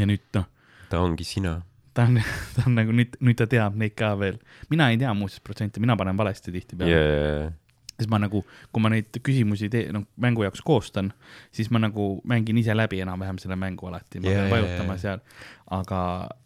ja 0.01 0.09
nüüd 0.09 0.26
noh, 0.38 0.47
ta 0.89 1.01
ongi 1.05 1.27
sina. 1.27 1.59
ta 1.93 2.07
on, 2.09 2.22
ta 2.55 2.65
on 2.65 2.77
nagu 2.80 2.95
nüüd, 2.97 3.18
nüüd 3.22 3.38
ta 3.38 3.49
teab 3.51 3.77
neid 3.77 3.95
ka 3.97 4.13
veel. 4.19 4.41
mina 4.73 4.89
ei 4.89 4.97
tea 5.01 5.13
muuseas 5.13 5.43
protsente, 5.45 5.84
mina 5.84 5.97
panen 5.97 6.18
valesti 6.18 6.51
tihtipeale 6.51 6.91
yeah.. 6.91 7.53
siis 7.99 8.09
ma 8.09 8.18
nagu, 8.18 8.43
kui 8.72 8.81
ma 8.81 8.89
neid 8.89 9.22
küsimusi 9.22 9.69
tee-, 9.69 9.91
noh, 9.93 10.07
mängu 10.18 10.47
jaoks 10.47 10.65
koostan, 10.65 11.13
siis 11.53 11.69
ma 11.69 11.80
nagu 11.84 12.15
mängin 12.26 12.57
ise 12.57 12.73
läbi 12.73 13.03
enam-vähem 13.05 13.38
selle 13.38 13.55
mängu 13.55 13.85
alati, 13.91 14.19
ma 14.19 14.34
Jaa, 14.34 14.47
pean 14.47 14.55
vajutama 14.55 14.97
jaa. 14.97 15.03
seal, 15.05 15.26
aga, 15.69 16.01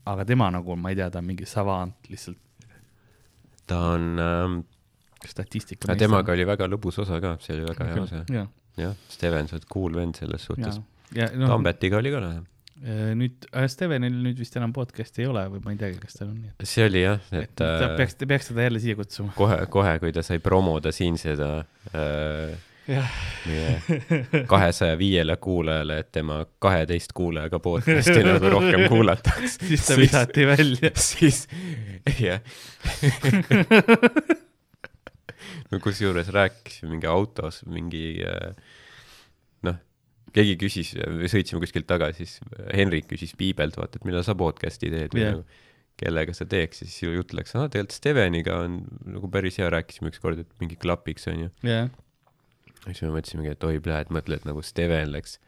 aga 0.06 0.28
tema 0.28 0.52
nagu, 0.52 0.76
ma 0.76 0.92
ei 0.92 1.00
tea, 1.00 1.08
ta 1.10 1.24
on 1.24 1.32
mingi 1.32 1.48
savant 1.48 2.12
lihtsalt 2.12 2.42
ta 3.66 3.80
on 3.96 4.20
ähm,, 4.20 4.60
statistika. 5.30 5.96
temaga 6.00 6.34
oli 6.36 6.48
väga 6.48 6.68
lõbus 6.72 7.00
osa 7.04 7.22
ka, 7.24 7.36
see 7.44 7.56
oli 7.58 7.70
väga 7.70 7.88
hea 7.92 8.02
osa. 8.04 8.24
ja, 8.34 8.48
jah, 8.82 8.98
Steven, 9.10 9.48
sa 9.48 9.56
oled 9.60 9.70
cool 9.72 9.96
vend 9.96 10.20
selles 10.20 10.44
suhtes., 10.50 10.80
noh, 10.80 11.48
Tambetiga 11.48 12.02
oli 12.02 12.12
ka 12.12 12.20
lahe. 12.24 12.42
nüüd 13.16 13.46
äh, 13.56 13.70
Stevenil 13.72 14.18
nüüd 14.26 14.40
vist 14.42 14.56
enam 14.60 14.74
podcast'i 14.76 15.24
ei 15.24 15.30
ole 15.32 15.46
või 15.54 15.62
ma 15.64 15.72
ei 15.72 15.78
teagi, 15.80 16.00
kas 16.02 16.18
tal 16.20 16.28
on 16.34 16.38
nii, 16.42 16.52
see 16.68 16.84
oli 16.90 17.06
jah, 17.06 17.22
et 17.32 17.48
et 17.48 17.56
ta 17.62 17.70
äh, 17.88 17.96
peaks, 18.02 18.18
peaks 18.28 18.52
teda 18.52 18.68
jälle 18.68 18.82
siia 18.84 19.00
kutsuma. 19.00 19.32
kohe, 19.38 19.62
kohe, 19.72 19.96
kui 20.04 20.12
ta 20.16 20.26
sai 20.28 20.42
promoda 20.44 20.92
siin 20.96 21.16
seda 21.22 21.62
äh, 21.96 22.58
meie 22.86 23.82
kahesaja 24.52 24.98
viiele 25.00 25.36
kuulajale, 25.42 26.00
et 26.04 26.12
tema 26.12 26.44
kaheteist 26.60 27.14
kuulajaga 27.18 27.60
podcast'i 27.60 28.22
nagu 28.26 28.50
rohkem 28.54 28.86
kuulataks. 28.92 29.58
siis 29.68 29.88
ta 29.88 29.98
visati 29.98 30.46
välja. 30.48 30.92
siis, 30.96 31.48
jah. 32.20 32.40
no 35.72 35.82
kusjuures 35.84 36.32
rääkisime 36.34 36.94
mingi 36.94 37.10
autos 37.10 37.62
mingi 37.70 38.06
äh, 38.26 38.54
noh, 39.66 39.78
keegi 40.36 40.58
küsis, 40.62 40.94
sõitsime 41.32 41.62
kuskilt 41.64 41.88
tagasi, 41.90 42.26
siis 42.26 42.66
Henrik 42.76 43.08
küsis 43.12 43.36
Piibelt, 43.40 43.78
vaata, 43.80 44.00
et 44.00 44.08
millal 44.08 44.26
sa 44.28 44.36
podcast'i 44.38 44.92
teed 44.94 45.16
või 45.16 45.24
yeah. 45.24 45.38
nagu, 45.38 45.62
kellega 46.00 46.36
sa 46.36 46.48
teeks 46.52 46.84
siis 46.84 46.98
ju 47.06 47.14
jutt 47.16 47.32
läks, 47.38 47.56
aa 47.56 47.70
tegelikult 47.72 47.96
Steveniga 47.96 48.60
on 48.66 48.82
nagu 49.08 49.30
päris 49.32 49.62
hea, 49.62 49.70
rääkisime 49.72 50.12
ükskord, 50.12 50.42
et 50.44 50.64
mingi 50.64 50.78
klapiks 50.80 51.30
onju. 51.32 51.52
jah, 51.64 51.88
siis 52.90 53.06
me 53.06 53.14
mõtlesimegi, 53.16 53.56
et 53.56 53.68
oi, 53.68 53.80
plee, 53.84 54.02
et 54.04 54.12
mõtle, 54.14 54.40
et 54.40 54.48
nagu 54.48 54.64
Steven 54.66 55.14
läks 55.16 55.40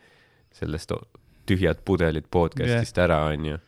sellest 0.55 0.93
tühjad 1.47 1.83
pudelid 1.87 2.31
podcast'ist 2.31 2.95
yeah. 2.95 3.05
ära 3.09 3.19
onju. 3.33 3.59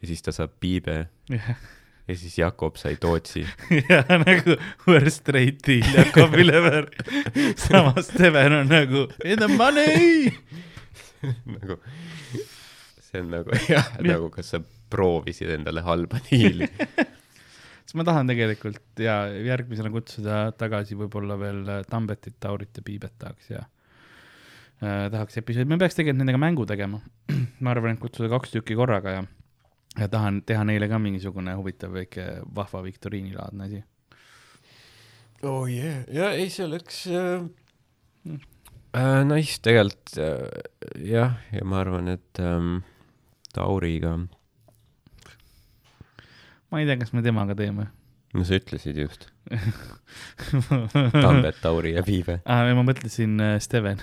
ja 0.00 0.12
siis 0.12 0.22
ta 0.24 0.34
saab 0.34 0.54
Piibe 0.62 1.02
jah, 1.30 1.50
ja 2.10 2.16
siis 2.18 2.38
Jakob 2.38 2.78
sai 2.80 2.96
Tootsi 3.00 3.44
ja 3.90 4.02
nagu 4.24 4.56
worst 4.88 5.28
rate 5.30 5.62
deal 5.66 5.86
Jakob 5.94 6.34
Ülever. 6.34 6.90
samas 7.56 8.10
Steven 8.10 8.60
on 8.60 8.70
nagu 8.70 9.06
in 9.24 9.38
the 9.38 9.48
money. 9.48 10.32
nagu, 11.54 11.78
see 12.98 13.22
on 13.22 13.32
nagu 13.36 13.56
jah, 13.70 13.94
nagu 14.02 14.30
kas 14.34 14.54
sa 14.54 14.62
proovisid 14.90 15.52
endale 15.54 15.84
halba 15.86 16.20
diili. 16.26 16.68
siis 17.84 17.96
ma 17.98 18.06
tahan 18.06 18.30
tegelikult 18.30 19.02
ja 19.02 19.22
järgmisena 19.30 19.92
kutsuda 19.94 20.46
tagasi 20.58 20.98
võib-olla 20.98 21.38
veel 21.40 21.62
äh, 21.68 21.84
Tambetit, 21.90 22.40
Taurit 22.42 22.74
ja 22.74 22.86
Piibet 22.86 23.14
tahaks 23.22 23.52
ja 23.52 23.62
äh, 24.82 25.06
tahaks 25.12 25.38
episoodi, 25.42 25.68
me 25.70 25.78
peaks 25.78 25.98
tegelikult 25.98 26.24
nendega 26.24 26.42
mängu 26.42 26.66
tegema. 26.66 27.02
ma 27.62 27.74
arvan, 27.74 27.94
et 27.94 28.02
kutsuda 28.02 28.32
kaks 28.32 28.56
tükki 28.56 28.78
korraga 28.78 29.20
ja, 29.20 29.28
ja 29.98 30.08
tahan 30.08 30.42
teha 30.46 30.64
neile 30.64 30.88
ka 30.90 30.98
mingisugune 31.02 31.54
huvitav 31.58 31.94
väike 31.94 32.26
vahva 32.54 32.82
viktoriinilaadne 32.86 33.64
asi. 33.64 33.82
oh 35.42 35.66
yeah, 35.70 36.04
ja 36.12 36.30
ei, 36.36 36.50
see 36.50 36.66
oleks 36.66 37.06
äh, 37.06 37.46
äh, 38.94 39.22
nice 39.26 39.58
tegelikult 39.62 40.18
äh, 40.18 40.46
jah, 41.10 41.38
ja 41.52 41.64
ma 41.64 41.80
arvan, 41.84 42.08
et 42.16 42.42
ähm, 42.42 42.82
Tauriga, 43.54 44.14
ma 46.70 46.82
ei 46.82 46.86
tea, 46.86 47.00
kas 47.00 47.14
me 47.16 47.24
temaga 47.26 47.56
teeme 47.58 47.90
no 48.34 48.46
sa 48.46 48.60
ütlesid 48.60 48.98
just, 49.00 49.26
Tambet, 51.24 51.58
Tauri 51.62 51.96
ja 51.96 52.06
Piibe 52.06 52.40
ah,. 52.44 52.68
ma 52.76 52.86
mõtlesin 52.86 53.38
äh, 53.42 53.56
Steven. 53.62 54.02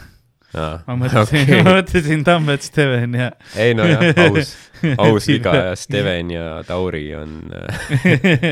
Ma 0.55 0.95
mõtlesin 0.95 1.43
okay., 1.43 1.61
ma 1.65 1.75
mõtlesin 1.79 2.23
Tambet, 2.27 2.65
Steven 2.65 3.15
ja 3.17 3.29
ei 3.59 3.75
nojah, 3.77 4.03
aus, 4.27 4.55
aus 5.03 5.27
viga 5.29 5.53
ja 5.55 5.75
Steven 5.79 6.31
ja 6.33 6.47
Tauri 6.67 7.05
on 7.17 7.37
äh, 7.51 7.83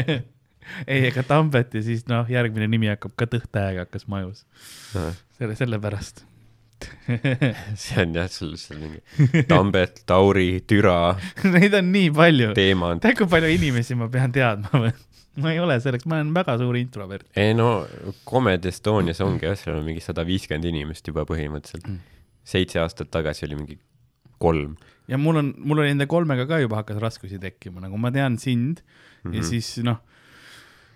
ei, 0.92 1.08
ega 1.08 1.24
Tambet 1.28 1.76
ja 1.78 1.84
siis 1.86 2.06
noh, 2.12 2.28
järgmine 2.32 2.68
nimi 2.72 2.92
hakkab 2.92 3.16
ka 3.20 3.30
tõhtähega 3.32 3.88
hakkas 3.88 4.08
majus, 4.12 4.46
äh, 5.00 5.14
selle, 5.40 5.58
sellepärast. 5.60 6.26
see 7.80 8.02
on 8.04 8.18
jah, 8.18 8.28
sul 8.30 8.58
seal 8.60 8.82
mingi 8.82 9.46
Tambet, 9.48 10.04
Tauri, 10.06 10.60
Türa 10.68 11.16
Neid 11.48 11.74
on 11.80 11.88
nii 11.94 12.12
palju, 12.14 12.52
teemant. 12.58 13.02
tead 13.06 13.16
kui 13.22 13.32
palju 13.32 13.54
inimesi 13.56 13.96
ma 13.98 14.12
pean 14.12 14.36
teadma 14.36 14.84
või? 14.84 14.92
Ma 15.42 15.52
ei 15.54 15.60
ole 15.60 15.78
selleks, 15.84 16.08
ma 16.10 16.20
olen 16.22 16.34
väga 16.36 16.58
suur 16.62 16.78
introvert. 16.80 17.28
ei 17.36 17.54
no 17.58 17.86
Comedy 18.28 18.72
Estonias 18.72 19.22
ongi 19.26 19.48
jah, 19.48 19.58
seal 19.60 19.80
on 19.80 19.88
mingi 19.88 20.04
sada 20.04 20.26
viiskümmend 20.28 20.68
inimest 20.72 21.08
juba 21.12 21.26
põhimõtteliselt 21.30 21.88
Mm.. 21.90 22.00
seitse 22.46 22.80
aastat 22.80 23.12
tagasi 23.12 23.46
oli 23.48 23.60
mingi 23.60 23.80
kolm 24.40 24.76
ja 25.08 25.18
mul 25.22 25.42
on, 25.42 25.54
mul 25.58 25.84
oli 25.84 25.94
nende 25.94 26.08
kolmega 26.10 26.48
ka 26.50 26.60
juba 26.64 26.82
hakkas 26.82 27.02
raskusi 27.04 27.40
tekkima, 27.42 27.84
nagu 27.84 27.98
ma 27.98 28.12
tean 28.16 28.38
sind 28.42 28.82
mm 28.82 29.06
mm. 29.26 29.32
-hmm. 29.32 29.38
ja 29.38 29.44
siis 29.44 29.78
noh, 29.84 30.02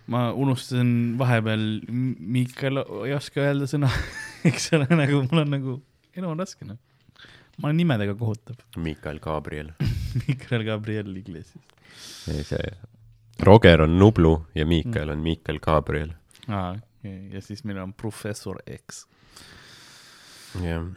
ma 0.08 0.32
unustasin 0.34 1.16
vahepeal, 1.18 1.66
Miikal 1.90 2.84
ei 3.06 3.14
oska 3.18 3.42
öelda 3.46 3.70
sõna, 3.70 3.90
eks 4.50 4.72
ole, 4.78 4.88
nagu 4.94 5.24
mul 5.26 5.44
on 5.44 5.56
nagu, 5.58 5.80
elu 6.16 6.30
on 6.30 6.40
raske 6.40 6.66
noh. 6.66 6.78
ma 7.60 7.70
olen 7.70 7.82
nimedega 7.82 8.16
kohutav. 8.16 8.56
Miikal 8.78 9.20
Gabriel. 9.20 9.74
Miikal 10.22 10.64
Gabriel 10.64 11.16
Iglesias. 11.16 11.66
see 12.26 12.62
Roger 13.44 13.82
on 13.82 13.98
Nublu 14.00 14.46
ja 14.56 14.66
Miikal 14.66 15.10
on 15.10 15.20
Miikal 15.24 15.60
Gabriel. 15.64 16.12
aa, 16.48 16.76
ja 17.32 17.42
siis 17.42 17.64
meil 17.64 17.78
on 17.78 17.94
professor 17.94 18.58
X. 18.88 19.06
jah, 20.64 20.84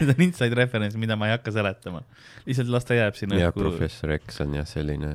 Need 0.00 0.08
on 0.10 0.20
inside 0.24 0.54
reference, 0.58 0.98
mida 0.98 1.14
ma 1.16 1.28
ei 1.28 1.36
hakka 1.36 1.52
seletama. 1.54 2.00
lihtsalt 2.46 2.68
las 2.72 2.84
ta 2.88 2.94
jääb 2.98 3.14
sinna 3.14 3.38
ja 3.38 3.52
professor 3.54 4.10
X 4.18 4.40
on 4.42 4.54
jah 4.58 4.66
selline, 4.66 5.12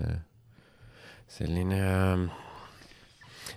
selline 1.28 1.80
ähm, 1.84 2.28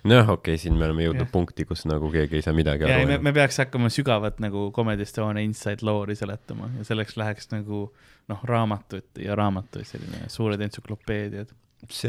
noh, 0.07 0.33
okei 0.37 0.55
okay,, 0.55 0.63
siin 0.63 0.77
me 0.79 0.87
oleme 0.89 1.07
jõudnud 1.07 1.27
Jah. 1.27 1.33
punkti, 1.33 1.67
kus 1.69 1.85
nagu 1.89 2.11
keegi 2.13 2.39
ei 2.39 2.45
saa 2.47 2.57
midagi 2.57 2.87
ja 2.87 2.99
aru 3.01 3.11
me, 3.11 3.19
me 3.29 3.33
peaks 3.37 3.61
hakkama 3.63 3.91
sügavat 3.93 4.41
nagu 4.45 4.69
Comedy 4.77 5.07
Estonia 5.07 5.45
inside 5.45 5.87
loori 5.87 6.17
seletama 6.19 6.71
ja 6.79 6.87
selleks 6.89 7.17
läheks 7.21 7.51
nagu 7.53 7.87
noh, 8.31 8.43
raamatuid 8.51 9.23
ja 9.23 9.37
raamatuid, 9.39 9.87
selline 9.89 10.27
suured 10.33 10.63
entsüklopeediad, 10.67 11.53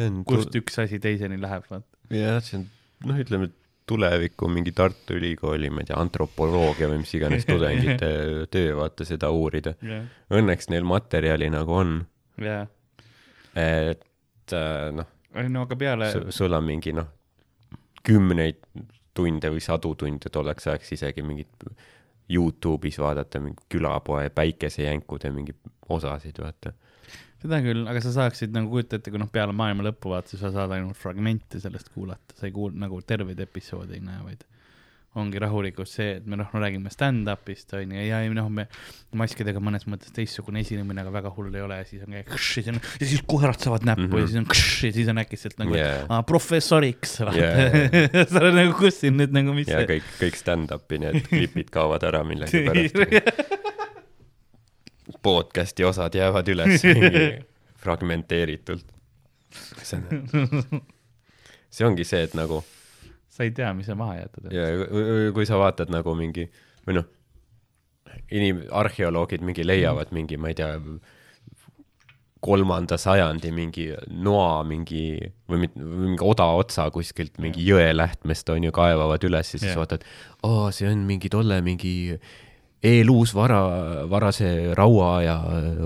on, 0.01 0.19
kust 0.27 0.55
üks 0.57 0.81
asi 0.83 1.01
teiseni 1.03 1.39
läheb, 1.41 1.65
vaata. 1.69 1.87
jah, 2.13 2.41
see 2.43 2.61
on 2.61 2.67
noh, 3.11 3.19
ütleme 3.21 3.51
tuleviku 3.87 4.49
mingi 4.51 4.73
Tartu 4.75 5.15
Ülikooli, 5.15 5.69
ma 5.71 5.83
ei 5.83 5.87
tea, 5.87 5.99
antropoloogia 6.01 6.89
või 6.91 7.03
mis 7.03 7.13
iganes 7.15 7.45
tudengite 7.49 8.09
töö, 8.51 8.73
vaata 8.81 9.07
seda 9.07 9.31
uurida. 9.31 9.77
jah, 9.85 10.07
Õnneks 10.33 10.71
neil 10.73 10.87
materjali 10.87 11.49
nagu 11.53 11.77
on, 11.77 11.99
ja, 12.43 12.65
et 13.55 14.57
äh, 14.57 14.89
noh, 14.95 15.13
ei 15.37 15.51
no 15.53 15.67
aga 15.67 15.77
peale, 15.79 16.09
sul 16.33 16.55
on 16.57 16.65
mingi 16.65 16.95
noh, 16.97 17.07
kümneid 18.07 18.59
tunde 19.17 19.51
või 19.53 19.61
sadu 19.63 19.93
tunde 19.99 20.31
tolleks 20.33 20.67
ajaks 20.69 20.93
isegi 20.97 21.23
mingit 21.25 21.69
Youtube'is 22.31 22.99
vaadata 22.99 23.39
mingi 23.39 23.63
külapoe 23.71 24.27
päikesejänkude 24.35 25.31
mingi 25.31 25.55
osasid, 25.95 26.41
vaata. 26.43 26.73
seda 27.41 27.61
küll, 27.63 27.85
aga 27.87 28.01
sa 28.03 28.11
saaksid 28.15 28.51
nagu 28.55 28.73
kujuta 28.73 28.99
ette, 28.99 29.13
kui 29.13 29.21
noh, 29.21 29.29
peale 29.31 29.55
maailma 29.55 29.85
lõppu 29.87 30.11
vaata, 30.11 30.35
sa 30.39 30.51
saad 30.51 30.73
ainult 30.75 30.99
fragmente 30.99 31.61
sellest 31.63 31.93
kuulata, 31.95 32.35
sa 32.35 32.49
ei 32.49 32.55
kuul-, 32.55 32.75
nagu 32.75 32.99
terveid 33.07 33.39
episoode 33.47 33.95
ei 33.95 34.03
näe, 34.03 34.19
vaid 34.25 34.43
ongi 35.17 35.39
rahulikult 35.41 35.89
see, 35.89 36.17
et 36.19 36.25
me 36.29 36.37
noh, 36.39 36.49
no 36.53 36.61
räägime 36.61 36.91
stand-up'ist 36.93 37.73
on 37.77 37.93
ju, 37.95 38.05
ja 38.07 38.21
ei 38.23 38.31
noh, 38.33 38.49
me 38.53 38.67
maskidega 39.17 39.61
mõnes 39.63 39.87
mõttes 39.89 40.13
teistsugune 40.15 40.61
esinemine, 40.61 41.01
aga 41.03 41.13
väga 41.15 41.31
hull 41.35 41.55
ei 41.55 41.63
ole 41.65 41.79
ja 41.81 41.87
siis 41.89 42.03
on 42.05 42.15
kšš, 42.27 42.57
ja 42.57 42.63
siis 42.63 42.71
on 42.73 42.79
ja 43.01 43.09
siis 43.13 43.23
koerad 43.27 43.59
saavad 43.63 43.87
näppu 43.87 44.07
mm 44.07 44.11
-hmm. 44.13 44.19
ja 44.19 44.23
Mhm. 44.23 44.31
siis 44.31 44.39
on 44.41 44.47
kšš, 44.53 44.83
ja 44.83 44.93
siis 44.93 45.07
on 45.07 45.17
äkitselt 45.23 45.57
nagu 45.57 45.75
Jaa. 45.75 45.87
yeah. 45.87 46.25
professoriks, 46.25 47.19
Jaa. 47.19 48.27
sa 48.31 48.39
oled 48.39 48.55
nagu, 48.61 48.73
kus 48.77 48.99
siin 49.01 49.17
nüüd 49.17 49.33
nagu, 49.33 49.53
mis 49.53 49.67
ja 49.67 49.83
kõik, 49.87 50.05
kõik 50.21 50.35
stand-up'i 50.37 50.99
need 50.99 51.27
klipid 51.27 51.69
kaovad 51.69 52.03
ära 52.03 52.23
millegipärast. 52.23 52.95
podcast'i 55.23 55.83
osad 55.87 56.15
jäävad 56.15 56.47
üles 56.47 56.81
fragmenteeritult. 57.77 58.85
see 59.83 59.99
see 61.75 61.87
ongi 61.87 62.03
see, 62.03 62.23
et 62.27 62.33
nagu 62.37 62.63
sa 63.37 63.45
ei 63.45 63.51
tea, 63.53 63.69
mis 63.77 63.89
on 63.93 63.99
maha 64.01 64.15
jäetud. 64.21 64.49
ja 64.53 64.65
kui- 65.35 65.45
sa 65.49 65.59
vaatad 65.61 65.91
nagu 65.93 66.15
mingi 66.17 66.47
või 66.87 66.97
noh, 66.99 67.05
inim-, 68.33 68.65
arheoloogid 68.71 69.45
mingi 69.45 69.65
leiavad 69.67 70.09
mingi, 70.15 70.39
ma 70.41 70.49
ei 70.51 70.57
tea, 70.57 70.73
kolmanda 72.47 72.97
sajandi 73.01 73.49
mingi 73.51 73.87
noa 74.23 74.61
mingi 74.67 75.17
või 75.49 75.63
mit- 75.65 75.77
mingi 75.77 76.21
odaotsa 76.23 76.85
kuskilt 76.93 77.39
mingi 77.41 77.65
jõelähtmest 77.65 78.49
on 78.53 78.67
ju, 78.67 78.71
kaevavad 78.71 79.23
üles 79.25 79.53
ja 79.53 79.59
siis 79.59 79.71
Jah. 79.71 79.79
vaatad, 79.81 80.05
aa, 80.45 80.69
see 80.71 80.89
on 80.89 81.01
mingi 81.09 81.31
tolle 81.33 81.57
mingi 81.65 81.95
eeluus 82.85 83.33
vara, 83.35 83.59
varase 84.09 84.73
rauaaja 84.77 85.37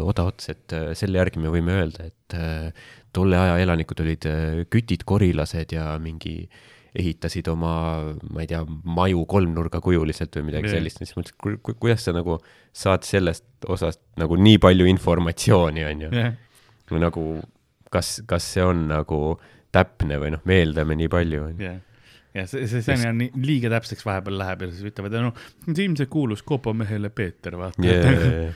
odaots, 0.04 0.50
et 0.52 0.76
äh, 0.76 0.90
selle 1.00 1.22
järgi 1.22 1.40
me 1.40 1.52
võime 1.54 1.78
öelda, 1.80 2.10
et 2.12 2.36
äh, 2.36 2.90
tolle 3.16 3.40
aja 3.40 3.56
elanikud 3.64 4.04
olid 4.04 4.28
äh, 4.28 4.66
kütid, 4.70 5.06
korilased 5.08 5.72
ja 5.72 5.94
mingi 6.04 6.50
ehitasid 6.96 7.48
oma, 7.48 7.74
ma 8.34 8.44
ei 8.44 8.50
tea, 8.52 8.62
maju 8.84 9.24
kolmnurgakujuliselt 9.32 10.36
või 10.40 10.50
midagi 10.50 10.68
Jah. 10.68 10.78
sellist, 10.80 11.00
siis 11.00 11.14
mõtlesin, 11.16 11.38
ku- 11.40 11.60
ku- 11.64 11.76
kuidas 11.80 12.04
sa 12.08 12.14
nagu 12.16 12.36
saad 12.76 13.06
sellest 13.08 13.46
osast 13.72 14.02
nagu 14.20 14.36
nii 14.36 14.58
palju 14.60 14.88
informatsiooni, 14.92 15.86
on 15.88 16.02
ju. 16.08 16.10
või 16.92 17.04
nagu, 17.06 17.24
kas, 17.94 18.18
kas 18.28 18.50
see 18.58 18.66
on 18.68 18.90
nagu 18.90 19.22
täpne 19.72 20.18
või 20.20 20.34
noh, 20.36 20.44
me 20.44 20.58
eeldame 20.60 20.98
nii 21.00 21.08
palju, 21.12 21.46
on 21.48 21.64
ju. 21.64 21.72
ja 22.36 22.44
see, 22.48 22.66
see, 22.68 22.82
see 22.84 22.98
on 22.98 23.06
jah 23.08 23.16
nii 23.16 23.32
liiga 23.48 23.72
täpseks 23.72 24.04
vahepeal 24.08 24.38
läheb 24.42 24.66
ja 24.66 24.70
siis 24.74 24.92
ütlevad, 24.92 25.16
noh, 25.30 25.40
see 25.70 25.86
ilmselt 25.86 26.12
kuulus 26.12 26.44
kopamehele 26.44 27.10
Peeter, 27.16 27.56
vaata 27.60 27.88
yeah.. 27.88 28.52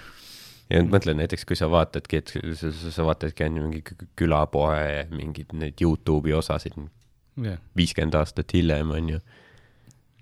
ja 0.72 0.84
nüüd 0.84 0.92
mõtlen 0.92 1.20
näiteks, 1.24 1.48
kui 1.48 1.56
sa 1.56 1.72
vaatadki, 1.72 2.20
et 2.20 2.36
sa, 2.60 2.74
sa, 2.76 3.08
vaatadki 3.08 3.48
on 3.48 3.62
ju 3.62 3.66
mingi 3.70 3.82
kü- 3.88 4.12
külapoe 4.20 5.08
mingeid 5.16 5.56
neid 5.56 5.80
Youtube'i 5.80 6.36
osasid 6.36 6.76
viiskümmend 7.78 8.16
aastat 8.16 8.54
hiljem 8.56 8.92
on 8.96 9.10
ju 9.16 9.20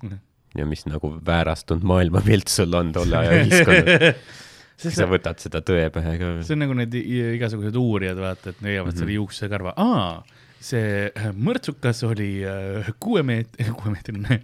Jah.. 0.03 0.19
ja 0.57 0.65
mis 0.69 0.85
nagu 0.89 1.13
väärastunud 1.25 1.85
maailmapilt 1.87 2.51
sul 2.51 2.73
on 2.73 2.91
tolle 2.95 3.17
aja 3.17 3.43
ühiskonnas. 3.43 4.17
sest 4.83 4.97
sa 4.97 5.07
võtad 5.09 5.39
seda 5.41 5.61
tõe 5.65 5.87
pähe 5.93 6.15
ka. 6.19 6.31
see 6.43 6.55
on 6.57 6.63
nagu 6.65 6.77
need 6.77 6.95
igasugused 6.97 7.77
uurijad, 7.79 8.19
vaata, 8.19 8.49
et 8.51 8.61
leiavad 8.65 8.89
mm 8.89 8.95
-hmm. 8.95 8.99
selle 8.99 9.17
juuksekarva, 9.19 9.73
aa, 9.77 10.23
see 10.63 11.09
äh, 11.09 11.29
mõrtsukas 11.35 12.03
oli 12.07 12.31
äh, 12.47 12.91
kuue 12.99 13.23
meet-, 13.23 13.59
kuuemeetrine, 13.79 14.41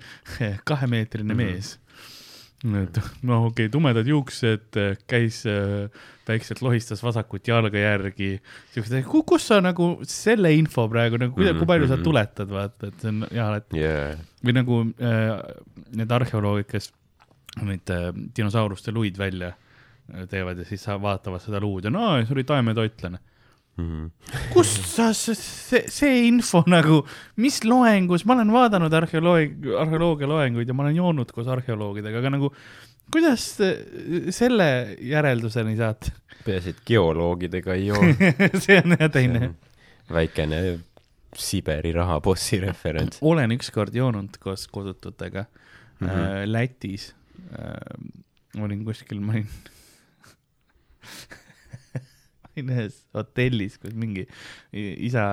kahemeetrine 0.63 1.33
mm. 1.33 1.39
-hmm. 1.39 1.53
mees. 1.53 1.79
Et 2.59 3.01
noh, 3.29 3.49
okei 3.49 3.67
okay,, 3.67 3.73
tumedad 3.73 4.07
juuksed, 4.07 4.79
käis 5.09 5.41
äh, 5.47 5.87
väikselt 6.29 6.61
lohistas 6.61 7.01
vasakut 7.03 7.47
jalga 7.47 7.79
järgi, 7.79 8.33
siuksed, 8.73 9.07
kus 9.07 9.47
sa 9.49 9.59
nagu 9.63 9.91
selle 10.09 10.51
info 10.57 10.87
praegu 10.91 11.19
nagu, 11.21 11.35
kui 11.37 11.47
Mhm, 11.47 11.65
palju 11.69 11.87
sa 11.87 11.97
mhm. 11.97 12.05
tuletad, 12.05 12.51
vaata, 12.51 12.91
et 12.91 13.01
see 13.01 13.13
on 13.13 13.25
jah, 13.31 13.55
et 13.57 13.79
jaa, 13.79 14.03
või 14.45 14.57
nagu 14.59 14.81
äh, 14.99 15.33
need 15.97 16.15
arheoloogid, 16.19 16.69
kes 16.69 16.91
neid 17.65 17.89
äh, 17.93 18.11
dinosauruste 18.35 18.93
luid 18.95 19.17
välja 19.19 19.53
äh, 19.53 20.27
teevad 20.29 20.59
ja 20.61 20.67
siis 20.67 20.85
vaatavad 20.87 21.43
seda 21.43 21.61
luud 21.63 21.87
ja 21.87 21.93
no 21.93 22.11
see 22.21 22.35
oli 22.37 22.45
taimetoitlane. 22.47 23.21
Mhm. 23.79 24.09
kust 24.53 24.83
sa 24.91 25.09
see, 25.15 25.85
see, 25.87 26.27
info 26.27 26.61
nagu, 26.67 26.99
mis 27.39 27.61
loengus, 27.63 28.25
ma 28.27 28.35
olen 28.35 28.51
vaadanud 28.53 28.93
arheoloogia, 28.99 29.79
arheoloogia 29.81 30.29
loenguid 30.29 30.67
ja 30.67 30.75
ma 30.75 30.85
olen 30.85 30.99
joonud 30.99 31.31
koos 31.35 31.47
arheoloogidega, 31.51 32.19
aga 32.19 32.33
nagu 32.35 32.51
kuidas 33.11 33.45
selle 34.35 34.97
järelduseni 35.01 35.75
saate? 35.79 36.11
peaasi, 36.45 36.75
et 36.75 36.83
geoloogidega 36.87 37.73
ei 37.75 37.87
joo. 37.89 38.03
see 38.63 38.77
on 38.83 38.95
jah 38.97 39.11
teine. 39.11 39.51
väikene 40.13 40.79
Siberi 41.37 41.91
rahabossi 41.93 42.59
referents. 42.63 43.19
olen 43.21 43.51
ükskord 43.57 43.95
joonud 43.95 44.37
koos 44.41 44.67
kodututega 44.67 45.45
mm. 45.99 46.07
-hmm. 46.07 46.51
Lätis 46.51 47.15
äh,. 47.53 48.63
olin 48.63 48.85
kuskil, 48.85 49.19
ma 49.19 49.31
olin 49.31 49.47
olin 52.59 52.73
ühes 52.75 52.99
hotellis, 53.17 53.77
kus 53.81 53.95
mingi 53.97 54.25
isa 54.73 55.25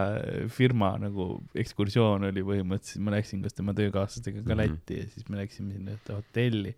firma 0.52 0.94
nagu 1.02 1.28
ekskursioon 1.58 2.28
oli 2.30 2.44
põhimõtteliselt, 2.46 3.04
ma 3.06 3.16
läksin 3.16 3.42
koos 3.44 3.56
tema 3.56 3.74
töökaaslastega 3.76 4.42
ka 4.42 4.56
Mhm. 4.56 4.60
Lätti 4.62 4.98
ja 4.98 5.06
siis 5.12 5.28
me 5.28 5.40
läksime 5.40 5.72
sinna 5.74 5.96
ühte 5.96 6.16
hotelli. 6.16 6.74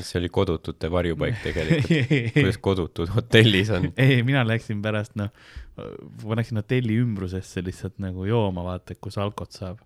see 0.00 0.18
oli 0.20 0.28
kodutute 0.28 0.90
varjupaik 0.90 1.42
tegelikult. 1.42 2.12
kuidas 2.36 2.58
kodutud 2.58 3.12
hotellis 3.12 3.70
on? 3.70 3.92
ei, 3.96 4.22
mina 4.22 4.44
läksin 4.46 4.82
pärast, 4.82 5.16
noh, 5.20 5.32
ma 6.24 6.38
läksin 6.38 6.60
hotelli 6.60 6.98
ümbrusesse 7.02 7.64
lihtsalt 7.64 7.98
nagu 8.02 8.24
jooma, 8.28 8.64
vaata, 8.64 8.96
kus 9.00 9.18
alkot 9.18 9.52
saab. 9.52 9.82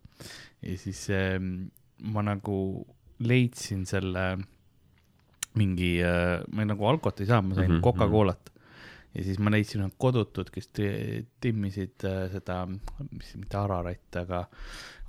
ja 0.63 0.77
siis 0.79 1.09
ähm, 1.11 1.69
ma 2.03 2.23
nagu 2.23 2.87
leidsin 3.19 3.87
selle 3.87 4.37
mingi 5.57 5.97
äh,, 6.05 6.43
ma 6.53 6.67
nagu 6.69 6.87
alkot 6.87 7.21
ei 7.21 7.31
saanud, 7.31 7.51
ma 7.51 7.61
sain 7.61 7.71
mm 7.71 7.79
-hmm. 7.79 7.85
Coca-Colat. 7.85 8.53
Ja 9.17 9.25
siis 9.25 9.39
ma 9.41 9.51
leidsin 9.55 9.81
ühed 9.85 9.97
kodutud, 10.03 10.51
kes 10.53 10.69
ti- 10.77 11.25
timmisid 11.41 12.05
äh, 12.05 12.27
seda, 12.35 12.63
mis, 12.69 13.33
mitte 13.41 13.57
Ararat, 13.59 14.21
aga 14.23 14.43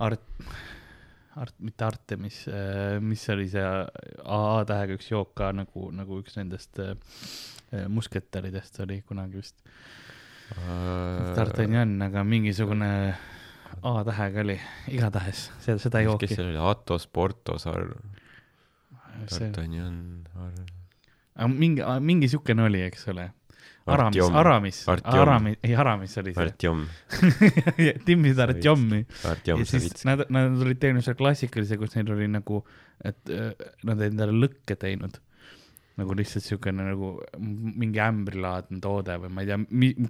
Art-, 0.06 0.52
Art, 1.38 1.54
mitte 1.62 1.84
Artemis, 1.86 2.40
mis 3.04 3.22
oli 3.30 3.44
see 3.52 3.62
AA 3.62 4.64
tähega 4.66 4.96
üks 4.98 5.10
jook 5.12 5.36
ka 5.38 5.52
nagu, 5.54 5.90
nagu 5.94 6.18
üks 6.22 6.34
nendest 6.40 6.80
äh, 6.82 6.96
musketäridest 7.92 8.80
oli 8.82 9.02
kunagi 9.06 9.38
vist. 9.42 9.60
D'Artagnan, 11.36 11.98
aga 12.08 12.22
mingisugune 12.24 12.88
A 13.84 13.90
tähega 14.08 14.40
oli, 14.40 14.54
igatahes 14.96 15.42
seda, 15.60 15.76
seda 15.82 16.00
kes 16.00 16.06
jooki. 16.08 16.28
seal 16.32 16.48
oli, 16.48 16.58
Atos, 16.70 17.04
Portos, 17.12 17.66
Ar-, 17.68 17.92
D'Artagnan, 19.28 19.98
Ar-, 20.40 21.52
mingi, 21.52 21.84
mingi 22.00 22.30
siukene 22.32 22.64
oli, 22.66 22.80
eks 22.88 23.04
ole. 23.12 23.28
Aramis. 23.94 24.30
Aramis. 24.40 24.80
Aramis, 24.88 25.58
ei 25.66 25.76
Aramis 25.78 26.16
oli 26.22 26.34
see. 26.34 26.44
Artjom, 26.44 26.82
timmisid 28.08 28.42
Artjomi 28.44 29.00
Artjom 29.30 29.62
ja 29.62 29.68
siis 29.68 30.04
nad, 30.08 30.24
nad 30.34 30.60
olid 30.64 30.80
teinud 30.82 31.06
selle 31.06 31.18
klassikalise, 31.18 31.78
kus 31.80 31.96
neil 31.96 32.12
oli 32.14 32.28
nagu, 32.32 32.62
et 33.04 33.32
äh, 33.34 33.50
nad 33.88 34.04
endale 34.08 34.36
lõkke 34.36 34.78
teinud. 34.80 35.20
nagu 35.98 36.14
lihtsalt 36.14 36.44
siukene 36.46 36.84
nagu 36.92 37.16
mingi 37.42 37.98
ämbrilaadne 37.98 38.78
toode 38.82 39.16
või 39.24 39.32
ma 39.34 39.42
ei 39.42 39.48
tea, 39.50 39.56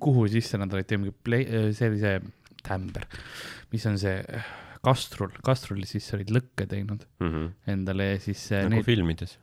kuhu 0.05 0.27
sisse 0.29 0.61
nad 0.61 0.75
olid 0.77 0.89
teinud, 0.91 1.15
oli 1.25 1.71
see 2.03 2.19
tämber, 2.67 3.07
mis 3.73 3.87
on 3.89 3.97
see 4.01 4.19
kastrul, 4.85 5.33
kastruli 5.45 5.89
sisse 5.89 6.17
olid 6.19 6.31
lõkke 6.35 6.67
teinud 6.71 7.07
endale 7.73 8.13
ja 8.13 8.19
siis 8.23 8.45
äh, 8.53 8.67
nagu 8.67 8.79
neid 8.83 8.89
filmides. 8.89 9.39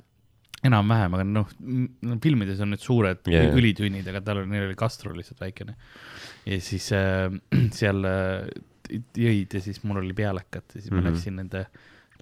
enam-vähem, 0.66 1.18
aga 1.18 1.26
noh, 1.30 1.50
filmides 2.24 2.62
on 2.66 2.74
need 2.74 2.84
suured 2.84 3.26
yeah. 3.32 3.50
õlitünnid, 3.56 4.08
aga 4.12 4.22
tal 4.26 4.44
oli, 4.44 4.52
neil 4.54 4.68
oli 4.70 4.78
kastrul 4.80 5.18
lihtsalt 5.20 5.42
väikene. 5.46 5.76
ja 6.46 6.62
siis 6.62 6.92
äh, 6.96 7.28
seal 7.80 8.06
äh, 8.10 8.48
jõid 9.18 9.54
ja 9.58 9.62
siis 9.66 9.82
mul 9.84 10.04
oli 10.04 10.14
pealekat 10.18 10.76
ja 10.76 10.82
siis 10.82 10.92
ma 10.94 11.02
Mhm. 11.02 11.12
läksin 11.12 11.42
nende 11.42 11.68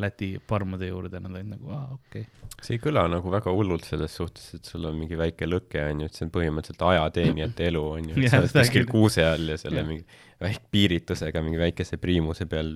Läti 0.01 0.39
parmade 0.49 0.87
juurde, 0.87 1.19
nad 1.21 1.35
olid 1.35 1.51
nagu, 1.51 1.67
aa, 1.69 1.83
okei 1.93 2.23
okay.. 2.23 2.55
see 2.65 2.79
ei 2.79 2.81
kõla 2.81 3.03
nagu 3.13 3.29
väga 3.29 3.51
hullult 3.53 3.85
selles 3.85 4.15
suhtes, 4.17 4.47
et 4.57 4.65
sul 4.65 4.87
on 4.89 4.95
mingi 4.97 5.13
väike 5.19 5.45
lõke 5.45 5.83
onju, 5.91 6.07
et 6.09 6.17
see 6.17 6.25
on 6.25 6.31
põhimõtteliselt 6.33 6.81
ajateenijate 6.87 7.67
elu 7.69 7.83
onju, 7.99 8.15
et 8.17 8.23
Jah, 8.25 8.33
sa 8.33 8.39
oled 8.41 8.55
kuskil 8.57 8.87
kuuse 8.89 9.21
all 9.27 9.53
ja 9.53 9.57
selle 9.61 9.83
Jah. 9.83 9.89
mingi 9.91 10.01
väike 10.41 10.65
piiritusega 10.73 11.43
mingi 11.45 11.61
väikese 11.61 11.99
priimuse 12.01 12.47
peal, 12.49 12.73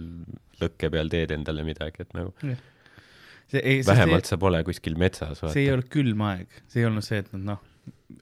lõkke 0.61 0.91
peal 0.94 1.10
teed 1.10 1.34
endale 1.39 1.65
midagi, 1.65 2.06
et 2.06 2.14
nagu 2.14 2.35
see 3.52 3.64
ei, 3.64 3.82
vähemalt 3.88 4.28
sa 4.30 4.38
pole 4.41 4.61
kuskil 4.68 4.98
metsas, 4.99 5.40
see 5.40 5.48
ei 5.48 5.68
vaata. 5.68 5.78
olnud 5.78 5.90
külm 5.94 6.24
aeg, 6.28 6.61
see 6.72 6.84
ei 6.84 6.90
olnud 6.90 7.06
see, 7.06 7.22
et 7.24 7.32
nad 7.36 7.45
noh, 7.53 7.64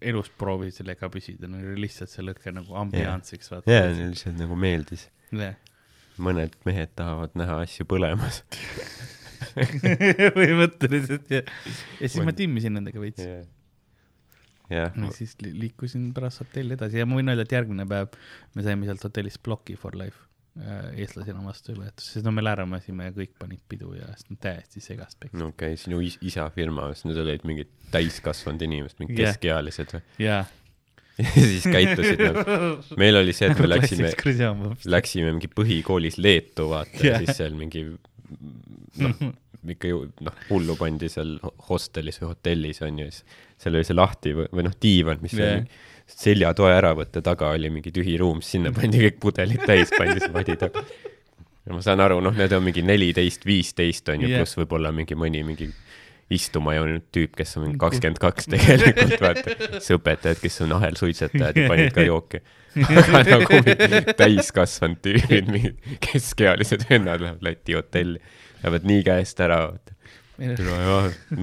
elus 0.05 0.29
proovisid 0.39 0.81
sellega 0.81 1.09
püsida, 1.13 1.49
neil 1.49 1.71
oli 1.71 1.85
lihtsalt 1.85 2.11
see 2.11 2.25
lõke 2.25 2.53
nagu 2.53 2.77
ambiantsiks 2.81 3.51
vaata 3.53 3.73
jaa, 3.73 3.89
lihtsalt 3.97 4.37
nagu 4.41 4.57
meeldis. 4.59 5.07
yeah.. 5.33 5.57
mõned 6.21 6.55
mehed 6.67 6.93
tahavad 6.97 7.35
näha 7.37 7.59
asju 7.65 7.87
põlemas. 7.89 8.43
põhimõtteliselt 10.37 11.29
ja, 11.31 11.41
ja 11.43 12.07
siis 12.07 12.23
ma 12.25 12.33
timmisin 12.35 12.77
nendega 12.77 13.01
veits 13.01 13.21
yeah.. 13.23 13.43
jah, 14.71 14.95
ja 14.95 15.11
siis 15.15 15.35
li- 15.43 15.53
liikusin 15.65 16.07
pärast 16.15 16.41
hotelli 16.43 16.77
edasi 16.77 17.01
ja 17.01 17.07
ma 17.09 17.19
võin 17.19 17.33
öelda, 17.33 17.45
et 17.45 17.57
järgmine 17.57 17.85
päev 17.89 18.15
me 18.55 18.65
saime 18.65 18.87
sealt 18.89 19.03
hotellist 19.05 19.43
ploki 19.45 19.77
for 19.79 19.97
life 19.99 20.24
äh, 20.59 20.89
eestlasena 21.03 21.43
vastu 21.45 21.75
võetud, 21.77 22.03
sest 22.03 22.25
no 22.25 22.33
me 22.35 22.43
lääramasime 22.45 23.09
ja 23.09 23.15
kõik 23.15 23.33
panid 23.41 23.63
pidu 23.69 23.93
ja 23.97 24.09
sest 24.13 24.33
nad 24.33 24.41
täiesti 24.47 24.83
segast 24.83 25.19
peksid 25.21 25.39
no 25.39 25.51
okei 25.53 25.75
okay,, 25.75 25.81
sinu 25.81 26.01
is 26.05 26.19
isa 26.25 26.47
firma, 26.55 26.89
siis 26.93 27.09
need 27.09 27.23
olid 27.23 27.47
mingid 27.47 27.71
täiskasvanud 27.95 28.67
inimesed, 28.67 28.99
mingid 29.03 29.23
Jah. 29.23 29.33
keskealised 29.35 29.95
või? 29.97 30.05
jaa. 30.25 30.43
ja 31.21 31.31
siis 31.31 31.63
käitusid 31.71 32.19
nagu, 32.25 32.57
meil 32.99 33.21
oli 33.21 33.35
see, 33.35 33.47
et 33.51 33.61
me 33.63 33.69
läksime, 33.69 34.09
läksime. 34.11 34.73
läksime 34.91 35.31
mingi 35.31 35.47
põhikoolis 35.47 36.19
Leetu 36.19 36.67
vaata 36.73 36.99
yeah. 36.99 37.21
Ja 37.21 37.23
siis 37.23 37.39
seal 37.39 37.55
mingi 37.55 37.85
noh, 38.99 39.25
ikka 39.75 39.89
ju 39.89 40.01
noh, 40.25 40.43
hullu 40.49 40.75
pandi 40.79 41.09
seal 41.11 41.37
ho- 41.43 41.53
hostelis 41.69 42.19
või 42.21 42.33
hotellis 42.33 42.81
on 42.85 42.99
ju, 42.99 43.09
siis 43.11 43.39
seal 43.63 43.77
oli 43.77 43.87
see 43.87 43.97
lahti 43.97 44.35
või, 44.35 44.49
või 44.51 44.67
noh, 44.67 44.75
diivan, 44.81 45.21
mis 45.23 45.35
yeah. 45.39 45.63
Seljatoe 46.05 46.71
äravõtte 46.75 47.21
taga 47.25 47.51
oli 47.55 47.71
mingi 47.73 47.93
tühi 47.93 48.17
ruum, 48.21 48.41
sinna 48.45 48.71
pandi 48.75 49.01
kõik 49.07 49.19
pudelid 49.23 49.65
täis, 49.65 49.93
pandi 49.95 50.21
see 50.21 50.33
vadi 50.33 50.57
taga. 50.59 50.85
ja 51.65 51.73
ma 51.73 51.81
saan 51.85 52.03
aru, 52.05 52.19
noh, 52.23 52.35
need 52.37 52.53
on 52.53 52.63
mingi 52.65 52.85
neliteist, 52.85 53.45
viisteist 53.47 54.09
on 54.13 54.21
ju 54.21 54.29
yeah., 54.29 54.43
pluss 54.43 54.57
võib-olla 54.59 54.93
mingi 54.95 55.17
mõni 55.17 55.41
mingi 55.47 55.71
istuma 56.29 56.73
jäänud 56.73 57.05
tüüp, 57.13 57.35
kes 57.37 57.57
on 57.57 57.67
mingi 57.67 57.79
kakskümmend 57.81 58.19
kaks 58.21 58.47
tegelikult, 58.49 59.15
vaata. 59.21 59.55
siis 59.77 59.93
õpetajad, 59.97 60.39
kes 60.41 60.61
on 60.65 60.73
ahelsuitsetajad 60.79 61.59
ja 61.61 61.67
panid 61.69 61.91
ka 61.93 62.05
jooki. 62.05 62.41
aga 62.85 63.21
nagu 63.33 63.59
täiskasvanud 64.17 65.01
tüübid, 65.05 65.51
mingid 65.53 65.99
keskealised 66.03 66.87
vennad 66.89 67.21
lähevad 67.23 67.45
Läti 67.45 67.77
hotelli, 67.77 68.21
lähevad 68.63 68.87
nii 68.89 69.03
käest 69.05 69.43
ära, 69.45 69.61
vaata. 69.69 69.93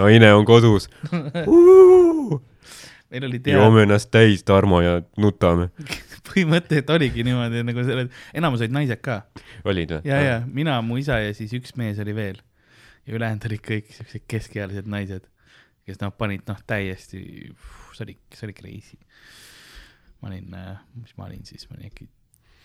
naine 0.02 0.32
on 0.34 0.44
kodus. 0.48 0.90
Meil 3.12 3.28
oli 3.28 3.40
teada, 3.42 3.60
joome 3.60 3.84
ennast 3.86 4.10
täis, 4.14 4.44
Tarmo, 4.48 4.80
ja 4.84 5.00
nutame. 5.20 5.70
põhimõtteliselt 6.32 6.90
oligi 6.94 7.24
niimoodi 7.26 7.64
nagu 7.66 7.84
selle, 7.84 8.06
enamus 8.38 8.62
olid 8.62 8.74
naised 8.76 9.00
ka 9.04 9.18
olid 9.68 9.96
või? 9.96 10.08
ja, 10.08 10.20
ja 10.22 10.38
mina, 10.46 10.78
mu 10.86 10.96
isa 11.00 11.18
ja 11.20 11.32
siis 11.36 11.52
üks 11.58 11.74
mees 11.76 11.98
oli 12.02 12.14
veel 12.16 12.38
ja 13.06 13.16
ülejäänud 13.18 13.46
olid 13.50 13.62
kõik 13.66 13.90
siuksed 13.92 14.26
keskealised 14.30 14.88
naised, 14.90 15.26
kes 15.88 16.00
noh, 16.02 16.12
panid 16.14 16.46
noh, 16.48 16.60
täiesti, 16.66 17.22
see 17.92 18.06
oli, 18.06 18.16
see 18.34 18.46
oli 18.48 18.56
crazy. 18.56 18.98
ma 20.22 20.30
olin, 20.30 20.58
mis 21.00 21.16
ma 21.18 21.26
olin 21.28 21.42
siis, 21.48 21.66
ma 21.68 21.78
olin 21.78 21.90
äkki 21.90 22.06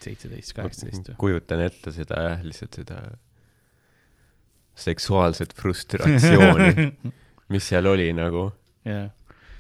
seitseteist, 0.04 0.54
kaheksateist 0.58 1.12
või? 1.12 1.20
kujutan 1.26 1.64
ette 1.66 1.94
seda 1.96 2.22
jah, 2.30 2.46
lihtsalt 2.46 2.78
seda 2.84 3.02
seksuaalset 4.78 5.56
frustratsiooni, 5.58 6.92
mis 7.54 7.70
seal 7.72 7.90
oli 7.90 8.12
nagu. 8.14 8.52
jaa, 8.86 9.08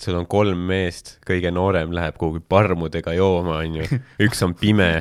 sul 0.01 0.17
on 0.19 0.27
kolm 0.29 0.59
meest, 0.69 1.17
kõige 1.27 1.51
noorem 1.53 1.93
läheb 1.95 2.17
kuhugi 2.19 2.43
parmudega 2.49 3.15
jooma, 3.17 3.61
onju. 3.63 3.87
üks 4.27 4.43
on 4.45 4.53
pime. 4.57 4.91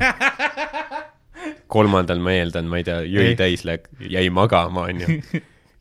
kolmandal 1.71 2.21
ma 2.23 2.33
eeldan, 2.37 2.67
ma 2.71 2.79
ei 2.81 2.87
tea, 2.87 3.01
jõi 3.05 3.31
Ei. 3.33 3.37
täis, 3.39 3.63
jäi 3.99 4.27
magama, 4.33 4.87
onju. 4.91 5.21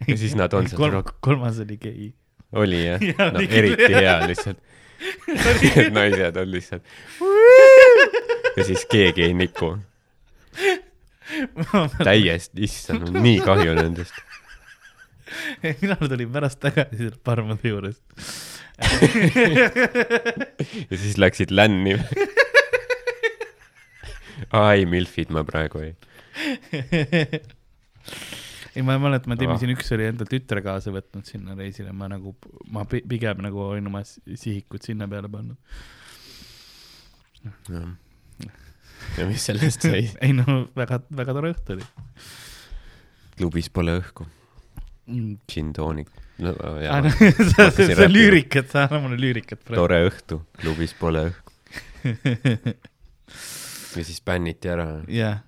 ja 0.07 0.17
siis 0.19 0.37
nad 0.39 0.53
on 0.55 0.69
seal 0.69 0.81
kolm 0.81 1.01
Kolm..., 1.01 1.21
kolmas 1.21 1.61
oli 1.63 1.79
gei. 1.81 2.09
oli 2.53 2.83
jah 2.85 3.03
Jaa, 3.03 3.31
no 3.35 3.43
eriti 3.43 3.93
hea 3.95 4.19
lihtsalt 4.27 4.63
Need 5.27 5.93
naised 5.97 6.37
on 6.41 6.51
lihtsalt 6.51 6.83
ja 8.57 8.65
siis 8.65 8.87
keegi 8.91 9.27
ei 9.27 9.35
niku 9.35 9.75
täiesti 12.07 12.65
issand 12.65 13.11
nii 13.13 13.41
kahju 13.45 13.75
nendest 13.77 14.17
mina 15.82 15.97
tulin 16.01 16.32
pärast 16.32 16.61
tagasi 16.62 16.97
selle 17.01 17.19
parmade 17.24 17.69
juurest. 17.69 18.03
ja 20.90 20.97
siis 21.01 21.16
läksid 21.19 21.51
länni 21.55 21.97
ai 24.53 24.85
milfid 24.85 25.31
ma 25.32 25.44
praegu 25.48 25.81
ei 25.81 25.94
ei, 28.77 28.82
ma 28.85 28.98
mäletan, 29.01 29.32
ma 29.32 29.39
timmisin, 29.40 29.73
üks 29.73 29.89
oli 29.97 30.05
enda 30.11 30.28
tütre 30.28 30.61
kaasa 30.65 30.93
võtnud 30.93 31.24
sinna 31.24 31.57
reisile, 31.57 31.93
ma 31.97 32.05
nagu, 32.12 32.35
ma 32.69 32.85
pi- 32.85 33.01
pigem 33.09 33.40
nagu 33.47 33.65
olin 33.70 33.89
oma 33.89 34.05
sihikud 34.05 34.85
sinna 34.85 35.09
peale 35.09 35.28
pannud. 35.32 35.57
ja 39.16 39.24
mis 39.24 39.40
sellest 39.48 39.81
sai 39.89 40.05
ei 40.20 40.36
no 40.36 40.69
väga, 40.77 41.01
väga 41.16 41.32
tore 41.39 41.57
õhtu 41.57 41.78
oli 41.78 41.86
klubis 43.36 43.69
pole 43.73 43.98
õhku. 44.01 44.27
Gin 45.49 45.73
toonik 45.73 46.09
no, 46.43 46.53
Ah, 46.61 46.78
jaa, 46.83 47.01
no, 47.01 47.11
sa, 47.51 47.69
hakkasin 47.69 47.95
sa 47.95 48.03
rääkima. 48.03 48.12
lüürikat, 48.12 48.70
sa 48.73 48.87
anna 48.89 49.01
mulle 49.07 49.16
lüürikat 49.23 49.62
praegu. 49.65 49.81
tore 49.83 50.01
õhtu 50.11 50.41
klubis 50.61 50.95
pole 50.99 51.28
õhku 51.31 51.53
ja 53.97 54.05
siis 54.05 54.20
bänniti 54.24 54.69
ära 54.70 54.87
jah. 55.09 55.39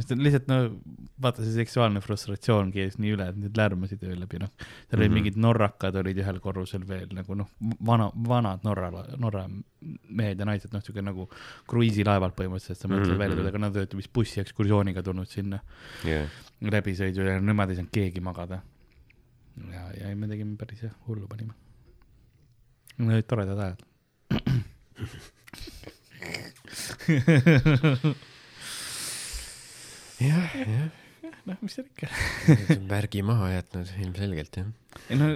see 0.00 0.14
on 0.16 0.22
lihtsalt 0.24 0.46
no 0.48 0.56
vaata, 1.20 1.44
see 1.44 1.52
seksuaalne 1.58 2.00
frustratsioon 2.02 2.70
kees 2.74 2.96
nii 2.98 3.12
üle, 3.18 3.26
et 3.30 3.36
need 3.38 3.58
lärmasid 3.58 4.00
öö 4.08 4.14
läbi, 4.16 4.38
noh. 4.40 4.48
seal 4.88 4.98
olid 5.02 5.10
Mhm. 5.10 5.18
mingid 5.18 5.36
norrakad 5.44 5.94
olid 6.00 6.16
ühel 6.22 6.40
korrusel 6.42 6.86
veel 6.88 7.12
nagu 7.14 7.36
noh, 7.36 7.50
vana, 7.84 8.08
vanad 8.16 8.64
Norra, 8.64 8.88
Norra 9.20 9.44
mehed 10.08 10.40
ja 10.40 10.46
naised, 10.48 10.72
noh, 10.72 10.80
siuke 10.82 11.04
nagu 11.04 11.28
kruiisilaevalt 11.70 12.34
põhimõtteliselt, 12.38 12.80
sa 12.80 12.88
mõtled 12.88 13.12
Mhm, 13.12 13.20
välja 13.20 13.36
mhm. 13.36 13.46
aga 13.52 13.58
nad 13.66 13.76
olid 13.76 13.94
vist 14.00 14.12
bussiekskursiooniga 14.16 15.02
tulnud 15.04 15.28
sinna 15.28 15.60
yeah. 16.04 16.26
Läbisõidu 16.60 17.20
ja 17.26 17.40
nemad 17.40 17.70
ei 17.70 17.76
saanud 17.78 17.92
keegi 17.94 18.20
magada. 18.24 18.62
ja, 19.72 19.82
ja 20.00 20.16
me 20.16 20.28
tegime 20.30 20.56
päris 20.60 20.82
jah, 20.86 20.94
hullu 21.08 21.26
panime. 21.30 21.54
Need 22.98 23.14
olid 23.16 23.26
toredad 23.26 23.58
ajad. 23.58 23.80
jah, 30.24 30.54
jah 30.54 30.90
noh, 31.44 31.58
mis 31.60 31.74
seal 31.76 31.86
ikka. 31.88 32.08
märgi 32.88 33.22
maha 33.26 33.50
jätnud 33.52 33.88
ilmselgelt 34.00 34.58
jah 34.60 34.68
ei 35.10 35.18
no 35.18 35.26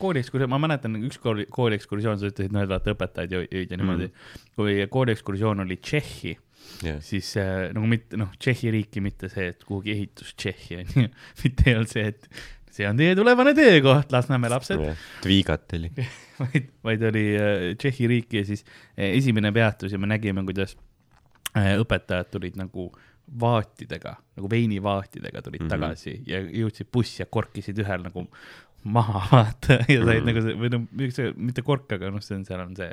kooliekskursioon, 0.00 0.50
ma 0.50 0.58
mäletan 0.62 0.96
üks 1.06 1.18
kooli, 1.22 1.46
kooliekskursioon, 1.52 2.18
sa 2.18 2.30
ütlesid, 2.30 2.54
noh, 2.54 2.64
et 2.64 2.72
vaata 2.72 2.94
õpetajad 2.94 3.34
jõid 3.36 3.74
ja 3.74 3.78
niimoodi 3.78 4.08
mm.. 4.08 4.46
kui 4.56 4.78
kooliekskursioon 4.90 5.64
oli 5.66 5.78
Tšehhi, 5.78 6.34
jah 6.82 6.98
siis 7.04 7.34
äh, 7.40 7.68
nagu 7.74 7.88
mitte, 7.90 8.18
noh, 8.20 8.32
Tšehhi 8.38 8.72
riiki 8.74 9.04
mitte 9.04 9.30
see, 9.32 9.52
et 9.52 9.62
kuhugi 9.68 9.94
ehitus 9.94 10.34
Tšehhi 10.34 10.80
on 10.80 10.96
ju, 10.96 11.06
mitte 11.44 11.68
ei 11.68 11.78
olnud 11.78 11.92
see, 11.92 12.08
et 12.12 12.28
see 12.72 12.88
on 12.88 12.98
teie 12.98 13.14
tulevane 13.18 13.54
töökoht, 13.58 14.12
Lasnamäe 14.14 14.52
lapsed, 14.52 14.82
jah 14.82 15.06
Tviigat 15.24 15.76
oli 15.78 15.92
vaid, 16.42 16.72
vaid 16.84 17.06
oli 17.12 17.26
äh, 17.36 17.68
Tšehhi 17.78 18.10
riik 18.10 18.34
ja 18.38 18.44
siis 18.48 18.64
äh, 18.64 19.12
esimene 19.12 19.52
peatus 19.54 19.94
ja 19.94 20.00
me 20.00 20.10
nägime, 20.10 20.44
kuidas 20.48 20.76
äh, 21.56 21.74
õpetajad 21.80 22.32
tulid 22.34 22.58
nagu 22.60 22.90
vaatidega, 23.40 24.16
nagu 24.36 24.50
veinivaatidega 24.50 25.42
tulid 25.42 25.62
mm. 25.62 25.66
-hmm. 25.66 25.70
tagasi 25.70 26.22
ja 26.26 26.40
jõudsid 26.42 26.90
bussi 26.92 27.22
ja 27.22 27.26
korkisid 27.30 27.78
ühel 27.78 28.02
nagu 28.04 28.26
maha 28.84 29.22
vaata 29.32 29.78
ja 29.88 30.00
said 30.04 30.06
mm. 30.06 30.08
-hmm. 30.12 30.30
nagu 30.30 30.42
see 30.46 30.56
või 30.62 30.72
noh, 30.74 31.12
see 31.18 31.34
mitte 31.36 31.62
kork, 31.66 31.92
aga 31.98 32.10
noh, 32.10 32.24
see 32.24 32.36
on, 32.38 32.44
seal 32.48 32.64
on 32.64 32.74
see, 32.76 32.90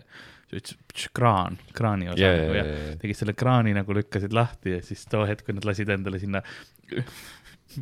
tš- 0.53 0.77
tš- 0.93 1.13
kraan, 1.15 1.57
kraani 1.73 2.09
osa 2.13 2.21
Jaa, 2.21 2.37
nagu 2.37 2.53
jaa, 2.53 2.65
ja 2.65 2.75
jaa, 2.75 2.85
jaa. 2.89 2.99
tegid 3.03 3.21
selle 3.21 3.33
kraani 3.33 3.73
nagu 3.77 3.97
lükkasid 3.97 4.35
lahti 4.35 4.77
ja 4.77 4.81
siis 4.85 5.05
too 5.09 5.25
hetk, 5.29 5.45
kui 5.47 5.57
nad 5.57 5.65
lasid 5.65 5.89
endale 5.95 6.21
sinna 6.21 6.43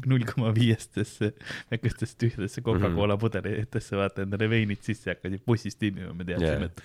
null 0.06 0.26
koma 0.28 0.50
viiestesse 0.56 1.32
väikestesse 1.72 2.18
tühjadesse 2.20 2.62
Coca-Cola 2.66 3.16
Mhm. 3.16 3.22
pudelitesse 3.22 3.96
vaata 4.00 4.26
endale 4.26 4.50
veinid 4.52 4.82
sisse, 4.86 5.10
hakkasid 5.14 5.46
bussis 5.48 5.76
timmima, 5.80 6.14
me 6.14 6.26
teadsime 6.28 6.50
yeah., 6.50 6.66
et 6.72 6.82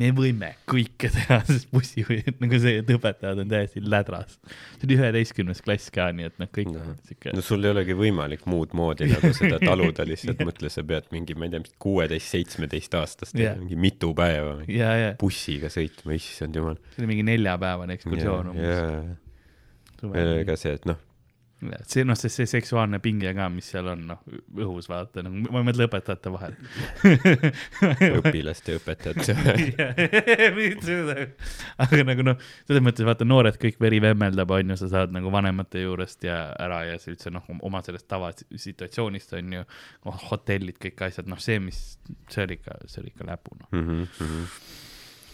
me 0.00 0.08
võime 0.16 0.48
kõike 0.68 1.10
teha, 1.12 1.38
sest 1.50 1.68
bussi 1.72 2.00
nagu 2.40 2.58
see, 2.60 2.78
et 2.80 2.88
õpetajad 2.94 3.42
on 3.42 3.48
täiesti 3.50 3.82
lädras. 3.84 4.38
see 4.78 4.86
oli 4.88 4.96
üheteistkümnes 4.96 5.60
klass 5.64 5.90
ka, 5.92 6.06
nii 6.16 6.28
et 6.30 6.38
noh, 6.40 6.48
kõik 6.52 6.70
No. 6.72 6.94
siuke 7.08 7.34
no 7.36 7.42
sul 7.44 7.64
ei 7.64 7.70
olegi 7.74 7.96
võimalik 7.98 8.46
muud 8.48 8.72
moodi 8.78 9.08
nagu 9.10 9.32
seda 9.40 9.58
taluda 9.60 10.06
lihtsalt 10.08 10.40
mõtle, 10.48 10.70
sa 10.72 10.82
pead 10.82 11.10
mingi, 11.12 11.34
ma 11.36 11.44
ei 11.48 11.52
tea, 11.56 11.60
kuueteist, 11.82 12.30
seitsmeteist 12.32 12.94
aastast 13.00 13.36
Jah. 13.36 13.56
mingi 13.60 13.76
mitu 13.76 14.14
päeva 14.16 14.56
mingi 14.62 14.78
ja, 14.80 14.92
ja 14.96 15.10
bussiga 15.20 15.68
sõitma, 15.72 16.16
issand 16.16 16.56
jumal. 16.56 16.76
see 16.94 17.02
oli 17.04 17.10
mingi 17.12 17.26
neljapäevane 17.28 17.98
ekskursioon 18.00 18.52
umbes. 18.54 19.18
meil 20.02 20.32
oli 20.38 20.44
ka 20.48 20.56
see, 20.58 20.72
et 20.78 20.86
noh, 20.88 20.96
see 21.86 22.04
noh, 22.06 22.16
see, 22.18 22.30
see 22.32 22.48
seksuaalne 22.50 22.98
pinge 23.02 23.30
ka, 23.36 23.46
mis 23.52 23.68
seal 23.72 23.86
on, 23.92 24.02
noh, 24.08 24.22
õhus 24.64 24.88
vaata, 24.90 25.22
nagu 25.24 25.52
ma 25.52 25.60
ei 25.62 25.66
mõtle 25.68 25.86
õpetajate 25.86 26.32
vahel. 26.34 26.56
õpilaste 28.20 28.74
ja 28.74 28.80
õpetajate 28.80 29.36
vahel. 29.38 29.62
aga 31.84 32.02
nagu 32.08 32.26
noh, 32.26 32.42
selles 32.66 32.84
mõttes 32.84 33.06
vaata 33.06 33.28
noored 33.28 33.58
kõik 33.62 33.78
veri 33.82 34.02
vemmeldab, 34.02 34.54
onju, 34.58 34.78
sa 34.80 34.90
saad 34.96 35.14
nagu 35.14 35.32
vanemate 35.34 35.84
juurest 35.84 36.26
ja 36.26 36.40
ära 36.62 36.82
ja 36.88 36.98
sa 37.02 37.12
üldse 37.14 37.32
noh, 37.34 37.46
oma 37.62 37.84
sellest 37.86 38.08
tavasituatsioonist 38.10 39.38
onju, 39.38 39.64
hotellid, 40.28 40.80
kõik 40.82 41.06
asjad, 41.08 41.30
noh, 41.30 41.40
see, 41.42 41.60
mis, 41.62 41.82
see 42.32 42.46
oli 42.46 42.58
ikka, 42.58 42.80
see 42.90 43.04
oli 43.04 43.14
ikka 43.14 43.28
läbu 43.30 43.58
noh. 43.60 43.70
mm. 43.70 44.04
-hmm. 44.18 44.52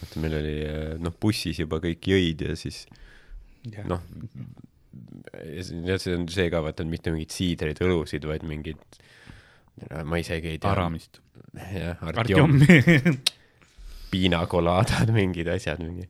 vaata, 0.03 0.23
meil 0.23 0.39
oli 0.43 0.57
eh, 0.61 0.95
noh, 1.01 1.15
bussis 1.21 1.61
juba 1.61 1.81
kõik 1.83 2.11
jõid 2.13 2.45
ja 2.45 2.57
siis 2.59 2.85
noh, 3.89 3.99
ja 3.99 4.67
see 6.01 6.15
on 6.15 6.27
see 6.31 6.49
ka, 6.53 6.61
vaata, 6.65 6.85
mitte 6.87 7.13
mingeid 7.13 7.33
siidreid, 7.35 7.81
õlusid, 7.85 8.25
vaid 8.29 8.45
mingid, 8.47 9.01
ma 10.05 10.21
isegi 10.21 10.55
ei 10.55 10.61
tea. 10.61 10.71
Aramist. 10.73 11.21
jah, 11.73 12.01
Artjom, 12.13 12.59
piinakolaadad, 14.11 15.11
mingid 15.15 15.49
asjad, 15.53 15.83
mingi 15.83 16.07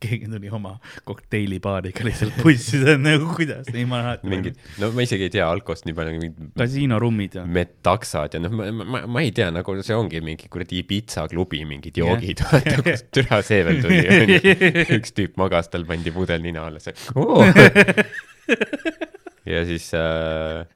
keegi 0.00 0.28
tuli 0.30 0.50
oma 0.52 0.74
kokteilibaariga 1.08 2.04
lihtsalt 2.06 2.36
bussi, 2.42 2.80
see 2.82 2.94
on 2.94 3.02
nagu 3.06 3.28
kuidas, 3.36 3.70
ei 3.72 3.86
ma 3.88 4.00
alati. 4.02 4.28
mingid, 4.30 4.58
no 4.82 4.90
ma 4.94 5.04
isegi 5.06 5.26
ei 5.28 5.32
tea 5.36 5.46
alkost 5.48 5.86
nii 5.88 5.96
palju, 5.96 6.20
mingid 6.20 6.52
kasiinorummid 6.60 7.38
ja. 7.40 7.44
metaksad 7.58 8.36
ja 8.36 8.42
noh, 8.42 8.54
ma, 8.56 8.68
ma, 8.76 9.02
ma 9.16 9.24
ei 9.24 9.32
tea, 9.36 9.48
nagu 9.54 9.76
see 9.86 9.96
ongi 9.96 10.20
mingi 10.24 10.50
kuradi 10.52 10.82
pitsaklubi 10.88 11.64
mingid 11.68 11.98
Jah. 11.98 12.12
joogid, 12.12 12.44
vaata 12.46 12.76
kust 12.86 13.10
türa 13.16 13.40
see 13.46 13.64
veel 13.66 13.82
tuli. 13.84 14.54
üks 14.98 15.16
tüüp 15.16 15.36
magas, 15.40 15.70
tal 15.72 15.86
pandi 15.88 16.14
pudel 16.14 16.44
nina 16.44 16.66
alla, 16.68 16.82
see 16.82 16.94
oo. 17.16 17.42
ja 19.52 19.64
siis 19.66 19.88
äh,, 19.96 20.66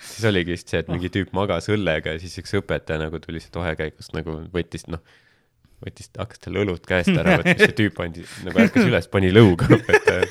siis 0.00 0.26
oligi 0.30 0.56
vist 0.56 0.72
see, 0.72 0.82
et 0.82 0.90
mingi 0.92 1.12
tüüp 1.12 1.34
magas 1.36 1.70
õllega 1.72 2.16
ja 2.16 2.22
siis 2.22 2.34
üks 2.42 2.56
õpetaja 2.58 3.04
nagu 3.06 3.20
tuli 3.22 3.42
sealt 3.42 3.60
vahekäigust 3.60 4.16
nagu 4.16 4.40
võttis 4.54 4.88
noh, 4.90 5.04
võttis, 5.84 6.10
hakkas 6.16 6.42
talle 6.44 6.62
õlut 6.64 6.86
käest 6.88 7.12
ära 7.12 7.38
võtma, 7.38 7.56
siis 7.56 7.70
see 7.70 7.78
tüüp 7.82 8.00
andis 8.04 8.36
nagu 8.46 8.62
ärkas 8.64 8.88
üles, 8.88 9.08
pani 9.12 9.32
lõuga 9.34 9.68
õpetaja. 9.76 10.28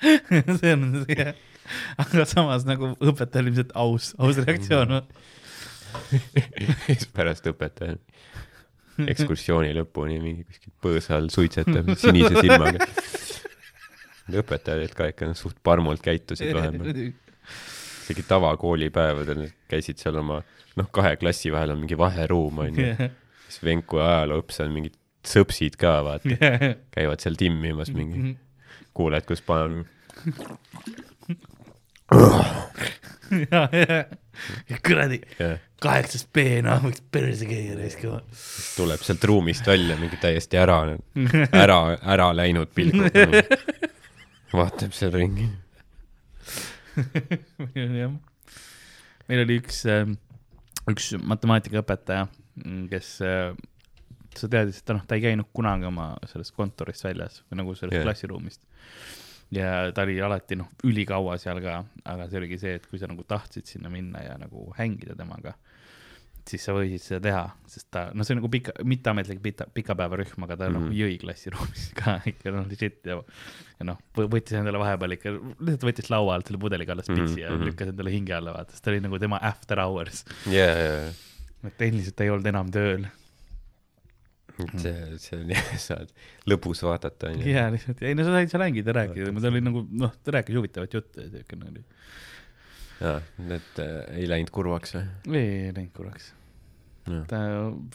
see 0.60 0.74
on 0.74 0.84
see, 1.04 1.30
aga 2.04 2.26
samas 2.28 2.66
nagu 2.68 2.94
õpetajal 2.98 3.50
ilmselt 3.50 3.74
aus, 3.78 4.12
aus 4.20 4.40
reaktsioon. 4.44 5.00
siis 6.86 7.08
pärast 7.14 7.48
õpetaja 7.50 7.98
ekskursiooni 9.08 9.72
lõpuni 9.76 10.18
mingi 10.22 10.44
kuskil 10.44 10.72
põõsa 10.82 11.16
all 11.18 11.30
suitsetab 11.32 11.92
sinise 12.00 12.34
silmaga. 12.40 12.86
õpetajad 14.30 14.94
ka 14.96 15.08
ikka 15.10 15.32
suht 15.38 15.58
parmult 15.62 16.02
käitusid 16.04 16.52
vahepeal, 16.56 17.10
isegi 18.04 18.24
tavakoolipäevadel 18.28 19.48
käisid 19.70 20.02
seal 20.02 20.20
oma 20.20 20.40
noh, 20.78 20.90
kahe 20.92 21.16
klassi 21.20 21.52
vahel 21.54 21.74
on 21.74 21.82
mingi 21.82 21.98
vaheruum 21.98 22.64
onju, 22.66 23.10
siis 23.50 23.64
Venku 23.66 24.00
ajalooõppes 24.00 24.62
on 24.64 24.74
mingid 24.74 24.96
sõpsid 25.26 25.76
ka 25.80 25.98
vaata, 26.06 26.52
käivad 26.96 27.20
seal 27.20 27.36
timmimas 27.40 27.92
mingi, 27.92 28.36
kuuled, 28.96 29.26
kus 29.28 29.42
panen 29.44 29.84
ja, 33.50 33.68
ja 34.70 34.78
kuradi 34.86 35.20
kaheksas 35.80 36.26
B, 36.32 36.44
noh, 36.64 36.82
võiks 36.84 37.02
perse 37.12 37.46
käia 37.48 37.76
raiskama. 37.78 38.20
tuleb 38.76 39.04
sealt 39.04 39.24
ruumist 39.28 39.66
välja 39.68 39.96
mingi 40.00 40.18
täiesti 40.20 40.60
ära, 40.60 40.80
ära, 41.64 41.78
ära 42.00 42.30
läinud 42.36 42.72
pilgud. 42.76 43.16
vaatab 44.60 44.94
seal 44.96 45.14
ringi. 45.14 45.48
jah, 47.76 48.12
meil 49.30 49.44
oli 49.44 49.60
üks, 49.62 49.84
üks 50.90 51.12
matemaatikaõpetaja, 51.22 52.26
kes, 52.90 53.10
sa 54.36 54.48
teadsid, 54.48 54.76
et 54.78 54.84
ta 54.86 54.94
noh, 54.94 55.06
ta 55.06 55.14
ei 55.18 55.24
käinud 55.24 55.48
kunagi 55.52 55.84
oma 55.88 56.12
sellest 56.30 56.54
kontorist 56.54 57.04
väljas 57.04 57.42
või 57.50 57.56
nagu 57.62 57.74
sellest 57.74 57.96
yeah. 57.98 58.04
klassiruumist. 58.06 58.62
ja 59.50 59.90
ta 59.92 60.02
oli 60.06 60.20
alati 60.22 60.56
noh, 60.56 60.68
ülikaua 60.86 61.38
seal 61.42 61.58
ka, 61.64 61.80
aga 62.04 62.28
see 62.30 62.38
oligi 62.38 62.58
see, 62.58 62.74
et 62.78 62.86
kui 62.86 62.98
sa 62.98 63.06
nagu 63.10 63.24
tahtsid 63.26 63.66
sinna 63.66 63.90
minna 63.90 64.22
ja 64.22 64.36
nagu 64.38 64.68
hängida 64.78 65.16
temaga, 65.18 65.54
siis 66.50 66.62
sa 66.64 66.72
võisid 66.72 67.02
seda 67.02 67.20
teha, 67.20 67.42
sest 67.66 67.88
ta, 67.90 68.04
no 68.14 68.22
see 68.24 68.34
on 68.34 68.38
nagu 68.40 68.48
pika, 68.50 68.72
mitteametlik 68.86 69.42
pika, 69.42 69.66
pikapäevarühm, 69.74 70.44
aga 70.46 70.56
ta 70.56 70.68
mm 70.68 70.76
Mhm. 70.76 70.84
-hmm. 70.84 70.88
noh 70.88 70.94
jõi 71.00 71.18
klassiruumis 71.20 71.88
ka 71.98 72.20
ikka 72.26 72.50
noh, 72.54 72.66
legit 72.70 73.06
ja, 73.06 73.18
ja 73.80 73.84
noh, 73.90 73.98
võttis 74.16 74.54
endale 74.58 74.78
vahepeal 74.78 75.12
ikka, 75.18 75.30
lihtsalt 75.58 75.88
võttis 75.90 76.10
laua 76.10 76.34
alt 76.34 76.46
selle 76.46 76.58
pudeliga 76.62 76.92
alla 76.92 77.02
spitsi 77.02 77.22
mm 77.22 77.34
-hmm. 77.34 77.42
ja 77.42 77.50
Mhm. 77.50 77.64
lükkas 77.66 77.88
endale 77.88 78.10
hinge 78.10 78.34
alla, 78.34 78.52
vaata, 78.52 78.70
sest 78.72 78.84
ta 78.84 78.90
oli 78.90 79.00
nagu 79.00 79.18
tema 79.18 79.38
after 79.42 79.78
hours. 79.80 80.24
ja, 80.46 80.64
ja, 80.66 81.12
et 81.66 81.76
tehniliselt 81.80 82.20
ei 82.24 82.30
olnud 82.32 82.46
enam 82.50 82.70
tööl. 82.74 83.06
see, 84.76 84.92
see 85.22 85.38
on 85.38 85.52
jah, 85.54 85.68
saad 85.80 86.10
lõbus 86.50 86.82
vaadata 86.84 87.30
onju. 87.30 87.46
ja 87.48 87.68
lihtsalt, 87.72 88.02
ei 88.04 88.16
no 88.16 88.26
sa 88.26 88.34
said 88.36 88.52
seal 88.52 88.64
hängida, 88.66 88.94
rääkida, 88.96 89.32
ta 89.40 89.52
oli 89.52 89.62
nagu 89.64 89.84
noh, 90.02 90.12
ta 90.24 90.34
rääkis 90.36 90.58
huvitavat 90.58 90.96
juttu 90.98 91.24
ja 91.24 91.30
siukene 91.32 91.70
oli. 91.70 91.84
jaa, 93.00 93.16
need 93.48 93.80
äh, 93.84 93.96
ei 94.20 94.28
läinud 94.28 94.52
kurvaks 94.52 94.96
või? 94.98 95.06
ei 95.40 95.72
läinud 95.76 95.94
korraks. 95.96 96.32
jah, 97.08 97.24
ta, 97.30 97.40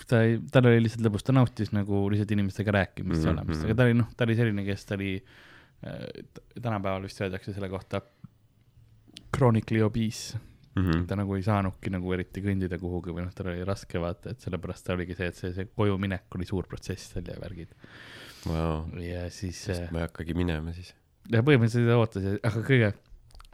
ta 0.09 0.23
ei, 0.25 0.39
tal 0.53 0.71
oli 0.71 0.81
lihtsalt 0.87 1.05
lõbus, 1.05 1.25
ta 1.27 1.35
nautis 1.37 1.73
nagu 1.75 2.05
lihtsalt 2.13 2.33
inimestega 2.37 2.73
rääkimist 2.79 3.21
ja 3.21 3.29
Mhm, 3.29 3.37
olemist, 3.37 3.61
mhm. 3.61 3.69
aga 3.69 3.77
ta 3.77 3.89
oli 3.89 3.99
noh, 4.01 4.09
ta 4.17 4.25
oli 4.27 4.39
selline, 4.41 4.65
kes 4.65 4.89
ta 4.89 4.97
oli 4.97 5.13
äh,, 5.21 6.01
tänapäeval 6.57 7.05
vist 7.05 7.21
öeldakse 7.21 7.53
selle 7.53 7.69
kohta 7.69 8.01
chronically 9.35 9.81
obese, 9.85 10.39
Mhm. 10.76 11.06
ta 11.07 11.15
nagu 11.15 11.35
ei 11.38 11.43
saanudki 11.45 11.89
nagu 11.93 12.11
eriti 12.14 12.41
kõndida 12.43 12.76
kuhugi 12.81 13.14
või 13.15 13.23
noh, 13.23 13.34
tal 13.34 13.47
oli 13.53 13.64
raske 13.64 13.99
vaata, 14.02 14.34
et 14.35 14.43
sellepärast 14.43 14.84
ta 14.85 14.93
oligi 14.97 15.15
see, 15.15 15.30
et 15.31 15.35
see, 15.39 15.53
see 15.56 15.69
koju 15.72 15.95
minek 16.02 16.35
oli 16.35 16.45
suur 16.49 16.68
protsess 16.68 17.14
seal 17.14 17.23
ja 17.31 17.38
värgid 17.39 17.72
vau, 18.45 18.84
ja 18.99 19.26
siis 19.31 19.61
äh, 19.72 19.85
ma 19.95 20.03
ei 20.03 20.07
hakkagi 20.10 20.35
minema 20.35 20.73
siis. 20.76 20.91
ja 21.31 21.39
põhimõtteliselt 21.47 21.88
ta 21.88 21.97
ootas, 22.02 22.27
aga 22.43 22.65
kõige 22.68 22.91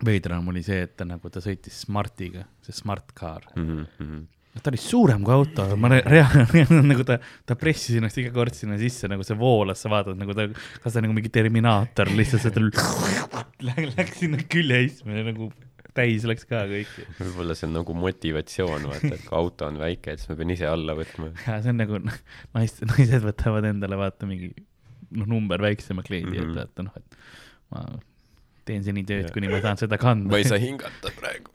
veidram 0.05 0.47
oli 0.49 0.63
see, 0.65 0.81
et 0.87 0.95
ta 0.97 1.05
nagu, 1.05 1.29
ta 1.29 1.43
sõitis 1.43 1.83
Smartiga, 1.85 2.47
see 2.65 2.73
Smart 2.73 3.11
car. 3.13 3.45
Mhm, 3.55 4.23
ta 4.57 4.71
oli 4.73 4.79
suurem 4.81 5.21
kui 5.23 5.31
auto, 5.35 5.67
ma 5.77 5.91
re- 5.93 6.01
reaalselt 6.09 6.73
nagu 6.91 7.05
ta, 7.07 7.19
ta 7.45 7.55
pressis 7.55 7.99
ennast 8.01 8.17
iga 8.17 8.33
kord 8.35 8.57
sinna 8.57 8.79
sisse, 8.81 9.07
nagu 9.11 9.23
see 9.23 9.37
voolas, 9.37 9.79
sa 9.79 9.93
vaatad 9.93 10.17
nagu 10.19 10.33
ta, 10.35 10.49
kas 10.81 10.97
ta 10.97 11.05
nagu 11.05 11.13
mingi 11.15 11.29
Terminaator 11.31 12.09
lihtsalt 12.17 12.49
seda 12.49 12.65
läks, 13.69 14.17
sinna 14.17 14.41
küljeistme 14.49 15.21
ja 15.21 15.27
nagu 15.29 15.51
täis 15.97 16.25
läks 16.27 16.47
ka 16.49 16.63
kõik. 16.69 16.91
võib-olla 17.19 17.55
see 17.57 17.67
on 17.67 17.75
nagu 17.79 17.95
motivatsioon, 17.97 18.89
vaata, 18.91 19.13
et 19.15 19.25
kui 19.25 19.37
auto 19.37 19.67
on 19.67 19.79
väike, 19.81 20.13
et 20.13 20.21
siis 20.21 20.31
ma 20.31 20.37
pean 20.39 20.53
ise 20.55 20.69
alla 20.69 20.95
võtma. 20.97 21.31
ja 21.47 21.57
see 21.63 21.73
on 21.73 21.81
nagu 21.81 22.01
naised, 22.05 22.85
naised 22.93 23.25
võtavad 23.25 23.67
endale 23.71 23.99
vaata 23.99 24.29
mingi 24.29 24.53
noh, 25.11 25.27
number 25.27 25.61
väiksema 25.63 26.05
kliendi 26.07 26.37
mm. 26.39 26.45
-hmm. 26.45 26.51
et 26.51 26.63
vaata 26.63 26.87
noh, 26.87 26.97
et 26.97 27.19
ma 27.71 27.85
teen 28.67 28.83
seni 28.85 29.03
tööd 29.07 29.29
kuni 29.35 29.49
ma 29.51 29.59
saan 29.63 29.79
seda 29.81 29.99
kanda. 30.01 30.31
ma 30.31 30.39
ei 30.41 30.47
saa 30.47 30.59
hingata 30.61 31.13
praegu. 31.17 31.53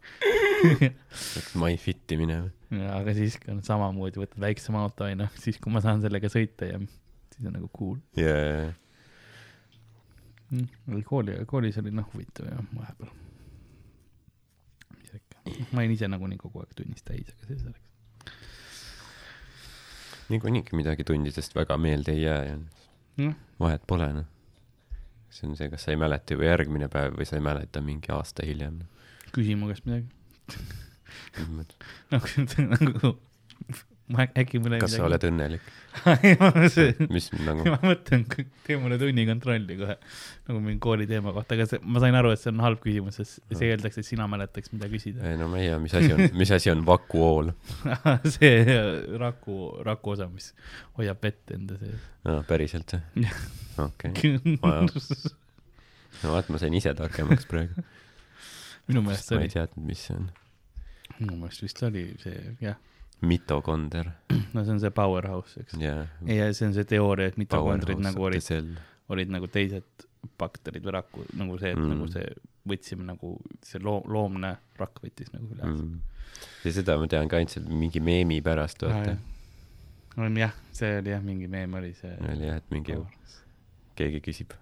peaks 0.61 1.53
my 1.59 1.77
fit'i 1.81 2.17
minema. 2.19 2.49
ja, 2.73 2.97
aga 2.99 3.13
siis 3.17 3.37
on 3.51 3.61
samamoodi, 3.65 4.21
võtad 4.21 4.41
väiksema 4.43 4.83
auto 4.85 5.07
onju, 5.07 5.29
siis 5.41 5.61
kui 5.63 5.73
ma 5.73 5.83
saan 5.85 6.03
sellega 6.03 6.31
sõita 6.33 6.69
ja 6.73 6.81
siis 6.81 7.47
on 7.47 7.55
nagu 7.57 7.69
cool 7.77 7.97
jaa, 8.19 8.73
mm,. 10.51 11.01
kooli, 11.07 11.39
koolis 11.49 11.79
oli 11.81 11.95
noh 11.95 12.09
huvitav 12.13 12.51
jah, 12.51 12.67
vahepeal. 12.75 13.15
Ma 15.71 15.83
olin 15.83 15.95
ise 15.95 16.09
nagunii 16.11 16.39
kogu 16.41 16.63
aeg 16.63 16.73
tunnis 16.77 17.05
täis, 17.07 17.29
aga 17.33 17.49
see 17.49 17.59
selleks. 17.61 17.83
niikuinii 20.29 20.63
midagi 20.79 21.05
tundidest 21.07 21.55
väga 21.55 21.77
meelde 21.77 22.15
ei 22.15 22.23
jää 22.23 22.41
ja 22.45 22.57
noh, 22.57 23.35
vahet 23.59 23.85
pole 23.87 24.09
noh. 24.21 24.27
see 25.29 25.49
on 25.49 25.55
see, 25.59 25.69
kas 25.73 25.87
sa 25.87 25.93
ei 25.93 26.01
mäleta 26.01 26.35
juba 26.35 26.49
järgmine 26.51 26.89
päev 26.91 27.17
või 27.19 27.29
sa 27.29 27.39
ei 27.39 27.45
mäleta 27.45 27.81
mingi 27.81 28.11
aasta 28.15 28.45
hiljem. 28.47 28.81
küsi 29.31 29.55
mu 29.59 29.71
käest 29.71 29.85
midagi. 29.89 30.09
nagu, 32.11 32.27
nagu 32.77 33.15
ma 34.07 34.23
äk- 34.23 34.37
äkki 34.39 34.59
mul 34.63 34.77
kas 34.79 34.93
sa 34.95 35.03
oled 35.03 35.23
õnnelik? 35.27 35.63
mis 37.15 37.27
nagu, 37.47 37.65
ma 37.67 37.77
mõtlen, 37.81 38.23
tee 38.63 38.77
mulle 38.79 38.99
tunnikontrolli 39.01 39.77
kohe 39.79 39.95
nagu 40.47 40.61
mingi 40.63 40.79
kooli 40.83 41.07
teema 41.09 41.33
kohta, 41.35 41.57
aga 41.57 41.65
see, 41.67 41.81
ma 41.83 42.01
sain 42.03 42.15
aru, 42.15 42.31
et 42.31 42.41
see 42.41 42.51
on 42.53 42.63
halb 42.63 42.79
küsimus, 42.83 43.19
sest 43.19 43.41
see 43.51 43.71
eeldaks, 43.73 43.99
et 43.99 44.07
sina 44.07 44.29
mäletaks, 44.31 44.71
mida 44.75 44.87
küsida. 44.91 45.25
ei 45.27 45.39
no 45.39 45.49
ma 45.51 45.59
ei 45.59 45.71
tea, 45.71 45.81
mis 45.83 45.97
asi 45.99 46.13
on, 46.15 46.23
mis 46.41 46.53
asi 46.55 46.71
on 46.71 46.85
vakuool? 46.87 47.51
see 48.37 48.79
raku, 49.19 49.59
raku 49.87 50.15
osa, 50.15 50.29
mis 50.31 50.53
hoiab 50.99 51.23
vett 51.27 51.55
enda 51.57 51.79
sees. 51.81 52.09
aa, 52.27 52.41
päriselt 52.47 52.95
või? 52.95 53.31
Okei, 53.87 54.33
no 56.23 56.33
vaat 56.33 56.47
ma 56.53 56.61
sain 56.61 56.73
ise 56.79 56.95
targemaks 56.97 57.47
praegu. 57.49 57.83
minu 58.87 59.03
meelest 59.03 59.27
see 59.27 59.35
ma 59.35 59.43
oli 59.43 59.51
ei, 59.51 59.55
teadnud, 59.57 59.87
mis 59.91 60.07
see 60.07 60.15
on. 60.15 60.29
minu 61.19 61.41
meelest 61.41 61.65
vist 61.65 61.83
oli 61.87 62.07
see, 62.23 62.55
jah, 62.63 62.79
mitokonder 63.21 64.11
no 64.53 64.63
see 64.63 64.71
on 64.75 64.79
see 64.79 64.91
powerhouse, 64.93 65.59
eks. 65.61 65.77
ja 65.81 66.03
ja 66.25 66.51
see 66.53 66.67
on 66.67 66.75
see 66.75 66.83
teooria, 66.89 67.31
et 67.31 67.37
mitokondrid 67.41 68.01
nagu 68.03 68.27
olid, 68.29 68.51
olid 69.09 69.31
nagu 69.33 69.47
teised 69.49 70.05
bakterid 70.37 70.83
või 70.85 70.93
raku, 70.97 71.23
nagu 71.39 71.57
see, 71.61 71.71
et 71.71 71.77
Mm. 71.77 71.85
mm. 71.85 71.95
nagu 71.95 72.11
see 72.11 72.27
võtsime 72.67 73.05
nagu 73.07 73.37
see 73.63 73.79
loo-, 73.79 74.03
loomne 74.11 74.57
rakk 74.77 74.99
võttis 75.03 75.31
nagu 75.33 75.47
üle 75.55 75.63
mm.. 75.71 75.97
ja 76.65 76.73
seda 76.75 76.97
ma 76.99 77.07
tean 77.07 77.29
ka 77.31 77.39
ainult 77.39 77.55
seal 77.55 77.65
mingi 77.71 78.01
meemi 78.03 78.41
pärast, 78.43 78.83
vaata. 78.83 79.15
on 80.17 80.37
jah, 80.37 80.53
see 80.75 80.97
oli 80.99 81.13
jah, 81.15 81.23
mingi 81.23 81.47
meem 81.47 81.73
oli 81.79 81.93
see. 81.97 82.13
oli 82.33 82.49
jah, 82.49 82.59
et 82.61 82.71
mingi, 82.75 82.99
keegi 83.95 84.21
küsib 84.29 84.57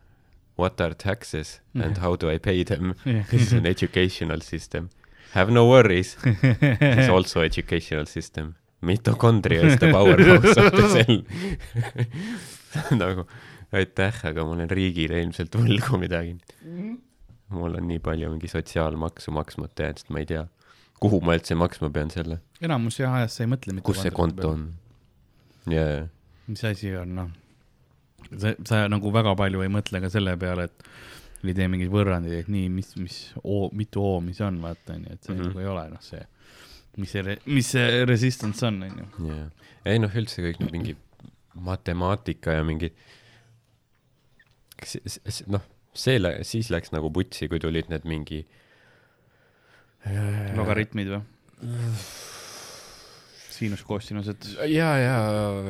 What 0.58 0.80
are 0.80 0.94
taxes 0.94 1.60
and 1.74 1.98
how 2.04 2.16
do 2.16 2.30
I 2.32 2.38
pay 2.38 2.64
them? 2.64 2.94
This 3.04 3.42
is 3.48 3.54
an 3.54 3.66
educational 3.66 4.40
system. 4.40 4.90
Have 5.34 5.52
no 5.52 5.66
worries, 5.68 6.18
it's 6.24 7.10
also 7.10 7.42
educational 7.42 8.06
system. 8.06 8.56
Mitochondria 8.86 9.66
is 9.66 9.80
the 9.80 9.92
powerhouse 9.92 10.58
of 10.58 10.72
the 10.78 10.88
cell. 10.94 11.24
nagu 13.02 13.26
aitäh, 13.76 14.20
aga 14.30 14.46
ma 14.46 14.56
olen 14.56 14.70
riigile 14.72 15.22
ilmselt 15.24 15.56
võlgu 15.58 16.00
midagi. 16.02 16.36
mul 17.56 17.78
on 17.78 17.88
nii 17.88 18.02
palju 18.04 18.30
mingi 18.34 18.50
sotsiaalmaksu 18.52 19.32
maksmata 19.36 19.86
jäänud, 19.86 20.02
sest 20.02 20.12
ma 20.12 20.22
ei 20.22 20.28
tea, 20.30 20.44
kuhu 21.02 21.22
ma 21.24 21.36
üldse 21.38 21.56
maksma 21.58 21.92
pean 21.94 22.10
selle, 22.14 22.40
enamus 22.62 23.00
jah 23.00 23.14
ajast 23.20 23.40
sa 23.40 23.46
ei 23.46 23.52
mõtle. 23.52 23.76
kus 23.86 24.02
see 24.02 24.14
konto 24.16 24.52
on. 24.56 24.64
jaa, 25.72 26.08
mis 26.50 26.64
asi 26.68 26.96
on, 26.98 27.14
noh. 27.20 27.30
sa, 28.34 28.56
sa 28.66 28.86
nagu 28.92 29.14
väga 29.14 29.36
palju 29.40 29.64
ei 29.66 29.72
mõtle 29.72 30.02
ka 30.04 30.12
selle 30.14 30.36
peale, 30.42 30.68
et 30.70 30.90
ei 31.44 31.54
tee 31.58 31.68
mingeid 31.72 31.92
võrrandeid, 31.94 32.46
et 32.46 32.52
nii, 32.52 32.70
mis, 32.74 32.94
mis 33.00 33.18
mitu 33.76 34.04
oomi 34.04 34.34
see 34.38 34.48
on, 34.48 34.62
vaata 34.64 34.96
onju, 34.96 35.12
et 35.14 35.24
see 35.24 35.34
mm. 35.34 35.42
-hmm. 35.42 35.52
nagu 35.52 35.64
ei 35.64 35.70
ole 35.74 35.86
noh, 35.92 36.04
see, 36.06 36.24
mis 36.98 37.16
see, 37.16 37.38
mis 37.46 37.72
see 37.76 38.06
resistance 38.06 38.66
on, 38.66 38.82
onju. 38.88 39.38
ei 39.86 40.02
noh, 40.02 40.20
üldse 40.22 40.46
kõik 40.46 40.62
need 40.64 40.76
mingi 40.78 40.98
matemaatika 41.56 42.58
ja 42.58 42.64
mingi, 42.68 42.92
noh, 45.48 45.66
see 45.96 46.20
lä-, 46.20 46.38
siis 46.44 46.72
läks 46.74 46.92
nagu 46.96 47.12
putsi, 47.14 47.50
kui 47.52 47.62
tulid 47.64 47.92
need 47.92 48.08
mingi 48.10 48.46
logaritmid 50.56 51.14
või? 51.16 51.22
siinuskoossinused. 53.56 54.48
ja, 54.72 54.90
ja, 55.00 55.18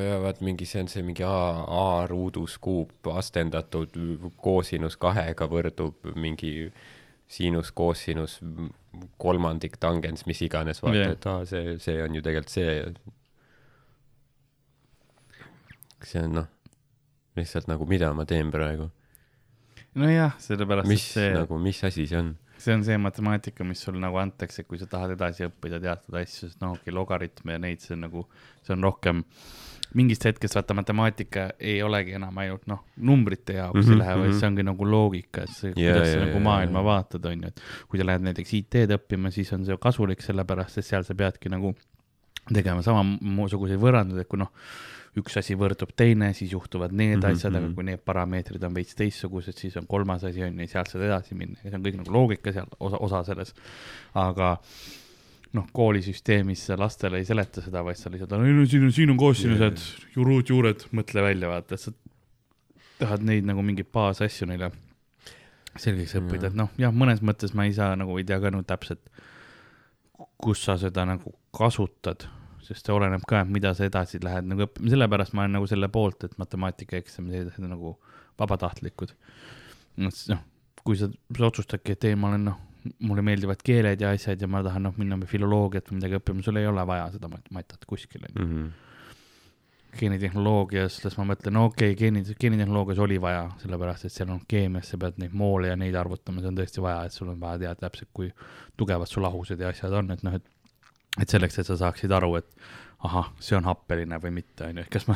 ja 0.08 0.20
vaat 0.24 0.42
mingi, 0.46 0.68
see 0.70 0.84
on 0.84 0.92
see 0.92 1.06
mingi 1.06 1.26
A, 1.28 1.38
A 1.66 2.06
ruudus 2.10 2.58
kuup 2.62 3.10
astendatud 3.14 3.96
koosinus 4.42 4.98
kahega 5.02 5.48
võrdub 5.52 6.14
mingi 6.16 6.72
siinus, 7.28 7.72
koosinus, 7.76 8.40
kolmandik 9.22 9.80
tangens, 9.82 10.26
mis 10.30 10.42
iganes, 10.46 10.82
vaata 10.84 11.00
yeah., 11.00 11.16
et 11.16 11.30
aa, 11.30 11.46
see, 11.50 11.78
see 11.82 11.98
on 12.04 12.16
ju 12.16 12.24
tegelikult 12.26 12.54
see. 12.54 12.76
see 16.06 16.22
on 16.22 16.36
noh, 16.38 16.50
lihtsalt 17.40 17.70
nagu, 17.72 17.88
mida 17.90 18.12
ma 18.14 18.28
teen 18.30 18.52
praegu, 18.54 18.92
nojah, 19.98 20.38
sellepärast, 20.44 20.90
mis 20.90 21.06
see 21.16 21.32
nagu, 21.34 21.58
mis 21.62 21.82
asi 21.88 22.06
see 22.06 22.20
on? 22.22 22.36
See 22.66 22.74
on 22.76 22.84
see 22.88 22.98
matemaatika, 23.02 23.66
mis 23.68 23.84
sul 23.86 24.00
nagu 24.02 24.18
antakse, 24.22 24.66
kui 24.68 24.80
sa 24.82 24.88
tahad 24.90 25.14
edasi 25.16 25.46
õppida 25.48 25.80
teatud 25.84 26.18
asju, 26.22 26.50
sest 26.50 26.62
noh, 26.64 26.74
okei 26.76 26.90
okay,, 26.90 26.98
logaritme 26.98 27.58
ja 27.58 27.62
neid, 27.62 27.84
see 27.84 27.96
on 27.96 28.06
nagu, 28.08 28.26
see 28.66 28.76
on 28.76 28.86
rohkem, 28.88 29.22
mingist 29.96 30.26
hetkest 30.28 30.58
vaata 30.58 30.76
matemaatika 30.76 31.46
ei 31.60 31.78
olegi 31.86 32.16
enam 32.18 32.38
ainult 32.44 32.66
noh, 32.72 32.82
numbrite 32.98 33.60
jaoks 33.60 33.78
mm 33.78 33.82
Mhm, 33.82 33.90
-hmm, 33.90 33.94
ei 33.94 34.02
lähe, 34.02 34.16
vaid 34.22 34.32
mhm. 34.32 34.40
see 34.40 34.50
ongi 34.50 34.68
nagu 34.72 34.90
loogika, 34.92 35.46
see, 35.48 35.74
Jaa, 35.76 35.94
kuidas 35.94 36.10
sa 36.10 36.18
jaa, 36.18 36.26
nagu 36.26 36.40
jaa, 36.40 36.48
maailma 36.50 36.80
jaa. 36.80 36.90
vaatad, 36.92 37.30
on 37.32 37.44
ju, 37.46 37.54
et 37.54 37.62
kui 37.90 38.02
sa 38.02 38.10
lähed 38.10 38.26
näiteks 38.30 38.54
IT-d 38.60 38.98
õppima, 39.00 39.32
siis 39.32 39.54
on 39.54 39.66
see 39.66 39.78
kasulik, 39.88 40.26
sellepärast 40.26 40.82
et 40.82 40.86
seal 40.86 41.08
sa 41.08 41.16
peadki 41.16 41.54
nagu 41.54 41.76
tegema 42.54 42.82
samasuguseid 42.86 43.80
võrrandeid, 43.82 44.26
et 44.26 44.30
kui 44.30 44.42
noh, 44.42 44.52
üks 45.20 45.38
asi 45.40 45.56
võrdub 45.56 45.94
teine, 45.96 46.34
siis 46.36 46.52
juhtuvad 46.52 46.92
need 46.92 47.18
mm 47.18 47.22
-hmm. 47.22 47.38
asjad, 47.38 47.56
aga 47.56 47.68
mhm. 47.68 47.76
kui 47.76 47.88
need 47.88 48.04
parameetrid 48.06 48.64
on 48.64 48.74
veits 48.76 48.96
teistsugused, 48.96 49.58
siis 49.58 49.78
on 49.78 49.88
kolmas 49.88 50.24
asi 50.24 50.44
on 50.44 50.60
ju, 50.60 50.68
sealt 50.68 50.92
saad 50.92 51.06
edasi 51.08 51.36
minna 51.36 51.60
ja 51.64 51.70
see 51.70 51.80
on 51.80 51.86
kõik 51.86 51.98
nagu 52.02 52.12
loogika 52.12 52.52
seal 52.52 52.68
osa, 52.80 52.98
osa 52.98 53.24
selles. 53.24 53.54
aga 54.14 54.58
noh, 55.56 55.68
koolisüsteemis 55.74 56.66
sa 56.68 56.78
lastele 56.80 57.22
ei 57.22 57.26
seleta 57.26 57.62
seda, 57.64 57.84
vaid 57.84 58.00
sa 58.00 58.12
lihtsalt, 58.12 58.32
no 58.32 58.66
siin 58.66 58.84
on, 58.84 58.92
siin 58.92 59.14
on 59.14 59.18
koossinused, 59.18 59.84
juurud, 60.16 60.50
juured, 60.50 60.84
mõtle 60.92 61.24
välja, 61.24 61.52
vaata, 61.52 61.78
sa 61.80 61.94
tahad 63.00 63.24
neid 63.28 63.48
nagu 63.48 63.64
mingeid 63.66 63.88
baasasju 63.94 64.48
neile 64.50 64.72
selgeks 65.80 66.16
õppida, 66.20 66.52
et 66.52 66.58
noh, 66.60 66.72
jah, 66.80 66.94
mõnes 66.96 67.22
mõttes 67.26 67.56
ma 67.56 67.68
ei 67.68 67.74
saa 67.76 67.96
nagu, 68.00 68.16
ei 68.20 68.28
tea 68.28 68.40
ka 68.44 68.52
nagu 68.54 68.64
täpselt, 68.68 69.02
kus 70.42 70.64
sa 70.68 70.78
seda 70.80 71.06
nagu 71.08 71.34
kasutad, 71.56 72.28
sest 72.68 72.88
see 72.88 72.96
oleneb 72.96 73.24
ka, 73.28 73.44
et 73.46 73.52
mida 73.54 73.74
sa 73.78 73.88
edasi 73.88 74.20
lähed 74.24 74.50
nagu 74.50 74.66
õppima, 74.68 74.92
sellepärast 74.94 75.36
ma 75.38 75.46
olen 75.46 75.58
nagu 75.60 75.70
selle 75.70 75.90
poolt, 75.94 76.28
et 76.28 76.38
matemaatikaeksamid 76.42 77.54
on 77.62 77.72
nagu 77.72 77.96
vabatahtlikud. 78.40 79.16
noh, 80.04 80.46
kui 80.84 80.98
sa, 81.00 81.10
sa 81.10 81.48
otsustadki, 81.48 81.96
et 81.96 82.10
ei, 82.10 82.16
ma 82.20 82.34
olen 82.34 82.50
noh, 82.50 82.64
mulle 83.00 83.24
meeldivad 83.26 83.62
keeled 83.66 84.02
ja 84.02 84.12
asjad 84.14 84.42
ja 84.42 84.50
ma 84.52 84.62
tahan 84.66 84.84
noh, 84.86 84.98
minna 85.00 85.18
filoloogiat 85.30 85.90
või 85.90 86.00
midagi 86.00 86.20
õppima, 86.20 86.44
sul 86.46 86.60
ei 86.62 86.68
ole 86.70 86.84
vaja 86.88 87.08
seda 87.16 87.30
mat- 87.32 87.54
matat 87.56 87.88
kuskil 87.90 88.28
onju. 88.30 88.48
Mhm. 88.48 88.74
geenitehnoloogias, 89.96 90.98
las 91.06 91.14
ma 91.16 91.24
mõtlen, 91.24 91.54
no 91.56 91.70
okei 91.70 91.94
okay,, 91.94 91.96
geeni, 91.96 92.20
geenitehnoloogias 92.42 92.98
oli 93.00 93.16
vaja, 93.22 93.46
sellepärast 93.62 94.04
et 94.04 94.12
seal 94.12 94.34
on 94.34 94.42
keemias, 94.44 94.90
sa 94.92 94.98
pead 95.00 95.22
neid 95.24 95.32
moole 95.32 95.70
ja 95.70 95.78
neid 95.80 95.96
arvutama, 95.96 96.42
see 96.44 96.50
on 96.52 96.58
tõesti 96.58 96.84
vaja, 96.84 97.06
et 97.08 97.16
sul 97.16 97.30
on 97.32 97.40
vaja 97.40 97.62
teada 97.62 97.80
täpselt, 97.86 98.10
kui 98.12 98.28
tugevad 98.76 99.08
su 99.08 99.24
lahused 99.24 99.64
ja 99.64 99.70
asjad 99.72 99.96
on, 99.96 100.12
et 100.12 100.26
noh, 100.28 100.36
et 100.36 100.44
et 101.22 101.30
selleks, 101.32 101.60
et 101.62 101.68
sa 101.70 101.78
saaksid 101.80 102.12
aru, 102.12 102.36
et 102.42 102.48
ahah, 103.06 103.32
see 103.40 103.56
on 103.58 103.68
happeline 103.70 104.18
või 104.24 104.32
mitte, 104.42 104.68
onju, 104.70 104.86
et 104.86 104.90
kas 104.94 105.08
ma, 105.08 105.16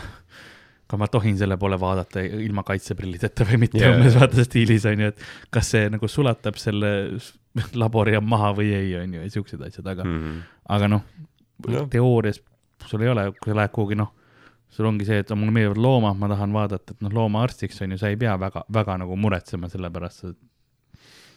kas 0.90 1.00
ma 1.02 1.08
tohin 1.12 1.38
selle 1.38 1.58
poole 1.58 1.78
vaadata 1.82 2.22
ilma 2.24 2.64
kaitseprillideta 2.68 3.46
või 3.50 3.60
mitte 3.66 3.82
yeah., 3.82 3.96
umbes 3.98 4.16
vaata 4.20 4.46
stiilis 4.46 4.86
onju, 4.90 5.12
et 5.14 5.26
kas 5.54 5.72
see 5.76 5.90
nagu 5.90 6.08
sulatab 6.12 6.58
selle 6.62 6.92
labori 7.76 8.14
maha 8.22 8.54
või 8.58 8.70
ei, 8.78 8.94
onju, 9.02 9.24
ja 9.26 9.34
siuksed 9.34 9.62
asjad, 9.68 9.88
aga 9.88 10.06
mm., 10.06 10.22
Mhm. 10.22 10.40
aga 10.78 10.88
noh 10.96 11.04
no., 11.68 11.86
teoorias 11.92 12.42
sul 12.88 13.02
ei 13.04 13.10
ole, 13.12 13.26
kui 13.42 13.52
sa 13.52 13.58
lähed 13.60 13.74
kuhugi 13.76 13.98
noh, 14.00 14.14
sul 14.72 14.86
ongi 14.86 15.06
see, 15.08 15.18
et 15.20 15.32
mulle 15.36 15.52
meeldivad 15.52 15.82
loomad, 15.82 16.16
ma 16.22 16.30
tahan 16.32 16.54
vaadata, 16.56 16.94
et 16.94 17.02
noh, 17.04 17.12
loomaarstiks 17.18 17.82
on 17.84 17.92
ju, 17.92 17.98
sa 18.00 18.08
ei 18.14 18.16
pea 18.22 18.38
väga, 18.40 18.64
väga 18.72 18.96
nagu 19.02 19.18
muretsema 19.20 19.68
selle 19.72 19.90
pärast, 19.92 20.24
et 20.30 20.38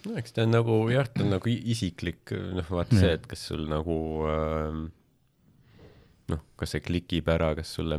no 0.06 0.18
eks 0.18 0.34
ta 0.36 0.46
on 0.46 0.54
nagu 0.54 0.78
jah, 0.92 1.08
ta 1.08 1.24
on 1.24 1.32
nagu 1.36 1.52
isiklik, 1.52 2.34
noh 2.56 2.68
vaata 2.70 2.98
see, 2.98 3.12
et 3.18 3.26
kas 3.30 3.46
sul 3.50 3.64
nagu 3.70 3.96
ähm, 4.30 4.84
noh, 6.32 6.42
kas 6.60 6.74
see 6.74 6.84
klikib 6.84 7.30
ära, 7.32 7.52
kas 7.58 7.74
sulle 7.78 7.98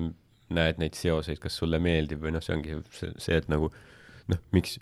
näed 0.53 0.81
neid 0.81 0.97
seoseid, 0.97 1.39
kas 1.41 1.57
sulle 1.59 1.79
meeldib 1.81 2.23
või 2.23 2.33
noh, 2.35 2.43
see 2.43 2.55
ongi 2.57 2.79
see, 2.95 3.13
see, 3.21 3.37
et 3.39 3.49
nagu 3.51 3.71
noh, 4.31 4.41
miks 4.55 4.77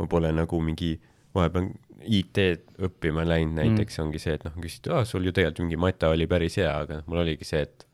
ma 0.00 0.08
pole 0.10 0.32
nagu 0.34 0.60
mingi 0.64 0.94
vahepeal 1.36 1.70
IT-d 2.00 2.82
õppima 2.86 3.26
läinud 3.28 3.58
näiteks 3.58 3.98
mm. 3.98 4.06
ongi 4.06 4.22
see, 4.22 4.34
et 4.38 4.44
noh, 4.46 4.56
küsiti, 4.60 4.92
aa, 4.94 5.04
sul 5.08 5.26
ju 5.28 5.34
tegelikult 5.36 5.66
mingi 5.66 5.80
mata 5.80 6.10
oli 6.12 6.26
päris 6.30 6.58
hea, 6.60 6.72
aga 6.72 7.00
noh, 7.00 7.08
mul 7.10 7.24
oligi 7.24 7.48
see, 7.48 7.62
et 7.68 7.86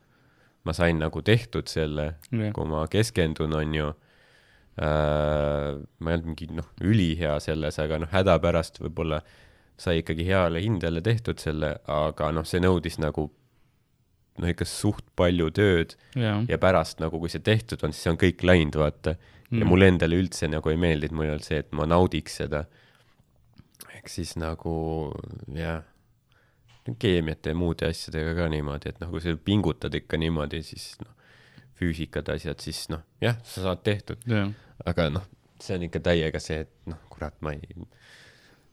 ma 0.67 0.75
sain 0.75 0.99
nagu 0.99 1.23
tehtud 1.23 1.71
selle, 1.71 2.13
jah, 2.31 2.53
kui 2.55 2.69
ma 2.71 2.87
keskendun, 2.91 3.55
on 3.59 3.75
ju 3.77 3.89
äh,, 3.93 4.06
ma 4.77 6.11
ei 6.11 6.19
olnud 6.19 6.29
mingi 6.29 6.51
noh, 6.53 6.69
ülihea 6.85 7.39
selles, 7.41 7.79
aga 7.81 8.03
noh, 8.03 8.11
hädapärast 8.13 8.83
võib-olla 8.83 9.23
sai 9.81 10.03
ikkagi 10.03 10.27
heale 10.29 10.61
hindele 10.65 11.01
tehtud 11.05 11.41
selle, 11.41 11.77
aga 11.89 12.31
noh, 12.37 12.45
see 12.49 12.61
nõudis 12.61 12.99
nagu 13.01 13.29
no 14.41 14.51
ikka 14.51 14.67
suht 14.69 15.05
palju 15.17 15.49
tööd 15.57 15.97
jah. 16.17 16.43
ja 16.49 16.59
pärast 16.61 17.01
nagu, 17.01 17.21
kui 17.21 17.33
see 17.33 17.45
tehtud 17.45 17.83
on, 17.87 17.95
siis 17.95 18.07
see 18.07 18.13
on 18.13 18.21
kõik 18.21 18.45
läinud, 18.45 18.79
vaata 18.81 19.17
mm.. 19.17 19.61
ja 19.61 19.69
mulle 19.69 19.91
endale 19.93 20.21
üldse 20.21 20.49
nagu 20.53 20.73
ei 20.73 20.81
meeldinud, 20.81 21.17
mul 21.17 21.29
ei 21.29 21.35
olnud 21.37 21.49
see, 21.49 21.61
et 21.65 21.73
ma 21.77 21.89
naudiks 21.89 22.41
seda. 22.43 22.67
ehk 23.97 24.13
siis 24.13 24.35
nagu 24.41 24.77
jah, 25.57 25.85
keemiate 27.01 27.53
ja 27.53 27.59
muude 27.59 27.89
asjadega 27.89 28.37
ka 28.39 28.49
niimoodi, 28.53 28.93
et 28.93 29.01
noh, 29.03 29.11
kui 29.13 29.25
sa 29.25 29.35
pingutad 29.37 29.95
ikka 29.97 30.21
niimoodi, 30.21 30.63
siis 30.67 30.95
noh, 31.03 31.16
füüsikad, 31.77 32.29
asjad, 32.33 32.61
siis 32.65 32.87
noh, 32.93 33.05
jah, 33.23 33.39
sa 33.45 33.69
saad 33.69 33.85
tehtud, 33.87 34.23
jah, 34.31 34.51
aga 34.89 35.09
noh, 35.13 35.29
see 35.63 35.77
on 35.79 35.87
ikka 35.89 36.03
täiega 36.11 36.43
see, 36.43 36.65
et 36.67 36.91
noh, 36.91 37.01
kurat, 37.13 37.37
ma 37.45 37.55
ei, 37.57 37.87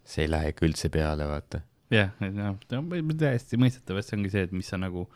see 0.08 0.26
ei 0.26 0.32
lähe 0.32 0.54
ikka 0.54 0.68
üldse 0.68 0.92
peale, 0.94 1.28
vaata. 1.30 1.64
jah, 1.94 2.12
jah, 2.24 2.58
täiesti 2.72 3.60
mõistetav, 3.62 4.00
et 4.00 4.10
see 4.10 4.20
ongi 4.20 4.34
see, 4.34 4.46
et 4.48 4.56
mis 4.56 4.72
sa 4.72 4.80
nagu 4.82 5.08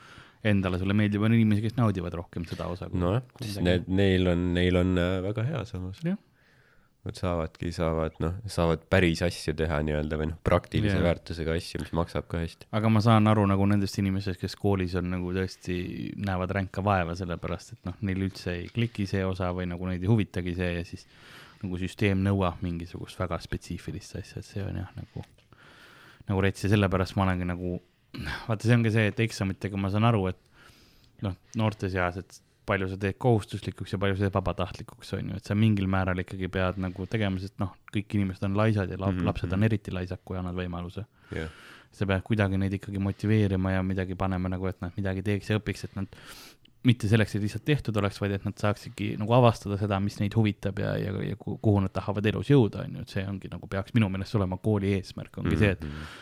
endale 0.48 0.80
sulle 0.80 0.96
meeldib, 0.96 1.24
on 1.26 1.34
inimesi, 1.36 1.64
kes 1.66 1.78
naudivad 1.80 2.16
rohkem 2.18 2.46
seda 2.48 2.70
osa. 2.72 2.90
nojah, 2.94 3.24
neil 3.88 4.32
on, 4.32 4.50
neil 4.58 4.80
on 4.80 4.98
äh, 5.02 5.18
väga 5.26 5.48
hea 5.48 5.64
samas. 5.70 6.04
Jah. 6.06 6.20
Nad 7.08 7.16
saavadki, 7.16 7.70
saavad 7.72 8.18
noh, 8.20 8.34
saavad 8.52 8.82
päris 8.92 9.22
asju 9.24 9.54
teha 9.56 9.78
nii-öelda 9.88 10.18
või 10.20 10.26
noh, 10.34 10.40
praktilise 10.44 10.98
yeah. 10.98 11.06
väärtusega 11.06 11.54
asju, 11.56 11.80
mis 11.86 11.94
maksab 11.96 12.26
ka 12.28 12.42
hästi. 12.42 12.68
aga 12.76 12.92
ma 12.92 13.00
saan 13.06 13.32
aru 13.32 13.46
nagu 13.48 13.68
nendest 13.70 13.96
inimestest, 14.02 14.42
kes 14.42 14.58
koolis 14.60 14.98
on 15.00 15.08
nagu 15.14 15.32
tõesti, 15.36 15.78
näevad 16.20 16.52
ränka 16.58 16.84
vaeva, 16.84 17.16
sellepärast 17.16 17.78
et 17.78 17.88
noh, 17.88 17.96
neil 18.10 18.26
üldse 18.28 18.58
ei 18.58 18.68
kliki 18.74 19.08
see 19.08 19.24
osa 19.24 19.54
või 19.56 19.70
nagu 19.72 19.88
neid 19.88 20.04
ei 20.04 20.12
huvitagi 20.12 20.56
see 20.58 20.74
ja 20.80 20.84
siis 20.88 21.08
nagu 21.62 21.80
süsteem 21.80 22.26
nõuab 22.26 22.60
mingisugust 22.66 23.20
väga 23.22 23.40
spetsiifilist 23.46 24.18
asja, 24.20 24.42
et 24.42 24.50
see 24.50 24.66
on 24.66 24.82
jah 24.82 24.90
nagu, 24.98 25.24
nagu 26.28 26.44
rets 26.44 26.66
ja 26.66 26.74
sellepärast 26.74 27.16
ma 27.18 27.26
olengi 27.28 27.48
nagu, 27.48 27.78
vaata, 28.50 28.62
see 28.66 28.76
ongi 28.76 28.92
see, 28.94 29.08
et 29.14 29.24
eksamitega 29.24 29.80
ma 29.80 29.94
saan 29.94 30.10
aru, 30.10 30.28
et 30.34 31.24
noh, 31.26 31.40
noorte 31.58 31.90
seas, 31.94 32.20
et 32.22 32.42
palju 32.68 32.89
sa 32.91 32.98
teed 32.99 33.15
kohustuslikuks 33.23 33.94
ja 33.95 33.99
palju 34.02 34.18
sa 34.19 34.26
teed 34.27 34.35
vabatahtlikuks, 34.35 35.14
on 35.18 35.30
ju, 35.31 35.38
et 35.39 35.45
sa 35.48 35.56
mingil 35.56 35.88
määral 35.88 36.19
ikkagi 36.23 36.49
pead 36.52 36.77
nagu 36.84 37.06
tegema, 37.07 37.39
sest 37.39 37.56
noh, 37.64 37.72
kõik 37.95 38.18
inimesed 38.19 38.44
on 38.49 38.57
laisad 38.60 38.91
ja 38.91 38.98
lap- 38.99 39.10
mm, 39.14 39.15
Mhm, 39.15 39.22
-hmm. 39.23 39.26
lapsed 39.31 39.53
on 39.53 39.64
eriti 39.64 39.91
laisad, 39.95 40.19
kui 40.26 40.38
annad 40.38 40.56
võimaluse. 40.56 41.06
jah, 41.35 41.49
sa 41.91 42.06
pead 42.06 42.22
kuidagi 42.23 42.57
neid 42.60 42.73
ikkagi 42.73 42.99
motiveerima 42.99 43.72
ja 43.72 43.81
midagi 43.84 44.15
panema 44.15 44.49
nagu, 44.49 44.68
et 44.68 44.81
nad 44.81 44.91
midagi 44.98 45.23
teeks 45.23 45.49
ja 45.49 45.57
õpiks, 45.60 45.84
et 45.85 45.95
nad 45.95 46.07
mitte 46.88 47.10
selleks, 47.12 47.36
et 47.36 47.44
lihtsalt 47.44 47.66
tehtud 47.68 47.98
oleks, 48.00 48.20
vaid 48.22 48.34
et 48.38 48.46
nad 48.48 48.56
saaksidki 48.60 49.10
nagu 49.20 49.36
avastada 49.38 49.78
seda, 49.80 50.00
mis 50.04 50.18
neid 50.22 50.36
huvitab 50.38 50.80
ja, 50.82 50.94
ja, 51.02 51.12
ja 51.26 51.36
ku- 51.40 51.58
kuhu 51.64 51.82
nad 51.84 51.94
tahavad 51.96 52.26
elus 52.32 52.52
jõuda, 52.52 52.86
on 52.86 52.98
ju, 52.98 53.06
et 53.06 53.16
see 53.16 53.26
ongi 53.28 53.52
nagu 53.52 53.70
peaks 53.72 53.96
minu 53.98 54.10
meelest 54.14 54.38
olema 54.40 54.60
kooli 54.64 54.94
eesmärk, 54.98 55.38
ongi 55.42 55.56
mm 55.56 55.56
-hmm. 55.56 55.60
see, 55.60 55.72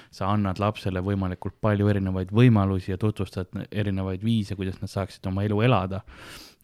et 0.10 0.18
sa 0.20 0.32
annad 0.34 0.60
lapsele 0.62 1.04
võimalikult 1.06 1.60
palju 1.62 1.90
erinevaid 1.94 2.34
võimalusi 2.34 2.92
ja 2.92 2.98
tutvustad 3.02 3.54
erinevaid 3.72 4.24
viise, 4.24 4.56
kuidas 4.56 4.82
nad 4.82 4.92
saaksid 4.92 5.28
oma 5.32 5.44
elu 5.44 5.62
elada, 5.62 6.02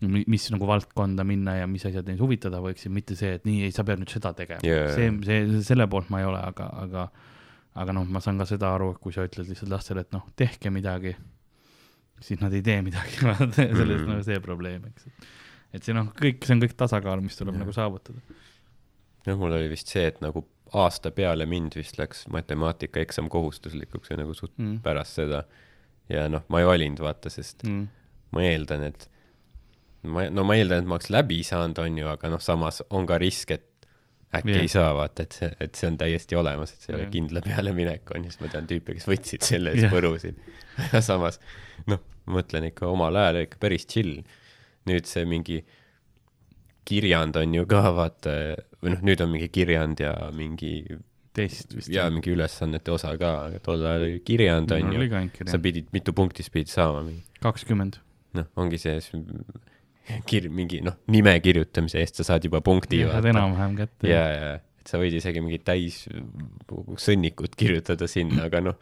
mis 0.02 0.50
nagu 0.52 0.68
valdkonda 0.68 1.24
minna 1.24 1.56
ja 1.56 1.68
mis 1.68 1.86
asjad 1.86 2.08
neid 2.08 2.20
huvitada 2.20 2.58
võiksid, 2.62 2.90
mitte 2.90 3.16
see, 3.16 3.36
et 3.38 3.46
nii, 3.46 3.64
ei, 3.68 3.72
sa 3.72 3.84
pead 3.84 4.02
nüüd 4.02 4.10
seda 4.10 4.34
tegema 4.34 4.64
Jaa. 4.66 4.90
see, 4.96 5.12
see, 5.26 5.62
selle 5.62 5.88
poolt 5.88 6.10
ma 6.10 6.20
ei 6.20 6.26
ole, 6.26 6.42
aga, 6.42 6.70
aga 6.86 7.10
aga 7.76 7.94
noh, 7.96 8.08
ma 8.10 8.20
saan 8.24 8.40
ka 8.42 8.48
seda 8.50 8.74
aru, 8.76 8.94
kui 9.02 9.14
sa 9.16 9.24
ütled 9.28 9.48
lihtsalt 9.48 9.72
lastele, 9.72 10.04
et 10.04 10.12
noh, 10.16 10.26
tehke 10.36 10.72
midagi, 10.74 11.14
siis 12.22 12.42
nad 12.42 12.54
ei 12.54 12.62
tee 12.66 12.80
midagi, 12.86 13.18
sellest 13.22 13.58
mm. 13.58 13.84
-hmm. 13.98 14.08
nagu 14.14 14.24
see 14.24 14.40
probleem, 14.44 14.86
eks. 14.92 15.08
et 15.74 15.84
see 15.84 15.94
noh, 15.98 16.12
kõik, 16.22 16.44
see 16.46 16.56
on 16.56 16.62
kõik 16.64 16.76
tasakaal, 16.78 17.22
mis 17.22 17.38
tuleb 17.40 17.56
Jah. 17.56 17.64
nagu 17.66 17.74
saavutada. 17.76 18.20
noh, 19.28 19.38
mul 19.38 19.52
oli 19.58 19.70
vist 19.70 19.88
see, 19.92 20.08
et 20.08 20.22
nagu 20.22 20.46
aasta 20.74 21.12
peale 21.12 21.46
mind 21.46 21.76
vist 21.76 21.98
läks 22.00 22.28
matemaatikaeksam 22.32 23.30
kohustuslikuks 23.30 24.10
ja 24.14 24.18
nagu 24.18 24.34
suht 24.34 24.54
Mm. 24.58 24.80
pärast 24.82 25.14
seda. 25.20 25.44
ja 26.10 26.28
noh, 26.30 26.44
ma 26.50 26.60
ei 26.60 26.66
valinud, 26.66 27.00
vaata, 27.00 27.30
sest 27.30 27.64
Mm. 27.64 27.88
ma 28.32 28.42
eeldan, 28.44 28.84
et 28.84 29.10
ma, 30.04 30.30
no 30.30 30.44
ma 30.44 30.56
eeldan, 30.56 30.80
et 30.80 30.86
ma 30.88 30.96
oleks 30.96 31.10
läbi 31.10 31.44
saanud, 31.44 31.78
on 31.80 31.98
ju, 31.98 32.08
aga 32.08 32.30
noh, 32.30 32.40
samas 32.40 32.82
on 32.90 33.06
ka 33.08 33.18
risk, 33.18 33.52
et 33.52 33.66
äkki 34.32 34.54
yeah. 34.54 34.64
ei 34.64 34.72
saa, 34.72 34.94
vaata, 34.96 35.26
et 35.26 35.36
see, 35.36 35.50
et 35.64 35.76
see 35.76 35.90
on 35.92 35.98
täiesti 36.00 36.38
olemas, 36.40 36.72
et 36.74 36.86
see 36.86 36.94
ei 36.94 36.98
ole 36.98 37.06
Jah. 37.06 37.12
kindla 37.16 37.44
peale 37.46 37.74
minek, 37.76 38.14
on 38.16 38.26
ju, 38.26 38.32
siis 38.32 38.44
ma 38.44 38.52
tean 38.54 38.70
tüüpe, 38.70 38.96
kes 38.96 39.08
võtsid 39.10 39.44
selle 39.48 39.74
eest 39.76 39.88
Jah. 39.88 39.94
põrusid. 39.94 40.40
ja 40.94 41.02
samas, 41.04 41.42
noh, 41.92 42.02
ma 42.26 42.40
mõtlen 42.40 42.70
ikka 42.70 42.88
omal 42.92 43.20
ajal 43.20 43.44
ikka 43.44 43.62
päris 43.62 43.88
chill. 43.90 44.22
nüüd 44.90 45.06
see 45.06 45.28
mingi 45.30 45.60
kirjand 46.90 47.38
on 47.38 47.54
ju 47.54 47.68
ka 47.70 47.84
vaata, 47.94 48.32
või 48.82 48.96
noh, 48.96 49.04
nüüd 49.06 49.22
on 49.22 49.30
mingi 49.36 49.52
kirjand 49.54 50.02
ja 50.02 50.16
mingi 50.34 50.80
test 51.36 51.76
vist. 51.76 51.92
ja 51.92 52.08
mingi 52.12 52.34
ülesannete 52.34 52.92
osa 52.92 53.14
ka, 53.20 53.34
aga 53.50 53.60
tol 53.64 53.84
ajal 53.84 54.08
oli 54.08 54.24
kirjand 54.26 54.72
on 54.76 54.88
mul 54.90 55.06
ju 55.06 55.52
sa 55.52 55.60
pidid, 55.62 55.92
mitu 55.96 56.16
punkti 56.16 56.44
sa 56.44 56.54
pidid 56.54 56.72
saama 56.72 57.04
kakskümmend. 57.44 58.00
noh, 58.38 58.48
ongi 58.60 58.80
see 58.82 58.98
kir-, 60.28 60.50
mingi 60.54 60.82
noh, 60.86 60.98
nime 61.12 61.34
kirjutamise 61.44 62.02
eest 62.02 62.22
sa 62.22 62.28
saad 62.32 62.46
juba 62.48 62.62
punkti. 62.66 63.04
saad 63.08 63.30
enam-vähem 63.32 63.78
kätte. 63.80 64.10
ja, 64.10 64.26
ja, 64.34 64.52
et 64.82 64.92
sa 64.92 65.00
võid 65.02 65.16
isegi 65.20 65.44
mingit 65.44 65.66
täis 65.68 66.04
sõnnikut 67.02 67.56
kirjutada 67.60 68.10
sinna, 68.12 68.48
aga 68.50 68.64
noh, 68.72 68.78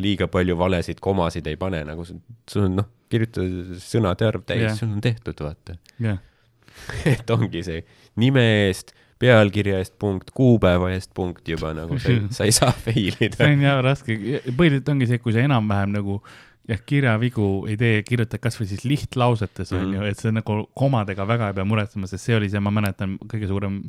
liiga 0.00 0.28
palju 0.32 0.56
valesid 0.60 1.00
komasid 1.02 1.46
ei 1.50 1.58
pane, 1.60 1.82
nagu 1.88 2.06
sul 2.06 2.64
on 2.66 2.80
noh, 2.82 2.88
kirjutada 3.12 3.78
sõnade 3.82 4.26
arv 4.28 4.46
täis 4.48 4.68
Jah. 4.68 4.78
sul 4.78 4.92
on 4.94 5.04
tehtud, 5.04 5.42
vaata. 5.44 5.76
jah, 6.02 6.20
et 7.12 7.30
ongi 7.34 7.62
see 7.66 7.84
nime 8.20 8.44
eest, 8.66 8.94
pealkirja 9.20 9.80
eest 9.82 9.98
punkt, 10.00 10.30
kuupäeva 10.36 10.92
eest 10.94 11.10
punkt 11.16 11.48
juba 11.48 11.74
nagu 11.76 11.98
sa 12.00 12.12
ei, 12.12 12.22
sa 12.36 12.46
ei 12.48 12.54
saa 12.56 12.72
fail 12.72 13.12
see 13.18 13.28
ida. 13.28 13.48
on 13.48 13.66
jah 13.66 13.82
raske, 13.84 14.16
põhiliselt 14.48 14.88
ongi 14.94 15.10
see, 15.10 15.20
kui 15.22 15.36
sa 15.36 15.44
enam-vähem 15.44 15.98
nagu 15.98 16.20
jah, 16.68 16.78
kirjavigu 16.86 17.66
ei 17.68 17.76
tee, 17.76 18.02
kirjutad 18.06 18.38
kasvõi 18.42 18.66
siis 18.70 18.84
lihtlausetes 18.84 19.72
on 19.72 19.86
Mhm. 19.88 19.94
ju, 19.94 20.02
et 20.10 20.18
see 20.18 20.30
nagu 20.32 20.68
komadega 20.76 21.26
väga 21.26 21.48
ei 21.48 21.54
pea 21.54 21.64
muretsema, 21.64 22.06
sest 22.06 22.24
see 22.24 22.36
oli 22.36 22.48
see, 22.50 22.60
ma 22.60 22.70
mäletan, 22.70 23.18
kõige 23.26 23.48
suurem 23.48 23.82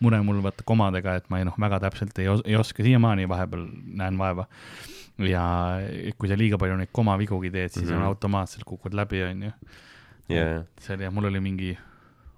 mure 0.00 0.20
mul 0.22 0.42
vaata 0.42 0.62
komadega, 0.66 1.14
et 1.16 1.30
ma 1.30 1.38
ei 1.38 1.44
noh, 1.44 1.54
väga 1.58 1.80
täpselt 1.80 2.18
ei, 2.18 2.28
os 2.28 2.42
ei 2.44 2.56
oska 2.56 2.82
siiamaani, 2.82 3.28
vahepeal 3.28 3.66
näen 4.02 4.18
vaeva. 4.18 4.46
ja 5.18 5.80
kui 6.18 6.28
sa 6.28 6.36
liiga 6.36 6.58
palju 6.60 6.76
neid 6.76 6.90
komavigugi 6.92 7.50
teed, 7.50 7.70
siis 7.72 7.84
mm 7.86 7.90
-hmm. 7.90 7.94
Mhm. 7.94 8.02
on 8.02 8.08
automaatselt 8.08 8.64
kukud 8.64 8.92
läbi, 8.94 9.22
on 9.22 9.42
ju. 9.42 9.52
jaa, 10.28 10.64
see 10.80 10.94
oli 10.96 11.04
jah, 11.04 11.12
mul 11.12 11.24
oli 11.24 11.40
mingi 11.40 11.78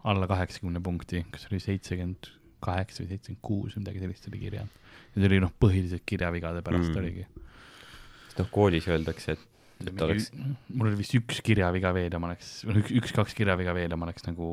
alla 0.04 0.26
kaheksakümne 0.26 0.80
punkti, 0.80 1.24
kas 1.30 1.48
oli 1.50 1.58
seitsekümmend 1.60 2.30
kaheksa 2.60 3.02
või 3.02 3.08
seitsekümmend 3.08 3.42
kuus 3.42 3.74
või 3.76 3.78
midagi 3.80 3.98
sellist 3.98 4.28
oli 4.28 4.38
kirja. 4.38 4.60
ja 4.60 5.20
see 5.20 5.26
oli 5.26 5.40
noh, 5.40 5.50
põhiliselt 5.60 6.02
kirjavigade 6.06 6.62
pärast 6.62 6.88
Mm. 6.88 6.94
mm. 6.94 6.98
oligi. 6.98 7.26
noh, 8.38 8.46
koolis 8.50 8.86
öeldakse, 8.88 9.32
et, 9.32 9.38
et 9.86 10.02
oleks, 10.02 10.30
mul 10.74 10.88
oli 10.90 10.98
vist 10.98 11.14
üks 11.14 11.38
kirjaviga 11.46 11.92
veel 11.94 12.10
ja 12.12 12.18
ma 12.18 12.30
oleks, 12.32 12.64
üks, 12.66 12.90
üks-kaks 13.00 13.34
kirjaviga 13.38 13.74
veel 13.76 13.90
ja 13.94 13.96
ma 14.00 14.08
oleks 14.08 14.26
nagu 14.26 14.48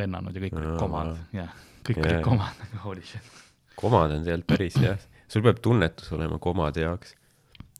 lennanud 0.00 0.34
ja 0.36 0.40
kõik 0.46 0.56
olid 0.56 0.78
komad, 0.80 1.12
jah, 1.36 1.52
kõik 1.84 2.00
Jaa, 2.00 2.06
olid 2.06 2.16
jaa. 2.16 2.24
komad, 2.24 2.62
nagu 2.64 2.82
holy 2.86 3.02
shit. 3.04 3.30
komad 3.76 4.14
on 4.16 4.24
tegelikult 4.24 4.48
päris 4.54 4.78
jah, 4.80 4.98
sul 5.28 5.44
peab 5.44 5.60
tunnetus 5.64 6.08
olema 6.16 6.38
komade 6.42 6.80
jaoks. 6.86 7.14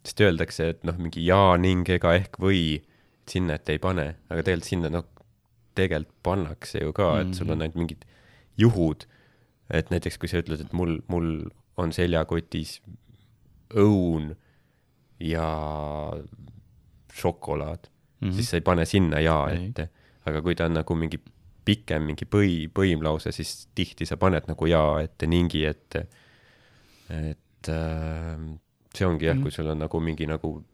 sest 0.06 0.20
öeldakse, 0.22 0.68
et 0.76 0.84
noh, 0.86 0.94
mingi 1.02 1.24
ja, 1.26 1.56
ning, 1.58 1.88
ega, 1.90 2.12
ehk, 2.14 2.36
või, 2.38 2.82
sinna, 3.26 3.56
et 3.58 3.68
ei 3.74 3.78
pane, 3.82 4.04
aga 4.30 4.42
tegelikult 4.46 4.68
sinna 4.68 4.90
noh, 4.92 5.06
tegelikult 5.74 6.14
pannakse 6.22 6.80
ju 6.84 6.92
ka, 6.96 7.08
et 7.24 7.34
sul 7.34 7.50
on 7.50 7.56
Mhm. 7.58 7.62
ainult 7.64 7.74
mingid 7.80 8.04
juhud, 8.56 9.06
et 9.70 9.90
näiteks 9.90 10.16
kui 10.18 10.28
sa 10.30 10.38
ütled, 10.44 10.60
et 10.62 10.72
mul, 10.72 11.00
mul 11.08 11.50
on 11.76 11.90
seljakotis 11.92 12.78
õun 13.74 14.36
ja 15.18 15.48
šokolaad 17.16 17.88
mm, 17.88 18.28
-hmm. 18.28 18.34
siis 18.36 18.50
sa 18.50 18.60
ei 18.60 18.66
pane 18.66 18.84
sinna 18.84 19.20
ja. 19.20 19.38
Ei. 19.50 19.66
ette. 19.68 19.88
aga 20.26 20.42
kui 20.42 20.54
ta 20.54 20.66
on 20.66 20.74
nagu 20.74 20.94
mingi 20.94 21.20
pikem 21.66 22.02
mingi 22.06 22.26
põi, 22.30 22.68
põimlause, 22.70 23.32
siis 23.34 23.68
tihti 23.74 24.06
sa 24.06 24.16
paned 24.16 24.46
nagu 24.46 24.66
ja 24.70 24.82
ette, 25.02 25.26
ningi 25.26 25.64
ette. 25.66 26.06
et 27.10 27.68
äh, 27.68 28.38
see 28.94 29.06
ongi 29.06 29.26
jah 29.26 29.34
mm, 29.34 29.40
-hmm. 29.40 29.42
kui 29.42 29.50
sul 29.50 29.70
on 29.70 29.78
nagu 29.78 30.00
mingi 30.00 30.26
nagu 30.26 30.64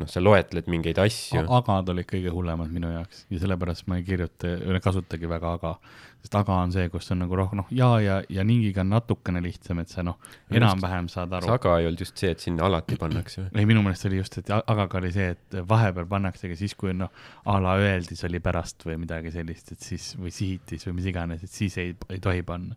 noh, 0.00 0.10
sa 0.10 0.22
loetled 0.22 0.68
mingeid 0.70 0.98
asju. 1.02 1.42
agad 1.56 1.90
olid 1.92 2.08
kõige 2.08 2.32
hullemad 2.34 2.70
minu 2.72 2.92
jaoks 2.92 3.26
ja 3.30 3.40
sellepärast 3.42 3.88
ma 3.90 3.98
ei 4.00 4.06
kirjuta 4.06 4.54
või 4.60 4.80
kasutagi 4.82 5.28
väga 5.30 5.52
aga, 5.58 5.72
sest 6.20 6.36
aga 6.40 6.56
on 6.64 6.74
see, 6.74 6.88
kus 6.92 7.10
on 7.14 7.22
nagu 7.24 7.38
rohkem 7.38 7.60
noh, 7.62 7.70
ja, 7.74 7.90
ja, 8.04 8.18
ja 8.32 8.44
ningiga 8.46 8.84
on 8.84 8.92
natukene 8.94 9.42
lihtsam, 9.44 9.82
et 9.82 9.92
sa 9.92 10.04
noh, 10.06 10.18
enam-vähem 10.52 11.08
saad 11.12 11.32
aru. 11.38 11.52
saga 11.52 11.76
ei 11.80 11.88
olnud 11.90 12.04
just 12.04 12.20
see, 12.20 12.32
et 12.34 12.42
sinna 12.42 12.66
alati 12.68 12.98
pannakse 13.00 13.44
või? 13.44 13.52
ei, 13.54 13.68
minu 13.70 13.84
meelest 13.86 14.08
oli 14.10 14.20
just, 14.20 14.40
et 14.42 14.52
agaga 14.58 15.00
oli 15.00 15.12
see, 15.14 15.30
et 15.36 15.60
vahepeal 15.70 16.10
pannaksegi 16.10 16.58
siis, 16.60 16.76
kui 16.80 16.96
noh, 16.96 17.12
a 17.46 17.56
la 17.62 17.78
öeldis 17.80 18.24
oli 18.28 18.42
pärast 18.44 18.86
või 18.88 19.00
midagi 19.04 19.32
sellist, 19.34 19.72
et 19.76 19.90
siis 19.92 20.12
või 20.20 20.34
sihitis 20.34 20.88
või 20.88 21.00
mis 21.00 21.10
iganes, 21.12 21.46
et 21.46 21.52
siis 21.54 21.78
ei, 21.82 21.96
ei 22.10 22.22
tohi 22.22 22.44
panna. 22.46 22.76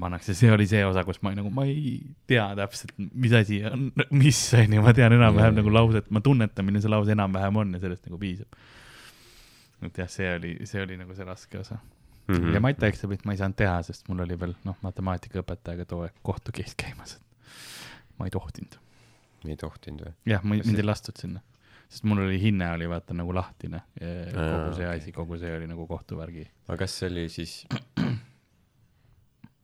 pannakse, 0.00 0.34
see 0.38 0.52
oli 0.52 0.66
see 0.70 0.82
osa, 0.86 1.04
kus 1.06 1.22
ma 1.24 1.34
nagu, 1.36 1.50
ma 1.54 1.64
ei 1.68 1.96
tea 2.30 2.48
täpselt, 2.58 2.94
mis 2.98 3.34
asi 3.36 3.62
on, 3.68 3.88
mis 4.10 4.42
on 4.58 4.76
ju, 4.78 4.84
ma 4.84 4.94
tean 4.96 5.16
enam-vähem 5.18 5.58
nagu 5.60 5.72
lauset, 5.74 6.10
ma 6.14 6.22
tunnetan, 6.24 6.66
milline 6.66 6.84
see 6.84 6.92
lause 6.92 7.16
enam-vähem 7.16 7.62
on 7.64 7.74
ja 7.76 7.82
sellest 7.82 8.06
nagu 8.10 8.20
piisab. 8.22 8.60
et 9.82 9.98
jah, 9.98 10.10
see 10.10 10.30
oli, 10.36 10.54
see 10.68 10.84
oli 10.84 11.00
nagu 11.00 11.14
see 11.16 11.26
raske 11.26 11.58
osa 11.58 11.78
mm. 11.78 12.34
-hmm. 12.36 12.54
ja 12.54 12.60
matjaeksamit 12.62 13.24
ma 13.26 13.34
ei 13.34 13.42
saanud 13.42 13.58
teha, 13.58 13.82
sest 13.82 14.08
mul 14.08 14.22
oli 14.26 14.38
veel 14.38 14.54
noh, 14.64 14.78
matemaatikaõpetajaga 14.86 15.88
too 15.90 16.06
aeg 16.06 16.22
kohtukeiss 16.22 16.78
käimas, 16.78 17.18
et 17.18 18.18
ma 18.18 18.30
ei 18.30 18.34
tohtinud 18.34 18.78
ei 19.50 19.58
tohtinud 19.58 20.06
või? 20.06 20.12
jah, 20.28 20.44
mind 20.46 20.78
ei 20.78 20.86
lastud 20.86 21.18
sinna, 21.18 21.42
sest 21.88 22.06
mul 22.08 22.22
oli 22.24 22.38
hinne 22.42 22.70
oli 22.76 22.88
vaata 22.90 23.16
nagu 23.16 23.34
lahtine, 23.34 23.82
kogu 23.98 24.76
see 24.78 24.88
asi, 24.88 25.14
kogu 25.14 25.38
see 25.40 25.54
oli 25.56 25.68
nagu 25.70 25.86
kohtuvärgi. 25.90 26.46
aga 26.68 26.78
kas 26.84 26.98
see 27.00 27.10
oli 27.10 27.26
siis? 27.32 27.62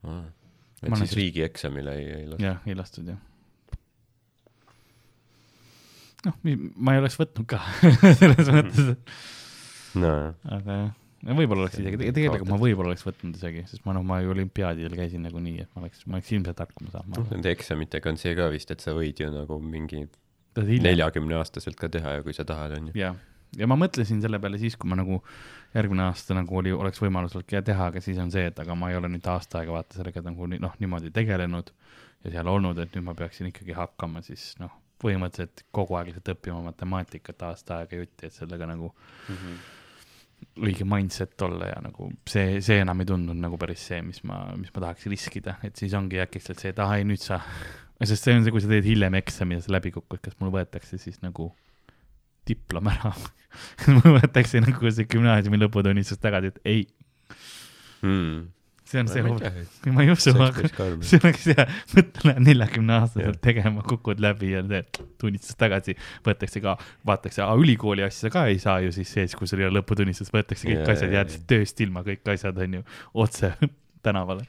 Et 0.07 0.91
Ma 0.91 0.99
siis 1.01 1.15
riigieksamile 1.17 1.95
ei, 1.99 2.05
ei 2.21 2.29
lasta? 2.29 2.45
jah, 2.45 2.61
ei 2.69 2.77
lastud 2.77 3.09
jah. 3.11 3.19
noh, 6.27 6.39
ma 6.75 6.95
ei 6.95 7.03
oleks 7.03 7.19
võtnud 7.19 7.49
ka 7.49 7.59
selles 8.21 8.51
mõttes, 8.55 9.19
no 9.99 10.13
aga 10.55 10.79
jah, 10.79 11.35
võib-olla 11.35 11.65
oleks 11.65 11.79
isegi, 11.81 11.99
tegelikult 12.15 12.51
ma 12.51 12.59
võib-olla 12.61 12.93
oleks 12.93 13.03
võtnud 13.07 13.35
isegi, 13.39 13.65
sest 13.71 13.83
ma 13.87 13.95
noh, 13.97 14.05
ma 14.07 14.21
ju 14.23 14.31
olümpiaadidel 14.35 14.95
käisin 14.99 15.25
nagunii, 15.27 15.65
et 15.65 15.71
ma 15.75 15.83
oleks, 15.83 16.05
ma 16.07 16.19
oleks 16.19 16.31
ilmselt 16.35 16.63
hakkama 16.63 16.95
saanud 16.95 17.19
noh, 17.19 17.29
nende 17.35 17.51
eksamitega 17.55 18.13
on 18.13 18.19
see 18.21 18.35
ka 18.39 18.47
vist, 18.53 18.71
et 18.71 18.83
sa 18.83 18.95
võid 18.95 19.19
ju 19.19 19.31
nagu 19.33 19.59
mingi 19.63 20.05
neljakümne 20.59 21.37
aastaselt 21.39 21.77
ka 21.79 21.91
teha 21.91 22.19
ja 22.19 22.23
kui 22.25 22.35
sa 22.35 22.47
tahad, 22.47 22.75
onju. 22.79 22.95
ja, 22.99 23.13
ja 23.57 23.69
ma 23.69 23.77
mõtlesin 23.79 24.21
selle 24.21 24.39
peale 24.41 24.59
siis, 24.61 24.75
kui 24.77 24.89
ma 24.89 24.97
nagu 24.99 25.21
järgmine 25.73 26.05
aasta 26.09 26.37
nagu 26.37 26.59
oli, 26.61 26.73
oleks 26.73 27.01
võimalus 27.01 27.37
olnud 27.37 27.65
teha, 27.65 27.89
aga 27.91 28.03
siis 28.03 28.19
on 28.21 28.31
see, 28.33 28.49
et 28.51 28.59
aga 28.61 28.75
ma 28.77 28.91
ei 28.91 28.99
ole 28.99 29.09
nüüd 29.11 29.25
aasta 29.29 29.61
aega 29.61 29.73
vaata 29.77 29.99
sellega 29.99 30.23
nagu 30.25 30.49
noh, 30.51 30.75
niimoodi 30.81 31.11
tegelenud 31.15 31.73
ja 32.25 32.35
seal 32.35 32.51
olnud, 32.51 32.79
et 32.81 32.93
nüüd 32.95 33.07
ma 33.07 33.15
peaksin 33.17 33.49
ikkagi 33.49 33.75
hakkama 33.77 34.21
siis 34.25 34.51
noh, 34.61 34.73
põhimõtteliselt 34.99 35.65
kogu 35.75 35.95
aeg 35.95 36.11
lihtsalt 36.11 36.33
õppima 36.35 36.61
matemaatikat 36.69 37.45
aasta 37.49 37.81
aega 37.81 38.01
jutti, 38.01 38.27
et 38.27 38.35
sellega 38.35 38.67
nagu 38.69 38.91
õige 40.59 40.85
mindset 40.87 41.41
olla 41.45 41.69
ja 41.69 41.79
nagu 41.83 42.09
see, 42.27 42.59
see 42.63 42.79
enam 42.83 42.99
ei 43.01 43.07
tundunud 43.07 43.39
nagu 43.39 43.57
päris 43.59 43.85
see, 43.91 44.01
mis 44.03 44.21
ma, 44.27 44.41
mis 44.59 44.71
ma 44.75 44.83
tahaks 44.85 45.07
riskida, 45.11 45.57
et 45.63 45.79
siis 45.79 45.95
ongi 45.97 46.19
äkitselt 46.19 46.59
see, 46.59 46.73
et 46.73 46.79
ah 46.83 46.95
ei, 46.97 47.07
nüüd 47.07 47.23
sa, 47.23 47.41
sest 48.09 48.27
see 48.27 48.35
on 48.35 48.45
see, 48.45 48.53
kui 48.55 48.63
sa 48.63 48.71
teed 48.71 48.87
hiljem 48.87 49.19
eksami 49.19 49.57
ja 49.57 49.65
sa 49.65 49.75
läbi 49.75 49.93
kukud, 49.95 50.21
kas 50.23 50.37
mul 50.39 50.53
võetakse 50.55 50.99
siis 50.99 51.21
nagu 51.23 51.51
diplom 52.49 52.89
ära. 52.91 53.13
ma 53.97 54.15
võtaksin 54.19 54.65
nagu 54.67 54.93
see 54.93 55.09
gümnaasiumi 55.09 55.59
lõputunnistus 55.59 56.21
tagasi, 56.21 56.53
et 56.53 56.69
ei, 56.69 56.83
hmm.. 58.03 58.45
see 58.87 59.01
on 59.01 59.09
see, 59.11 59.23
tea, 59.41 59.91
ma 59.95 60.05
ei 60.05 60.13
usu, 60.13 60.33
aga 60.45 60.69
see 61.05 61.19
oleks 61.19 61.47
hea, 61.51 61.65
mõtle 61.95 62.35
neljakümne 62.45 62.99
aastaselt 63.01 63.41
tegema, 63.43 63.83
kukud 63.89 64.21
läbi 64.23 64.53
ja 64.53 64.63
teed 64.69 65.01
tunnistus 65.21 65.57
tagasi, 65.59 65.97
võetakse 66.25 66.63
ka, 66.63 66.77
vaadatakse, 67.09 67.45
ülikooli 67.63 68.05
asja 68.05 68.31
ka 68.33 68.45
ei 68.51 68.61
saa 68.61 68.79
ju 68.85 68.93
siis 68.95 69.11
sees, 69.17 69.37
kui 69.39 69.49
sul 69.49 69.63
ei 69.63 69.69
ole 69.69 69.81
lõputunnistus, 69.81 70.31
võetakse 70.35 70.69
kõik 70.69 70.83
Jaa, 70.83 70.95
asjad, 70.95 71.15
jääd 71.17 71.37
tööst 71.49 71.85
ilma, 71.85 72.05
kõik 72.07 72.35
asjad 72.35 72.65
on 72.65 72.79
ju 72.79 72.87
otse 73.25 73.53
tänavale. 74.05 74.45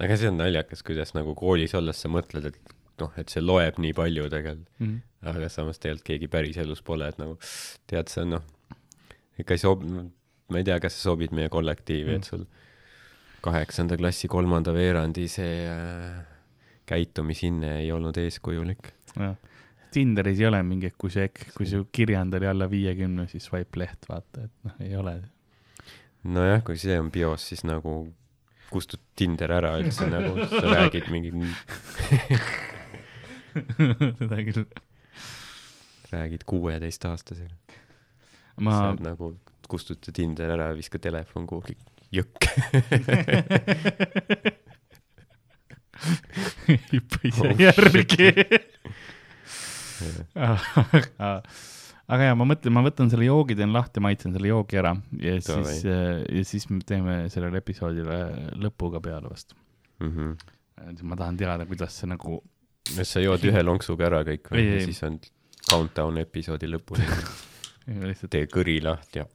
aga 0.00 0.16
see 0.16 0.32
on 0.32 0.40
naljakas, 0.40 0.82
kuidas 0.86 1.12
nagu 1.18 1.36
koolis 1.38 1.76
olles 1.78 2.00
sa 2.00 2.10
mõtled, 2.10 2.48
et 2.48 2.78
noh, 3.00 3.12
et 3.16 3.28
see 3.32 3.40
loeb 3.40 3.78
nii 3.78 3.92
palju 3.96 4.28
tegelikult, 4.30 4.68
Mhm. 4.80 4.98
aga 5.32 5.48
samas 5.48 5.78
tegelikult 5.78 6.04
keegi 6.06 6.28
päriselus 6.28 6.82
pole, 6.82 7.08
et 7.08 7.18
nagu 7.18 7.38
tead, 7.86 8.08
see 8.08 8.22
on 8.22 8.30
noh, 8.30 8.42
ikka 9.38 9.54
ei 9.54 9.58
sobi, 9.58 9.86
ma 10.48 10.58
ei 10.58 10.64
tea, 10.64 10.78
kas 10.80 10.94
sa 10.98 11.10
sobid 11.10 11.32
meie 11.32 11.48
kollektiivi, 11.48 12.14
et 12.14 12.24
sul 12.24 12.44
kaheksanda 13.42 13.96
klassi 13.96 14.28
kolmanda 14.28 14.72
veerandi 14.74 15.28
see 15.28 15.66
äh, 15.66 16.24
käitumishinne 16.86 17.78
ei 17.80 17.92
olnud 17.92 18.16
eeskujulik. 18.18 18.92
Tinderis 19.92 20.40
ei 20.40 20.46
ole 20.48 20.62
mingi, 20.64 20.90
kui 20.96 21.10
see, 21.10 21.28
kui 21.56 21.66
su 21.68 21.84
kirjand 21.92 22.32
oli 22.34 22.46
alla 22.48 22.68
viiekümne, 22.70 23.26
siis 23.28 23.44
swipe 23.50 23.76
left, 23.80 24.06
vaata, 24.08 24.44
et 24.46 24.50
noh, 24.64 24.76
ei 24.80 24.96
ole. 24.96 25.16
nojah, 26.24 26.62
kui 26.64 26.76
see 26.78 26.98
on 27.00 27.10
bios, 27.10 27.48
siis 27.50 27.64
nagu 27.66 28.12
kustud 28.72 29.00
Tinder 29.16 29.50
ära 29.52 29.74
üldse 29.82 30.06
nagu, 30.08 30.36
sa 30.48 30.62
räägid 30.70 31.10
mingi, 31.12 31.32
seda 34.20 34.36
küll. 34.48 34.66
räägid 36.12 36.44
kuueteistaastasega. 36.44 37.54
ma 38.60 38.78
sa, 38.78 38.94
nagu 39.00 39.36
kustuta 39.68 40.12
Tinder 40.12 40.50
ära, 40.52 40.74
viska 40.76 40.98
telefon 41.00 41.46
kuhugi 41.48 41.76
jõkke. 42.12 42.52
hüppa 46.92 47.20
ise 47.28 47.52
järgi. 47.58 48.30
aga 52.12 52.22
ja 52.26 52.34
ma 52.38 52.44
mõtlen, 52.48 52.74
ma 52.74 52.82
võtan 52.84 53.10
selle 53.12 53.28
joogi, 53.28 53.56
teen 53.58 53.74
lahti, 53.74 54.02
maitsen 54.02 54.34
selle 54.34 54.50
joogi 54.50 54.80
ära 54.80 54.92
ja 55.22 55.36
Davai. 55.38 55.76
siis, 55.76 55.84
ja 55.86 56.42
siis 56.48 56.64
me 56.70 56.80
teeme 56.86 57.14
sellele 57.32 57.56
episoodile 57.62 58.18
lõpu 58.60 58.90
ka 58.96 59.00
peale 59.04 59.26
vastu. 59.30 59.52
Mhm. 60.02 60.26
ma 61.06 61.14
tahan 61.16 61.36
teada, 61.38 61.66
kuidas 61.68 61.92
see 62.00 62.08
nagu, 62.10 62.40
kas 62.96 63.12
sa 63.14 63.20
jood 63.22 63.44
ühe 63.48 63.62
lonksuga 63.64 64.08
ära 64.10 64.22
kõik 64.26 64.50
või 64.52 64.62
Ei, 64.66 64.72
ei. 64.80 64.84
siis 64.90 65.02
on 65.06 65.18
countdown 65.70 66.18
episoodi 66.22 66.68
lõpuni, 66.70 67.06
lihtsalt, 68.08 68.30
tee 68.34 68.46
kõri 68.50 68.78
lahti 68.84 69.22
ja 69.22 69.26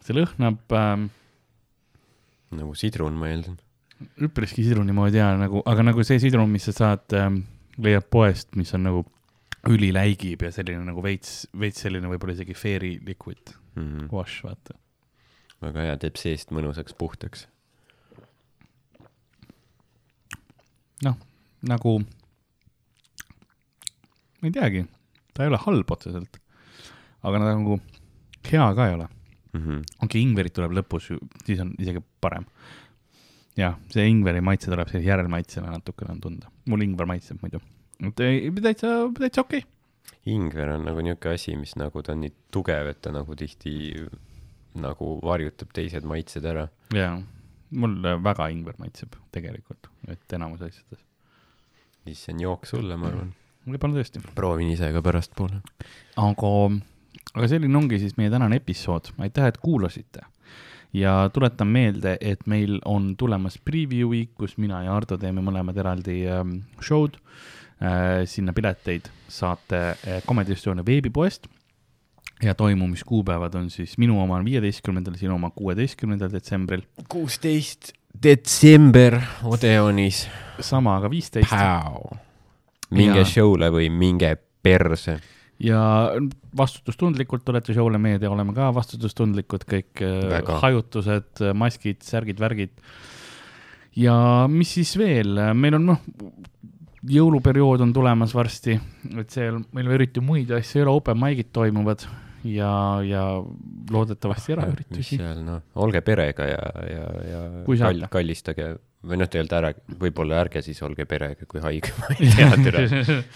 see 0.00 0.14
lõhnab 0.16 0.72
ähm, 0.78 1.08
nagu 2.56 2.74
sidrun, 2.78 3.14
ma 3.20 3.28
eeldan. 3.30 3.58
üpriski 4.24 4.64
sidruni 4.64 4.94
moodi 4.96 5.18
ja 5.20 5.32
nagu, 5.38 5.60
aga 5.68 5.84
nagu 5.90 6.04
see 6.06 6.18
sidrun, 6.22 6.48
mis 6.50 6.64
sa 6.70 6.72
saad 6.76 7.12
ähm,, 7.18 7.42
leiad 7.80 8.06
poest, 8.10 8.54
mis 8.58 8.72
on 8.74 8.86
nagu 8.88 9.04
üliläigib 9.68 10.40
ja 10.46 10.50
selline 10.54 10.80
nagu 10.86 11.02
veits, 11.04 11.44
veits 11.60 11.82
selline 11.84 12.08
võib-olla 12.08 12.32
isegi 12.38 12.54
fairy 12.56 12.96
liquid 13.06 13.56
Mhm. 13.76 14.08
wash, 14.10 14.40
vaata. 14.42 14.74
väga 15.62 15.84
hea, 15.86 15.96
teeb 16.02 16.16
seest 16.18 16.50
mõnusaks 16.50 16.94
puhtaks. 16.98 17.44
noh, 21.04 21.14
nagu, 21.68 21.96
ma 24.40 24.48
ei 24.48 24.54
teagi, 24.54 24.84
ta 25.34 25.44
ei 25.44 25.52
ole 25.52 25.60
halb 25.64 25.90
otseselt, 25.96 26.38
aga 27.20 27.40
ta 27.40 27.48
nagu 27.50 27.80
hea 28.50 28.68
ka 28.76 28.88
ei 28.88 28.94
ole. 28.98 29.08
Mhm. 29.50 29.82
okei 29.98 30.06
okay,, 30.06 30.22
ingverit 30.22 30.54
tuleb 30.54 30.76
lõpus, 30.78 31.10
siis 31.44 31.60
on 31.62 31.72
isegi 31.82 32.02
parem. 32.22 32.46
jah, 33.58 33.74
see 33.90 34.06
ingveri 34.06 34.40
maitse 34.40 34.70
tuleb 34.70 34.88
sellise 34.88 35.10
järelmaitsena 35.10 35.72
natukene 35.74 36.14
on 36.14 36.20
tunda, 36.22 36.52
mul 36.70 36.84
ingver 36.86 37.08
maitseb 37.10 37.42
muidu. 37.42 37.58
täitsa, 37.98 39.10
täitsa 39.18 39.42
okei 39.42 39.64
okay.. 39.64 39.66
ingver 40.30 40.76
on 40.76 40.86
nagu 40.86 41.02
niisugune 41.02 41.34
asi, 41.34 41.56
mis 41.58 41.74
nagu 41.76 42.02
ta 42.02 42.14
on 42.14 42.22
nii 42.24 42.34
tugev, 42.54 42.92
et 42.94 43.02
ta 43.02 43.10
nagu 43.12 43.34
tihti 43.36 43.74
nagu 44.78 45.12
varjutab 45.26 45.74
teised 45.74 46.06
maitsed 46.06 46.46
ära. 46.46 46.68
jaa, 46.94 47.18
mul 47.70 47.98
väga 48.22 48.48
ingver 48.54 48.78
maitseb 48.78 49.18
tegelikult, 49.34 49.90
et 50.08 50.38
enamus 50.38 50.62
asjades. 50.62 51.02
Siis 52.04 52.24
see 52.24 52.34
on 52.34 52.42
jook 52.44 52.66
sulle, 52.68 52.96
ma 52.96 53.10
arvan. 53.10 53.32
võib-olla 53.68 54.00
tõesti. 54.00 54.22
proovin 54.34 54.72
ise 54.72 54.90
ka 54.94 55.02
pärastpoole. 55.04 55.60
aga, 56.16 56.52
aga 57.34 57.48
selline 57.52 57.78
ongi 57.78 58.00
siis 58.02 58.16
meie 58.20 58.32
tänane 58.32 58.60
episood, 58.60 59.12
aitäh, 59.18 59.50
et 59.50 59.60
kuulasite. 59.62 60.24
ja 60.96 61.30
tuletan 61.32 61.70
meelde, 61.70 62.16
et 62.20 62.46
meil 62.50 62.80
on 62.84 63.14
tulemas 63.16 63.58
preview 63.58 64.10
week, 64.10 64.34
kus 64.38 64.56
mina 64.58 64.82
ja 64.86 64.96
Ardo 64.96 65.18
teeme 65.18 65.42
mõlemad 65.44 65.78
eraldi 65.78 66.24
ähm, 66.26 66.60
show'd 66.82 67.20
äh,. 67.80 68.26
sinna 68.26 68.52
pileteid 68.52 69.10
saate 69.28 69.80
äh, 69.94 70.20
Comedy 70.26 70.52
Estonia 70.52 70.86
veebipoest. 70.86 71.46
ja 72.42 72.54
toimumiskuupäevad 72.54 73.54
on 73.54 73.70
siis 73.70 73.98
minu 73.98 74.20
oma 74.22 74.40
on 74.40 74.44
viieteistkümnendal, 74.44 75.14
sinu 75.20 75.34
oma 75.34 75.50
kuueteistkümnendal 75.50 76.32
detsembril. 76.32 76.82
kuusteist 77.08 77.92
detsember 78.22 79.20
Odeonis. 79.44 80.28
sama, 80.66 80.96
aga 81.00 81.10
viisteist. 81.12 81.52
minge 82.90 83.20
Ja- 83.22 83.28
show'le 83.28 83.70
või 83.70 83.90
minge 83.90 84.36
perse. 84.62 85.18
ja 85.60 86.10
vastutustundlikult 86.56 87.44
tulete 87.44 87.74
show'le, 87.76 87.98
meie 88.00 88.18
te 88.18 88.28
oleme 88.28 88.54
ka 88.56 88.70
vastutustundlikud, 88.74 89.64
kõik 89.68 90.00
äh, 90.02 90.28
Väga. 90.30 90.58
hajutused, 90.62 91.42
maskid, 91.54 92.00
särgid, 92.02 92.40
värgid. 92.40 92.70
ja 93.96 94.46
mis 94.48 94.72
siis 94.78 94.96
veel, 94.98 95.36
meil 95.54 95.74
on 95.76 95.86
noh, 95.92 96.00
jõuluperiood 97.10 97.80
on 97.80 97.92
tulemas 97.96 98.34
varsti, 98.36 98.74
et 99.18 99.30
seal 99.32 99.62
meil 99.76 99.88
eriti 99.96 100.20
muid 100.20 100.50
asju 100.52 100.80
ei 100.80 100.84
ole, 100.84 100.96
open 101.00 101.16
mic'id 101.20 101.48
toimuvad 101.52 102.04
ja, 102.44 102.72
ja 103.04 103.22
loodetavasti 103.90 104.52
mis 104.52 104.58
eraüritusi. 104.58 105.16
seal 105.16 105.40
noh, 105.44 105.62
olge 105.80 106.00
perega 106.04 106.44
ja, 106.48 106.60
ja, 106.90 107.06
ja 107.30 107.40
kall, 107.66 108.04
kallistage 108.12 108.74
või 109.06 109.16
noh, 109.16 109.28
tegelikult 109.32 109.56
ära, 109.56 109.70
võib-olla 110.02 110.40
ärge 110.44 110.60
siis 110.64 110.80
olge 110.84 111.06
perega, 111.08 111.46
kui 111.48 111.60
haige, 111.64 111.92
ma 112.00 112.10
ei 112.18 112.28
tea, 112.36 112.50
türa. 112.60 112.82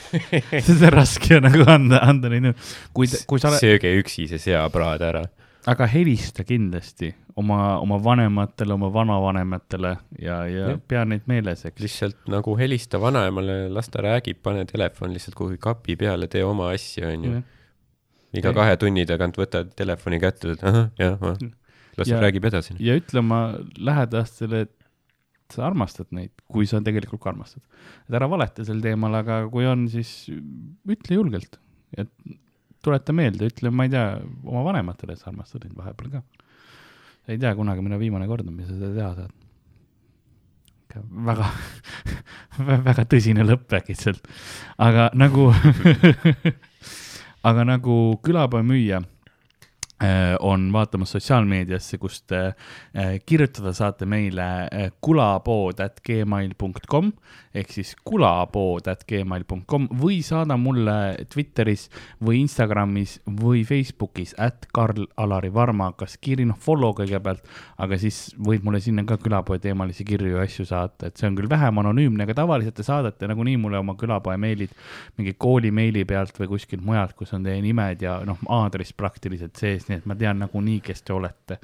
seda 0.66 0.91
on 0.91 0.93
raske 0.99 1.39
nagu 1.41 1.65
anda, 1.73 2.03
anda 2.05 2.28
neid, 2.32 2.51
kui, 2.93 3.09
kui 3.31 3.41
sa 3.41 3.49
oled, 3.53 3.62
sööge 3.62 3.95
üksi 4.03 4.27
see 4.28 4.43
seapraad 4.51 5.05
ära. 5.09 5.23
aga 5.73 5.86
helista 5.89 6.45
kindlasti 6.45 7.15
oma, 7.41 7.78
oma 7.81 7.97
vanematele, 8.05 8.74
oma 8.77 8.91
vanavanematele 8.93 9.95
ja, 10.20 10.43
ja 10.47 10.69
Jah. 10.74 10.78
pea 10.86 11.07
neid 11.09 11.24
meeles, 11.27 11.65
eks. 11.65 11.81
lihtsalt 11.82 12.28
nagu 12.31 12.55
helista 12.61 13.01
vanaemale, 13.01 13.70
las 13.73 13.89
ta 13.89 14.05
räägib, 14.05 14.43
pane 14.45 14.66
telefon 14.69 15.16
lihtsalt 15.16 15.35
kuhugi 15.41 15.57
kapi 15.65 15.97
peale, 15.97 16.28
tee 16.28 16.45
oma 16.45 16.69
asju, 16.77 17.09
onju. 17.09 17.41
iga 18.36 18.51
Jah. 18.53 18.57
kahe 18.61 18.77
tunni 18.85 19.07
tagant 19.09 19.41
võtad 19.41 19.73
telefoni 19.81 20.20
kätte, 20.20 20.53
ütled 20.53 20.69
ahah, 20.69 20.91
jah, 21.01 21.16
las 21.97 22.09
ta 22.09 22.12
Ja- 22.19 22.20
räägib 22.20 22.45
edasi. 22.53 22.77
ja 22.85 23.01
ütle 23.01 23.24
oma 23.24 23.41
lähedastele, 23.78 24.66
et 24.69 24.73
sa 25.53 25.66
armastad 25.69 26.09
neid, 26.15 26.33
kui 26.51 26.66
sa 26.69 26.81
tegelikult 26.85 27.23
ka 27.23 27.33
armastad. 27.33 27.62
et 28.09 28.16
ära 28.16 28.29
valeta 28.31 28.65
sel 28.65 28.81
teemal, 28.85 29.15
aga 29.21 29.43
kui 29.53 29.66
on, 29.69 29.87
siis 29.93 30.31
ütle 30.31 31.19
julgelt. 31.21 31.61
et 31.97 32.11
tuleta 32.85 33.15
meelde, 33.16 33.49
ütle, 33.49 33.71
ma 33.73 33.87
ei 33.87 33.93
tea, 33.93 34.19
oma 34.45 34.65
vanematele, 34.66 35.15
et 35.15 35.23
sa 35.23 35.31
armastad 35.31 35.65
neid 35.65 35.77
vahepeal 35.77 36.16
ka. 36.16 36.23
sa 37.25 37.33
ei 37.33 37.41
tea 37.41 37.55
kunagi, 37.57 37.85
millal 37.85 38.03
viimane 38.03 38.29
kord 38.29 38.47
on, 38.47 38.57
mis 38.57 38.69
sa 38.69 38.77
seda 38.79 38.93
teha 38.97 39.15
saad. 39.21 39.33
väga, 41.31 41.49
väga 42.89 43.09
tõsine 43.11 43.47
lõpp 43.47 43.79
äkitselt, 43.81 44.29
aga 44.79 45.11
nagu, 45.19 45.51
aga 47.51 47.66
nagu 47.66 47.97
külapoemüüja 48.25 49.03
äh, 49.03 49.14
on 50.40 50.68
vaatamas 50.72 51.14
sotsiaalmeediasse, 51.16 51.98
kust 51.98 52.32
äh, 52.32 52.55
kirjutada 53.26 53.72
saate 53.76 54.06
meile 54.06 54.48
äh, 54.66 54.90
kulapood 55.01 55.81
at 55.85 56.01
gmail.com 56.06 57.12
ehk 57.55 57.70
siis 57.70 57.93
kulapood 58.06 58.89
at 58.90 59.05
gmail.com 59.09 59.86
või 60.01 60.18
saada 60.26 60.56
mulle 60.59 60.97
Twitteris 61.31 61.86
või 62.24 62.40
Instagramis 62.43 63.16
või 63.40 63.62
Facebookis 63.66 64.35
at 64.43 64.66
Karl-Alari 64.74 65.52
Varma, 65.55 65.93
kas 65.98 66.16
kiri, 66.18 66.47
noh 66.48 66.59
follow 66.60 66.94
kõigepealt, 66.98 67.44
aga 67.78 67.98
siis 68.01 68.35
võid 68.43 68.66
mulle 68.66 68.82
sinna 68.82 69.05
ka 69.06 69.18
külapoe 69.22 69.60
teemalisi 69.62 70.06
kirju 70.09 70.35
ja 70.35 70.43
asju 70.48 70.66
saata, 70.68 71.09
et 71.09 71.20
see 71.20 71.31
on 71.31 71.39
küll 71.39 71.51
vähem 71.51 71.78
anonüümne, 71.85 72.26
aga 72.26 72.36
tavaliselt 72.43 72.78
te 72.78 72.86
saadate 72.86 73.31
nagunii 73.31 73.56
mulle 73.62 73.78
oma 73.78 73.94
külapoe 74.01 74.36
meilid 74.40 74.74
mingi 75.18 75.36
kooli 75.39 75.70
meili 75.74 76.02
pealt 76.09 76.35
või 76.40 76.51
kuskilt 76.56 76.82
mujalt, 76.85 77.14
kus 77.18 77.36
on 77.36 77.47
teie 77.47 77.62
nimed 77.62 78.02
ja 78.02 78.18
noh, 78.26 78.40
aadress 78.51 78.97
praktiliselt 78.98 79.55
sees, 79.60 79.86
nii 79.89 79.94
nii 79.95 80.03
et 80.03 80.11
ma 80.11 80.19
tean 80.19 80.43
nagunii, 80.43 80.81
kes 80.85 81.03
te 81.07 81.15
olete. 81.15 81.61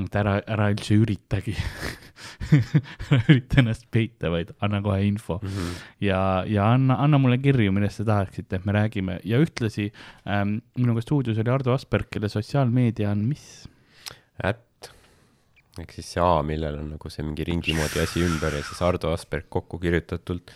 et 0.00 0.14
ära, 0.16 0.38
ära 0.48 0.70
üldse 0.72 0.94
üritagi 0.96 1.52
ära 3.10 3.18
ürita 3.28 3.58
ennast 3.60 3.84
peita, 3.92 4.30
vaid 4.32 4.52
anna 4.64 4.80
kohe 4.84 5.02
info 5.06 5.38
Mhm. 5.42 5.74
ja, 6.06 6.20
ja 6.48 6.70
anna, 6.74 6.96
anna 7.04 7.18
mulle 7.20 7.36
kirju, 7.42 7.72
millest 7.74 8.00
te 8.00 8.06
tahaksite, 8.08 8.60
et 8.60 8.64
me 8.68 8.72
räägime 8.76 9.18
ja 9.28 9.40
ühtlasi 9.42 9.90
ähm, 10.26 10.58
minuga 10.78 11.04
stuudios 11.04 11.38
oli 11.42 11.52
Ardo 11.52 11.74
Asperg, 11.74 12.08
kelle 12.10 12.28
sotsiaalmeedia 12.32 13.10
on 13.12 13.26
mis? 13.28 13.46
ätt 14.40 14.90
ehk 15.80 15.92
siis 15.98 16.14
see 16.14 16.24
A, 16.24 16.40
millel 16.46 16.80
on 16.80 16.90
nagu 16.96 17.12
see 17.12 17.24
mingi 17.26 17.44
ringi 17.46 17.76
moodi 17.76 18.00
asi 18.02 18.24
ümber 18.24 18.56
ja 18.56 18.64
siis 18.64 18.80
Ardo 18.84 19.12
Asperg 19.12 19.50
kokku 19.52 19.78
kirjutatult 19.82 20.50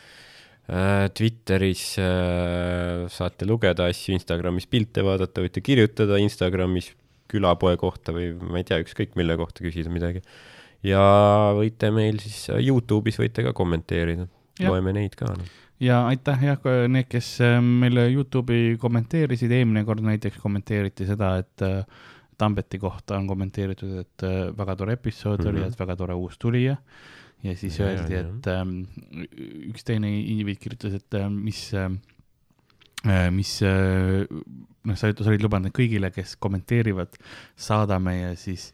äh,. 0.65 1.11
Twitteris 1.12 1.99
äh, 2.01 3.05
saate 3.12 3.45
lugeda 3.45 3.91
asju, 3.93 4.16
Instagramis 4.16 4.65
pilte 4.66 5.05
vaadata, 5.05 5.45
võite 5.45 5.61
kirjutada 5.61 6.16
Instagramis 6.23 6.95
külapoe 7.35 7.77
kohta 7.81 8.15
või 8.16 8.32
ma 8.39 8.62
ei 8.62 8.69
tea, 8.69 8.81
ükskõik 8.85 9.19
mille 9.19 9.36
kohta 9.40 9.66
küsida 9.66 9.93
midagi. 9.93 10.23
ja 10.86 11.02
võite 11.59 11.90
meil 11.94 12.19
siis 12.23 12.48
äh, 12.55 12.62
Youtube'is 12.65 13.19
võite 13.20 13.44
ka 13.47 13.52
kommenteerida, 13.56 14.27
loeme 14.65 14.93
neid 14.97 15.15
ka 15.19 15.31
no.. 15.35 15.44
ja 15.82 16.05
aitäh 16.09 16.43
jah, 16.51 16.66
need, 16.89 17.09
kes 17.11 17.35
äh, 17.44 17.61
meile 17.61 18.09
Youtube'i 18.12 18.77
kommenteerisid, 18.81 19.52
eelmine 19.52 19.85
kord 19.85 20.05
näiteks 20.06 20.40
kommenteeriti 20.43 21.06
seda, 21.09 21.36
et 21.44 21.65
äh, 21.66 22.11
Tambeti 22.39 22.81
kohta 22.82 23.15
on 23.15 23.28
kommenteeritud, 23.31 23.93
et 24.01 24.23
äh, 24.27 24.48
väga 24.59 24.74
tore 24.77 24.97
episood 24.97 25.39
mm 25.39 25.44
-hmm. 25.44 25.51
oli, 25.51 25.61
Mhm. 25.61 25.69
et 25.69 25.78
väga 25.81 25.97
tore 25.97 26.15
uus 26.15 26.39
tulija. 26.39 26.77
ja 27.44 27.56
siis 27.56 27.78
Ja, 27.78 27.86
öeldi, 27.86 28.15
et 28.15 28.47
ähm, 28.47 28.86
üks 29.70 29.85
teine 29.85 30.09
indiviid 30.20 30.59
kirjutas, 30.59 30.94
et 30.94 31.15
äh, 31.15 31.28
mis 31.31 31.74
äh,, 31.74 31.90
mis 33.35 33.59
äh, 33.66 34.24
noh, 34.85 34.97
sa 34.97 35.10
sa 35.12 35.31
olid 35.32 35.44
lubanud 35.44 35.74
kõigile, 35.74 36.10
kes 36.14 36.36
kommenteerivad, 36.43 37.16
saadame 37.56 38.16
ja 38.18 38.32
siis, 38.39 38.70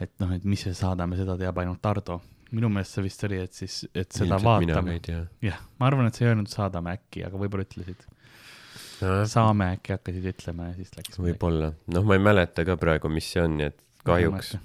et 0.00 0.12
noh, 0.22 0.32
et 0.36 0.44
mis 0.48 0.62
see 0.64 0.76
saadame, 0.76 1.18
seda 1.20 1.38
teab 1.40 1.60
ainult 1.62 1.88
Ardo. 1.88 2.20
minu 2.48 2.70
meelest 2.72 2.96
see 2.96 3.04
vist 3.04 3.24
oli, 3.28 3.42
et 3.44 3.52
siis, 3.52 3.82
et 3.92 4.08
seda 4.12 4.38
vaatame 4.40 4.94
ei. 4.96 5.02
tea 5.04 5.24
jah, 5.44 5.58
ma 5.80 5.90
arvan, 5.90 6.08
et 6.08 6.16
sa 6.16 6.24
ei 6.24 6.30
öelnud 6.30 6.48
saadame 6.48 6.94
äkki, 6.96 7.26
aga 7.26 7.40
võib-olla 7.40 7.66
ütlesid. 7.66 8.06
no,. 9.02 9.20
saame 9.28 9.74
äkki 9.76 9.96
hakkasid 9.96 10.32
ütlema 10.32 10.70
ja 10.70 10.78
siis 10.78 10.96
läks. 10.96 11.20
võib-olla, 11.20 11.74
noh, 11.92 12.08
ma 12.08 12.16
ei 12.16 12.24
mäleta 12.24 12.64
ka 12.68 12.78
praegu, 12.80 13.12
mis 13.12 13.28
see 13.34 13.44
on, 13.44 13.60
nii 13.60 13.70
et 13.72 13.84
kahjuks 14.08 14.56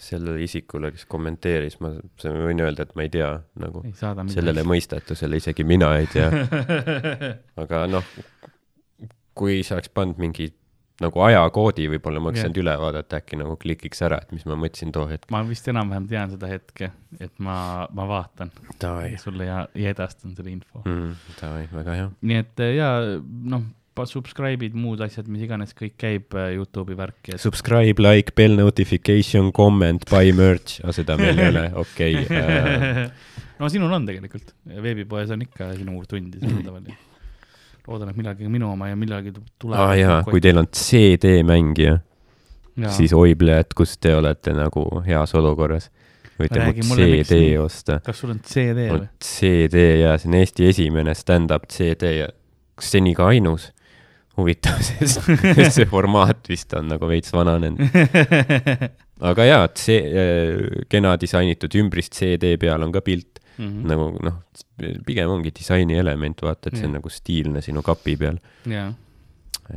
sellele 0.00 0.42
isikule, 0.44 0.90
kes 0.94 1.06
kommenteeris, 1.10 1.78
ma, 1.82 1.92
võin 2.24 2.62
öelda, 2.64 2.86
et 2.86 2.94
ma 2.98 3.06
ei 3.06 3.12
tea 3.12 3.30
nagu 3.60 3.84
ei 3.86 3.94
sellele 4.32 4.64
mõistatusele 4.66 5.40
isegi 5.40 5.66
mina 5.68 5.92
ei 6.00 6.10
tea, 6.10 6.28
aga 7.62 7.84
noh, 7.90 8.12
kui 9.34 9.62
sa 9.66 9.78
oleks 9.78 9.92
pannud 9.94 10.20
mingi 10.22 10.50
nagu 11.02 11.22
ajakoodi, 11.26 11.88
võib-olla 11.90 12.20
ma 12.22 12.30
oleks 12.30 12.40
Jah. 12.40 12.48
saanud 12.48 12.60
üle 12.62 12.74
vaadata, 12.78 13.18
äkki 13.18 13.38
nagu 13.40 13.56
klikiks 13.60 14.02
ära, 14.06 14.20
et 14.22 14.34
mis 14.34 14.44
ma 14.46 14.56
mõtlesin 14.58 14.92
too 14.94 15.08
hetk. 15.10 15.26
ma 15.34 15.42
vist 15.48 15.66
enam-vähem 15.70 16.06
tean 16.10 16.30
seda 16.30 16.50
hetke, 16.50 16.90
et 17.18 17.34
ma, 17.42 17.56
ma 17.94 18.06
vaatan 18.10 18.52
Davai. 18.82 19.16
sulle 19.22 19.48
ja, 19.48 19.64
ja 19.74 19.94
edastan 19.94 20.36
selle 20.38 20.54
info 20.54 20.84
mm.. 20.84 21.16
Davai, 21.40 21.66
väga 21.72 21.96
hea. 21.98 22.10
nii 22.30 22.38
et 22.44 22.64
ja 22.76 22.90
noh, 23.24 23.66
subscribe'id, 24.10 24.74
muud 24.74 25.02
asjad, 25.04 25.28
mis 25.30 25.44
iganes, 25.46 25.72
kõik 25.78 25.94
käib 26.00 26.34
äh, 26.34 26.50
Youtube'i 26.56 26.96
värki, 26.98 27.36
et 27.36 27.42
Subscribe, 27.42 28.02
like, 28.02 28.34
bell 28.36 28.58
notification, 28.58 29.52
comment, 29.54 30.02
buy 30.10 30.34
merch, 30.34 30.80
aga 30.82 30.94
seda 30.96 31.16
meil 31.20 31.38
ei 31.38 31.50
ole, 31.52 31.64
okei 31.84 32.24
äh. 32.26 33.02
no 33.60 33.70
sinul 33.70 33.94
on 33.94 34.06
tegelikult, 34.08 34.54
veebipoes 34.82 35.30
on 35.34 35.44
ikka 35.46 35.72
sinu 35.78 36.02
tundi 36.10 36.42
saadaval 36.42 36.88
ja 36.90 36.96
loodan, 37.86 38.10
et 38.10 38.18
millalgi 38.18 38.48
minu 38.50 38.70
oma 38.72 38.88
ja 38.90 38.98
millalgi 38.98 39.34
tuleb. 39.34 39.76
aa 39.76 39.90
ah, 39.90 39.94
jaa, 39.98 40.18
kui 40.26 40.42
teil 40.42 40.58
on 40.58 40.68
CD-mängija, 40.72 41.98
ja. 42.80 42.94
siis 42.96 43.12
oi, 43.14 43.36
kus 43.76 43.98
te 43.98 44.14
olete 44.16 44.56
nagu 44.56 44.86
heas 45.06 45.34
olukorras. 45.38 45.90
võite 46.34 46.58
Räägi 46.58 46.82
miks 46.82 46.96
CD 46.98 47.36
nii? 47.38 47.58
osta. 47.62 48.00
kas 48.02 48.18
sul 48.18 48.32
on 48.34 48.40
CD 48.42 48.88
või? 48.90 49.06
CD 49.22 49.84
ja 50.00 50.16
see 50.18 50.32
on 50.32 50.40
Eesti 50.40 50.66
esimene 50.66 51.14
stand-up 51.14 51.68
CD 51.70 52.16
ja 52.18 52.32
kas 52.74 52.90
seni 52.96 53.14
ka 53.14 53.28
ainus? 53.30 53.70
huvitav, 54.36 54.80
sest 54.82 55.28
see 55.76 55.86
formaat 55.90 56.48
vist 56.48 56.74
on 56.74 56.88
nagu 56.94 57.08
veits 57.10 57.32
vananenud. 57.34 57.80
aga 59.30 59.46
jaa, 59.46 59.64
et 59.68 59.78
see 59.78 60.00
äh, 60.02 60.84
kena 60.90 61.14
disainitud 61.20 61.74
ümbrist 61.80 62.18
CD 62.18 62.56
peal 62.60 62.82
on 62.82 62.92
ka 62.94 63.00
pilt 63.04 63.40
Mhm. 63.58 63.86
nagu 63.86 64.06
noh, 64.24 64.38
pigem 65.06 65.30
ongi 65.30 65.52
disaini 65.54 65.98
element, 66.00 66.40
vaata, 66.42 66.70
et 66.70 66.78
see 66.78 66.88
on 66.88 66.96
nagu 66.98 67.10
stiilne 67.12 67.62
sinu 67.62 67.82
kapi 67.86 68.16
peal. 68.18 68.38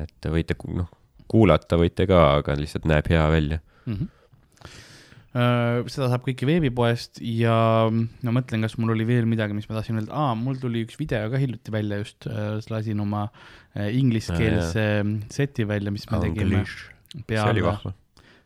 et 0.01 0.29
võite 0.33 0.57
noh, 0.73 0.89
kuulata 1.29 1.77
võite 1.79 2.07
ka, 2.09 2.21
aga 2.39 2.55
lihtsalt 2.57 2.87
näeb 2.89 3.09
hea 3.11 3.25
välja. 3.29 3.59
mm. 3.85 3.93
-hmm. 3.93 4.07
Seda 5.91 6.09
saab 6.11 6.23
kõike 6.25 6.47
veebipoest 6.49 7.21
ja 7.21 7.55
no 7.91 8.33
mõtlen, 8.35 8.63
kas 8.65 8.77
mul 8.81 8.95
oli 8.95 9.05
veel 9.07 9.27
midagi, 9.29 9.55
mis 9.57 9.67
ma 9.69 9.77
tahtsin 9.77 10.01
öelda, 10.01 10.13
aa, 10.15 10.35
mul 10.39 10.59
tuli 10.61 10.85
üks 10.87 10.97
video 10.99 11.29
ka 11.33 11.41
hiljuti 11.41 11.73
välja 11.73 12.01
just, 12.01 12.29
lasin 12.71 13.03
oma 13.03 13.27
äh, 13.27 13.91
ingliskeelse 13.97 14.87
seti 15.33 15.67
välja, 15.67 15.93
mis 15.93 16.07
me 16.11 16.21
tegime 16.23 16.63
see 17.25 17.39
oli 17.41 17.63
vahva. 17.63 17.93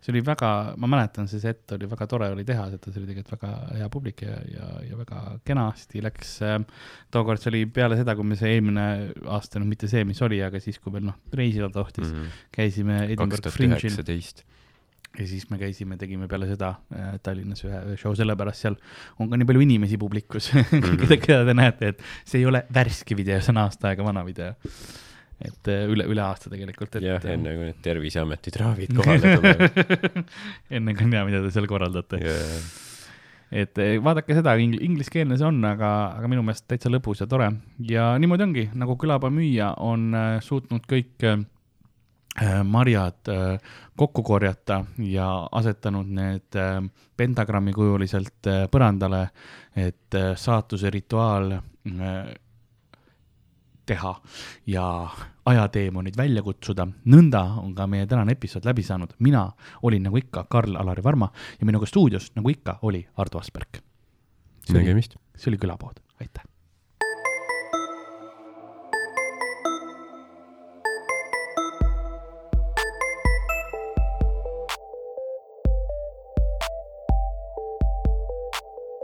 see 0.01 0.13
oli 0.15 0.21
väga, 0.25 0.51
ma 0.81 0.89
mäletan, 0.89 1.27
see 1.29 1.41
set 1.43 1.71
oli 1.75 1.89
väga 1.89 2.07
tore 2.09 2.31
oli 2.33 2.45
teha 2.45 2.67
seda, 2.71 2.89
see 2.89 3.01
oli 3.01 3.09
tegelikult 3.11 3.35
väga 3.35 3.51
hea 3.77 3.89
publik 3.93 4.23
ja, 4.25 4.37
ja, 4.49 4.69
ja 4.89 4.97
väga 4.97 5.21
kenasti 5.45 6.01
läks. 6.01 6.39
tookord 7.13 7.41
see 7.41 7.51
oli 7.53 7.65
peale 7.69 7.99
seda, 7.99 8.15
kui 8.17 8.25
me 8.31 8.39
see 8.39 8.55
eelmine 8.55 8.87
aasta, 9.29 9.61
noh, 9.61 9.69
mitte 9.69 9.89
see, 9.91 10.03
mis 10.09 10.21
oli, 10.25 10.41
aga 10.45 10.61
siis, 10.63 10.81
kui 10.81 10.93
veel 10.95 11.05
noh, 11.11 11.19
reisida 11.37 11.69
tohtis 11.73 12.07
mm, 12.07 12.17
-hmm. 12.17 12.41
käisime 12.57 12.97
kaks 13.03 13.13
Edinburgh 13.13 13.45
tuhat 13.45 13.57
Fringe'il 13.57 13.87
üheksateist. 13.91 14.45
Ja 15.19 15.27
siis 15.27 15.47
me 15.51 15.59
käisime, 15.59 15.97
tegime 15.99 16.27
peale 16.31 16.47
seda 16.49 16.73
äh, 16.95 17.13
Tallinnas 17.23 17.63
ühe, 17.67 17.83
ühe 17.91 17.99
show, 17.99 18.15
sellepärast 18.17 18.65
seal 18.65 18.77
on 19.19 19.31
ka 19.31 19.39
nii 19.39 19.47
palju 19.49 19.63
inimesi 19.65 19.99
publikus 20.01 20.51
keda, 21.01 21.17
keda 21.17 21.41
te 21.47 21.55
näete, 21.57 21.93
et 21.93 22.03
see 22.23 22.41
ei 22.41 22.47
ole 22.49 22.63
värske 22.73 23.17
video, 23.19 23.39
see 23.43 23.53
on 23.53 23.63
aasta 23.65 23.91
aega 23.91 24.05
vana 24.07 24.23
video. 24.27 24.53
et 25.41 25.71
äh, 25.73 25.83
üle, 25.91 26.05
üle 26.11 26.23
aasta 26.23 26.51
tegelikult, 26.53 26.95
et. 26.99 27.09
jah, 27.09 27.27
enne 27.33 27.57
kui 27.57 27.67
need 27.71 27.81
Terviseameti 27.83 28.55
trahvid 28.55 28.95
kohale 28.95 29.35
tulevad. 29.35 30.23
enne 30.79 30.95
kui 30.95 31.09
on 31.09 31.17
hea, 31.17 31.25
mida 31.27 31.43
te 31.43 31.51
seal 31.57 31.67
korraldate. 31.71 32.21
jaa, 32.23 32.63
et 33.51 33.81
vaadake 34.05 34.35
seda, 34.37 34.55
ingl-, 34.63 34.79
ingliskeelne 34.85 35.35
see 35.35 35.47
on, 35.47 35.59
aga, 35.67 35.91
aga 36.21 36.29
minu 36.31 36.45
meelest 36.47 36.69
täitsa 36.71 36.91
lõbus 36.93 37.19
ja 37.19 37.27
tore. 37.27 37.51
ja 37.89 38.13
niimoodi 38.21 38.47
ongi, 38.47 38.69
nagu 38.79 38.95
külapaa 39.01 39.33
müüja 39.33 39.73
on 39.83 40.13
äh, 40.15 40.37
suutnud 40.45 40.87
kõik 40.87 41.27
äh, 41.27 41.41
marjad 42.63 43.27
äh, 43.27 43.59
kokku 43.95 44.23
korjata 44.23 44.85
ja 44.97 45.49
asetanud 45.51 46.07
need 46.07 46.55
äh, 46.55 46.79
pentagrammi 47.17 47.73
kujuliselt 47.73 48.47
äh, 48.47 48.63
põrandale, 48.71 49.27
et 49.75 50.15
äh, 50.15 50.31
saatuse 50.35 50.89
rituaal 50.89 51.51
äh, 51.51 52.33
teha 53.85 54.13
ja 54.67 54.85
ajateemonid 55.45 56.17
välja 56.17 56.41
kutsuda. 56.41 56.87
nõnda 57.05 57.41
on 57.61 57.75
ka 57.75 57.87
meie 57.87 58.07
tänane 58.07 58.31
episood 58.31 58.65
läbi 58.65 58.83
saanud. 58.83 59.13
mina 59.19 59.51
olin 59.81 60.03
nagu 60.03 60.17
ikka 60.17 60.45
Karl-Alari 60.49 61.03
Varma 61.03 61.31
ja 61.59 61.65
minuga 61.65 61.85
stuudios 61.85 62.31
nagu 62.35 62.49
ikka 62.49 62.79
oli 62.81 63.07
Ardo 63.17 63.39
Asperg. 63.39 63.81
nägemist. 64.73 65.15
see 65.35 65.51
oli 65.51 65.57
külapood, 65.57 65.99
aitäh. 66.21 66.50